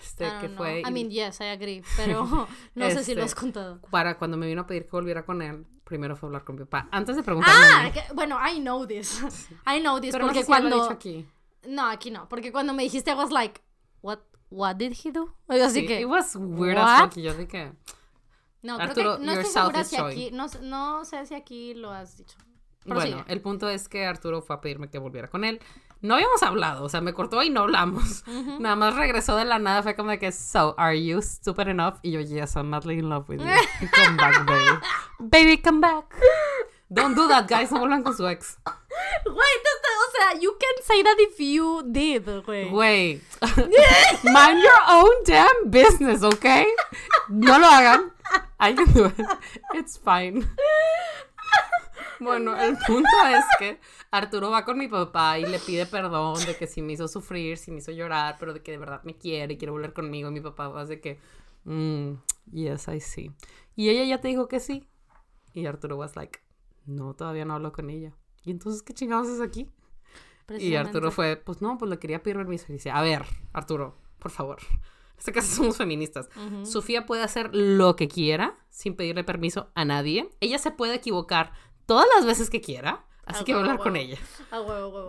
Este, 0.00 0.24
I 0.24 0.28
don't 0.28 0.40
que 0.42 0.46
know. 0.48 0.56
fue 0.58 0.80
I 0.86 0.92
mean, 0.92 1.10
yes, 1.10 1.40
I 1.40 1.46
agree, 1.46 1.82
pero 1.96 2.24
no 2.76 2.90
sé 2.90 3.02
si 3.02 3.16
lo 3.16 3.22
has 3.24 3.30
Este, 3.30 3.40
contado. 3.40 3.80
para 3.90 4.18
cuando 4.18 4.36
me 4.36 4.46
vino 4.46 4.60
a 4.60 4.66
pedir 4.68 4.84
que 4.84 4.90
volviera 4.92 5.24
con 5.24 5.42
él, 5.42 5.66
primero 5.82 6.14
fue 6.14 6.26
a 6.26 6.28
hablar 6.28 6.44
con 6.44 6.54
mi 6.54 6.64
papá. 6.64 6.88
Antes 6.92 7.16
de 7.16 7.24
preguntarme 7.24 7.64
a 7.64 7.80
Ah, 7.80 7.82
mí. 7.84 7.90
que- 7.92 8.04
bueno, 8.14 8.38
I 8.38 8.60
know 8.60 8.86
this. 8.86 9.20
I 9.66 9.80
know 9.80 9.98
this 10.00 10.12
Pero 10.12 10.26
no 10.26 10.32
porque 10.32 10.40
sé 10.44 10.46
si 10.46 10.52
ya 10.52 10.60
lo 10.60 10.66
he 10.68 10.70
cuando 10.70 10.84
dicho 10.84 10.94
aquí. 10.94 11.28
No, 11.66 11.88
aquí 11.88 12.10
no, 12.10 12.28
porque 12.28 12.52
cuando 12.52 12.72
me 12.74 12.82
dijiste 12.82 13.10
I 13.10 13.14
was 13.14 13.30
like, 13.30 13.60
what 14.02 14.20
what 14.50 14.76
did 14.76 14.92
he 15.04 15.10
do? 15.12 15.34
Así 15.48 15.80
Sí, 15.80 15.86
que 15.86 16.00
it 16.00 16.06
was 16.06 16.36
weird 16.36 16.78
as 16.78 17.02
fuck. 17.02 17.16
Y 17.16 17.22
yo 17.22 17.34
dije, 17.34 17.72
no, 18.62 18.76
Arturo, 18.76 18.94
creo 18.94 19.18
que 19.18 19.24
no 19.26 19.32
estoy 19.32 19.50
segura 19.52 19.80
is 19.80 19.88
si 19.88 19.96
showing. 19.96 20.12
aquí 20.12 20.30
no, 20.32 20.48
sé- 20.48 20.60
no 20.62 21.04
sé 21.04 21.26
si 21.26 21.34
aquí 21.34 21.74
lo 21.74 21.90
has 21.90 22.16
dicho. 22.16 22.36
Bueno, 22.84 23.00
Prosigue. 23.00 23.24
el 23.32 23.40
punto 23.40 23.68
es 23.68 23.88
que 23.88 24.06
Arturo 24.06 24.42
fue 24.42 24.54
a 24.56 24.60
pedirme 24.60 24.88
que 24.88 24.98
volviera 24.98 25.28
con 25.28 25.44
él. 25.44 25.60
No 26.02 26.14
habíamos 26.14 26.42
hablado, 26.42 26.84
o 26.84 26.88
sea, 26.88 27.00
me 27.00 27.14
cortó 27.14 27.42
y 27.42 27.50
no 27.50 27.62
hablamos. 27.62 28.22
Nada 28.60 28.76
más 28.76 28.94
regresó 28.94 29.34
de 29.36 29.44
la 29.44 29.58
nada, 29.58 29.82
fue 29.82 29.96
como 29.96 30.10
de 30.10 30.18
que, 30.20 30.30
so, 30.30 30.74
are 30.78 31.02
you 31.04 31.20
stupid 31.22 31.68
enough? 31.68 31.94
Y 32.02 32.12
yo, 32.12 32.20
yes, 32.20 32.54
I'm 32.54 32.68
madly 32.68 32.98
in 32.98 33.08
love 33.08 33.28
with 33.28 33.40
you. 33.40 33.46
come 33.92 34.16
back, 34.16 34.46
baby. 34.46 34.78
Baby, 35.18 35.58
come 35.62 35.80
back. 35.80 36.04
Don't 36.88 37.16
do 37.16 37.26
that, 37.28 37.48
guys, 37.48 37.72
no 37.72 37.80
vuelvan 37.80 38.04
con 38.04 38.14
su 38.14 38.28
ex. 38.28 38.58
Güey, 39.24 39.36
o 39.36 40.10
sea, 40.12 40.40
you 40.40 40.56
can 40.58 40.84
say 40.84 41.02
that 41.02 41.16
if 41.18 41.38
you 41.38 41.82
did, 41.84 42.24
güey. 42.44 42.70
Güey, 42.70 43.20
mind 44.24 44.62
your 44.62 44.80
own 44.88 45.24
damn 45.24 45.70
business, 45.70 46.22
¿ok? 46.22 46.44
No 47.28 47.58
lo 47.58 47.66
hagan. 47.66 48.12
I 48.58 48.72
can 48.74 48.92
do 48.92 49.06
it. 49.06 49.26
It's 49.74 49.98
fine. 49.98 50.46
Bueno, 52.18 52.56
el 52.56 52.78
punto 52.86 53.08
es 53.28 53.44
que 53.58 53.78
Arturo 54.10 54.50
va 54.50 54.64
con 54.64 54.78
mi 54.78 54.88
papá 54.88 55.38
y 55.38 55.44
le 55.44 55.58
pide 55.58 55.86
perdón 55.86 56.42
de 56.46 56.56
que 56.56 56.66
si 56.66 56.80
me 56.80 56.94
hizo 56.94 57.08
sufrir, 57.08 57.58
si 57.58 57.70
me 57.70 57.78
hizo 57.78 57.92
llorar, 57.92 58.36
pero 58.38 58.54
de 58.54 58.62
que 58.62 58.72
de 58.72 58.78
verdad 58.78 59.02
me 59.04 59.16
quiere 59.16 59.54
y 59.54 59.58
quiere 59.58 59.72
volver 59.72 59.92
conmigo. 59.92 60.30
Y 60.30 60.32
mi 60.32 60.40
papá 60.40 60.68
va 60.68 60.84
de 60.86 61.00
que, 61.00 61.18
mm, 61.64 62.12
yes, 62.52 62.88
I 62.88 63.00
see. 63.00 63.32
Y 63.74 63.90
ella 63.90 64.04
ya 64.04 64.20
te 64.20 64.28
dijo 64.28 64.48
que 64.48 64.60
sí. 64.60 64.88
Y 65.52 65.66
Arturo 65.66 65.96
was 65.96 66.16
like, 66.16 66.40
no, 66.86 67.14
todavía 67.14 67.44
no 67.44 67.54
hablo 67.54 67.72
con 67.72 67.90
ella. 67.90 68.14
Y 68.46 68.50
entonces, 68.52 68.82
¿qué 68.82 68.94
chingados 68.94 69.28
es 69.28 69.40
aquí? 69.42 69.68
Y 70.58 70.76
Arturo 70.76 71.10
fue, 71.10 71.36
pues 71.36 71.60
no, 71.60 71.76
pues 71.76 71.90
le 71.90 71.98
quería 71.98 72.22
pedir 72.22 72.36
permiso. 72.36 72.66
Y 72.68 72.74
dice, 72.74 72.90
a 72.90 73.02
ver, 73.02 73.24
Arturo, 73.52 73.98
por 74.20 74.30
favor. 74.30 74.58
En 74.70 75.18
este 75.18 75.32
caso 75.32 75.54
somos 75.56 75.76
feministas. 75.76 76.28
Ujú. 76.36 76.64
Sofía 76.64 77.04
puede 77.06 77.22
hacer 77.22 77.50
lo 77.52 77.96
que 77.96 78.06
quiera 78.06 78.54
sin 78.70 78.94
pedirle 78.94 79.24
permiso 79.24 79.70
a 79.74 79.84
nadie. 79.84 80.30
Ella 80.40 80.58
se 80.58 80.70
puede 80.70 80.94
equivocar 80.94 81.52
todas 81.86 82.06
las 82.14 82.24
veces 82.24 82.48
que 82.48 82.60
quiera. 82.60 83.04
Así 83.24 83.40
Ah, 83.40 83.44
que 83.44 83.52
voy 83.54 83.62
a 83.62 83.64
hablar 83.64 83.78
con 83.80 83.96
ella. 83.96 84.18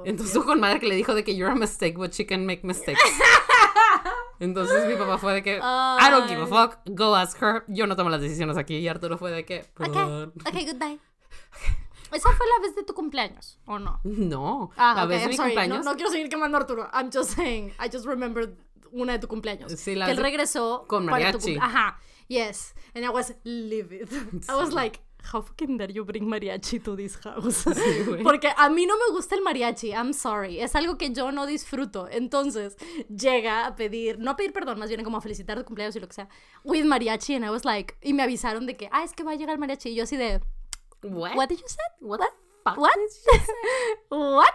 Entonces 0.05 0.33
tú 0.33 0.43
con 0.43 0.59
madre 0.59 0.79
que 0.79 0.87
le 0.87 0.95
dijo 0.95 1.13
de 1.13 1.23
que 1.23 1.35
you're 1.35 1.51
a 1.51 1.55
mistake, 1.55 1.95
but 1.97 2.11
she 2.13 2.25
can 2.25 2.47
make 2.47 2.65
mistakes. 2.65 2.99
Entonces 4.39 4.87
mi 4.87 4.95
papá 4.95 5.17
fue 5.19 5.33
de 5.33 5.43
que 5.43 5.57
I 5.57 6.09
don't 6.09 6.27
give 6.27 6.41
a 6.41 6.47
fuck, 6.47 6.79
go 6.87 7.15
ask 7.15 7.39
her. 7.41 7.63
Yo 7.67 7.85
no 7.85 7.95
tomo 7.95 8.09
las 8.09 8.21
decisiones 8.21 8.57
aquí. 8.57 8.77
Y 8.77 8.87
Arturo 8.87 9.19
fue 9.19 9.29
de 9.31 9.45
que, 9.45 9.65
"Perdón". 9.75 10.33
ok, 10.47 10.53
goodbye. 10.65 10.99
Esa 12.11 12.29
fue 12.31 12.45
la 12.47 12.65
vez 12.67 12.75
de 12.75 12.83
tu 12.83 12.93
cumpleaños, 12.93 13.59
¿o 13.65 13.79
no? 13.79 13.99
No, 14.03 14.71
Ah, 14.77 14.93
la 14.95 15.03
ok, 15.03 15.09
vez 15.09 15.17
de 15.19 15.23
I'm 15.25 15.29
mi 15.31 15.35
sorry. 15.37 15.49
cumpleaños. 15.51 15.85
No, 15.85 15.91
no 15.91 15.95
quiero 15.97 16.11
seguir 16.11 16.29
quemando 16.29 16.57
a 16.57 16.61
Arturo. 16.61 16.89
I'm 16.93 17.09
just 17.13 17.31
saying. 17.35 17.73
I 17.83 17.89
just 17.91 18.05
remembered 18.05 18.55
una 18.91 19.13
de 19.13 19.19
tu 19.19 19.27
cumpleaños. 19.27 19.71
Sí, 19.73 19.95
la 19.95 20.05
que 20.05 20.11
él 20.13 20.17
regresó 20.17 20.85
con 20.87 21.05
tu 21.05 21.11
mariachi. 21.11 21.55
cum- 21.55 21.63
Ajá. 21.63 21.99
Yes. 22.29 22.73
And 22.95 23.05
I 23.05 23.09
was 23.09 23.33
livid. 23.43 24.09
I 24.49 24.55
was 24.55 24.73
like, 24.73 24.99
how 25.33 25.41
fucking 25.41 25.77
dare 25.77 25.91
you 25.93 26.03
bring 26.05 26.25
mariachi 26.27 26.79
to 26.83 26.95
this 26.95 27.17
house? 27.23 27.65
Sí. 27.75 28.23
Porque 28.23 28.49
a 28.55 28.69
mí 28.69 28.85
no 28.85 28.95
me 28.97 29.13
gusta 29.13 29.35
el 29.35 29.41
mariachi. 29.41 29.91
I'm 29.93 30.13
sorry. 30.13 30.59
Es 30.61 30.75
algo 30.75 30.97
que 30.97 31.11
yo 31.13 31.31
no 31.31 31.45
disfruto. 31.45 32.07
Entonces, 32.09 32.75
llega 33.09 33.65
a 33.65 33.75
pedir, 33.75 34.19
no 34.19 34.31
a 34.31 34.35
pedir 34.35 34.51
perdón, 34.53 34.79
más 34.79 34.89
bien 34.89 35.03
como 35.03 35.17
a 35.17 35.21
felicitar 35.21 35.57
tu 35.57 35.65
cumpleaños 35.65 35.95
y 35.95 35.99
lo 35.99 36.07
que 36.07 36.13
sea, 36.15 36.29
with 36.63 36.83
mariachi. 36.85 37.35
And 37.35 37.45
I 37.45 37.49
was 37.49 37.65
like, 37.65 37.95
y 38.01 38.13
me 38.13 38.23
avisaron 38.23 38.65
de 38.65 38.75
que, 38.77 38.89
ah, 38.91 39.03
es 39.03 39.13
que 39.13 39.23
va 39.23 39.31
a 39.31 39.35
llegar 39.35 39.53
el 39.53 39.59
mariachi. 39.59 39.89
Y 39.89 39.95
yo 39.95 40.03
así 40.03 40.17
de, 40.17 40.41
What? 41.03 41.35
what 41.35 41.49
did 41.49 41.59
you 41.59 41.67
say? 41.67 41.83
What 42.01 42.21
fuck 42.63 42.77
What? 42.77 42.95
did 42.95 43.11
say? 43.11 43.39
What? 44.09 44.53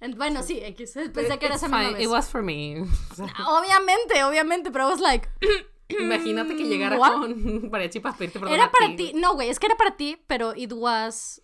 And, 0.00 0.16
bueno, 0.16 0.42
sí, 0.42 0.60
X. 0.62 0.94
Pensé 1.12 1.38
que 1.38 1.46
era 1.46 1.54
It's 1.54 1.62
esa 1.62 1.68
misma 1.68 1.78
fine, 1.78 1.92
vez. 1.94 2.02
It 2.06 2.10
was 2.10 2.28
for 2.28 2.42
me. 2.42 2.86
Obviamente, 3.46 4.24
obviamente, 4.24 4.70
pero 4.70 4.86
I 4.86 4.90
was 4.90 5.00
like, 5.00 5.28
imagínate 5.88 6.56
que 6.56 6.64
llegara 6.64 6.96
What? 6.98 7.12
con 7.20 7.70
mariachi 7.70 8.00
para 8.00 8.16
pedirte 8.16 8.38
perdón 8.38 8.54
era 8.54 8.64
a 8.64 8.70
para 8.70 8.96
ti. 8.96 9.12
No, 9.14 9.34
güey, 9.34 9.50
es 9.50 9.58
que 9.58 9.66
era 9.66 9.76
para 9.76 9.96
ti, 9.96 10.16
pero 10.26 10.54
it 10.56 10.72
was 10.72 11.42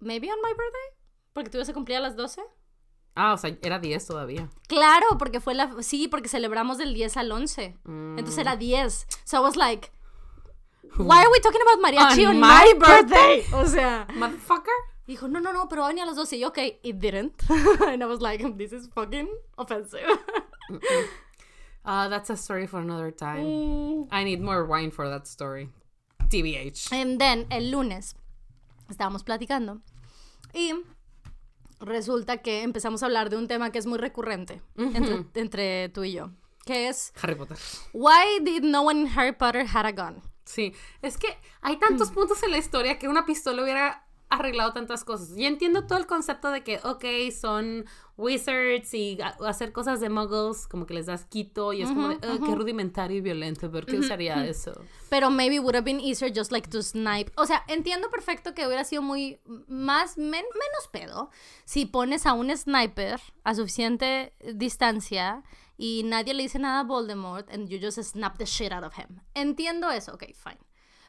maybe 0.00 0.30
on 0.30 0.38
my 0.42 0.50
birthday, 0.50 0.96
porque 1.34 1.50
tú 1.50 1.58
ibas 1.58 1.68
a 1.68 1.74
cumplir 1.74 1.98
a 1.98 2.00
las 2.00 2.16
12. 2.16 2.42
Ah, 3.14 3.34
o 3.34 3.36
sea, 3.36 3.56
era 3.60 3.78
10 3.78 4.06
todavía. 4.06 4.48
Claro, 4.68 5.06
porque 5.18 5.40
fue 5.40 5.52
la 5.54 5.82
sí, 5.82 6.08
porque 6.08 6.30
celebramos 6.30 6.78
del 6.78 6.94
10 6.94 7.18
al 7.18 7.30
11. 7.30 7.76
Mm. 7.84 8.18
Entonces 8.18 8.38
era 8.38 8.56
10. 8.56 9.06
So 9.24 9.36
I 9.36 9.40
was 9.40 9.54
like, 9.56 9.92
why 10.96 11.22
are 11.22 11.30
we 11.30 11.40
talking 11.40 11.60
about 11.62 11.80
mariachi 11.80 12.26
on, 12.26 12.36
On 12.36 12.40
my 12.40 12.74
my 12.74 12.74
birthday? 12.78 13.44
O 13.52 13.66
sea, 13.66 14.06
Motherfucker. 14.14 14.76
dijo, 15.06 15.28
"No, 15.28 15.40
no, 15.40 15.52
no, 15.52 15.68
pero 15.68 15.82
va 15.82 15.88
a 15.88 15.90
venir 15.90 16.04
a 16.04 16.06
las 16.06 16.16
12." 16.16 16.36
Y 16.36 16.40
yo, 16.40 16.48
"Okay, 16.48 16.78
it 16.82 16.98
didn't." 16.98 17.34
And 17.86 18.02
I 18.02 18.06
was 18.06 18.20
like, 18.20 18.42
"This 18.56 18.72
is 18.72 18.88
fucking 18.94 19.28
offensive." 19.56 20.06
Uh, 21.84 22.08
that's 22.08 22.30
a 22.30 22.36
story 22.36 22.66
for 22.66 22.80
another 22.80 23.10
time. 23.10 23.44
Mm. 23.44 24.08
I 24.12 24.22
need 24.24 24.40
more 24.40 24.64
wine 24.64 24.90
for 24.92 25.08
that 25.08 25.26
story. 25.26 25.68
TBH. 26.28 26.92
And 26.92 27.18
then 27.18 27.46
el 27.50 27.70
lunes 27.70 28.14
estábamos 28.88 29.24
platicando 29.24 29.80
y 30.54 30.72
resulta 31.80 32.38
que 32.38 32.62
empezamos 32.62 33.02
a 33.02 33.06
hablar 33.06 33.30
de 33.30 33.36
un 33.36 33.48
tema 33.48 33.70
que 33.72 33.78
es 33.78 33.86
muy 33.86 33.98
recurrente 33.98 34.62
entre, 34.76 35.24
entre 35.34 35.88
tú 35.88 36.04
y 36.04 36.12
yo, 36.12 36.30
que 36.64 36.88
es 36.88 37.12
Harry 37.20 37.34
Potter. 37.34 37.58
Why 37.92 38.38
did 38.40 38.62
no 38.62 38.82
one 38.82 39.00
in 39.00 39.06
Harry 39.08 39.32
Potter 39.32 39.66
had 39.66 39.84
a 39.84 39.92
gun? 39.92 40.22
Sí, 40.44 40.74
es 41.02 41.16
que 41.18 41.28
hay 41.60 41.78
tantos 41.78 42.10
Mm. 42.10 42.14
puntos 42.14 42.42
en 42.42 42.50
la 42.50 42.58
historia 42.58 42.98
que 42.98 43.08
una 43.08 43.24
pistola 43.26 43.62
hubiera 43.62 44.06
arreglado 44.28 44.72
tantas 44.72 45.04
cosas. 45.04 45.36
Y 45.36 45.44
entiendo 45.44 45.86
todo 45.86 45.98
el 45.98 46.06
concepto 46.06 46.50
de 46.50 46.64
que, 46.64 46.78
ok, 46.84 47.04
son 47.38 47.84
wizards 48.16 48.94
y 48.94 49.18
hacer 49.46 49.72
cosas 49.72 50.00
de 50.00 50.08
muggles, 50.08 50.66
como 50.68 50.86
que 50.86 50.94
les 50.94 51.04
das 51.04 51.26
quito 51.26 51.74
y 51.74 51.82
es 51.82 51.90
como 51.90 52.08
de, 52.08 52.14
"Ugh, 52.26 52.42
qué 52.46 52.54
rudimentario 52.54 53.18
y 53.18 53.20
violento, 53.20 53.70
¿por 53.70 53.84
qué 53.84 53.98
usaría 53.98 54.46
eso? 54.46 54.72
Pero 55.10 55.28
maybe 55.30 55.58
would 55.60 55.74
have 55.74 55.84
been 55.84 56.00
easier 56.00 56.32
just 56.34 56.50
like 56.50 56.66
to 56.70 56.82
snipe. 56.82 57.30
O 57.36 57.44
sea, 57.44 57.62
entiendo 57.68 58.08
perfecto 58.10 58.54
que 58.54 58.66
hubiera 58.66 58.84
sido 58.84 59.02
muy 59.02 59.38
más 59.68 60.16
men- 60.16 60.46
menos 60.54 60.88
pedo 60.90 61.30
si 61.66 61.84
pones 61.84 62.24
a 62.24 62.32
un 62.32 62.56
sniper 62.56 63.20
a 63.44 63.54
suficiente 63.54 64.32
distancia 64.54 65.42
y 65.82 66.02
nadie 66.04 66.32
le 66.32 66.44
dice 66.44 66.58
nada 66.60 66.80
a 66.80 66.84
Voldemort 66.84 67.50
and 67.50 67.68
you 67.68 67.78
just 67.80 67.98
snap 68.04 68.38
the 68.38 68.46
shit 68.46 68.72
out 68.72 68.84
of 68.84 68.94
him. 68.96 69.20
Entiendo 69.34 69.90
eso, 69.90 70.12
ok, 70.14 70.24
fine. 70.34 70.60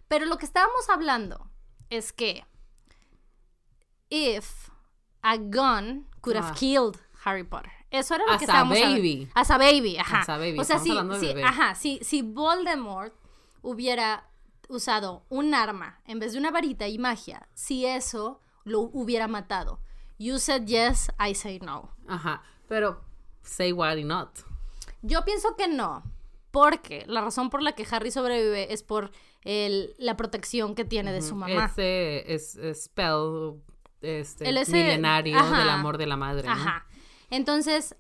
Pero 0.07 0.25
lo 0.25 0.37
que 0.37 0.45
estábamos 0.47 0.89
hablando 0.89 1.47
es 1.91 2.11
que 2.11 2.43
if 4.09 4.69
a 5.23 5.37
gun 5.37 6.05
could 6.21 6.35
have 6.35 6.51
Ah. 6.51 6.55
killed 6.55 6.97
Harry 7.25 7.43
Potter. 7.43 7.71
Eso 7.91 8.15
era 8.15 8.25
lo 8.25 8.31
As 8.33 8.39
que 8.39 8.45
a 8.45 8.47
estábamos 8.47 8.77
hablando. 8.77 8.95
baby. 8.97 9.29
As 9.35 9.51
a 9.51 9.57
baby, 9.57 9.97
ajá. 9.97 10.21
As 10.21 10.29
a 10.29 10.37
baby, 10.37 10.59
O 10.59 10.63
sea, 10.63 10.79
si, 10.79 10.89
si- 11.19 11.41
ajá, 11.43 11.75
si, 11.75 11.99
si 12.03 12.21
Voldemort 12.23 13.13
hubiera 13.61 14.27
usado 14.69 15.23
un 15.29 15.53
arma 15.53 15.99
en 16.05 16.19
vez 16.19 16.33
de 16.33 16.39
una 16.39 16.49
varita 16.51 16.87
y 16.87 16.97
magia, 16.97 17.47
si 17.53 17.85
eso 17.85 18.39
lo 18.63 18.79
hubiera 18.81 19.27
matado. 19.27 19.79
You 20.17 20.39
said 20.39 20.65
yes, 20.65 21.09
I 21.19 21.35
say 21.35 21.59
no. 21.59 21.91
Ajá, 22.07 22.41
pero 22.67 23.03
say 23.43 23.71
why 23.71 24.03
not. 24.03 24.29
Yo 25.03 25.23
pienso 25.25 25.55
que 25.55 25.67
no, 25.67 26.03
porque 26.49 27.03
la 27.07 27.21
razón 27.21 27.49
por 27.51 27.61
la 27.61 27.73
que 27.73 27.85
Harry 27.91 28.09
sobrevive 28.09 28.73
es 28.73 28.81
por 28.81 29.11
el- 29.43 29.93
la 29.99 30.17
protección 30.17 30.73
que 30.73 30.85
tiene 30.85 31.11
de 31.13 31.21
su 31.21 31.35
mamá. 31.35 31.65
Ese 31.65 32.33
es, 32.33 32.55
es 32.55 32.85
spell 32.85 33.61
este, 34.01 34.49
El 34.49 34.57
ese- 34.57 34.71
milenario 34.73 35.37
ajá. 35.37 35.59
del 35.59 35.69
amor 35.69 35.97
de 35.97 36.07
la 36.07 36.17
madre. 36.17 36.47
¿no? 36.47 36.53
Ajá. 36.53 36.87
Entonces, 37.29 37.95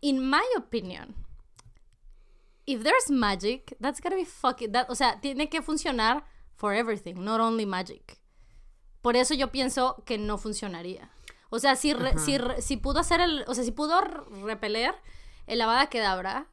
in 0.00 0.28
my 0.30 0.42
opinion, 0.58 1.14
if 2.66 2.82
there's 2.82 3.10
magic, 3.10 3.76
that's 3.80 4.00
gotta 4.00 4.16
be 4.16 4.24
fucking. 4.24 4.72
That, 4.72 4.86
o 4.90 4.94
sea, 4.94 5.20
tiene 5.20 5.48
que 5.48 5.62
funcionar 5.62 6.24
for 6.54 6.74
everything, 6.74 7.14
not 7.16 7.40
only 7.40 7.66
magic. 7.66 8.18
Por 9.00 9.16
eso 9.16 9.34
yo 9.34 9.50
pienso 9.50 10.02
que 10.06 10.16
no 10.18 10.38
funcionaría. 10.38 11.10
O 11.50 11.58
sea, 11.58 11.74
si, 11.76 11.92
re- 11.92 12.16
si, 12.18 12.38
re- 12.38 12.62
si 12.62 12.76
pudo 12.76 13.00
hacer 13.00 13.20
el. 13.20 13.44
O 13.48 13.54
sea, 13.54 13.64
si 13.64 13.72
pudo 13.72 14.00
repeler 14.44 14.94
el 15.52 15.60
Avada 15.60 15.88
Kedavra, 15.88 16.46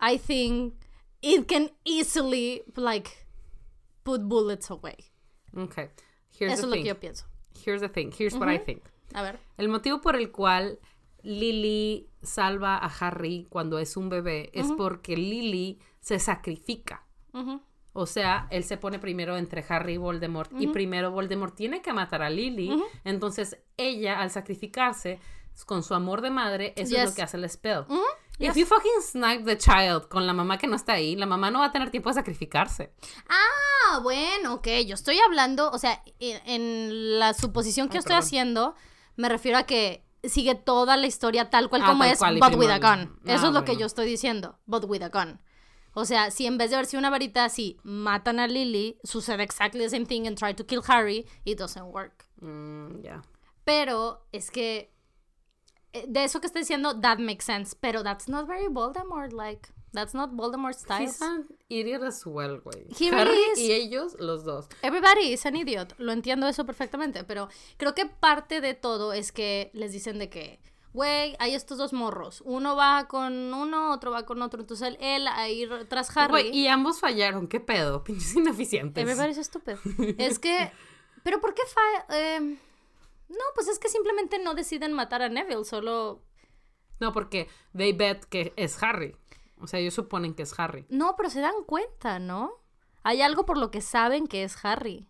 I 0.00 0.18
think 0.18 0.74
it 1.20 1.46
can 1.46 1.70
easily, 1.84 2.62
like, 2.76 3.10
put 4.04 4.22
bullets 4.22 4.70
away. 4.70 4.96
Okay. 5.56 5.90
Here's 6.30 6.54
Eso 6.54 6.62
the 6.62 6.66
es 6.66 6.68
lo 6.68 6.72
thing. 6.72 6.82
que 6.82 6.88
yo 6.88 7.00
pienso. 7.00 7.26
Here's 7.64 7.80
the 7.80 7.88
thing. 7.88 8.10
Here's 8.16 8.34
what 8.34 8.48
I 8.48 8.58
think. 8.58 8.82
A 9.14 9.22
ver. 9.22 9.38
El 9.56 9.68
motivo 9.68 10.00
por 10.00 10.16
el 10.16 10.30
cual 10.30 10.78
Lily 11.22 12.08
salva 12.22 12.78
a 12.78 12.86
Harry 12.86 13.46
cuando 13.50 13.78
es 13.78 13.96
un 13.96 14.08
bebé 14.08 14.50
es 14.54 14.70
porque 14.72 15.16
Lily 15.16 15.78
se 16.00 16.18
sacrifica. 16.18 17.04
O 17.92 18.06
sea, 18.06 18.46
él 18.50 18.64
se 18.64 18.76
pone 18.76 18.98
primero 18.98 19.36
entre 19.36 19.64
Harry 19.68 19.94
y 19.94 19.96
Voldemort 19.96 20.52
y 20.58 20.68
primero 20.68 21.10
Voldemort 21.10 21.54
tiene 21.54 21.82
que 21.82 21.92
matar 21.92 22.22
a 22.22 22.30
Lily. 22.30 22.82
Entonces 23.04 23.58
ella, 23.76 24.20
al 24.20 24.30
sacrificarse 24.30 25.18
con 25.66 25.82
su 25.82 25.94
amor 25.94 26.20
de 26.20 26.30
madre, 26.30 26.72
eso 26.76 26.96
es 26.96 27.10
lo 27.10 27.14
que 27.14 27.22
hace 27.22 27.36
el 27.36 27.50
spell. 27.50 27.84
If 28.38 28.56
you 28.56 28.66
fucking 28.66 29.02
snipe 29.02 29.44
the 29.44 29.58
child 29.58 30.08
con 30.08 30.26
la 30.26 30.32
mamá 30.32 30.58
que 30.58 30.66
no 30.68 30.76
está 30.76 30.92
ahí, 30.92 31.16
la 31.16 31.26
mamá 31.26 31.50
no 31.50 31.58
va 31.60 31.66
a 31.66 31.72
tener 31.72 31.90
tiempo 31.90 32.08
de 32.10 32.14
sacrificarse. 32.14 32.92
Ah, 33.28 33.98
bueno, 34.02 34.54
ok. 34.54 34.68
Yo 34.86 34.94
estoy 34.94 35.18
hablando, 35.18 35.70
o 35.70 35.78
sea, 35.78 36.02
en, 36.20 37.18
la 37.18 37.34
suposición 37.34 37.88
que 37.88 37.92
Ay, 37.92 37.96
yo 37.96 38.00
estoy 38.00 38.10
perdón. 38.14 38.24
haciendo, 38.24 38.74
me 39.16 39.28
refiero 39.28 39.58
a 39.58 39.64
que 39.64 40.04
sigue 40.22 40.54
toda 40.54 40.96
la 40.96 41.06
historia 41.06 41.50
tal 41.50 41.68
cual 41.68 41.82
Ah, 41.82 41.86
como 41.88 42.04
tal 42.04 42.12
es, 42.12 42.18
cual, 42.18 42.38
but 42.38 42.54
with 42.54 42.70
a 42.70 42.78
gun. 42.78 43.18
Ah, 43.26 43.34
Eso 43.34 43.48
es 43.48 43.52
lo 43.52 43.64
que 43.64 43.76
yo 43.76 43.86
estoy 43.86 44.06
diciendo, 44.06 44.58
but 44.66 44.84
with 44.86 45.02
a 45.02 45.08
gun. 45.08 45.40
O 45.94 46.04
sea, 46.04 46.30
si 46.30 46.46
en 46.46 46.58
vez 46.58 46.70
de 46.70 46.76
haber 46.76 46.86
sido 46.86 47.00
una 47.00 47.10
varita 47.10 47.44
así, 47.44 47.78
matan 47.82 48.38
a 48.38 48.46
Lily, 48.46 48.98
sucede 49.02 49.42
exactly 49.42 49.80
the 49.80 49.90
same 49.90 50.06
thing 50.06 50.28
and 50.28 50.38
try 50.38 50.54
to 50.54 50.64
kill 50.64 50.82
Harry, 50.86 51.26
it 51.44 51.58
doesn't 51.58 51.92
work. 51.92 52.26
Mm, 52.40 53.02
ya. 53.02 53.22
Pero 53.64 54.24
es 54.30 54.50
que 54.52 54.92
de 56.06 56.24
eso 56.24 56.40
que 56.40 56.46
estoy 56.46 56.62
diciendo, 56.62 57.00
that 57.00 57.18
makes 57.18 57.44
sense. 57.44 57.76
Pero 57.80 58.02
that's 58.02 58.28
not 58.28 58.46
very 58.46 58.68
Voldemort, 58.68 59.32
like, 59.32 59.68
that's 59.92 60.14
not 60.14 60.30
Voldemort 60.32 60.74
style. 60.74 61.06
He's 61.06 61.20
an 61.22 61.46
idiot 61.68 62.02
as 62.02 62.24
well, 62.26 62.60
güey. 62.60 62.86
He 62.98 63.08
Harry 63.08 63.30
really 63.30 63.52
is. 63.52 63.58
y 63.58 63.72
ellos, 63.72 64.16
los 64.18 64.44
dos. 64.44 64.68
Everybody 64.82 65.32
is 65.32 65.44
an 65.46 65.56
idiot, 65.56 65.94
lo 65.98 66.12
entiendo 66.12 66.46
eso 66.46 66.64
perfectamente, 66.64 67.24
pero 67.24 67.48
creo 67.76 67.94
que 67.94 68.06
parte 68.06 68.60
de 68.60 68.74
todo 68.74 69.12
es 69.12 69.32
que 69.32 69.70
les 69.72 69.92
dicen 69.92 70.18
de 70.18 70.28
que, 70.28 70.60
güey, 70.92 71.36
hay 71.38 71.54
estos 71.54 71.78
dos 71.78 71.92
morros, 71.92 72.42
uno 72.44 72.76
va 72.76 73.06
con 73.08 73.54
uno, 73.54 73.92
otro 73.92 74.10
va 74.10 74.24
con 74.24 74.42
otro, 74.42 74.60
entonces 74.60 74.88
él, 74.88 74.98
él 75.00 75.26
a 75.28 75.48
ir 75.48 75.86
tras 75.88 76.14
Harry. 76.16 76.30
Güey, 76.30 76.56
y 76.56 76.68
ambos 76.68 77.00
fallaron. 77.00 77.48
¿Qué 77.48 77.60
pedo? 77.60 78.04
Pinches 78.04 78.36
ineficientes. 78.36 79.02
Everybody 79.02 79.38
is 79.38 79.46
stupid. 79.46 79.76
es 80.18 80.38
que, 80.38 80.70
pero 81.22 81.40
¿por 81.40 81.54
qué 81.54 81.62
fa 81.66 82.14
eh, 82.14 82.58
No, 83.28 83.44
pues 83.54 83.68
es 83.68 83.78
que 83.78 83.88
simplemente 83.88 84.38
no 84.38 84.54
deciden 84.54 84.92
matar 84.92 85.22
a 85.22 85.28
Neville, 85.28 85.64
solo... 85.64 86.22
No, 87.00 87.12
porque 87.12 87.48
they 87.76 87.92
bet 87.92 88.24
que 88.24 88.52
es 88.56 88.82
Harry. 88.82 89.16
O 89.60 89.66
sea, 89.66 89.80
ellos 89.80 89.94
suponen 89.94 90.34
que 90.34 90.42
es 90.42 90.58
Harry. 90.58 90.86
No, 90.88 91.14
pero 91.16 91.30
se 91.30 91.40
dan 91.40 91.64
cuenta, 91.66 92.18
¿no? 92.18 92.52
Hay 93.02 93.22
algo 93.22 93.46
por 93.46 93.58
lo 93.58 93.70
que 93.70 93.80
saben 93.80 94.26
que 94.26 94.42
es 94.44 94.64
Harry. 94.64 95.08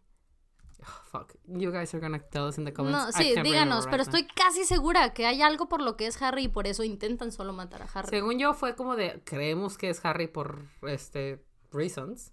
Oh, 0.80 1.02
fuck. 1.10 1.34
You 1.46 1.70
guys 1.70 1.92
are 1.94 2.00
gonna 2.00 2.20
tell 2.20 2.44
us 2.44 2.58
in 2.58 2.64
the 2.64 2.72
comments. 2.72 3.06
No, 3.06 3.12
sí, 3.12 3.34
díganos, 3.42 3.86
pero 3.86 3.98
now. 3.98 4.02
estoy 4.04 4.26
casi 4.28 4.64
segura 4.64 5.12
que 5.12 5.26
hay 5.26 5.42
algo 5.42 5.68
por 5.68 5.82
lo 5.82 5.96
que 5.96 6.06
es 6.06 6.20
Harry 6.22 6.44
y 6.44 6.48
por 6.48 6.66
eso 6.66 6.84
intentan 6.84 7.32
solo 7.32 7.52
matar 7.52 7.82
a 7.82 7.88
Harry. 7.92 8.08
Según 8.08 8.38
yo, 8.38 8.54
fue 8.54 8.76
como 8.76 8.94
de. 8.94 9.20
Creemos 9.24 9.76
que 9.76 9.90
es 9.90 10.04
Harry 10.04 10.28
por 10.28 10.62
este. 10.82 11.44
Reasons. 11.70 12.32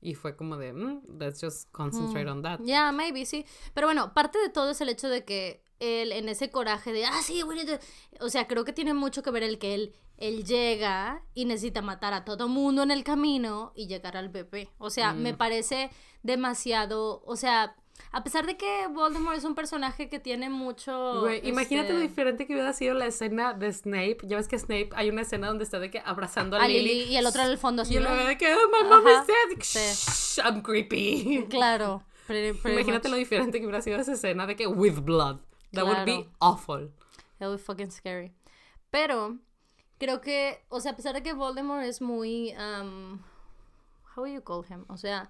Y 0.00 0.14
fue 0.14 0.36
como 0.36 0.56
de. 0.56 0.72
mm, 0.72 1.18
let's 1.18 1.40
just 1.40 1.70
concentrate 1.72 2.28
on 2.28 2.42
that. 2.42 2.60
Ya, 2.62 2.92
maybe, 2.92 3.26
sí. 3.26 3.44
Pero 3.74 3.86
bueno, 3.86 4.14
parte 4.14 4.38
de 4.38 4.48
todo 4.48 4.70
es 4.70 4.80
el 4.80 4.88
hecho 4.88 5.08
de 5.08 5.24
que 5.24 5.62
él, 5.80 6.12
en 6.12 6.28
ese 6.28 6.50
coraje 6.50 6.92
de, 6.92 7.04
ah, 7.04 7.20
sí, 7.22 7.42
we 7.42 7.54
need 7.54 7.66
to-", 7.66 8.24
O 8.24 8.28
sea, 8.28 8.46
creo 8.46 8.64
que 8.64 8.72
tiene 8.72 8.94
mucho 8.94 9.22
que 9.22 9.30
ver 9.30 9.42
el 9.42 9.58
que 9.58 9.74
él, 9.74 9.94
él 10.16 10.44
llega 10.44 11.22
y 11.34 11.44
necesita 11.46 11.82
matar 11.82 12.14
a 12.14 12.24
todo 12.24 12.48
mundo 12.48 12.82
en 12.82 12.90
el 12.90 13.04
camino 13.04 13.72
y 13.74 13.86
llegar 13.86 14.16
al 14.16 14.28
bebé. 14.28 14.70
O 14.78 14.90
sea, 14.90 15.12
me 15.12 15.34
parece 15.34 15.90
demasiado. 16.22 17.22
O 17.24 17.36
sea, 17.36 17.76
A 18.10 18.24
pesar 18.24 18.46
de 18.46 18.56
que 18.56 18.86
Voldemort 18.88 19.36
es 19.36 19.44
un 19.44 19.54
personaje 19.54 20.08
que 20.08 20.18
tiene 20.18 20.48
mucho. 20.48 21.20
Güey, 21.20 21.46
imagínate 21.46 21.90
lo 21.92 21.98
este, 21.98 22.08
diferente 22.08 22.46
que 22.46 22.54
hubiera 22.54 22.72
sido 22.72 22.94
la 22.94 23.06
escena 23.06 23.52
de 23.52 23.72
Snape. 23.72 24.18
Ya 24.22 24.36
ves 24.36 24.48
que 24.48 24.58
Snape, 24.58 24.90
hay 24.94 25.10
una 25.10 25.22
escena 25.22 25.48
donde 25.48 25.64
está 25.64 25.78
de 25.78 25.90
que 25.90 26.00
abrazando 26.04 26.56
a, 26.56 26.62
a 26.62 26.68
Lily. 26.68 26.82
Lily 26.82 27.02
y 27.12 27.16
el 27.16 27.26
otro 27.26 27.42
en 27.42 27.50
el 27.50 27.58
fondo 27.58 27.82
así. 27.82 27.94
Y 27.96 27.98
que, 28.36 28.54
oh, 28.54 28.58
my 28.82 28.88
mom 28.88 29.06
Ajá, 29.06 29.20
is 29.22 29.26
dead. 29.26 29.62
sí. 29.62 30.40
Shh, 30.40 30.44
I'm 30.44 30.62
creepy. 30.62 31.46
Claro. 31.50 32.02
pretty- 32.26 32.58
pretty 32.62 32.76
Imagínate 32.78 33.08
much. 33.08 33.12
lo 33.12 33.16
diferente 33.18 33.58
que 33.60 33.66
hubiera 33.66 33.82
sido 33.82 33.98
esa 33.98 34.12
escena 34.12 34.46
de 34.46 34.56
que 34.56 34.66
with 34.66 35.00
blood. 35.02 35.40
That 35.72 35.84
would 35.84 36.04
be 36.06 36.26
awful. 36.40 36.90
That 37.38 37.48
would 37.48 37.58
be 37.58 37.62
fucking 37.62 37.90
scary. 37.90 38.32
Pero 38.90 39.36
creo 39.98 40.20
que, 40.22 40.64
o 40.70 40.80
sea, 40.80 40.92
a 40.92 40.96
pesar 40.96 41.12
de 41.14 41.22
que 41.22 41.34
Voldemort 41.34 41.84
es 41.84 42.00
muy, 42.00 42.54
um, 42.56 43.20
how 44.16 44.22
would 44.22 44.32
you 44.32 44.40
call 44.42 44.64
him? 44.64 44.86
O 44.88 44.96
sea, 44.96 45.28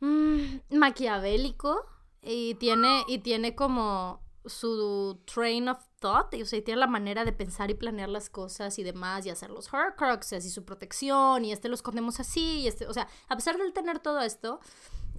mm, 0.00 0.76
maquiavélico 0.76 1.86
y 2.22 2.54
tiene 2.54 3.04
y 3.08 3.18
tiene 3.18 3.54
como 3.54 4.22
su 4.46 5.20
train 5.26 5.68
of 5.68 5.78
thought, 6.00 6.32
y, 6.34 6.42
o 6.42 6.46
tiene 6.46 6.76
la 6.76 6.86
manera 6.86 7.24
de 7.24 7.32
pensar 7.32 7.70
y 7.70 7.74
planear 7.74 8.08
las 8.08 8.30
cosas 8.30 8.78
y 8.78 8.82
demás 8.82 9.26
y 9.26 9.30
hacer 9.30 9.50
los 9.50 9.72
Horcruxes 9.72 10.44
y 10.44 10.50
su 10.50 10.64
protección 10.64 11.44
y 11.44 11.52
este 11.52 11.68
lo 11.68 11.74
escondemos 11.74 12.20
así 12.20 12.60
y 12.60 12.68
este, 12.68 12.86
o 12.86 12.94
sea, 12.94 13.06
a 13.28 13.36
pesar 13.36 13.58
de 13.58 13.64
él 13.64 13.72
tener 13.72 13.98
todo 13.98 14.20
esto, 14.22 14.60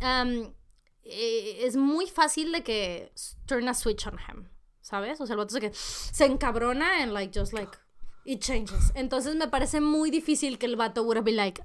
eh, 0.01 1.65
es 1.65 1.75
muy 1.75 2.07
fácil 2.07 2.51
de 2.51 2.63
que 2.63 3.13
turn 3.45 3.67
a 3.67 3.73
switch 3.73 4.07
on 4.07 4.17
him, 4.27 4.49
¿sabes? 4.81 5.21
O 5.21 5.25
sea, 5.27 5.35
el 5.35 5.37
vato 5.37 5.55
es 5.55 5.61
de 5.61 5.69
que 5.69 5.75
se 5.75 6.25
encabrona 6.25 7.03
and 7.03 7.13
like 7.13 7.37
just 7.39 7.53
like 7.53 7.77
it 8.25 8.41
changes. 8.41 8.91
Entonces 8.95 9.35
me 9.35 9.47
parece 9.47 9.81
muy 9.81 10.09
difícil 10.09 10.57
que 10.57 10.65
el 10.65 10.75
vato 10.75 11.03
would 11.03 11.23
be 11.23 11.31
like 11.31 11.61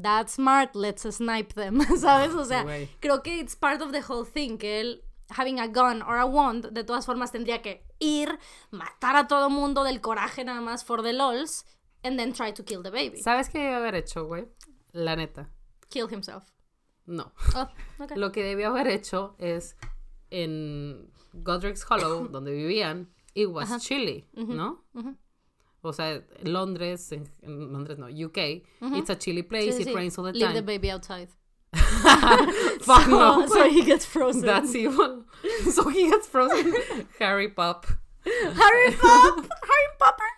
that's 0.00 0.34
smart, 0.34 0.74
let's 0.74 1.02
snipe 1.02 1.54
them, 1.54 1.80
¿sabes? 1.98 2.34
O 2.34 2.44
sea, 2.44 2.62
Güey. 2.64 2.88
creo 3.00 3.22
que 3.22 3.38
it's 3.40 3.56
part 3.56 3.80
of 3.80 3.92
the 3.92 4.02
whole 4.06 4.24
thing 4.24 4.58
que 4.58 4.80
él 4.80 5.02
having 5.30 5.58
a 5.58 5.66
gun 5.66 6.02
or 6.02 6.18
a 6.18 6.26
wand 6.26 6.70
de 6.72 6.84
todas 6.84 7.04
formas 7.06 7.32
tendría 7.32 7.60
que 7.62 7.82
ir, 7.98 8.38
matar 8.70 9.16
a 9.16 9.26
todo 9.26 9.48
mundo 9.50 9.82
del 9.84 10.00
coraje 10.00 10.44
nada 10.44 10.60
más 10.60 10.84
for 10.84 11.02
the 11.02 11.12
lols 11.12 11.64
and 12.04 12.18
then 12.18 12.32
try 12.32 12.52
to 12.52 12.62
kill 12.64 12.82
the 12.82 12.90
baby. 12.90 13.20
¿Sabes 13.22 13.48
qué 13.48 13.58
debió 13.58 13.76
haber 13.78 13.94
hecho, 13.96 14.24
güey? 14.26 14.46
La 14.92 15.16
neta. 15.16 15.50
Kill 15.88 16.08
himself. 16.12 16.44
No. 17.06 17.32
Oh, 17.54 17.68
okay. 18.00 18.16
Lo 18.16 18.30
que 18.32 18.42
debió 18.44 18.68
haber 18.68 18.88
hecho 18.88 19.34
es 19.38 19.76
en 20.30 21.10
Godric's 21.32 21.84
Hollow, 21.88 22.28
donde 22.30 22.52
vivían, 22.52 23.08
it 23.34 23.48
was 23.48 23.70
Ajá. 23.70 23.78
chilly, 23.80 24.28
¿no? 24.34 24.84
O 25.86 25.92
sea, 25.92 26.22
Londres, 26.42 27.12
en, 27.12 27.28
en 27.42 27.72
Londres 27.72 27.98
no, 27.98 28.06
UK, 28.06 28.38
it's 28.96 29.10
a 29.10 29.16
chilly 29.16 29.42
place, 29.42 29.72
Sí, 29.76 29.82
it 29.82 29.88
sí. 29.88 29.94
rains 29.94 30.18
all 30.18 30.24
the 30.24 30.32
Leave 30.32 30.48
the 30.52 30.60
time. 30.60 30.66
baby 30.66 30.90
outside. 30.90 31.28
Fuck 32.80 33.04
so, 33.04 33.10
no. 33.10 33.46
so 33.48 33.68
he 33.68 33.82
gets 33.82 34.06
frozen. 34.06 34.42
That's 34.46 34.74
evil. 34.74 35.24
So 35.70 35.88
he 35.88 36.08
gets 36.10 36.26
frozen. 36.28 36.72
Harry 37.18 37.48
Pop. 37.48 37.86
Harry 38.24 38.92
Pop, 38.96 39.46
Harry 39.70 39.90
Popper. 39.98 40.30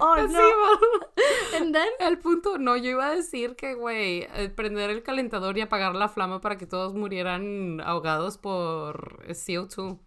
oh 0.00 0.26
no. 0.28 0.40
evil. 0.48 1.60
And 1.62 1.74
then 1.74 1.88
El 2.00 2.18
punto, 2.18 2.58
no, 2.58 2.76
yo 2.76 2.90
iba 2.90 3.06
a 3.06 3.14
decir 3.14 3.56
que, 3.56 3.74
güey, 3.74 4.26
eh, 4.34 4.48
prender 4.54 4.90
el 4.90 5.02
calentador 5.02 5.56
y 5.56 5.62
apagar 5.62 5.94
la 5.94 6.08
flama 6.08 6.40
para 6.40 6.58
que 6.58 6.66
todos 6.66 6.94
murieran 6.94 7.80
ahogados 7.80 8.36
por 8.38 9.24
eh, 9.26 9.32
CO2. 9.32 9.98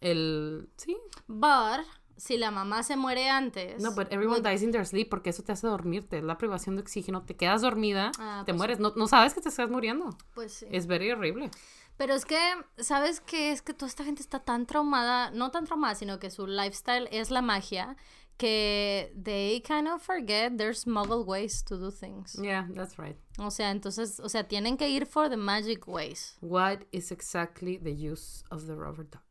El... 0.00 0.68
Sí. 0.76 0.96
But 1.26 1.84
si 2.18 2.36
la 2.36 2.50
mamá 2.50 2.82
se 2.82 2.96
muere 2.96 3.28
antes. 3.30 3.80
No, 3.82 3.92
but 3.94 4.08
everyone 4.12 4.42
dies 4.42 4.62
in 4.62 4.70
their 4.72 4.84
sleep 4.86 5.08
porque 5.08 5.30
eso 5.30 5.42
te 5.42 5.52
hace 5.52 5.66
dormirte. 5.66 6.20
La 6.20 6.36
privación 6.36 6.76
de 6.76 6.82
oxígeno. 6.82 7.22
Te 7.24 7.34
quedas 7.36 7.62
dormida, 7.62 8.12
Ah, 8.18 8.42
te 8.44 8.52
pues 8.52 8.58
mueres. 8.58 8.78
No, 8.80 8.92
no 8.96 9.06
sabes 9.08 9.32
que 9.34 9.40
te 9.40 9.48
estás 9.48 9.70
muriendo. 9.70 10.10
Pues 10.34 10.52
sí. 10.52 10.66
Es 10.70 10.86
very 10.86 11.10
horrible. 11.10 11.50
Pero 11.96 12.14
es 12.14 12.24
que, 12.24 12.38
¿sabes 12.76 13.20
qué? 13.20 13.50
Es 13.52 13.62
que 13.62 13.74
toda 13.74 13.88
esta 13.88 14.04
gente 14.04 14.22
está 14.22 14.40
tan 14.40 14.66
traumada, 14.66 15.30
no 15.30 15.50
tan 15.50 15.64
traumada, 15.64 15.94
sino 15.96 16.18
que 16.18 16.30
su 16.30 16.46
lifestyle 16.46 17.08
es 17.10 17.30
la 17.30 17.42
magia, 17.42 17.96
que 18.36 19.12
they 19.20 19.60
kind 19.62 19.88
of 19.88 20.00
forget 20.00 20.56
there's 20.56 20.86
muggle 20.86 21.24
ways 21.24 21.64
to 21.64 21.76
do 21.76 21.90
things. 21.90 22.34
Yeah, 22.40 22.68
that's 22.74 22.96
right. 22.98 23.16
O 23.38 23.50
sea, 23.50 23.70
entonces, 23.72 24.20
o 24.20 24.28
sea, 24.28 24.46
tienen 24.46 24.76
que 24.76 24.88
ir 24.88 25.06
for 25.06 25.28
the 25.28 25.36
magic 25.36 25.88
ways. 25.88 26.36
What 26.40 26.84
is 26.92 27.10
exactly 27.10 27.78
the 27.78 27.90
use 27.92 28.44
of 28.50 28.66
the 28.66 28.74
rubber 28.76 29.04
duck? 29.04 29.22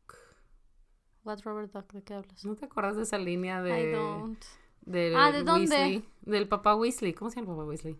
What 1.28 1.39
Robert 1.43 1.73
Duck, 1.73 1.91
¿de 1.91 2.01
qué 2.03 2.13
hablas? 2.13 2.45
¿No 2.45 2.55
te 2.55 2.65
acuerdas 2.65 2.95
de 2.95 3.03
esa 3.03 3.17
línea 3.17 3.59
I 3.59 3.63
de... 3.63 3.91
don't. 3.91 4.41
del 4.82 5.13
Ah, 5.15 5.32
¿de 5.34 5.43
dónde? 5.43 5.75
Weasley? 5.75 6.05
Del 6.21 6.47
papá 6.47 6.73
Weasley. 6.75 7.13
¿Cómo 7.13 7.30
se 7.30 7.41
llama 7.41 7.51
el 7.51 7.57
papá 7.57 7.67
Weasley? 7.67 7.97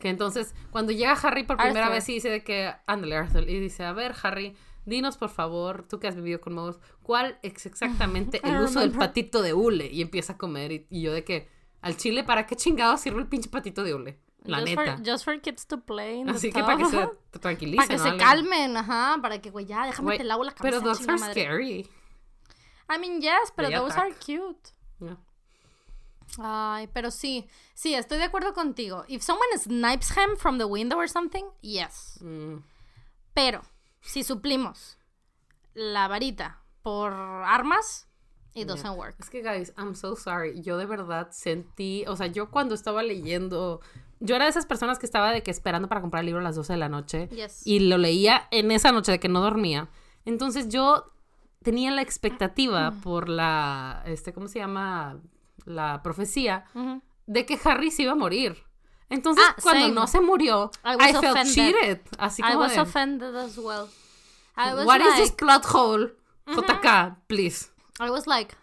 Que 0.00 0.08
entonces, 0.08 0.54
cuando 0.72 0.90
llega 0.92 1.12
Harry 1.12 1.44
por 1.44 1.56
primera 1.56 1.86
Arthur. 1.86 1.94
vez 1.94 2.08
y 2.08 2.14
dice 2.14 2.30
de 2.30 2.42
que, 2.42 2.74
ándale, 2.86 3.16
Arthur, 3.16 3.48
y 3.48 3.60
dice, 3.60 3.84
a 3.84 3.92
ver, 3.92 4.14
Harry, 4.22 4.56
dinos 4.84 5.16
por 5.16 5.28
favor, 5.28 5.86
tú 5.86 6.00
que 6.00 6.08
has 6.08 6.16
vivido 6.16 6.40
con 6.40 6.54
magos, 6.54 6.80
¿cuál 7.02 7.38
es 7.42 7.66
exactamente 7.66 8.38
I 8.44 8.48
el 8.48 8.62
uso 8.62 8.80
del 8.80 8.90
patito 8.90 9.40
de 9.40 9.54
hule? 9.54 9.86
Y 9.86 10.02
empieza 10.02 10.32
a 10.32 10.38
comer, 10.38 10.72
y, 10.72 10.86
y 10.90 11.02
yo 11.02 11.12
de 11.12 11.22
que, 11.22 11.48
al 11.82 11.96
chile, 11.96 12.24
¿para 12.24 12.46
qué 12.46 12.56
chingado 12.56 12.96
sirve 12.96 13.20
el 13.20 13.28
pinche 13.28 13.48
patito 13.48 13.84
de 13.84 13.94
hule? 13.94 14.18
La 14.44 14.58
just 14.58 14.68
neta. 14.70 14.96
For, 14.96 15.06
just 15.06 15.24
for 15.24 15.40
kids 15.40 15.66
to 15.66 15.80
play 15.80 16.18
in 16.20 16.26
the 16.26 16.32
Así 16.32 16.50
que 16.50 16.62
para 16.62 16.76
que 16.76 16.86
se 16.86 17.08
tranquilicen. 17.40 17.86
Para 17.86 17.88
que 17.88 17.96
¿no? 17.96 18.10
se 18.10 18.16
calmen, 18.16 18.76
ajá, 18.76 19.18
para 19.22 19.40
que, 19.40 19.50
güey, 19.50 19.64
ya, 19.66 19.86
déjame 19.86 20.06
Güey, 20.06 20.18
te 20.18 20.24
lavo 20.24 20.44
la 20.44 20.52
cabeza. 20.52 20.80
Pero 20.80 20.92
dogs 20.92 21.08
are 21.08 21.32
scary. 21.32 21.86
I 22.88 22.98
mean, 22.98 23.20
yes, 23.20 23.52
pero 23.56 23.70
those 23.70 23.94
are 23.96 24.08
attack. 24.08 24.20
cute. 24.20 24.72
Yeah. 25.00 25.16
Ay, 26.38 26.88
pero 26.92 27.10
sí, 27.10 27.46
sí, 27.74 27.94
estoy 27.94 28.18
de 28.18 28.24
acuerdo 28.24 28.54
contigo. 28.54 29.04
If 29.08 29.22
someone 29.22 29.48
snipes 29.58 30.10
him 30.16 30.36
from 30.36 30.58
the 30.58 30.66
window 30.66 30.98
or 30.98 31.08
something, 31.08 31.44
yes. 31.62 32.18
Mm. 32.22 32.58
Pero, 33.34 33.62
si 34.00 34.22
suplimos 34.24 34.96
la 35.74 36.08
varita 36.08 36.60
por 36.82 37.12
armas, 37.12 38.06
it 38.54 38.66
doesn't 38.66 38.96
work. 38.96 39.16
Es 39.18 39.30
que, 39.30 39.42
guys, 39.42 39.72
I'm 39.76 39.94
so 39.94 40.16
sorry. 40.16 40.60
Yo 40.62 40.76
de 40.76 40.86
verdad 40.86 41.28
sentí, 41.30 42.04
o 42.06 42.16
sea, 42.16 42.26
yo 42.26 42.50
cuando 42.50 42.74
estaba 42.74 43.02
leyendo, 43.02 43.80
yo 44.20 44.36
era 44.36 44.44
de 44.44 44.50
esas 44.50 44.66
personas 44.66 44.98
que 44.98 45.06
estaba 45.06 45.30
de 45.30 45.42
que 45.42 45.50
esperando 45.50 45.88
para 45.88 46.00
comprar 46.00 46.20
el 46.20 46.26
libro 46.26 46.40
a 46.40 46.44
las 46.44 46.56
12 46.56 46.72
de 46.74 46.78
la 46.78 46.88
noche 46.88 47.28
Yes. 47.28 47.66
y 47.66 47.80
lo 47.80 47.98
leía 47.98 48.48
en 48.50 48.70
esa 48.70 48.92
noche 48.92 49.12
de 49.12 49.20
que 49.20 49.28
no 49.28 49.40
dormía. 49.40 49.88
Entonces 50.24 50.68
yo 50.68 51.12
tenía 51.64 51.90
la 51.90 52.02
expectativa 52.02 52.92
por 53.02 53.28
la, 53.28 54.02
este, 54.06 54.32
¿cómo 54.32 54.46
se 54.46 54.60
llama? 54.60 55.18
La 55.64 56.02
profecía 56.02 56.66
de 57.26 57.46
que 57.46 57.58
Harry 57.64 57.90
se 57.90 58.02
iba 58.04 58.12
a 58.12 58.16
morir. 58.16 58.62
Entonces, 59.10 59.44
Ah, 59.48 59.56
cuando 59.62 59.82
same. 59.86 59.94
no 59.94 60.06
se 60.06 60.20
murió, 60.20 60.70
I 60.84 60.92
I, 60.92 60.96
was 60.96 61.10
felt 61.20 61.24
offended. 61.36 61.54
cheated. 61.54 62.00
Así 62.18 62.42
I 62.42 62.46
como 62.52 62.60
was 62.60 62.74
de, 62.74 62.80
offended 62.80 63.34
as 63.36 63.56
well. 63.58 63.88
I 64.56 64.72
was 64.74 64.86
What 64.86 65.00
is 65.00 65.16
this 65.16 65.32
plot 65.32 65.64
hole? 65.64 66.10
JK, 66.46 67.16
please. 67.26 67.70
I 67.98 68.10
was 68.10 68.26
like? 68.26 68.54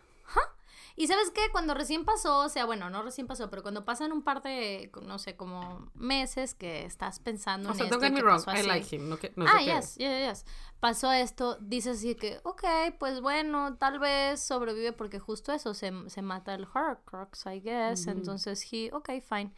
Y 1.02 1.08
sabes 1.08 1.32
qué, 1.32 1.42
cuando 1.52 1.74
recién 1.74 2.06
pasó, 2.06 2.42
o 2.42 2.50
sea, 2.50 2.66
bueno, 2.66 2.92
no 2.92 3.02
recién 3.02 3.26
pasó, 3.26 3.50
pero 3.50 3.64
cuando 3.64 3.84
pasan 3.86 4.12
un 4.12 4.22
par 4.22 4.44
de, 4.44 4.92
no 5.02 5.18
sé, 5.18 5.36
como 5.36 5.90
meses 5.96 6.54
que 6.54 6.86
estás 6.86 7.18
pensando 7.18 7.70
O 7.70 7.72
en 7.72 7.78
sea, 7.80 7.86
esto 7.88 7.98
don't 7.98 8.04
get 8.04 8.14
me 8.14 8.22
wrong, 8.22 8.46
pasó 8.46 8.52
I 8.52 8.60
así. 8.60 8.68
like 8.68 8.96
him. 8.96 9.10
No, 9.10 9.18
que, 9.18 9.34
no 9.36 9.46
ah, 9.48 9.54
sé 9.54 9.58
qué. 9.58 9.66
yes, 9.66 9.96
yes, 9.96 10.30
yes. 10.30 10.46
Pasó 10.80 11.12
esto, 11.12 11.58
dices 11.60 11.98
así 11.98 12.14
que, 12.14 12.40
ok, 12.44 12.64
pues 13.00 13.20
bueno, 13.20 13.78
tal 13.78 13.98
vez 13.98 14.42
sobrevive 14.42 14.94
porque 14.94 15.18
justo 15.18 15.52
eso, 15.52 15.74
se, 15.74 15.92
se 16.08 16.22
mata 16.22 16.54
el 16.54 16.68
Horcrux, 16.72 17.48
I 17.48 17.62
guess. 17.62 18.06
Entonces, 18.06 18.64
he, 18.72 18.92
ok, 18.94 19.10
fine. 19.28 19.56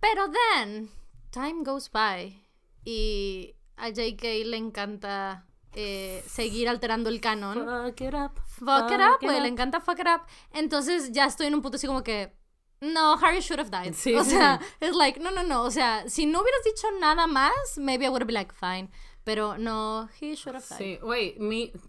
Pero 0.00 0.24
then, 0.32 0.90
time 1.30 1.62
goes 1.62 1.88
by 1.92 2.44
y 2.84 3.54
a 3.76 3.88
JK 3.90 4.22
le 4.46 4.56
encanta 4.56 5.46
eh, 5.74 6.22
seguir 6.26 6.68
alterando 6.68 7.08
el 7.10 7.20
canon. 7.20 7.54
Fuck 7.64 8.00
it 8.00 8.14
up. 8.14 8.32
Fuck 8.46 8.90
it 8.92 9.00
up, 9.00 9.18
güey, 9.20 9.40
le 9.40 9.48
encanta 9.48 9.80
fuck 9.80 9.98
it 10.00 10.06
up. 10.06 10.22
Entonces 10.52 11.12
ya 11.12 11.26
estoy 11.26 11.46
en 11.46 11.54
un 11.54 11.62
punto 11.62 11.76
así 11.76 11.86
como 11.86 12.02
que, 12.02 12.32
no, 12.80 13.14
Harry 13.22 13.40
should 13.40 13.60
have 13.60 13.70
died. 13.70 13.94
Sí, 13.94 14.14
o 14.14 14.24
sea, 14.24 14.58
es 14.80 14.94
like, 14.96 15.20
no, 15.20 15.30
no, 15.30 15.42
no, 15.42 15.62
o 15.64 15.70
sea, 15.70 16.08
si 16.08 16.26
no 16.26 16.40
hubieras 16.40 16.62
dicho 16.64 16.86
nada 16.98 17.26
más, 17.26 17.52
maybe 17.76 18.06
I 18.06 18.08
would 18.08 18.24
be 18.26 18.32
like, 18.32 18.52
fine. 18.54 18.88
Pero 19.22 19.58
no, 19.58 20.08
he 20.18 20.34
should 20.34 20.56
have 20.56 20.64
died. 20.66 20.78
Sí, 20.78 20.98
güey, 21.02 21.36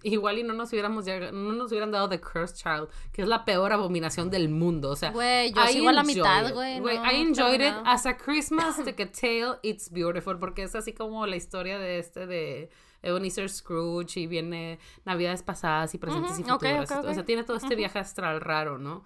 igual 0.03 0.39
y 0.39 0.43
no 0.43 0.53
nos 0.53 0.69
hubiéramos 0.73 1.05
llega- 1.05 1.31
no 1.31 1.53
nos 1.53 1.71
hubieran 1.71 1.89
dado 1.89 2.09
The 2.09 2.19
Cursed 2.19 2.57
Child, 2.57 2.89
que 3.13 3.21
es 3.21 3.27
la 3.27 3.45
peor 3.45 3.71
abominación 3.71 4.29
del 4.29 4.49
mundo, 4.49 4.89
o 4.89 4.95
sea, 4.97 5.11
Güey, 5.11 5.53
yo 5.53 5.63
I 5.63 5.67
sigo 5.73 5.89
a 5.89 5.93
la 5.93 6.03
mitad, 6.03 6.49
it. 6.49 6.53
güey, 6.53 6.81
Güey, 6.81 6.97
no, 6.97 7.05
I 7.09 7.15
enjoyed 7.21 7.53
it 7.55 7.59
terminado. 7.61 7.83
as 7.87 8.05
a 8.05 8.17
Christmas 8.17 8.77
like 8.85 9.01
a 9.01 9.09
tale, 9.09 9.59
it's 9.63 9.89
beautiful, 9.89 10.37
porque 10.39 10.63
es 10.63 10.75
así 10.75 10.91
como 10.93 11.25
la 11.25 11.37
historia 11.37 11.79
de 11.79 11.99
este 11.99 12.27
de 12.27 12.69
Ebenezer 13.01 13.49
Scrooge 13.49 14.19
y 14.19 14.27
viene 14.27 14.79
navidades 15.05 15.43
pasadas 15.43 15.93
y 15.95 15.97
presentes 15.97 16.39
y 16.39 16.43
futuras, 16.43 16.91
o 16.91 17.13
sea, 17.13 17.25
tiene 17.25 17.43
todo 17.43 17.57
este 17.57 17.75
viaje 17.75 17.99
astral 17.99 18.41
raro, 18.41 18.77
¿no? 18.77 19.03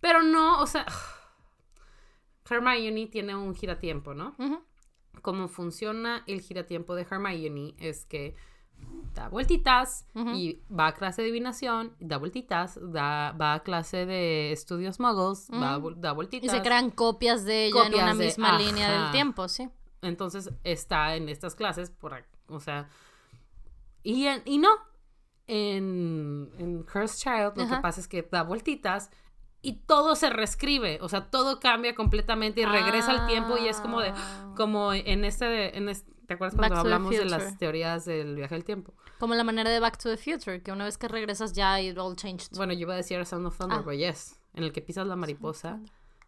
Pero 0.00 0.22
no, 0.22 0.60
o 0.60 0.66
sea, 0.66 0.86
Hermione 2.48 3.06
tiene 3.06 3.34
un 3.34 3.54
giratiempo, 3.54 4.14
¿no? 4.14 4.34
Cómo 5.22 5.48
funciona 5.48 6.24
el 6.26 6.40
giratiempo 6.40 6.94
de 6.94 7.06
Hermione 7.08 7.74
es 7.78 8.06
que 8.06 8.34
da 9.14 9.28
vueltitas 9.28 10.06
y 10.34 10.62
va 10.72 10.86
a 10.88 10.94
clase 10.94 11.20
de 11.22 11.28
adivinación, 11.28 11.94
da 12.00 12.16
vueltitas, 12.16 12.78
da, 12.80 13.32
va 13.32 13.54
a 13.54 13.62
clase 13.62 14.06
de 14.06 14.52
estudios 14.52 14.98
muggles, 14.98 15.48
va 15.52 15.78
da 15.96 16.12
Y 16.12 16.14
vueltitas. 16.14 16.50
se 16.50 16.62
crean 16.62 16.90
copias 16.90 17.44
de 17.44 17.66
ella 17.66 17.80
en 17.86 17.92
Copias 17.92 18.02
una 18.04 18.14
de- 18.14 18.24
misma 18.24 18.58
línea 18.58 19.02
del 19.02 19.12
tiempo, 19.12 19.48
sí. 19.48 19.68
Entonces 20.02 20.50
está 20.64 21.14
en 21.16 21.28
estas 21.28 21.54
clases, 21.54 21.90
por, 21.90 22.24
o 22.48 22.58
sea, 22.60 22.88
y, 24.02 24.26
en- 24.26 24.42
y 24.44 24.58
no. 24.58 24.68
En, 25.46 26.50
en 26.58 26.82
Cursed 26.84 27.18
Child 27.18 27.56
lo 27.56 27.64
Ajá. 27.64 27.76
que 27.76 27.82
pasa 27.82 28.00
es 28.00 28.06
que 28.08 28.22
da 28.30 28.42
vueltitas 28.44 29.10
y 29.62 29.80
todo 29.84 30.14
se 30.14 30.30
reescribe, 30.30 30.98
o 31.02 31.08
sea, 31.08 31.28
todo 31.28 31.58
cambia 31.60 31.94
completamente 31.94 32.60
y 32.60 32.64
regresa 32.66 33.10
al 33.10 33.26
tiempo 33.26 33.58
y 33.58 33.66
es 33.68 33.78
como 33.80 34.00
de, 34.00 34.12
Ah. 34.14 34.54
como 34.56 34.92
en 34.94 35.24
este, 35.24 35.76
en 35.76 35.88
este 35.88 36.10
¿te 36.26 36.34
acuerdas 36.34 36.56
Back 36.56 36.68
cuando 36.68 36.74
the 36.88 36.94
hablamos 36.94 37.10
de 37.10 37.24
las 37.24 37.58
teorías 37.58 38.04
del 38.04 38.36
viaje 38.36 38.54
del 38.54 38.64
tiempo? 38.64 38.94
Como 39.18 39.34
la 39.34 39.42
manera 39.44 39.68
de 39.70 39.80
Back 39.80 39.98
to 39.98 40.08
the 40.08 40.16
Future, 40.16 40.62
que 40.62 40.70
una 40.70 40.84
vez 40.84 40.96
que 40.96 41.08
regresas 41.08 41.52
ya 41.52 41.80
it 41.80 41.98
all 41.98 42.14
changed. 42.14 42.56
Bueno, 42.56 42.72
yo 42.72 42.80
iba 42.82 42.94
a 42.94 42.96
decir 42.96 43.22
Sound 43.26 43.46
of 43.46 43.58
Thunder, 43.58 43.78
Ah. 43.78 43.82
pero 43.84 43.96
yes, 43.98 44.40
en 44.54 44.62
el 44.62 44.72
que 44.72 44.80
pisas 44.80 45.06
la 45.08 45.16
mariposa 45.16 45.80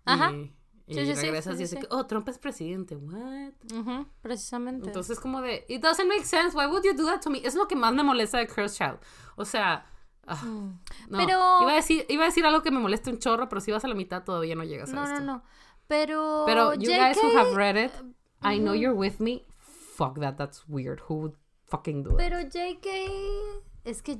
Ajá. 0.04 0.32
y, 0.32 0.52
y 1.01 1.06
Sí, 1.06 1.14
sí, 1.16 1.23
regresas 1.23 1.56
sí, 1.56 1.62
y 1.62 1.64
sí, 1.64 1.64
es 1.64 1.70
de 1.73 1.77
sí. 1.77 1.82
que, 1.82 1.94
oh, 1.94 2.06
Trump 2.06 2.28
es 2.28 2.39
presidente, 2.39 2.97
what? 2.97 3.52
Ujú, 3.78 4.06
precisamente. 4.23 4.86
Entonces 4.86 5.19
como 5.20 5.40
de, 5.40 5.64
it 5.69 5.82
doesn't 5.82 6.06
make 6.09 6.24
sense, 6.24 6.56
why 6.56 6.66
would 6.66 6.85
you 6.85 6.94
do 6.94 7.05
that 7.06 7.20
to 7.20 7.31
me? 7.31 7.40
Es 7.44 7.55
lo 7.55 7.66
que 7.69 7.77
más 7.77 7.93
me 7.94 8.02
molesta 8.02 8.39
de 8.39 8.47
Cursed 8.47 8.77
Child. 8.77 8.98
O 9.36 9.44
sea, 9.44 9.86
Mm. 10.44 10.78
no. 11.10 11.19
Pero- 11.19 11.62
Iba 11.62 11.73
a, 11.73 11.74
decir, 11.74 12.06
iba 12.09 12.23
a 12.23 12.27
decir 12.27 12.47
algo 12.47 12.62
que 12.62 12.70
me 12.70 12.78
molesta 12.78 13.10
un 13.10 13.19
chorro, 13.19 13.48
pero 13.48 13.60
si 13.60 13.73
vas 13.73 13.85
a 13.85 13.89
la 13.89 13.94
mitad 13.97 14.23
todavía 14.23 14.55
no 14.55 14.62
llegas 14.62 14.90
a 14.93 14.94
no, 14.94 15.02
esto. 15.05 15.19
no, 15.20 15.20
no. 15.39 15.43
Pero. 15.89 16.44
Pero 16.47 16.74
you 16.74 16.90
guys 16.90 17.16
who 17.20 17.28
JK 17.31 17.36
have 17.36 17.55
read 17.56 17.77
it, 17.77 17.93
I 18.43 18.59
know 18.59 18.73
you're 18.74 18.94
with 18.97 19.19
me. 19.19 19.44
Fuck 19.97 20.20
that, 20.20 20.36
that's 20.36 20.64
weird. 20.69 21.01
Who 21.09 21.14
would 21.16 21.35
fucking 21.66 22.05
do 22.05 22.10
that? 22.10 22.19
Pero 22.19 22.40
JK. 22.40 22.86
Es 23.85 24.01
que. 24.02 24.19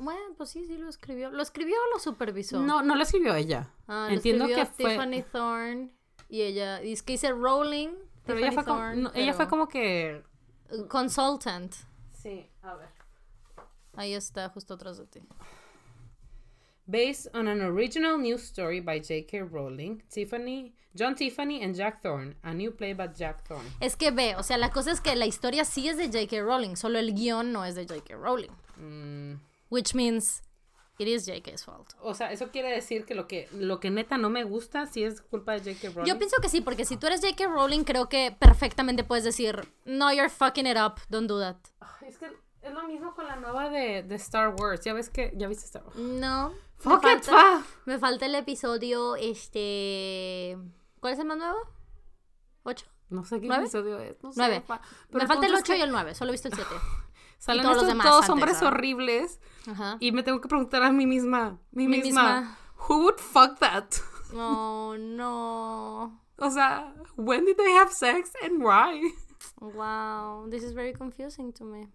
Bueno, 0.00 0.20
pues 0.36 0.50
sí, 0.50 0.64
sí 0.66 0.76
lo 0.78 0.88
escribió. 0.88 1.30
¿Lo 1.30 1.42
escribió 1.42 1.76
o 1.76 1.94
lo 1.94 2.00
supervisó? 2.00 2.58
No, 2.60 2.82
no 2.82 2.96
lo 2.96 3.02
escribió 3.02 3.34
ella. 3.34 3.70
Ah, 3.86 4.06
lo 4.08 4.16
Entiendo 4.16 4.44
escribió 4.46 4.64
que 4.66 4.82
fue... 4.82 4.90
Tiffany 4.92 5.22
Thorne. 5.30 5.90
Y 6.28 6.42
ella. 6.42 6.82
Y 6.82 6.92
es 6.92 7.02
que 7.02 7.14
dice 7.14 7.30
Rowling. 7.30 7.90
Pero 8.26 8.38
ella 8.38 8.52
fue, 8.52 8.64
como, 8.64 9.10
ella 9.14 9.34
fue 9.34 9.48
como 9.48 9.68
que... 9.68 10.22
Consultant. 10.88 11.74
Sí, 12.12 12.48
a 12.62 12.74
ver. 12.74 12.88
Ahí 13.96 14.14
está, 14.14 14.48
justo 14.48 14.74
atrás 14.74 14.96
de 14.96 15.06
ti. 15.06 15.20
Based 16.86 17.28
on 17.34 17.48
an 17.48 17.60
original 17.60 18.18
news 18.18 18.42
story 18.42 18.80
by 18.80 18.98
J.K. 18.98 19.42
Rowling, 19.42 20.02
Tiffany, 20.08 20.74
John 20.94 21.14
Tiffany 21.14 21.62
and 21.62 21.74
Jack 21.74 22.02
Thorne, 22.02 22.34
a 22.42 22.52
new 22.52 22.70
play 22.70 22.94
by 22.94 23.08
Jack 23.08 23.46
Thorne. 23.46 23.68
Es 23.80 23.96
que 23.96 24.10
ve, 24.10 24.36
o 24.36 24.42
sea, 24.42 24.58
la 24.58 24.70
cosa 24.70 24.90
es 24.90 25.00
que 25.00 25.14
la 25.16 25.26
historia 25.26 25.64
sí 25.64 25.88
es 25.88 25.96
de 25.96 26.06
J.K. 26.06 26.42
Rowling, 26.42 26.76
solo 26.76 26.98
el 26.98 27.14
guion 27.14 27.52
no 27.52 27.64
es 27.64 27.74
de 27.74 27.86
J.K. 27.86 28.16
Rowling. 28.16 28.50
Mm, 28.76 29.40
Which 29.70 29.94
means 29.94 30.42
it 30.98 31.08
is 31.08 31.26
J.K.'s 31.26 31.64
fault. 31.64 31.92
o 32.00 32.14
sea, 32.14 32.32
eso 32.32 32.50
quiere 32.50 32.70
decir 32.70 33.04
que 33.04 33.14
lo 33.14 33.26
que 33.26 33.48
lo 33.52 33.80
que 33.80 33.90
neta 33.90 34.16
no 34.18 34.30
me 34.30 34.44
gusta 34.44 34.86
sí 34.86 35.02
es 35.04 35.20
culpa 35.20 35.52
de 35.52 35.60
J.K. 35.74 35.94
Rowling. 35.94 36.08
Yo 36.08 36.18
pienso 36.18 36.36
que 36.40 36.48
sí, 36.48 36.60
porque 36.60 36.84
si 36.84 36.96
tú 36.96 37.06
eres 37.06 37.20
J.K. 37.20 37.46
Rowling, 37.48 37.84
creo 37.84 38.08
que 38.08 38.34
perfectamente 38.38 39.04
puedes 39.04 39.24
decir, 39.24 39.68
no, 39.84 40.12
you're 40.12 40.28
fucking 40.30 40.66
it 40.66 40.76
up, 40.76 41.00
don't 41.08 41.28
do 41.28 41.38
that. 41.40 41.56
Es 42.06 42.18
que 42.18 42.26
es 42.62 42.72
lo 42.72 42.84
mismo 42.84 43.14
con 43.14 43.26
la 43.26 43.36
nueva 43.36 43.68
de, 43.68 44.02
de 44.02 44.14
Star 44.16 44.54
Wars. 44.58 44.80
Ya 44.82 44.94
ves 44.94 45.10
que 45.10 45.32
ya 45.36 45.48
viste 45.48 45.64
Star 45.66 45.84
Wars. 45.84 45.96
No. 45.96 46.52
Fuck 46.76 47.02
me, 47.04 47.12
it, 47.14 47.22
falta, 47.22 47.30
fa. 47.60 47.66
me 47.86 47.98
falta 47.98 48.26
el 48.26 48.34
episodio, 48.34 49.16
este... 49.16 50.58
¿Cuál 51.00 51.12
es 51.14 51.18
el 51.18 51.26
más 51.26 51.38
nuevo? 51.38 51.56
¿Ocho? 52.62 52.86
No 53.10 53.24
sé 53.24 53.40
qué 53.40 53.46
episodio 53.46 53.98
es. 54.00 54.22
No 54.22 54.32
sé, 54.32 54.38
Nueve. 54.40 54.62
fa. 54.66 54.80
me 55.10 55.22
el 55.22 55.28
falta 55.28 55.46
el 55.46 55.52
punto 55.52 55.56
es 55.56 55.62
8 55.62 55.74
y 55.74 55.76
que 55.76 55.82
el 55.84 55.90
9, 55.92 56.14
solo 56.14 56.30
he 56.30 56.32
visto 56.32 56.48
el 56.48 56.54
7. 56.54 56.70
Salen 57.44 57.62
todos 57.62 57.76
los 57.76 57.82
estos 57.84 57.88
demás 57.94 58.06
todos 58.06 58.20
antes, 58.22 58.30
hombres 58.30 58.62
horribles 58.62 59.40
Ajá. 59.70 59.96
y 60.00 60.12
me 60.12 60.22
tengo 60.22 60.40
que 60.40 60.48
preguntar 60.48 60.82
a 60.82 60.90
mí 60.90 61.06
misma, 61.06 61.58
mí 61.72 61.86
Mí 61.88 61.98
misma, 62.00 62.40
misma. 62.40 62.58
who 62.88 63.02
would 63.02 63.18
fuck 63.18 63.58
that? 63.58 63.84
Oh, 64.34 64.96
no. 64.98 66.20
O 66.38 66.50
sea, 66.50 66.94
when 67.16 67.44
did 67.44 67.56
they 67.56 67.72
have 67.74 67.92
sex 67.92 68.32
and 68.42 68.62
why? 68.62 69.00
Wow, 69.60 70.48
this 70.50 70.62
is 70.64 70.72
very 70.72 70.92
confusing 70.94 71.52
to 71.52 71.64
me. 71.64 71.88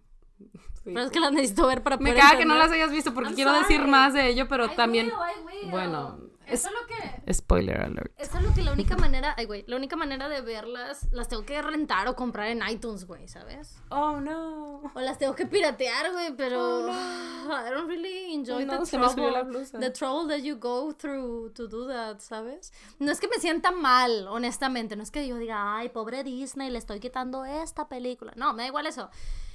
Sí. 0.84 0.84
Pero 0.94 1.00
es 1.00 1.10
que 1.10 1.20
las 1.20 1.32
necesito 1.32 1.66
ver 1.66 1.82
para 1.82 1.96
Me 1.98 2.10
poder 2.10 2.22
caga 2.22 2.38
que 2.38 2.46
no 2.46 2.54
las 2.54 2.70
hayas 2.70 2.90
visto 2.90 3.12
porque 3.12 3.30
I'm 3.30 3.34
quiero 3.36 3.52
decir 3.52 3.86
más 3.86 4.14
de 4.14 4.28
ello, 4.28 4.48
pero 4.48 4.66
I 4.66 4.76
también 4.76 5.06
will, 5.06 5.14
I 5.14 5.62
will. 5.64 5.70
Bueno, 5.70 6.18
es 6.50 6.64
lo 6.64 6.86
que... 6.86 7.32
spoiler 7.32 7.80
alert. 7.80 8.12
Es 8.18 8.32
lo 8.34 8.52
que 8.54 8.62
la 8.62 8.72
única 8.72 8.96
manera... 8.96 9.34
Ay, 9.36 9.46
güey. 9.46 9.64
La 9.66 9.76
única 9.76 9.96
manera 9.96 10.28
de 10.28 10.40
verlas... 10.40 11.06
Las 11.12 11.28
tengo 11.28 11.44
que 11.44 11.60
rentar 11.62 12.08
o 12.08 12.16
comprar 12.16 12.48
en 12.48 12.60
iTunes, 12.68 13.06
güey, 13.06 13.28
¿sabes? 13.28 13.76
Oh 13.90 14.20
no. 14.20 14.82
O 14.94 15.00
las 15.00 15.18
tengo 15.18 15.34
que 15.34 15.46
piratear, 15.46 16.12
güey, 16.12 16.34
pero... 16.36 16.88
I 16.90 17.70
don't 17.70 17.88
really 17.88 18.34
enjoy 18.34 18.62
Oh, 18.62 18.66
no, 18.66 18.80
the 18.80 18.86
se 18.86 18.98
me 18.98 19.08
subió 19.08 19.30
trouble. 19.30 19.32
la 19.32 19.42
blusa. 19.42 19.78
The 19.78 19.90
trouble 19.90 20.28
that 20.28 20.44
you 20.44 20.56
go 20.56 20.92
through 20.92 21.52
to 21.54 21.66
do 21.66 21.86
that, 21.88 22.20
¿sabes? 22.20 22.72
No 22.98 23.10
es 23.10 23.18
que 23.20 23.28
me 23.28 23.36
sienta 23.38 23.70
mal, 23.72 24.28
honestamente. 24.28 24.94
No 24.96 25.02
es 25.02 25.10
que 25.10 25.26
yo 25.26 25.36
diga, 25.36 25.76
ay, 25.76 25.88
pobre 25.88 26.22
Disney, 26.22 26.70
le 26.70 26.78
estoy 26.78 27.00
quitando 27.00 27.44
esta 27.44 27.88
película. 27.88 28.32
No, 28.36 28.52
me 28.52 28.62
da 28.62 28.68
igual 28.68 28.86
eso. 28.86 29.10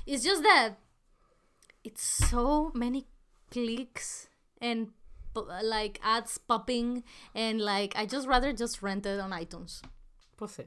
It's 0.05 0.23
just 0.25 0.43
that... 0.43 0.77
It's 1.83 2.01
so 2.01 2.71
many 2.73 3.05
clicks 3.51 4.27
and 4.59 4.91
like 5.63 5.99
ads 6.03 6.39
popping 6.39 7.03
and 7.33 7.59
like 7.61 7.95
I 7.97 8.05
just 8.07 8.27
rather 8.27 8.53
just 8.53 8.81
rent 8.81 9.05
it 9.05 9.19
on 9.19 9.31
iTunes. 9.31 9.81
Pues 10.37 10.51
sí. 10.51 10.63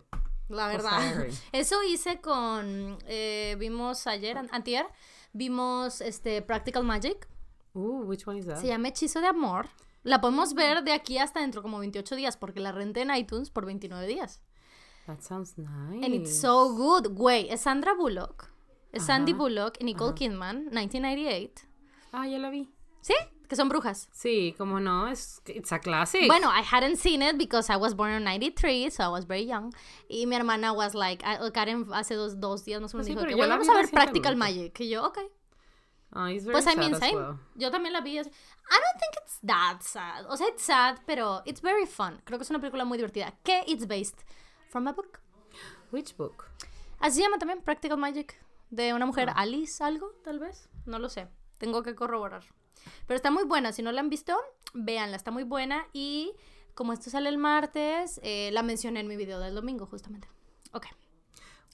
La 0.49 0.71
Pues, 0.71 0.83
verdad. 0.83 1.27
Eso 1.53 1.83
hice 1.83 2.21
con. 2.21 2.99
eh, 3.07 3.57
vimos 3.59 4.07
ayer, 4.07 4.39
an- 4.39 4.49
antier. 4.53 4.87
Vimos 5.33 6.01
este 6.01 6.41
Practical 6.43 6.85
Magic. 6.85 7.29
Uh, 7.75 8.03
which 8.07 8.27
one 8.27 8.39
is 8.39 8.47
that? 8.47 8.59
Se 8.61 8.67
llama 8.67 8.89
Hechizo 8.89 9.21
de 9.21 9.27
Amor. 9.27 9.69
La 10.05 10.21
podemos 10.21 10.55
ver 10.55 10.83
de 10.85 10.93
aquí 10.93 11.19
hasta 11.19 11.41
dentro 11.41 11.61
como 11.61 11.79
28 11.81 12.17
días 12.17 12.37
porque 12.39 12.61
la 12.61 12.73
renté 12.73 13.03
en 13.03 13.15
iTunes 13.15 13.51
por 13.51 13.67
29 13.67 14.07
días. 14.07 14.41
That 15.07 15.21
sounds 15.21 15.59
nice. 15.59 16.05
And 16.05 16.15
it's 16.15 16.41
so 16.41 16.71
good. 16.75 17.09
Güey, 17.15 17.51
es 17.51 17.63
Sandra 17.63 17.93
Bullock. 17.95 18.49
Es 18.91 19.05
Sandy 19.05 19.35
Bullock 19.35 19.77
y 19.81 19.85
Nicole 19.85 20.15
Kidman, 20.15 20.65
1998. 20.71 21.67
Ah, 22.13 22.27
ya 22.27 22.39
la 22.39 22.49
vi. 22.49 22.73
¿Sí? 23.03 23.15
Que 23.49 23.57
son 23.57 23.69
brujas. 23.71 24.09
Sí, 24.13 24.55
como 24.59 24.79
no, 24.79 25.09
es 25.09 25.41
it's 25.47 25.73
a 25.73 25.79
classic. 25.81 26.27
Bueno, 26.27 26.51
I 26.51 26.63
hadn't 26.63 26.97
seen 26.97 27.23
it 27.23 27.39
because 27.39 27.73
I 27.73 27.77
was 27.77 27.95
born 27.95 28.13
in 28.13 28.25
93, 28.25 28.91
so 28.93 29.03
I 29.05 29.09
was 29.09 29.27
very 29.27 29.47
young. 29.47 29.73
Y 30.09 30.27
mi 30.27 30.37
hermana 30.37 30.73
was 30.75 30.95
like, 30.95 31.25
ah, 31.27 31.51
Karen 31.53 31.87
hace 31.93 32.15
dos, 32.15 32.39
dos 32.39 32.65
días 32.65 32.81
más 32.83 32.93
o 32.93 32.99
menos 32.99 33.07
Pues 33.07 33.07
sí, 33.07 33.15
dijo 33.15 33.27
que 33.27 33.35
bueno, 33.35 33.55
vamos 33.55 33.69
a 33.69 33.75
ver 33.75 33.91
Practical. 33.91 34.37
Magic. 34.37 34.79
Y 34.81 34.91
yo, 34.91 35.05
ok. 35.07 35.19
Ah, 36.13 36.31
it's 36.31 36.45
very 36.45 36.53
Pues 36.53 36.67
I 36.67 36.73
sad 36.75 36.79
mean, 36.79 36.95
as 36.95 37.01
same. 37.01 37.17
well. 37.17 37.39
Yo 37.55 37.71
también 37.71 37.93
la 37.95 38.01
vi. 38.03 38.19
I 38.19 38.23
don't 38.23 38.99
think 39.01 39.15
it's 39.23 39.39
that 39.43 39.79
sad. 39.83 40.27
O 40.29 40.37
sea, 40.37 40.49
it's 40.49 40.63
sad, 40.63 40.99
pero 41.07 41.43
it's 41.47 41.63
very 41.63 41.87
fun. 41.87 42.21
Creo 42.25 42.39
que 42.39 42.43
es 42.45 42.51
una 42.51 42.61
película 42.61 42.85
muy 42.85 42.99
divertida. 42.99 43.33
Que 43.45 43.65
it's 43.67 43.87
based 43.87 44.25
from 44.69 44.87
a 44.89 44.93
book. 44.93 45.21
Which 45.91 46.15
book? 46.19 46.45
Así 47.01 47.17
se 47.17 47.23
llama 47.23 47.39
también, 47.39 47.63
Practical 47.63 47.97
Magic. 47.97 48.39
De 48.71 48.93
una 48.93 49.07
mujer, 49.07 49.31
Alice, 49.35 49.83
algo, 49.83 50.13
tal 50.23 50.39
vez. 50.39 50.69
No 50.85 50.99
lo 50.99 51.09
sé. 51.09 51.29
Tengo 51.57 51.83
que 51.83 51.95
corroborar. 51.95 52.45
Pero 53.07 53.17
está 53.17 53.31
muy 53.31 53.45
buena. 53.45 53.73
Si 53.73 53.83
no 53.83 53.93
la 53.93 54.01
han 54.01 54.11
visto, 54.11 54.37
véanla. 54.75 55.17
Está 55.17 55.31
muy 55.31 55.45
buena. 55.45 55.87
Y 55.93 56.33
como 56.75 56.93
esto 56.93 57.11
sale 57.11 57.29
el 57.29 57.39
martes, 57.39 58.21
eh, 58.23 58.51
la 58.53 58.63
mencioné 58.63 59.01
en 59.01 59.09
mi 59.09 59.17
video 59.17 59.41
del 59.41 59.55
domingo, 59.55 59.87
justamente. 59.87 60.29
Ok. 60.73 60.87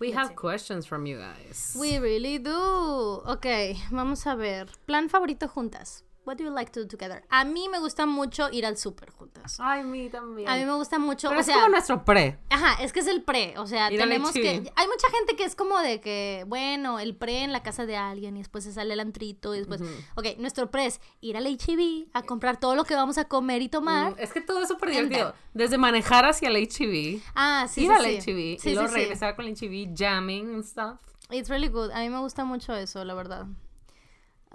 We 0.01 0.09
Let's 0.09 0.19
have 0.19 0.28
see. 0.31 0.35
questions 0.35 0.89
from 0.89 1.07
you 1.07 1.19
guys. 1.19 1.77
We 1.77 2.01
really 2.01 2.39
do. 2.39 3.23
Ok, 3.27 3.47
vamos 3.91 4.27
a 4.27 4.35
ver. 4.35 4.69
Plan 4.86 5.09
favorito 5.09 5.47
juntas. 5.49 6.05
What 6.27 6.37
do 6.37 6.45
you 6.45 6.51
like 6.51 6.73
to 6.73 6.81
do 6.81 6.89
together? 6.89 7.23
A 7.29 7.45
mí 7.45 7.69
me 7.69 7.79
gusta 7.79 8.07
mucho 8.07 8.49
ir 8.51 8.65
al 8.65 8.79
súper 8.79 9.11
juntas. 9.11 9.59
Ay, 9.61 9.85
mí 9.85 10.09
también. 10.09 10.49
A 10.49 10.57
mí 10.57 10.65
me 10.65 10.73
gusta 10.75 10.99
mucho, 10.99 11.29
Pero 11.29 11.39
o 11.39 11.41
es 11.41 11.47
sea, 11.47 11.57
como 11.57 11.69
nuestro 11.69 12.05
pre. 12.05 12.39
ajá, 12.49 12.83
es 12.83 12.93
que 12.95 13.01
es 13.01 13.07
el 13.09 13.23
pre, 13.23 13.55
o 13.59 13.67
sea, 13.67 13.93
Ir 13.93 13.99
tenemos 14.01 14.33
que 14.33 14.73
hay 14.75 14.87
mucha 14.87 15.09
gente 15.11 15.37
que 15.37 15.45
es 15.45 15.55
como 15.55 15.79
de 15.81 16.01
que, 16.01 16.45
bueno, 16.47 16.99
el 16.99 17.15
pre 17.15 17.43
en 17.43 17.53
la 17.53 17.63
casa 17.63 17.85
de 17.85 17.97
alguien 17.97 18.37
y 18.37 18.41
después 18.41 18.65
se 18.65 18.73
sale 18.73 18.95
el 18.95 19.01
antrito 19.01 19.55
y 19.55 19.59
después, 19.59 19.83
ok, 20.17 20.39
nuestro 20.39 20.71
pre 20.71 20.87
es 20.87 21.01
ir 21.21 21.37
al 21.37 21.47
H-E-B 21.47 22.09
a 22.15 22.23
comprar 22.23 22.59
todo 22.59 22.75
lo 22.75 22.85
que 22.85 22.95
vamos 22.95 23.19
a 23.19 23.27
comer 23.27 23.61
y 23.61 23.69
tomar. 23.69 24.13
Mm, 24.13 24.19
Es 24.19 24.33
que 24.33 24.41
todo 24.41 24.63
es 24.63 24.69
súper 24.69 24.91
divertido. 24.91 25.35
Desde 25.53 25.77
manejar 25.77 26.25
hacia 26.25 26.49
el 26.49 26.57
HEB, 26.57 27.21
Ah, 27.35 27.67
sí, 27.69 27.83
ir 27.85 27.89
sí, 27.89 27.93
al 27.93 28.23
sí. 28.23 28.59
Y 28.65 28.73
luego 28.75 28.89
sí, 28.89 28.95
regresar 28.95 29.37
con 29.37 29.45
el 29.47 29.57
HEB, 29.61 29.95
jamming 29.95 30.55
and 30.55 30.65
stuff. 30.65 30.99
It's 31.31 31.49
really 31.49 31.69
good. 31.69 31.91
A 31.91 32.01
mí 32.01 32.09
me 32.11 32.19
gusta 32.21 32.45
mucho 32.45 32.75
eso, 32.75 33.05
la 33.05 33.15
verdad. 33.15 33.47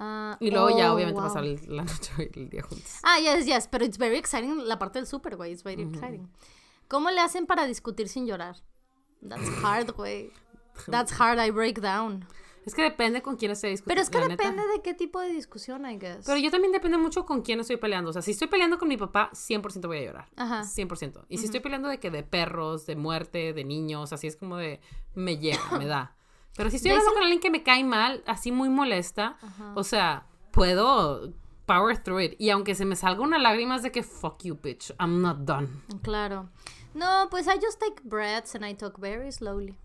Ah, 0.01 0.37
Y 0.39 0.49
luego 0.49 0.69
ya 0.77 0.91
oh, 0.91 0.95
obviamente 0.95 1.19
wow. 1.19 1.27
pasar 1.27 1.43
la 1.43 1.83
noche 1.83 2.31
y 2.33 2.39
el 2.39 2.49
día 2.49 2.63
juntos. 2.63 2.89
Ah, 3.03 3.19
yes, 3.19 3.45
yes, 3.45 3.67
pero 3.67 3.83
it's 3.83 3.97
very 3.97 4.17
exciting 4.17 4.65
la 4.65 4.79
parte 4.79 4.97
del 4.99 5.05
super, 5.07 5.35
güey, 5.35 5.51
it's 5.51 5.63
very 5.63 5.81
exciting. 5.81 6.31
¿Cómo 6.87 7.11
le 7.11 7.19
hacen 7.19 7.45
para 7.45 7.65
discutir 7.65 8.07
sin 8.07 8.25
llorar? 8.25 8.55
That's 9.27 9.49
hard, 9.63 9.91
güey. 9.91 10.31
That's 10.89 11.11
hard, 11.19 11.37
I 11.45 11.51
break 11.51 11.81
down. 11.81 12.25
Es 12.65 12.75
que 12.75 12.83
depende 12.83 13.21
con 13.21 13.35
quién 13.35 13.51
esté 13.51 13.67
discutiendo. 13.67 13.87
Pero 13.89 14.01
es 14.01 14.09
que 14.09 14.19
la 14.19 14.27
neta. 14.27 14.43
depende 14.43 14.67
de 14.71 14.81
qué 14.81 14.93
tipo 14.93 15.19
de 15.19 15.29
discusión, 15.29 15.85
I 15.85 15.97
guess. 15.97 16.25
Pero 16.25 16.37
yo 16.37 16.51
también 16.51 16.71
depende 16.71 16.97
mucho 16.97 17.25
con 17.25 17.41
quién 17.41 17.59
estoy 17.59 17.77
peleando. 17.77 18.11
O 18.11 18.13
sea, 18.13 18.21
si 18.21 18.31
estoy 18.31 18.47
peleando 18.47 18.77
con 18.77 18.87
mi 18.87 18.95
papá, 18.95 19.31
100% 19.33 19.87
voy 19.87 19.97
a 19.97 20.01
llorar. 20.03 20.29
Ajá. 20.37 20.61
100%. 20.61 21.25
Y 21.29 21.39
si 21.39 21.45
estoy 21.45 21.59
peleando 21.61 21.89
de 21.89 21.99
que 21.99 22.11
de 22.11 22.23
perros, 22.23 22.85
de 22.85 22.95
muerte, 22.95 23.53
de 23.53 23.63
niños, 23.65 24.13
así 24.13 24.27
es 24.27 24.35
como 24.35 24.57
de 24.57 24.79
me 25.15 25.37
llega, 25.37 25.59
me 25.77 25.85
da. 25.87 26.15
Pero 26.55 26.69
si 26.69 26.77
estoy 26.77 26.91
hablando 26.91 27.13
con 27.13 27.23
alguien 27.23 27.39
que 27.39 27.49
me 27.49 27.63
cae 27.63 27.83
mal, 27.83 28.23
así 28.27 28.51
muy 28.51 28.69
molesta, 28.69 29.37
Ajá. 29.41 29.73
o 29.75 29.83
sea, 29.83 30.25
puedo 30.51 31.33
power 31.65 31.97
through 31.97 32.21
it. 32.21 32.35
Y 32.39 32.49
aunque 32.49 32.75
se 32.75 32.85
me 32.85 32.95
salga 32.95 33.21
una 33.21 33.37
lágrima 33.37 33.75
es 33.75 33.83
de 33.83 33.91
que 33.91 34.03
fuck 34.03 34.43
you, 34.43 34.55
bitch, 34.61 34.91
I'm 34.99 35.21
not 35.21 35.39
done. 35.39 35.69
Claro. 36.01 36.49
No, 36.93 37.27
pues 37.29 37.47
I 37.47 37.59
just 37.61 37.79
take 37.79 38.01
breaths 38.03 38.55
and 38.55 38.65
I 38.65 38.73
talk 38.73 38.99
very 38.99 39.31
slowly. 39.31 39.77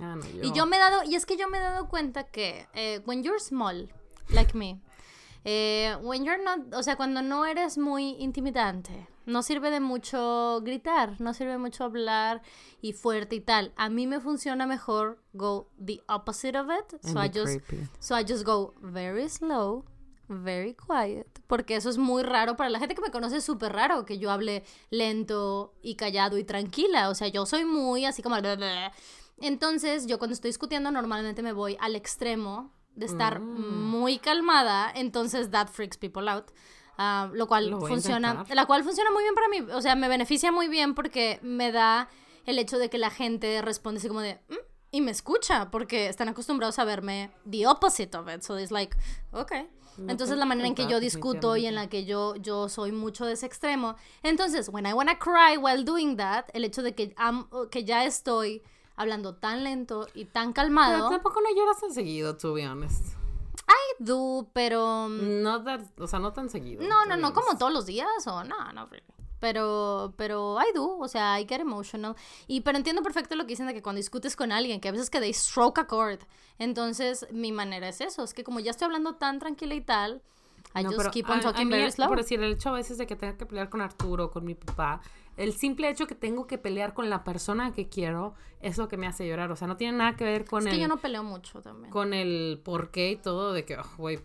Ah, 0.00 0.16
no, 0.16 0.24
Y 0.42 0.52
yo 0.52 0.64
me 0.66 0.76
he 0.76 0.78
dado, 0.78 1.02
y 1.04 1.16
es 1.16 1.26
que 1.26 1.36
yo 1.36 1.48
me 1.48 1.58
he 1.58 1.60
dado 1.60 1.88
cuenta 1.88 2.24
que 2.24 2.66
eh, 2.72 3.00
when 3.04 3.22
you're 3.22 3.40
small, 3.40 3.88
like 4.30 4.56
me, 4.56 4.80
eh, 5.44 5.96
when 6.02 6.24
you're 6.24 6.42
not, 6.42 6.72
o 6.74 6.82
sea, 6.82 6.96
cuando 6.96 7.22
no 7.22 7.46
eres 7.46 7.78
muy 7.78 8.16
intimidante, 8.18 9.08
no 9.26 9.42
sirve 9.42 9.70
de 9.70 9.80
mucho 9.80 10.60
gritar, 10.62 11.20
no 11.20 11.34
sirve 11.34 11.58
mucho 11.58 11.84
hablar 11.84 12.42
y 12.80 12.92
fuerte 12.92 13.36
y 13.36 13.40
tal. 13.40 13.72
A 13.76 13.88
mí 13.88 14.06
me 14.06 14.20
funciona 14.20 14.66
mejor 14.66 15.22
go 15.32 15.68
the 15.84 16.00
opposite 16.08 16.58
of 16.58 16.68
it. 16.70 16.94
And 17.04 17.12
So 17.12 17.20
I 17.20 17.28
just, 17.28 17.64
creepy. 17.66 17.88
so 17.98 18.16
I 18.18 18.24
just 18.24 18.44
go 18.44 18.74
very 18.80 19.28
slow, 19.28 19.84
very 20.28 20.74
quiet. 20.74 21.26
Porque 21.46 21.76
eso 21.76 21.90
es 21.90 21.98
muy 21.98 22.22
raro 22.22 22.56
para 22.56 22.70
la 22.70 22.78
gente 22.78 22.94
que 22.94 23.02
me 23.02 23.10
conoce, 23.10 23.36
es 23.36 23.44
súper 23.44 23.72
raro 23.72 24.04
que 24.04 24.18
yo 24.18 24.30
hable 24.30 24.64
lento 24.90 25.74
y 25.82 25.96
callado 25.96 26.38
y 26.38 26.44
tranquila. 26.44 27.08
O 27.08 27.14
sea, 27.14 27.28
yo 27.28 27.46
soy 27.46 27.64
muy 27.64 28.04
así 28.04 28.22
como... 28.22 28.36
Entonces, 29.38 30.06
yo 30.06 30.18
cuando 30.18 30.34
estoy 30.34 30.50
discutiendo 30.50 30.90
normalmente 30.92 31.42
me 31.42 31.52
voy 31.52 31.76
al 31.80 31.96
extremo 31.96 32.70
de 32.94 33.06
estar 33.06 33.40
Mm. 33.40 33.84
muy 33.90 34.18
calmada. 34.18 34.90
Entonces, 34.94 35.50
that 35.50 35.68
freaks 35.68 35.96
people 35.96 36.28
out. 36.28 36.46
Ah, 36.98 37.30
lo 37.32 37.46
cual 37.46 37.70
Lo 37.70 37.80
funciona, 37.80 38.44
la 38.50 38.66
cual 38.66 38.84
funciona 38.84 39.10
muy 39.10 39.22
bien 39.22 39.34
para 39.34 39.48
mí. 39.48 39.60
O 39.74 39.80
sea, 39.80 39.94
me 39.96 40.08
beneficia 40.08 40.52
muy 40.52 40.68
bien 40.68 40.94
porque 40.94 41.38
me 41.42 41.72
da 41.72 42.08
el 42.44 42.58
hecho 42.58 42.78
de 42.78 42.90
que 42.90 42.98
la 42.98 43.10
gente 43.10 43.62
responde 43.62 43.98
así 43.98 44.08
como 44.08 44.20
de 44.20 44.38
"Mm", 44.50 44.54
y 44.90 45.00
me 45.00 45.10
escucha 45.10 45.70
porque 45.70 46.08
están 46.08 46.28
acostumbrados 46.28 46.78
a 46.78 46.84
verme 46.84 47.30
the 47.50 47.66
opposite 47.66 48.14
of 48.16 48.28
it. 48.28 48.42
So 48.42 48.58
it's 48.58 48.70
like, 48.70 48.94
okay. 49.32 49.68
Entonces 50.08 50.36
la 50.38 50.44
manera 50.46 50.68
en 50.68 50.74
que 50.74 50.86
yo 50.86 51.00
discuto 51.00 51.56
y 51.56 51.66
en 51.66 51.74
la 51.74 51.88
que 51.88 52.04
yo, 52.04 52.34
yo 52.36 52.68
soy 52.68 52.92
mucho 52.92 53.24
de 53.26 53.32
ese 53.34 53.44
extremo. 53.46 53.96
Entonces, 54.22 54.68
when 54.70 54.86
I 54.86 54.92
wanna 54.94 55.18
cry 55.18 55.56
while 55.58 55.84
doing 55.84 56.16
that, 56.16 56.46
el 56.54 56.64
hecho 56.64 56.82
de 56.82 56.94
que, 56.94 57.14
que 57.70 57.84
ya 57.84 58.04
estoy 58.04 58.62
hablando 58.96 59.34
tan 59.34 59.64
lento 59.64 60.06
y 60.14 60.24
tan 60.26 60.48
Pero 60.52 60.54
calmado, 60.54 61.08
tampoco 61.10 61.40
no 61.40 61.48
lloras 61.54 61.80
tan 61.80 61.92
seguido, 61.92 62.36
to 62.36 62.52
be 62.54 62.66
honest. 62.66 63.14
I 63.68 63.94
do, 64.02 64.48
pero... 64.52 65.08
No 65.08 65.62
that, 65.64 65.80
o 65.98 66.06
sea, 66.06 66.18
no 66.18 66.32
tan 66.32 66.48
seguido. 66.50 66.82
No, 66.86 67.06
no, 67.06 67.16
no, 67.16 67.32
como 67.32 67.56
todos 67.56 67.72
los 67.72 67.86
días 67.86 68.08
o 68.26 68.44
no, 68.44 68.72
no 68.72 68.86
really. 68.86 69.04
Pero, 69.40 70.12
pero 70.16 70.56
I 70.60 70.72
do, 70.72 70.98
o 70.98 71.08
sea, 71.08 71.40
I 71.40 71.46
get 71.48 71.60
emotional. 71.60 72.14
Y 72.46 72.60
pero 72.60 72.78
entiendo 72.78 73.02
perfecto 73.02 73.34
lo 73.34 73.42
que 73.44 73.48
dicen 73.50 73.66
de 73.66 73.74
que 73.74 73.82
cuando 73.82 73.96
discutes 73.98 74.36
con 74.36 74.52
alguien, 74.52 74.80
que 74.80 74.88
a 74.88 74.92
veces 74.92 75.10
que 75.10 75.18
they 75.20 75.32
stroke 75.32 75.78
a 75.80 75.86
chord. 75.88 76.20
Entonces, 76.58 77.26
mi 77.32 77.50
manera 77.50 77.88
es 77.88 78.00
eso, 78.00 78.22
es 78.22 78.34
que 78.34 78.44
como 78.44 78.60
ya 78.60 78.70
estoy 78.70 78.86
hablando 78.86 79.14
tan 79.16 79.38
tranquila 79.40 79.74
y 79.74 79.80
tal, 79.80 80.22
I 80.76 80.84
No, 80.84 80.90
just 80.90 80.98
pero 80.98 81.10
keep 81.10 81.26
on 81.28 81.36
a- 81.36 81.38
a 81.38 81.42
talking 81.42 81.68
mí, 81.68 81.76
very 81.76 81.90
slow. 81.90 82.08
Por 82.08 82.18
decir, 82.18 82.40
el 82.40 82.52
hecho 82.52 82.68
a 82.68 82.72
veces 82.72 82.98
de 82.98 83.06
que 83.06 83.16
tenga 83.16 83.36
que 83.36 83.44
pelear 83.46 83.68
con 83.68 83.80
Arturo, 83.80 84.30
con 84.30 84.44
mi 84.44 84.54
papá, 84.54 85.00
el 85.36 85.52
simple 85.52 85.88
hecho 85.88 86.06
que 86.06 86.14
tengo 86.14 86.46
que 86.46 86.58
pelear 86.58 86.94
con 86.94 87.10
la 87.10 87.24
persona 87.24 87.72
que 87.72 87.88
quiero 87.88 88.34
es 88.60 88.78
lo 88.78 88.88
que 88.88 88.96
me 88.96 89.06
hace 89.06 89.26
llorar. 89.26 89.50
O 89.50 89.56
sea, 89.56 89.66
no 89.68 89.76
tiene 89.76 89.98
nada 89.98 90.16
que 90.16 90.24
ver 90.24 90.44
con 90.44 90.60
Es 90.60 90.66
el... 90.66 90.72
que 90.72 90.80
yo 90.80 90.88
no 90.88 90.98
peleo 90.98 91.22
mucho 91.22 91.60
también. 91.62 91.90
Con 91.90 92.14
el 92.14 92.60
por 92.62 92.90
qué 92.90 93.12
y 93.12 93.16
todo 93.16 93.52
de 93.52 93.64
que, 93.64 93.76
oh, 93.76 93.84
güey. 93.96 94.20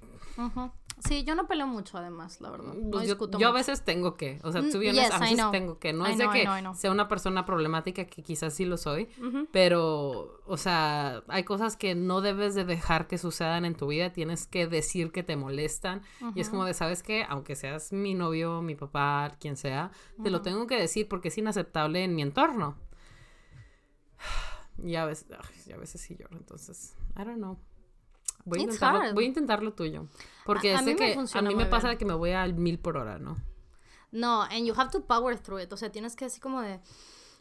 Sí, 0.99 1.23
yo 1.23 1.35
no 1.35 1.47
peleo 1.47 1.67
mucho 1.67 1.97
además, 1.99 2.41
la 2.41 2.49
verdad. 2.49 2.73
No 2.73 2.89
pues 2.89 3.03
yo, 3.07 3.13
discuto 3.13 3.37
yo 3.37 3.49
a 3.49 3.51
veces 3.51 3.85
tengo 3.85 4.15
que, 4.15 4.39
o 4.43 4.51
sea, 4.51 4.63
Mm, 4.63 4.71
tú 4.71 4.79
vienes, 4.79 5.05
yes, 5.05 5.13
a 5.13 5.19
veces 5.19 5.51
tengo 5.51 5.77
que, 5.77 5.93
no 5.93 6.07
I 6.07 6.13
es 6.13 6.17
de 6.17 6.23
know, 6.23 6.33
que 6.33 6.43
know, 6.43 6.57
I 6.57 6.61
know. 6.61 6.73
sea 6.75 6.91
una 6.91 7.07
persona 7.07 7.45
problemática, 7.45 8.05
que 8.05 8.23
quizás 8.23 8.55
sí 8.55 8.65
lo 8.65 8.77
soy, 8.77 9.07
pero, 9.51 10.41
o 10.47 10.57
sea, 10.57 11.21
hay 11.27 11.43
cosas 11.43 11.77
que 11.77 11.93
no 11.93 12.21
debes 12.21 12.55
de 12.55 12.65
dejar 12.65 13.07
que 13.07 13.19
sucedan 13.19 13.63
en 13.63 13.75
tu 13.75 13.85
vida, 13.87 14.11
tienes 14.11 14.47
que 14.47 14.65
decir 14.65 15.11
que 15.11 15.21
te 15.21 15.35
molestan, 15.35 16.01
y 16.33 16.41
es 16.41 16.49
como 16.49 16.65
de, 16.65 16.73
¿sabes 16.73 17.03
qué? 17.03 17.25
Aunque 17.29 17.55
seas 17.55 17.93
mi 17.93 18.15
novio, 18.15 18.63
mi 18.63 18.73
papá, 18.73 19.35
quien 19.39 19.55
sea, 19.55 19.91
te 20.23 20.31
lo 20.31 20.41
tengo 20.41 20.65
que 20.65 20.79
decir 20.79 21.07
porque 21.07 21.27
es 21.27 21.37
inaceptable 21.37 22.03
en 22.03 22.15
mi 22.15 22.23
entorno. 22.23 22.75
Y 24.83 24.95
a 24.95 25.05
veces, 25.05 25.27
ay, 25.31 25.55
y 25.67 25.71
a 25.73 25.77
veces 25.77 26.01
sí 26.01 26.15
lloro, 26.19 26.37
entonces, 26.37 26.95
I 27.15 27.23
don't 27.23 27.37
know. 27.37 27.57
Voy 28.47 28.59
a, 28.59 28.63
It's 28.63 28.73
intentarlo, 28.75 28.99
hard. 29.01 29.13
voy 29.13 29.23
a 29.25 29.27
intentar 29.27 29.61
lo 29.63 29.73
tuyo. 29.73 30.07
Porque 30.45 30.73
A- 30.73 30.79
a 30.79 30.79
sé 30.79 30.85
mí 30.85 30.91
me 30.93 30.97
que 30.97 31.11
a 31.11 31.15
funciona 31.15 31.49
mí 31.49 31.55
me 31.55 31.63
muy 31.63 31.69
pasa 31.71 31.97
que 31.97 32.05
me 32.05 32.13
voy 32.13 32.31
al 32.31 32.53
mil 32.55 32.79
por 32.79 32.97
hora, 32.97 33.19
¿no? 33.19 33.37
No, 34.11 34.43
and 34.43 34.65
you 34.65 34.73
have 34.75 34.89
to 34.91 35.01
power 35.05 35.37
through 35.37 35.59
it. 35.63 35.73
O 35.73 35.77
sea, 35.77 35.91
tienes 35.91 36.15
que 36.15 36.25
así 36.25 36.39
como 36.39 36.61
de. 36.61 36.79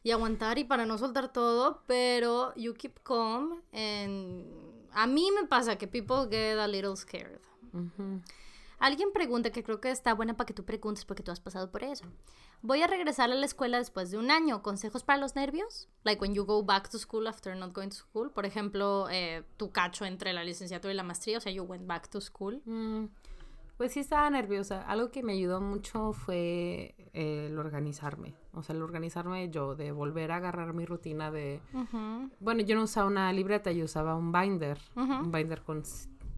Y 0.02 0.10
aguantar 0.10 0.58
y 0.58 0.64
para 0.64 0.84
no 0.86 0.98
soltar 0.98 1.32
todo, 1.32 1.82
pero 1.86 2.52
you 2.56 2.74
keep 2.74 2.98
calm. 3.04 3.60
And 3.72 4.44
a 4.92 5.06
mí 5.06 5.30
me 5.32 5.46
pasa 5.48 5.76
que 5.76 5.86
people 5.88 6.26
get 6.30 6.58
a 6.58 6.66
little 6.68 6.96
scared. 6.96 7.40
Alguien 8.78 9.10
pregunta, 9.12 9.50
que 9.50 9.62
creo 9.64 9.80
que 9.80 9.90
está 9.90 10.12
buena 10.14 10.36
para 10.36 10.46
que 10.46 10.54
tú 10.54 10.64
preguntes 10.64 11.04
porque 11.04 11.22
tú 11.22 11.30
has 11.30 11.40
pasado 11.40 11.70
por 11.70 11.82
eso. 11.82 12.04
Voy 12.62 12.82
a 12.82 12.86
regresar 12.86 13.30
a 13.30 13.34
la 13.34 13.46
escuela 13.46 13.78
después 13.78 14.10
de 14.10 14.18
un 14.18 14.30
año. 14.30 14.62
¿Consejos 14.62 15.02
para 15.02 15.18
los 15.18 15.34
nervios? 15.34 15.88
Like 16.04 16.20
when 16.20 16.34
you 16.34 16.44
go 16.44 16.62
back 16.62 16.88
to 16.90 16.98
school 16.98 17.26
after 17.26 17.54
not 17.56 17.72
going 17.72 17.88
to 17.88 17.96
school. 17.96 18.30
Por 18.30 18.44
ejemplo, 18.44 19.08
eh, 19.10 19.44
tu 19.56 19.70
cacho 19.72 20.04
entre 20.04 20.32
la 20.32 20.44
licenciatura 20.44 20.92
y 20.92 20.96
la 20.96 21.02
maestría. 21.02 21.38
O 21.38 21.40
sea, 21.40 21.52
you 21.52 21.62
went 21.64 21.86
back 21.86 22.08
to 22.08 22.20
school. 22.20 22.60
Mm, 22.66 23.06
Pues 23.78 23.92
sí 23.92 24.00
estaba 24.00 24.28
nerviosa. 24.30 24.80
Algo 24.82 25.10
que 25.10 25.22
me 25.22 25.34
ayudó 25.34 25.60
mucho 25.60 26.12
fue 26.12 26.94
eh, 27.12 27.46
el 27.50 27.58
organizarme. 27.58 28.34
O 28.54 28.62
sea, 28.62 28.74
el 28.74 28.80
organizarme 28.82 29.50
yo, 29.50 29.74
de 29.74 29.92
volver 29.92 30.32
a 30.32 30.36
agarrar 30.36 30.72
mi 30.72 30.86
rutina 30.86 31.30
de... 31.30 31.60
Bueno, 32.40 32.62
yo 32.62 32.74
no 32.74 32.84
usaba 32.84 33.06
una 33.06 33.30
libreta, 33.34 33.72
yo 33.72 33.84
usaba 33.84 34.14
un 34.16 34.32
binder. 34.32 34.78
Un 34.94 35.30
binder 35.30 35.60
con 35.62 35.82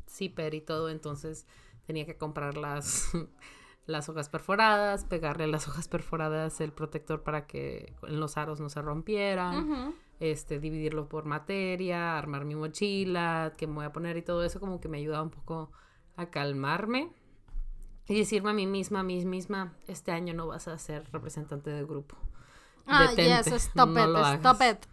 zipper 0.09 0.55
y 0.55 0.61
todo. 0.61 0.89
Entonces 0.89 1.47
tenía 1.89 2.05
que 2.05 2.19
comprar 2.19 2.59
las, 2.59 3.11
las 3.87 4.11
hojas 4.11 4.29
perforadas, 4.29 5.07
pegarle 5.07 5.45
a 5.45 5.47
las 5.47 5.67
hojas 5.69 5.89
perforadas 5.89 6.61
el 6.61 6.71
protector 6.71 7.23
para 7.23 7.47
que 7.47 7.95
los 8.03 8.37
aros 8.37 8.61
no 8.61 8.69
se 8.69 8.83
rompieran. 8.83 9.95
Este, 10.21 10.59
dividirlo 10.61 11.09
por 11.09 11.25
materia, 11.25 12.19
armar 12.19 12.45
mi 12.45 12.55
mochila, 12.55 13.55
qué 13.57 13.67
me 13.67 13.75
voy 13.75 13.85
a 13.87 13.93
poner 13.93 14.19
y 14.19 14.23
todo 14.23 14.45
eso 14.45 14.61
como 14.61 14.81
que 14.81 14.89
me 14.89 14.99
ayuda 14.99 15.23
un 15.23 15.31
poco 15.31 15.71
a 16.17 16.27
calmarme 16.27 17.11
y 18.07 18.19
decirme 18.19 18.51
a 18.51 18.53
mí 18.53 18.67
misma, 18.67 19.01
a 19.01 19.03
mí 19.05 19.25
misma, 19.25 19.73
este 19.87 20.13
año 20.13 20.35
no 20.35 20.47
vas 20.47 20.69
a 20.69 20.77
ser 20.77 21.09
representante 21.11 21.71
del 21.71 21.87
grupo. 21.87 22.17
Ah, 22.87 23.09
Detente, 23.11 23.51
yes, 23.51 23.63
stop 23.63 23.89
no 23.95 24.03
it, 24.03 24.39
stop 24.41 24.61
hagas. 24.61 24.73
it. 24.77 24.87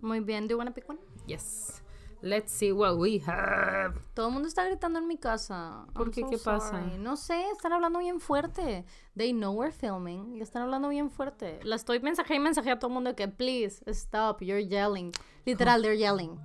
Muy 0.00 0.20
bien, 0.20 0.46
do 0.46 0.52
you 0.52 0.58
wanna 0.58 0.72
pick 0.72 0.88
one? 0.88 1.00
Yes. 1.26 1.81
Let's 2.22 2.52
see 2.52 2.70
what 2.70 2.96
we 2.98 3.20
have. 3.26 3.94
Todo 4.14 4.28
el 4.28 4.32
mundo 4.32 4.46
está 4.46 4.64
gritando 4.64 5.00
en 5.00 5.08
mi 5.08 5.18
casa. 5.18 5.86
¿Por 5.92 6.06
I'm 6.06 6.12
qué? 6.12 6.20
so 6.20 6.30
¿Qué 6.30 6.38
pasa? 6.38 6.70
sorry. 6.70 6.98
No 6.98 7.16
sé, 7.16 7.50
están 7.50 7.72
hablando 7.72 7.98
bien 7.98 8.20
fuerte. 8.20 8.84
They 9.16 9.32
know 9.32 9.52
we're 9.52 9.72
filming 9.72 10.36
y 10.36 10.40
están 10.40 10.62
hablando 10.62 10.88
bien 10.88 11.10
fuerte. 11.10 11.58
La 11.64 11.74
estoy 11.74 11.98
mensaje 11.98 12.36
y 12.36 12.38
mensaje 12.38 12.70
a 12.70 12.78
todo 12.78 12.88
el 12.88 12.94
mundo 12.94 13.16
que 13.16 13.26
please 13.26 13.82
stop, 13.92 14.40
you're 14.40 14.64
yelling. 14.64 15.10
Literal, 15.44 15.82
they're 15.82 15.98
yelling. 15.98 16.38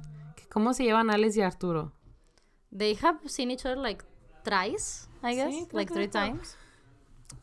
¿Cómo 0.50 0.74
se 0.74 0.84
llevan 0.84 1.12
Alex 1.12 1.38
y 1.38 1.42
Arturo? 1.44 1.92
They 2.76 2.98
have 3.04 3.20
seen 3.30 3.52
each 3.52 3.64
other 3.66 3.78
like 3.78 4.04
thrice, 4.44 5.08
I 5.22 5.36
guess, 5.36 5.54
Sí, 5.54 5.68
like 5.74 5.94
three 5.94 6.08
times. 6.08 6.58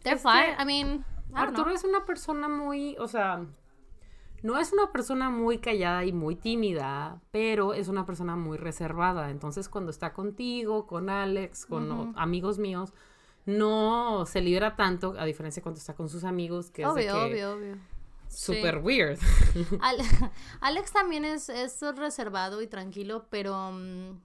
They're 0.03 0.17
Es 0.17 0.23
fine. 0.23 0.57
I 0.59 0.65
mean, 0.65 1.05
I 1.33 1.41
Arturo 1.43 1.67
know. 1.67 1.75
es 1.75 1.85
una 1.85 2.05
persona 2.05 2.49
muy, 2.49 2.97
o 2.99 3.07
sea, 3.07 3.47
no 4.45 4.59
es 4.59 4.75
una 4.75 4.93
persona 4.93 5.31
muy 5.31 5.57
callada 5.57 6.05
y 6.05 6.13
muy 6.13 6.37
tímida, 6.37 7.19
pero 7.31 7.73
es 7.73 7.89
una 7.89 8.05
persona 8.05 8.37
muy 8.37 8.59
reservada. 8.59 9.31
Entonces, 9.31 9.71
cuando 9.71 9.91
está 9.91 10.13
contigo, 10.13 10.87
con 10.87 11.09
Alex, 11.09 11.65
con 11.65 12.13
amigos 12.15 12.59
míos, 12.59 12.93
no 13.47 14.27
se 14.27 14.43
libera 14.43 14.77
tanto, 14.77 15.15
a 15.19 15.25
diferencia 15.25 15.61
de 15.61 15.63
cuando 15.63 15.79
está 15.79 15.95
con 15.95 16.11
sus 16.11 16.25
amigos, 16.25 16.71
que 16.71 16.83
es 16.83 16.95
de 16.95 17.11
Obvio, 17.11 17.15
que 17.15 17.33
obvio, 17.33 17.53
obvio. 17.55 17.79
super 18.29 18.81
weird. 18.81 19.19
Al- 19.81 20.03
Alex 20.61 20.93
también 20.93 21.25
es, 21.25 21.49
es 21.49 21.81
reservado 21.97 22.61
y 22.61 22.67
tranquilo, 22.67 23.25
pero 23.31 23.73
mm, 23.73 24.21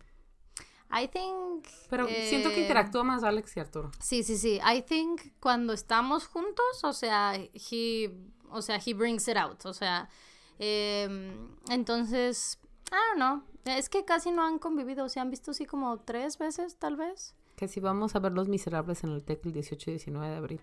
I 1.02 1.08
think. 1.08 1.66
Pero 1.90 2.08
siento 2.08 2.50
que 2.50 2.58
eh, 2.58 2.64
interactúa 2.64 3.04
más 3.04 3.24
Alex 3.24 3.56
y 3.56 3.62
Arturo. 3.62 3.90
Sí, 4.02 4.24
sí, 4.24 4.38
sí. 4.38 4.60
I 4.70 4.82
think 4.82 5.22
cuando 5.40 5.72
estamos 5.72 6.28
juntos, 6.28 6.84
o 6.84 6.92
sea, 6.92 7.36
he, 7.38 8.12
o 8.52 8.62
sea, 8.62 8.80
he 8.86 8.94
brings 8.94 9.28
it 9.28 9.38
out. 9.38 9.66
O 9.66 9.74
sea, 9.74 10.10
em, 10.58 11.50
entonces, 11.70 12.60
I 12.92 12.96
don't 13.10 13.18
know. 13.18 13.44
Es 13.66 13.90
que 13.90 14.06
casi 14.06 14.32
no 14.32 14.44
han 14.44 14.60
convivido. 14.60 15.10
Se 15.10 15.20
han 15.20 15.30
visto 15.30 15.52
así 15.52 15.66
como 15.66 16.00
tres 16.00 16.38
veces, 16.38 16.78
tal 16.78 16.96
vez. 16.96 17.36
Que 17.56 17.68
si 17.68 17.80
vamos 17.80 18.16
a 18.16 18.20
ver 18.20 18.32
Los 18.32 18.48
Miserables 18.48 19.04
en 19.04 19.12
el 19.12 19.24
TEC 19.24 19.46
el 19.46 19.54
18 19.54 19.90
y 19.90 19.94
19 19.94 20.30
de 20.30 20.36
abril. 20.36 20.62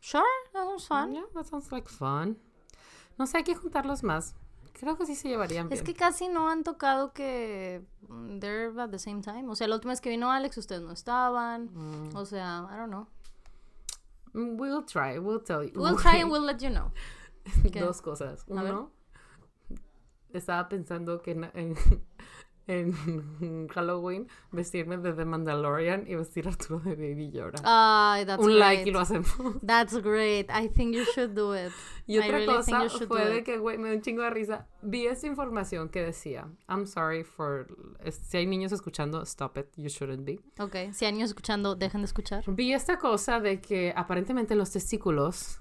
Sure, 0.00 0.24
that 0.52 0.66
was 0.66 0.86
fun. 0.86 1.12
Yeah, 1.12 1.24
that 1.32 1.46
sounds 1.46 1.72
like 1.72 1.88
fun. 1.88 2.38
No 3.16 3.26
sé, 3.26 3.38
hay 3.38 3.44
que 3.44 3.54
juntarlos 3.54 4.02
más. 4.02 4.34
Creo 4.74 4.98
que 4.98 5.06
sí 5.06 5.14
se 5.14 5.28
llevarían 5.28 5.68
bien. 5.68 5.78
Es 5.78 5.84
que 5.84 5.94
casi 5.94 6.28
no 6.28 6.50
han 6.50 6.64
tocado 6.64 7.12
que 7.12 7.82
mm, 8.08 8.38
they're 8.40 8.78
at 8.80 8.90
the 8.90 8.98
same 8.98 9.22
time. 9.22 9.48
O 9.48 9.54
sea, 9.54 9.68
la 9.68 9.76
última 9.76 9.92
vez 9.92 10.00
que 10.00 10.10
vino 10.10 10.30
Alex, 10.30 10.58
ustedes 10.58 10.82
no 10.82 10.92
estaban. 10.92 11.70
Mm. 11.72 12.16
O 12.16 12.26
sea, 12.26 12.68
I 12.70 12.76
don't 12.76 12.88
know. 12.88 13.06
We'll 14.34 14.82
try, 14.82 15.18
we'll 15.18 15.40
tell 15.40 15.62
you. 15.64 15.72
We'll 15.74 15.96
try 16.04 16.16
and 16.16 16.30
we'll 16.30 16.42
let 16.44 16.60
you 16.60 16.70
know. 16.70 16.90
Dos 17.72 18.00
cosas. 18.00 18.44
Uno, 18.48 18.90
estaba 20.32 20.68
pensando 20.68 21.22
que 21.22 21.32
en, 21.32 21.44
en- 21.54 21.76
en 22.66 23.68
Halloween 23.68 24.28
vestirme 24.52 24.96
de 24.98 25.12
The 25.12 25.24
Mandalorian 25.24 26.04
y 26.06 26.14
vestir 26.14 26.46
a 26.46 26.50
Arturo 26.50 26.80
de 26.80 26.94
Baby 26.94 27.30
Yoda. 27.30 27.60
Ay, 27.64 28.24
that's 28.24 28.42
Un 28.42 28.54
great. 28.54 28.58
like 28.58 28.88
y 28.88 28.92
lo 28.92 29.00
hacemos. 29.00 29.34
That's 29.66 30.02
great. 30.02 30.50
I 30.50 30.68
think 30.68 30.94
you 30.94 31.04
should 31.14 31.30
do 31.34 31.54
it. 31.54 31.72
Y 32.06 32.18
otra 32.18 32.38
really 32.38 32.46
cosa 32.46 32.88
fue 33.08 33.24
de 33.26 33.42
que, 33.44 33.58
güey, 33.58 33.78
me 33.78 33.88
dio 33.88 33.96
un 33.96 34.02
chingo 34.02 34.22
de 34.22 34.30
risa. 34.30 34.66
Vi 34.82 35.06
esta 35.06 35.26
información 35.26 35.88
que 35.88 36.02
decía, 36.02 36.46
I'm 36.68 36.86
sorry 36.86 37.24
for... 37.24 37.66
Si 38.10 38.36
hay 38.36 38.46
niños 38.46 38.72
escuchando, 38.72 39.22
stop 39.22 39.56
it, 39.58 39.66
you 39.76 39.88
shouldn't 39.88 40.24
be. 40.24 40.38
Ok, 40.58 40.92
si 40.92 41.06
hay 41.06 41.12
niños 41.12 41.30
escuchando, 41.30 41.74
dejen 41.74 42.02
de 42.02 42.06
escuchar. 42.06 42.44
Vi 42.46 42.72
esta 42.72 42.98
cosa 42.98 43.40
de 43.40 43.60
que 43.60 43.92
aparentemente 43.96 44.54
los 44.54 44.70
testículos... 44.70 45.60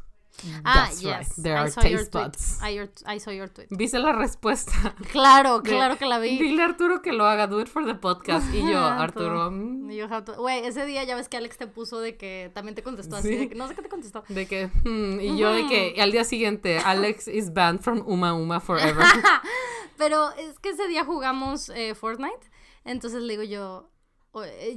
Ah, 0.65 0.87
that's 0.87 1.01
yes. 1.01 1.29
right, 1.37 1.43
there 1.43 1.57
I 1.57 1.61
are 1.61 1.69
saw 1.71 1.81
your 1.81 1.99
taste 1.99 2.11
tweet. 2.11 2.23
buds. 2.23 2.59
I, 2.61 2.69
your- 2.75 2.89
I 3.05 3.19
saw 3.19 3.31
your 3.31 3.49
tweet. 3.49 3.67
Viste 3.69 3.99
la 3.99 4.11
respuesta. 4.13 4.73
Claro, 5.11 5.59
de, 5.61 5.69
claro 5.69 5.97
que 5.97 6.05
la 6.05 6.19
vi. 6.19 6.37
Dile 6.37 6.61
a 6.63 6.65
Arturo 6.65 7.01
que 7.01 7.13
lo 7.13 7.25
haga, 7.25 7.47
do 7.47 7.61
it 7.61 7.67
for 7.67 7.85
the 7.85 7.95
podcast. 7.95 8.53
Y 8.53 8.59
yo, 8.69 8.79
Arturo, 8.83 9.51
mm, 9.51 9.89
Güey, 10.37 10.65
ese 10.65 10.85
día 10.85 11.03
ya 11.03 11.15
ves 11.15 11.29
que 11.29 11.37
Alex 11.37 11.57
te 11.57 11.67
puso 11.67 11.99
de 11.99 12.17
que 12.17 12.51
también 12.53 12.75
te 12.75 12.83
contestó 12.83 13.15
así. 13.17 13.29
Sí. 13.29 13.35
de 13.37 13.49
que- 13.49 13.55
no 13.55 13.67
sé 13.67 13.75
qué 13.75 13.83
te 13.83 13.89
contestó. 13.89 14.23
de 14.27 14.47
que... 14.47 14.67
mm, 14.83 15.19
y 15.21 15.37
yo 15.37 15.53
de 15.53 15.67
que 15.67 16.01
al 16.01 16.11
día 16.11 16.23
siguiente, 16.23 16.79
Alex 16.79 17.27
is 17.27 17.53
banned 17.53 17.81
from 17.81 18.03
Uma 18.05 18.33
Uma 18.33 18.59
forever. 18.59 19.05
Pero 19.97 20.31
es 20.31 20.59
que 20.59 20.69
ese 20.69 20.87
día 20.87 21.05
jugamos 21.05 21.69
eh, 21.69 21.93
Fortnite. 21.95 22.49
Entonces 22.85 23.21
le 23.21 23.33
digo 23.37 23.43
yo. 23.43 23.89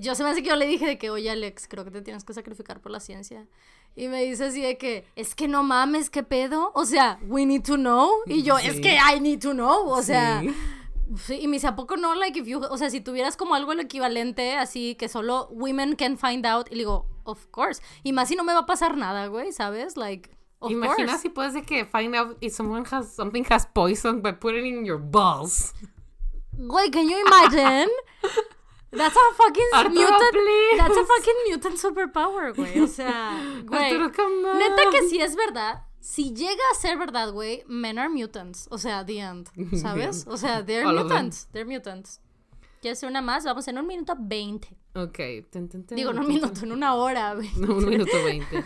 Yo 0.01 0.15
se 0.15 0.23
me 0.23 0.28
hace 0.31 0.43
que 0.43 0.51
yo 0.51 0.57
le 0.57 0.66
dije 0.66 0.87
de 0.87 0.99
que, 0.99 1.09
oye 1.09 1.31
Alex, 1.31 1.66
creo 1.66 1.83
que 1.85 1.91
te 1.91 2.03
tienes 2.03 2.24
que 2.24 2.35
sacrificar 2.35 2.83
por 2.83 2.93
la 2.93 3.01
ciencia. 3.01 3.47
Y 3.97 4.09
me 4.09 4.23
dice 4.24 4.44
así 4.44 4.60
de 4.60 4.77
que, 4.77 5.06
es 5.16 5.35
que 5.35 5.48
no 5.48 5.62
mames, 5.62 6.10
¿qué 6.10 6.23
pedo? 6.23 6.70
O 6.74 6.85
sea, 6.85 7.18
we 7.27 7.47
need 7.47 7.62
to 7.62 7.77
know. 7.77 8.10
Y 8.27 8.43
yo, 8.43 8.59
es 8.59 8.74
Sí. 8.77 8.81
que 8.82 8.97
I 8.97 9.18
need 9.20 9.40
to 9.40 9.52
know. 9.52 9.89
O 9.89 10.02
sea, 10.02 10.40
Sí. 10.43 10.55
sí, 11.24 11.39
y 11.40 11.48
me 11.48 11.56
dice, 11.56 11.68
¿a 11.68 11.77
poco 11.77 11.97
no? 11.97 12.14
Like, 12.14 12.39
if 12.39 12.47
you, 12.47 12.60
o 12.60 12.77
sea, 12.77 12.90
si 12.90 13.01
tuvieras 13.01 13.36
como 13.39 13.55
algo 13.55 13.73
el 13.73 13.81
equivalente, 13.81 14.55
así 14.55 14.97
que 14.97 15.09
solo 15.09 15.48
women 15.51 15.97
can 15.97 16.18
find 16.18 16.44
out. 16.47 16.66
Y 16.70 16.74
le 16.74 16.78
digo, 16.81 17.06
of 17.24 17.47
course. 17.47 17.81
Y 18.02 18.12
más 18.12 18.28
si 18.28 18.36
no 18.36 18.44
me 18.44 18.52
va 18.52 18.60
a 18.60 18.66
pasar 18.66 18.97
nada, 18.98 19.28
güey, 19.28 19.51
¿sabes? 19.52 19.97
Like, 19.97 20.31
of 20.59 20.70
Imagina 20.70 21.06
course. 21.12 21.23
si 21.23 21.28
puedes 21.31 21.55
de 21.55 21.62
que 21.62 21.86
find 21.86 22.14
out 22.14 22.36
if 22.43 22.52
someone 22.55 22.85
has 22.90 23.14
something 23.14 23.44
has 23.51 23.66
poison 23.66 24.20
by 24.20 24.32
putting 24.32 24.66
it 24.66 24.74
in 24.74 24.85
your 24.85 24.98
balls. 24.98 25.73
Güey, 26.52 26.90
can 26.90 27.09
you 27.09 27.16
imagine? 27.27 27.89
That's 28.97 29.16
a 29.16 29.35
fucking 29.36 29.64
Arturo, 29.74 29.94
mutant. 29.94 30.32
please. 30.32 30.78
That's 30.78 30.97
a 30.97 31.05
fucking 31.05 31.35
mutant 31.48 31.77
superpower, 31.78 32.55
güey. 32.55 32.81
O 32.81 32.86
sea, 32.86 33.36
güey. 33.64 33.93
Arturo. 33.93 34.55
Neta 34.59 34.90
que 34.90 35.09
si 35.09 35.20
es 35.20 35.35
verdad. 35.36 35.82
Si 36.01 36.32
llega 36.35 36.62
a 36.73 36.74
ser 36.81 36.97
verdad, 36.98 37.32
güey, 37.32 37.64
men 37.66 37.98
are 37.98 38.09
mutants. 38.09 38.68
O 38.70 38.78
sea, 38.78 39.05
the 39.05 39.18
end. 39.18 39.48
¿Sabes? 39.81 40.24
O 40.28 40.36
sea, 40.36 40.64
they're 40.64 40.86
All 40.86 40.94
mutants. 41.02 41.48
They're 41.52 41.68
mutants. 41.68 42.20
¿Quieres 42.81 42.98
hacer 42.98 43.09
una 43.10 43.23
más? 43.23 43.44
Vamos 43.44 43.66
en 43.68 43.78
un 43.78 43.86
minuto 43.86 44.14
veinte. 44.18 44.68
Ok. 44.94 45.18
Tun, 45.51 45.68
tun, 45.68 45.85
tun, 45.85 45.97
Digo, 45.97 46.10
en 46.12 46.18
un 46.20 46.28
minuto, 46.28 46.60
en 46.62 46.70
una 46.73 46.94
hora, 46.94 47.35
güey. 47.36 47.48
tun. 47.55 47.66
No, 47.68 47.74
un 47.77 47.89
minuto 47.89 48.12
veinte. 48.24 48.62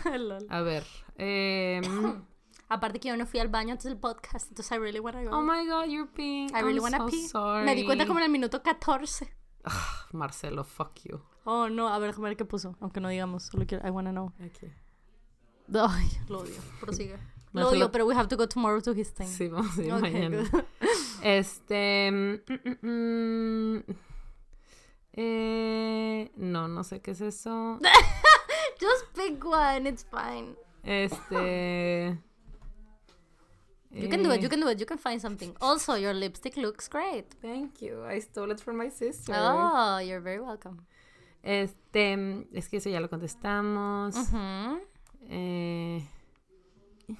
A 0.49 0.61
ver. 0.61 0.85
em, 1.17 1.81
Aparte 2.69 2.99
que 3.01 3.09
yo 3.09 3.17
no 3.17 3.25
fui 3.25 3.39
al 3.41 3.49
baño 3.49 3.71
antes 3.73 3.83
del 3.85 3.97
podcast, 3.97 4.47
entonces 4.49 4.71
I 4.71 4.79
really 4.79 4.99
wanna 5.01 5.23
go. 5.23 5.31
oh 5.35 5.41
my 5.41 5.65
god, 5.67 5.87
you're 5.89 6.07
peeing. 6.09 6.49
I 6.55 6.61
really 6.61 6.77
I'm 6.77 6.83
wanna 6.83 6.97
so 6.99 7.07
pee. 7.07 7.27
sorry. 7.27 7.65
Me 7.65 7.75
di 7.75 7.83
cuenta 7.83 8.05
como 8.05 8.19
en 8.19 8.25
el 8.25 8.31
minuto 8.31 8.61
14. 8.63 9.27
Ah, 9.65 10.07
Marcelo, 10.11 10.63
fuck 10.63 10.99
you. 11.03 11.21
Oh, 11.45 11.69
no, 11.69 11.87
a 11.89 11.99
ver, 11.99 12.15
qué 12.35 12.45
puso. 12.45 12.75
Aunque 12.79 12.99
no 12.99 13.09
digamos, 13.09 13.43
solo 13.43 13.65
quiero, 13.65 13.87
I 13.87 13.91
wanna 13.91 14.11
know. 14.11 14.31
Ay, 15.73 16.09
lo 16.27 16.39
odio. 16.39 16.59
Prosigue. 16.79 17.17
Lo 17.53 17.61
Marcelo- 17.63 17.69
odio, 17.71 17.91
pero 17.91 18.05
we 18.05 18.15
have 18.15 18.27
to 18.27 18.37
go 18.37 18.47
tomorrow 18.47 18.81
to 18.81 18.91
his 18.93 19.13
thing. 19.13 19.27
Sí, 19.27 19.47
vamos 19.49 19.77
a 19.77 19.83
ir 19.83 19.93
Okay, 19.93 20.11
mañana. 20.13 20.49
good. 20.51 20.63
Este. 21.23 22.09
mm, 22.11 22.41
mm, 22.47 22.87
mm, 23.77 23.83
eh, 25.13 26.31
no, 26.37 26.67
no 26.67 26.83
sé 26.83 27.01
qué 27.01 27.11
es 27.11 27.21
eso. 27.21 27.77
Just 28.79 29.13
pick 29.15 29.43
one, 29.45 29.87
it's 29.87 30.03
fine. 30.05 30.55
Este. 30.83 32.17
You 33.93 34.07
can 34.09 34.23
do 34.23 34.31
it, 34.31 34.39
eh, 34.39 34.43
you 34.43 34.49
can 34.49 34.59
do 34.61 34.67
it, 34.69 34.79
you 34.79 34.85
can 34.85 34.97
find 34.97 35.19
something. 35.19 35.53
Also, 35.59 35.95
your 35.95 36.13
lipstick 36.13 36.55
looks 36.57 36.87
great. 36.87 37.25
Thank 37.41 37.81
you. 37.81 38.03
I 38.05 38.19
stole 38.21 38.51
it 38.51 38.59
from 38.61 38.77
my 38.77 38.89
sister. 38.89 39.33
Oh, 39.35 39.97
you're 39.99 40.21
very 40.21 40.39
welcome. 40.39 40.77
Este. 41.43 42.45
Es 42.53 42.69
que 42.69 42.77
eso 42.77 42.89
ya 42.89 42.99
lo 43.01 43.09
contestamos. 43.09 44.15
Ujú. 44.15 44.79
Eh, 45.29 46.01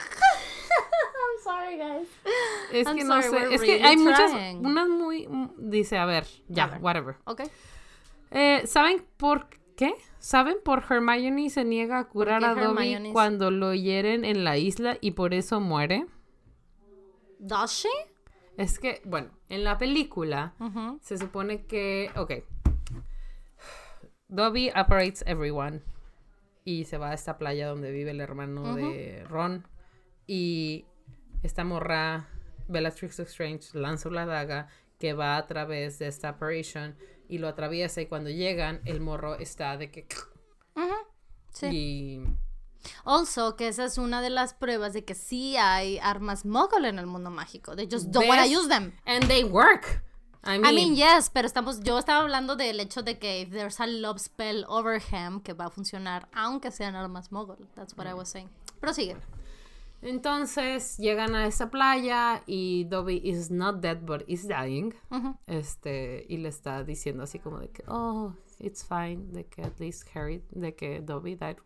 I'm 0.00 1.42
sorry, 1.44 1.76
guys. 1.76 2.08
es 2.72 2.86
I'm 2.86 2.96
que 2.96 3.04
no 3.04 3.20
sorry, 3.22 3.24
sé. 3.24 3.30
we're 3.48 3.54
Es 3.54 3.60
que 3.60 3.66
really 3.72 3.82
hay 3.86 3.96
muchas. 3.96 4.30
trying. 4.30 4.64
Unas 4.66 4.88
muy. 4.88 5.28
Dice, 5.58 5.98
a 5.98 6.06
ver, 6.06 6.26
ya, 6.48 6.64
A 6.64 6.66
ver. 6.68 6.80
whatever. 6.80 7.16
Ok. 7.24 7.42
Eh, 8.30 8.62
¿Saben 8.66 9.04
por 9.16 9.48
qué? 9.48 9.58
¿Saben 10.18 10.56
por 10.64 10.84
Hermione 10.88 11.50
se 11.50 11.64
niega 11.64 11.98
a 11.98 12.08
curar 12.08 12.44
a 12.44 12.54
Dobby 12.54 12.92
Hermione 12.92 13.12
cuando 13.12 13.50
lo 13.50 13.74
hieren 13.74 14.24
en 14.24 14.44
la 14.44 14.56
isla 14.56 14.98
y 15.00 15.12
por 15.12 15.34
eso 15.34 15.60
muere? 15.60 16.06
Does 17.38 17.70
she? 17.72 17.88
Es 18.56 18.78
que, 18.78 19.00
bueno, 19.04 19.30
en 19.48 19.64
la 19.64 19.78
película 19.78 20.54
se 21.00 21.18
supone 21.18 21.64
que, 21.64 22.10
ok, 22.16 22.32
Dobby 24.28 24.70
operates 24.70 25.24
everyone 25.26 25.82
y 26.64 26.84
se 26.84 26.98
va 26.98 27.10
a 27.10 27.14
esta 27.14 27.38
playa 27.38 27.68
donde 27.68 27.90
vive 27.90 28.12
el 28.12 28.20
hermano 28.20 28.76
de 28.76 29.24
Ron 29.28 29.66
y 30.26 30.84
esta 31.42 31.64
morra, 31.64 32.28
Bellatrix 32.68 33.18
Strange, 33.20 33.76
lanza 33.76 34.08
una 34.08 34.24
daga 34.26 34.68
que 34.98 35.14
va 35.14 35.36
a 35.36 35.46
través 35.46 35.98
de 35.98 36.06
esta 36.06 36.30
operation 36.30 36.94
y 37.32 37.38
lo 37.38 37.48
atraviesa 37.48 38.02
y 38.02 38.06
cuando 38.06 38.28
llegan 38.28 38.82
el 38.84 39.00
morro 39.00 39.36
está 39.38 39.76
de 39.78 39.90
que... 39.90 40.06
Sí. 41.54 41.66
Y 41.66 42.24
Also, 43.04 43.56
que 43.56 43.68
esa 43.68 43.84
es 43.84 43.98
una 43.98 44.20
de 44.20 44.30
las 44.30 44.54
pruebas 44.54 44.92
de 44.92 45.04
que 45.04 45.14
sí 45.14 45.56
hay 45.56 45.98
armas 45.98 46.44
mogul 46.44 46.84
en 46.84 46.98
el 46.98 47.06
mundo 47.06 47.30
mágico. 47.30 47.76
They 47.76 47.88
just 47.90 48.06
don't 48.08 48.28
want 48.28 48.50
use 48.50 48.68
them. 48.68 48.92
And 49.04 49.26
they 49.28 49.44
work. 49.44 50.02
I 50.44 50.58
mean, 50.58 50.66
I 50.66 50.74
mean, 50.74 50.96
yes, 50.96 51.30
pero 51.30 51.46
estamos, 51.46 51.80
yo 51.82 51.98
estaba 51.98 52.20
hablando 52.20 52.56
del 52.56 52.80
hecho 52.80 53.02
de 53.02 53.18
que 53.18 53.42
if 53.42 53.50
there's 53.50 53.78
a 53.80 53.86
love 53.86 54.18
spell 54.18 54.64
over 54.68 55.00
him 55.00 55.40
que 55.40 55.52
va 55.52 55.66
a 55.66 55.70
funcionar 55.70 56.28
aunque 56.34 56.70
sean 56.70 56.96
armas 56.96 57.30
mogul. 57.30 57.68
That's 57.76 57.96
what 57.96 58.06
I 58.06 58.14
was 58.14 58.28
saying. 58.28 58.48
Prosigue. 58.80 59.16
Entonces 60.02 60.96
llegan 60.98 61.34
a 61.36 61.46
esa 61.46 61.70
playa 61.70 62.42
y 62.46 62.84
Dobby 62.84 63.20
is 63.24 63.50
not 63.50 63.80
dead 63.80 63.98
but 64.04 64.22
is 64.26 64.46
dying. 64.48 64.92
Este, 65.46 66.26
y 66.28 66.38
le 66.38 66.48
está 66.48 66.82
diciendo 66.84 67.22
así 67.22 67.38
como 67.38 67.58
de 67.60 67.68
que, 67.70 67.84
oh, 67.86 68.34
it's 68.58 68.84
fine, 68.84 69.28
de 69.32 69.44
que 69.44 69.62
at 69.62 69.78
least 69.78 70.04
Harry, 70.14 70.42
de 70.50 70.74
que 70.74 71.00
Dobby 71.00 71.36
died 71.36 71.56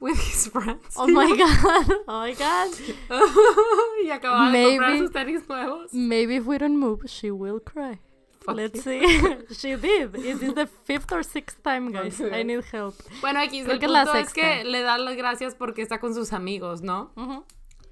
with 0.00 0.16
his 0.16 0.48
friends. 0.50 0.94
Oh 0.96 1.06
my 1.06 1.36
god. 1.36 1.92
Oh 2.08 2.20
my 2.22 2.32
god. 2.34 2.70
y 4.04 4.10
acababa 4.10 4.50
de 4.50 4.64
comprar 4.64 4.90
Maybe- 4.90 4.98
sus 4.98 5.12
tenis 5.12 5.48
nuevos. 5.48 5.92
Maybe 5.92 6.36
if 6.36 6.46
we 6.46 6.58
don't 6.58 6.78
move, 6.78 7.02
she 7.06 7.30
will 7.30 7.60
cry. 7.60 8.00
Fuck 8.46 8.56
Let's 8.56 8.76
you. 8.76 8.82
see. 8.82 9.54
she 9.54 9.76
did. 9.76 10.14
Is 10.14 10.38
this 10.38 10.54
the 10.54 10.66
fifth 10.66 11.10
or 11.12 11.24
sixth 11.24 11.62
time, 11.62 11.90
guys? 11.90 12.20
I 12.20 12.44
need 12.44 12.64
help. 12.72 12.94
Bueno, 13.20 13.40
aquí 13.40 13.62
Creo 13.62 13.74
el 13.74 13.80
que 13.80 13.86
es 13.86 13.92
la 13.92 14.04
punto 14.04 14.18
es 14.18 14.32
que 14.32 14.64
le 14.64 14.82
da 14.82 14.98
las 14.98 15.16
gracias 15.16 15.56
porque 15.56 15.82
está 15.82 15.98
con 15.98 16.14
sus 16.14 16.32
amigos, 16.32 16.80
¿no? 16.80 17.10
Ujú. 17.16 17.44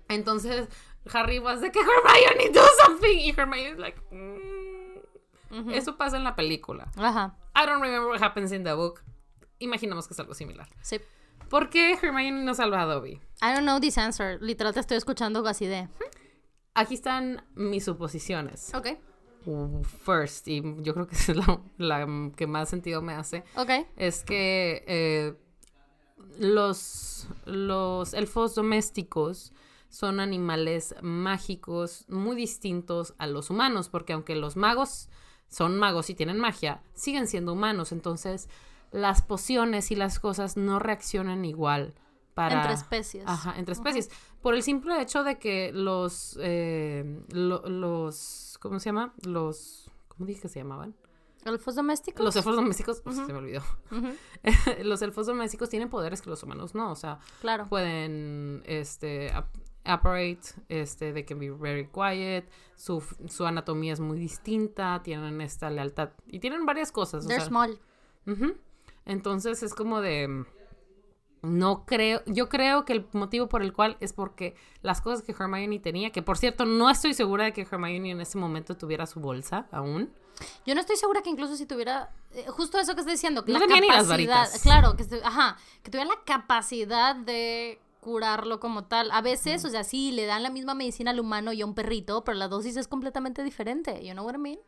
Entonces 0.09 0.69
Harry 1.13 1.39
was 1.39 1.61
de 1.61 1.71
que 1.71 1.81
Hermione 1.81 2.51
do 2.51 2.63
something 2.85 3.19
y 3.19 3.31
Hermione 3.31 3.73
is 3.73 3.79
like, 3.79 4.01
mm. 4.11 5.71
eso 5.71 5.97
pasa 5.97 6.17
en 6.17 6.25
la 6.25 6.37
película. 6.37 6.91
Ajá. 6.97 7.37
I 7.57 7.67
don't 7.67 7.83
remember 7.83 8.09
what 8.09 8.23
happens 8.23 8.53
in 8.53 8.65
the 8.65 8.75
book. 8.75 9.03
Imaginamos 9.59 10.07
que 10.07 10.15
es 10.15 10.21
algo 10.21 10.35
similar. 10.35 10.69
Sí. 10.83 11.01
¿Por 11.49 11.69
qué 11.69 11.99
Hermione 12.01 12.45
no 12.45 12.55
salva 12.55 12.83
a 12.83 12.87
Dobby? 12.87 13.21
I 13.43 13.53
don't 13.53 13.65
know 13.65 13.81
this 13.81 13.99
answer. 13.99 14.39
Literal 14.41 14.73
te 14.73 14.81
estoy 14.81 14.97
escuchando 14.97 15.47
así 15.47 15.67
de. 15.67 15.89
Aquí 16.75 16.95
están 16.95 17.45
mis 17.55 17.85
suposiciones. 17.85 18.75
Ok. 18.75 18.99
First, 20.05 20.49
y 20.49 20.63
yo 20.83 20.95
creo 20.95 21.07
que 21.07 21.15
es 21.17 21.29
la, 21.37 21.61
la 21.79 22.31
que 22.37 22.47
más 22.47 22.69
sentido 22.69 23.03
me 23.03 23.13
hace, 23.15 23.45
Ok. 23.57 23.71
es 23.97 24.25
que 24.25 24.85
eh, 24.87 25.35
los, 26.39 27.29
los 27.45 28.15
elfos 28.15 28.55
domésticos 28.55 29.53
son 29.89 30.19
animales 30.19 30.95
mágicos 31.03 32.05
muy 32.09 32.35
distintos 32.37 33.15
a 33.19 33.27
los 33.27 33.51
humanos, 33.51 33.89
porque 33.89 34.13
aunque 34.13 34.35
los 34.35 34.57
magos 34.57 35.09
son 35.49 35.79
magos 35.79 36.11
y 36.11 36.15
tienen 36.15 36.39
magia, 36.41 36.83
siguen 36.95 37.29
siendo 37.29 37.53
humanos, 37.53 37.93
entonces 37.93 38.49
las 38.91 39.23
pociones 39.23 39.91
y 39.91 39.97
las 39.97 40.19
cosas 40.19 40.57
no 40.57 40.79
reaccionan 40.79 41.45
igual 41.45 41.95
para... 42.35 42.57
Entre 42.57 42.73
especies. 42.75 43.25
Ajá, 43.27 43.55
entre 43.59 43.73
especies. 43.73 44.11
Por 44.43 44.55
el 44.55 44.63
simple 44.63 45.01
hecho 45.01 45.23
de 45.25 45.39
que 45.39 45.71
los, 45.73 46.39
eh, 46.43 47.23
lo- 47.33 47.63
los, 47.69 48.59
¿cómo 48.61 48.79
se 48.81 48.87
llama? 48.87 49.15
Los, 49.25 49.91
¿cómo 50.09 50.27
dije 50.27 50.43
que 50.43 50.49
se 50.49 50.59
llamaban? 50.61 50.95
¿Elfos 51.45 51.75
domésticos? 51.75 52.25
Los 52.25 52.37
elfos 52.37 52.57
domésticos, 52.57 53.03
se 53.05 53.33
me 53.33 53.35
olvidó. 53.35 53.63
Los 54.83 55.03
elfos 55.03 55.27
domésticos 55.27 55.69
tienen 55.69 55.91
poderes 55.91 56.23
que 56.23 56.31
los 56.31 56.43
humanos 56.43 56.75
no, 56.75 56.91
o 56.91 56.95
sea, 56.97 57.19
Claro. 57.43 57.67
pueden, 57.67 58.63
este, 58.65 59.31
apparate, 59.85 60.41
este, 60.71 61.13
they 61.13 61.25
can 61.25 61.39
be 61.39 61.51
very 61.51 61.87
quiet, 61.89 62.49
su, 62.77 63.05
su 63.29 63.45
anatomía 63.45 63.93
es 63.93 64.01
muy 64.01 64.19
distinta, 64.19 65.03
tienen 65.03 65.43
esta 65.43 65.69
lealtad 65.69 66.13
y 66.27 66.39
tienen 66.41 66.65
varias 66.65 66.91
cosas. 66.91 67.27
o 67.27 67.29
They're 67.29 67.43
sea, 67.43 67.49
small. 67.49 67.79
Entonces 69.05 69.63
es 69.63 69.75
como 69.75 70.01
de... 70.01 70.47
No 71.45 71.85
creo, 71.85 72.23
yo 72.27 72.49
creo 72.49 72.85
que 72.85 72.93
el 72.95 73.07
motivo 73.13 73.49
por 73.49 73.63
el 73.63 73.73
cual 73.73 73.97
es 74.01 74.13
porque 74.13 74.57
las 74.83 75.01
cosas 75.01 75.23
que 75.23 75.33
Hermione 75.33 75.79
tenía, 75.79 76.11
que 76.11 76.23
por 76.23 76.39
cierto 76.39 76.65
no 76.65 76.91
estoy 76.91 77.15
segura 77.15 77.45
de 77.45 77.53
que 77.53 77.63
Hermione 77.63 78.11
en 78.11 78.21
ese 78.21 78.39
momento 78.39 78.77
tuviera 78.77 79.07
su 79.07 79.21
bolsa 79.21 79.67
aún. 79.71 80.13
Yo 80.67 80.75
no 80.75 80.81
estoy 80.81 80.97
segura 80.97 81.23
que 81.23 81.31
incluso 81.31 81.57
si 81.57 81.67
tuviera 81.67 82.11
eh, 82.33 82.47
justo 82.49 82.79
eso 82.79 82.95
que 82.95 83.01
estoy 83.01 83.15
diciendo, 83.15 83.45
que 83.45 83.53
No 83.53 83.61
la 83.61 83.67
las 83.67 84.07
capacidad, 84.07 84.49
claro, 84.63 84.97
que 84.97 85.05
ajá, 85.23 85.57
que 85.83 85.91
tuviera 85.91 86.11
la 86.11 86.21
capacidad 86.25 87.15
de 87.15 87.79
curarlo 88.01 88.61
como 88.61 88.85
tal. 88.85 89.11
A 89.13 89.23
veces, 89.23 89.65
o 89.65 89.71
sea, 89.71 89.83
sí, 89.83 90.13
le 90.13 90.27
dan 90.27 90.43
la 90.43 90.51
misma 90.51 90.75
medicina 90.75 91.11
al 91.11 91.21
humano 91.21 91.53
y 91.53 91.63
a 91.63 91.67
un 91.67 91.75
perrito, 91.75 92.23
pero 92.25 92.37
la 92.37 92.49
dosis 92.49 92.77
es 92.77 92.89
completamente 92.89 93.43
diferente. 93.43 94.05
You 94.05 94.13
know 94.13 94.25
what 94.25 94.35
I 94.35 94.39
mean? 94.39 94.59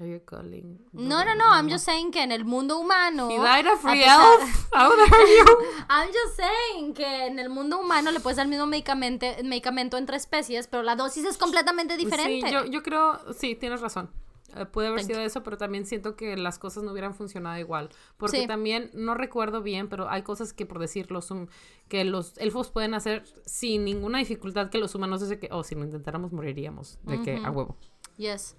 Are 0.00 0.08
you 0.08 0.20
calling? 0.24 0.78
No, 0.92 1.24
no, 1.24 1.34
no, 1.34 1.44
I'm 1.50 1.68
just 1.68 1.84
saying 1.84 2.12
que 2.12 2.22
en 2.22 2.30
el 2.30 2.44
mundo 2.44 2.78
humano. 2.78 3.28
He 3.30 3.36
died 3.36 3.66
a 3.66 3.76
free 3.76 4.04
elf. 4.04 4.70
How 4.72 4.90
dare 4.94 5.26
you? 5.38 5.44
I'm 5.88 6.08
just 6.08 6.36
saying 6.36 6.94
que 6.94 7.26
en 7.26 7.40
el 7.40 7.48
mundo 7.48 7.80
humano 7.80 8.12
le 8.12 8.20
puedes 8.20 8.36
dar 8.36 8.46
el 8.46 8.50
mismo 8.50 8.66
medicamento, 8.66 9.26
medicamento 9.42 9.96
entre 9.96 10.16
especies, 10.16 10.68
pero 10.68 10.84
la 10.84 10.94
dosis 10.94 11.24
es 11.24 11.36
completamente 11.36 11.96
diferente. 11.96 12.46
Sí, 12.46 12.52
yo, 12.52 12.64
yo 12.66 12.82
creo, 12.84 13.18
sí, 13.32 13.56
tienes 13.56 13.80
razón. 13.80 14.08
Eh, 14.56 14.64
puede 14.66 14.88
haber 14.88 15.00
Thank 15.00 15.10
sido 15.10 15.20
eso, 15.20 15.42
pero 15.42 15.58
también 15.58 15.84
siento 15.84 16.16
que 16.16 16.36
las 16.36 16.58
cosas 16.58 16.82
no 16.82 16.92
hubieran 16.92 17.14
funcionado 17.14 17.58
igual. 17.58 17.90
Porque 18.16 18.42
Sí. 18.42 18.46
también, 18.46 18.90
no 18.94 19.14
recuerdo 19.14 19.62
bien, 19.62 19.88
pero 19.88 20.08
hay 20.08 20.22
cosas 20.22 20.52
que 20.52 20.64
por 20.64 20.78
decirlo, 20.78 21.20
son, 21.22 21.50
que 21.88 22.04
los 22.04 22.38
elfos 22.38 22.70
pueden 22.70 22.94
hacer 22.94 23.24
sin 23.44 23.84
ninguna 23.84 24.18
dificultad 24.18 24.70
que 24.70 24.78
los 24.78 24.94
humanos 24.94 25.20
desde 25.20 25.38
que, 25.38 25.48
oh, 25.50 25.64
si 25.64 25.74
lo 25.74 25.82
intentáramos 25.84 26.32
moriríamos. 26.32 26.98
De 27.02 27.20
que 27.20 27.36
a 27.44 27.50
huevo. 27.50 27.76
Yes. 28.16 28.56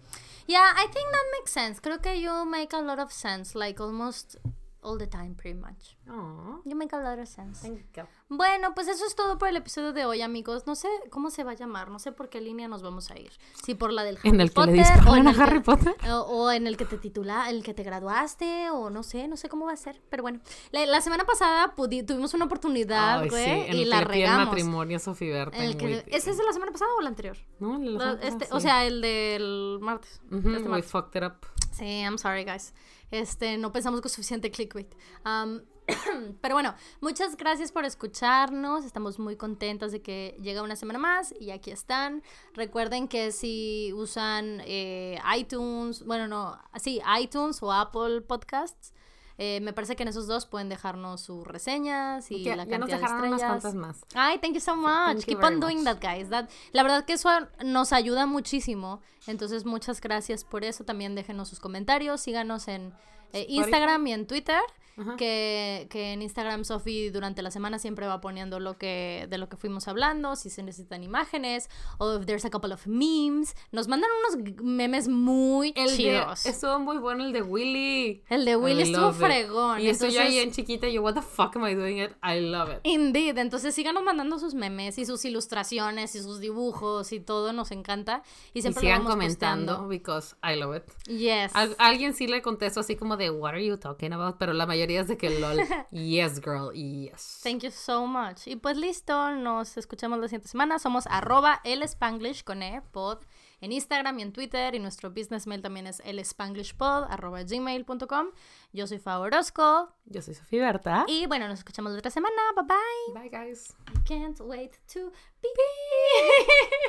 Yeah, 0.50 0.74
I 0.76 0.88
think 0.88 1.12
that 1.12 1.26
makes 1.38 1.52
sense. 1.52 1.80
Creo 1.80 2.02
que 2.02 2.16
you 2.16 2.44
make 2.44 2.74
a 2.74 2.82
lot 2.82 2.98
of 2.98 3.14
sense, 3.14 3.54
like 3.54 3.80
almost 3.80 4.38
all 4.82 4.98
the 4.98 5.08
time, 5.08 5.36
pretty 5.36 5.60
much. 5.60 5.98
Aw, 6.10 6.62
You 6.66 6.76
make 6.76 6.96
a 6.96 7.00
lot 7.00 7.20
of 7.20 7.28
sense. 7.28 7.62
thank 7.62 7.82
you. 7.98 8.04
Bueno, 8.30 8.74
pues 8.76 8.88
eso 8.88 9.06
es 9.06 9.16
todo 9.16 9.38
por 9.38 9.48
el 9.50 9.58
episodio 9.58 9.92
de 9.94 10.06
hoy, 10.06 10.22
amigos. 10.22 10.66
No 10.68 10.76
sé 10.76 10.88
cómo 11.10 11.30
se 11.32 11.44
va 11.44 11.52
a 11.52 11.54
llamar, 11.56 11.90
no 11.90 12.00
sé 12.00 12.12
por 12.12 12.30
qué 12.30 12.40
línea 12.42 12.68
nos 12.68 12.82
vamos 12.82 13.12
a 13.12 13.18
ir. 13.20 13.32
Si 13.66 13.76
por 13.76 13.92
la 13.92 14.04
del 14.04 14.18
Harry 14.18 14.30
En 14.30 14.40
el 14.42 14.52
que 14.54 14.60
le 14.62 14.66
Potter, 14.68 14.76
disparan 14.76 15.28
a 15.28 15.30
el 15.32 15.36
que- 15.36 15.42
Harry 15.44 15.60
Potter. 15.62 15.96
O, 16.12 16.20
o 16.22 16.52
en 16.52 16.68
el 16.68 16.78
que 16.78 16.86
te 16.86 16.98
titula, 16.98 17.50
el 17.50 17.64
que 17.64 17.74
te 17.74 17.84
graduaste, 17.84 18.70
o 18.70 18.90
no 18.90 19.04
sé, 19.04 19.28
no 19.28 19.36
sé 19.38 19.50
cómo 19.50 19.66
va 19.66 19.74
a 19.74 19.78
ser. 19.78 20.02
Pero 20.10 20.24
bueno, 20.24 20.40
la, 20.72 20.86
la 20.86 21.02
semana 21.02 21.26
pasada 21.26 21.76
pudi- 21.76 22.06
tuvimos 22.06 22.34
una 22.34 22.46
oportunidad, 22.46 23.24
sí, 23.24 23.30
güey, 23.30 23.70
en 23.70 23.76
y 23.78 23.84
el 23.84 23.90
la 23.90 24.00
que 24.00 24.06
piden 24.06 24.20
regamos. 24.28 24.46
matrimonio 24.48 24.98
a 24.98 25.00
Sofía 25.00 25.34
Berta. 25.34 25.58
El. 25.58 26.04
¿Ese 26.08 26.32
es 26.32 26.38
de 26.38 26.44
la 26.46 26.54
semana 26.54 26.72
pasada 26.72 26.92
o 26.98 27.02
el 27.02 27.08
anterior? 27.08 27.38
No, 27.60 27.76
el 27.78 27.84
de 27.86 27.92
la 27.92 27.98
La- 27.98 28.12
semana 28.12 28.28
este, 28.28 28.40
pasada, 28.46 28.58
O 28.58 28.60
sí. 28.60 28.68
sea, 28.68 28.86
el 28.86 29.02
del 29.02 29.78
martes. 29.82 30.22
Ujú, 30.28 30.38
este 30.50 30.50
we 30.64 30.70
martes. 30.70 30.92
fucked 30.92 31.16
it 31.22 31.24
up. 31.28 31.46
Sí, 31.72 31.86
I'm 32.02 32.18
sorry, 32.18 32.44
guys. 32.44 32.74
Este, 33.12 33.58
no 33.58 33.72
pensamos 33.72 34.02
con 34.02 34.10
suficiente 34.10 34.52
clickbait. 34.52 34.94
Um, 35.26 35.62
pero 36.42 36.56
bueno, 36.56 36.76
muchas 37.02 37.36
gracias 37.36 37.72
por 37.72 37.86
escucharnos. 37.86 38.86
Estamos 38.86 39.20
muy 39.20 39.36
contentas 39.36 39.92
de 39.92 40.02
que 40.02 40.38
llega 40.42 40.62
una 40.62 40.76
semana 40.76 41.00
más 41.00 41.34
y 41.40 41.52
aquí 41.52 41.72
están. 41.72 42.24
Recuerden 42.54 43.08
que 43.08 43.32
si 43.32 43.92
usan 43.94 44.62
eh, 44.66 45.20
iTunes, 45.38 46.06
bueno, 46.06 46.28
no, 46.28 46.60
sí, 46.80 47.02
iTunes 47.20 47.62
o 47.64 47.72
Apple 47.72 48.22
Podcasts, 48.22 48.94
eh, 49.42 49.60
me 49.62 49.72
parece 49.74 49.96
que 49.96 50.04
en 50.04 50.10
esos 50.10 50.28
dos 50.28 50.46
pueden 50.46 50.68
dejarnos 50.68 51.22
sus 51.22 51.48
reseñas 51.48 52.30
y 52.30 52.44
Ya- 52.44 52.56
la 52.58 52.66
ya 52.66 52.78
nos 52.78 52.90
cantidad 52.90 53.22
de 53.22 53.28
unas 53.30 53.42
estrellas. 53.42 53.74
más. 53.76 54.06
Ay, 54.14 54.38
thank 54.40 54.54
you 54.54 54.60
so 54.60 54.76
much. 54.76 54.90
thank 54.90 55.26
Keep 55.26 55.44
on 55.44 55.60
doing 55.62 55.78
much. 55.78 55.86
that, 55.86 56.02
guys. 56.02 56.30
That- 56.30 56.50
la 56.74 56.84
verdad 56.84 57.06
que 57.06 57.14
eso 57.14 57.30
nos 57.64 57.94
ayuda 57.94 58.26
muchísimo. 58.26 59.02
Entonces, 59.28 59.66
muchas 59.66 60.02
gracias 60.02 60.44
por 60.44 60.64
eso. 60.66 60.84
También 60.84 61.16
déjenos 61.16 61.48
sus 61.50 61.60
comentarios. 61.60 62.20
Síganos 62.22 62.68
en 62.68 62.94
eh, 63.32 63.46
Instagram 63.48 64.06
y 64.08 64.14
en 64.14 64.28
Twitter. 64.28 64.60
Ajá. 65.00 65.16
Que, 65.16 65.88
que 65.90 66.14
en 66.14 66.22
Instagram 66.22 66.66
Sofi 66.66 67.10
durante 67.10 67.42
la 67.42 67.52
semana 67.52 67.80
siempre 67.80 68.06
va 68.08 68.20
poniendo 68.22 68.60
lo 68.60 68.78
que 68.78 69.28
de 69.30 69.38
lo 69.38 69.48
que 69.50 69.58
fuimos 69.58 69.88
hablando, 69.88 70.36
si 70.36 70.50
se 70.50 70.62
necesitan 70.64 71.04
imágenes 71.04 71.70
o 71.98 72.18
if 72.18 72.26
there's 72.26 72.46
a 72.46 72.50
couple 72.50 72.74
of 72.74 72.86
memes. 72.88 73.56
Nos 73.72 73.88
mandan 73.88 74.10
unos 74.20 74.62
memes 74.64 75.08
muy 75.08 75.74
El 75.76 75.90
de, 75.92 75.96
chidos. 75.98 76.46
estuvo 76.46 76.80
muy 76.80 76.98
bueno 76.98 77.24
el 77.26 77.32
de 77.34 77.42
Willy. 77.42 78.24
El 78.30 78.46
de 78.46 78.56
Willy 78.58 78.80
I 78.82 78.84
estuvo 78.92 79.12
fregón. 79.14 79.80
Y 79.82 79.88
estoy 79.88 80.12
yo 80.12 80.22
ahí 80.22 80.40
en 80.40 80.52
chiquita 80.52 80.88
y 80.88 80.94
yo, 80.94 81.02
what 81.02 81.14
the 81.14 81.22
fuck 81.22 81.56
am 81.56 81.66
I 81.66 81.74
doing 81.76 82.00
it? 82.02 82.12
I 82.24 82.40
love 82.42 82.70
it. 82.72 82.80
Indeed, 82.84 83.38
entonces 83.38 83.74
síganos 83.74 84.04
mandando 84.04 84.38
sus 84.40 84.54
memes 84.54 84.98
y 84.98 85.06
sus 85.06 85.24
ilustraciones 85.26 86.16
y 86.16 86.22
sus 86.22 86.40
dibujos 86.40 87.12
y 87.14 87.20
todo, 87.20 87.54
nos 87.54 87.72
encanta. 87.72 88.24
Y 88.54 88.60
Y 88.60 88.62
siempre 88.62 88.82
sigan 88.82 89.00
lo 89.00 89.04
vamos 89.06 89.16
comentando, 89.16 89.66
posteando. 89.78 89.88
because 89.90 90.36
I 90.44 90.56
love 90.60 90.76
it. 90.78 90.84
Yes. 91.08 91.56
Al- 91.56 91.76
alguien 91.80 92.14
sí 92.14 92.28
le 92.28 92.42
contesto 92.42 92.80
así 92.82 92.96
como 92.96 93.16
de, 93.18 93.30
what 93.30 93.52
are 93.52 93.66
you 93.66 93.78
talking 93.78 94.14
about? 94.14 94.38
Pero 94.38 94.54
la 94.54 94.66
mayoría 94.66 94.89
de 94.90 95.18
que 95.18 95.30
lol. 95.40 95.60
yes, 95.92 96.42
girl, 96.42 96.72
yes. 96.74 97.42
Thank 97.44 97.64
you 97.64 97.72
so 97.72 98.08
much. 98.08 98.48
Y 98.48 98.56
pues 98.56 98.76
listo, 98.76 99.32
nos 99.32 99.78
escuchamos 99.78 100.20
la 100.20 100.28
siguiente 100.28 100.48
semana. 100.48 100.80
Somos 100.80 101.06
arroba 101.08 101.62
el 101.64 101.84
Spanglish 101.84 102.44
con 102.44 102.64
E, 102.64 102.82
pod, 102.92 103.20
en 103.62 103.72
Instagram 103.72 104.20
y 104.20 104.22
en 104.24 104.34
Twitter. 104.34 104.74
Y 104.74 104.80
nuestro 104.80 105.12
business 105.12 105.46
mail 105.46 105.62
también 105.62 105.86
es 105.88 106.02
el 106.06 106.24
Spanglishpod, 106.24 107.04
arroba 107.10 107.44
gmail.com. 107.44 108.28
Yo 108.74 108.88
soy 108.88 108.98
Fa 108.98 109.20
Orozco. 109.20 109.94
Yo 110.06 110.22
soy 110.22 110.34
Sofía 110.34 110.64
Berta. 110.66 111.06
Y 111.08 111.28
bueno, 111.28 111.48
nos 111.48 111.60
escuchamos 111.60 111.92
la 111.92 112.00
otra 112.00 112.12
semana. 112.12 112.42
Bye 112.56 112.66
bye. 112.66 113.22
Bye, 113.22 113.30
guys. 113.30 113.76
I 113.96 114.00
can't 114.08 114.40
wait 114.42 114.74
to 114.94 115.12
be. 115.42 115.50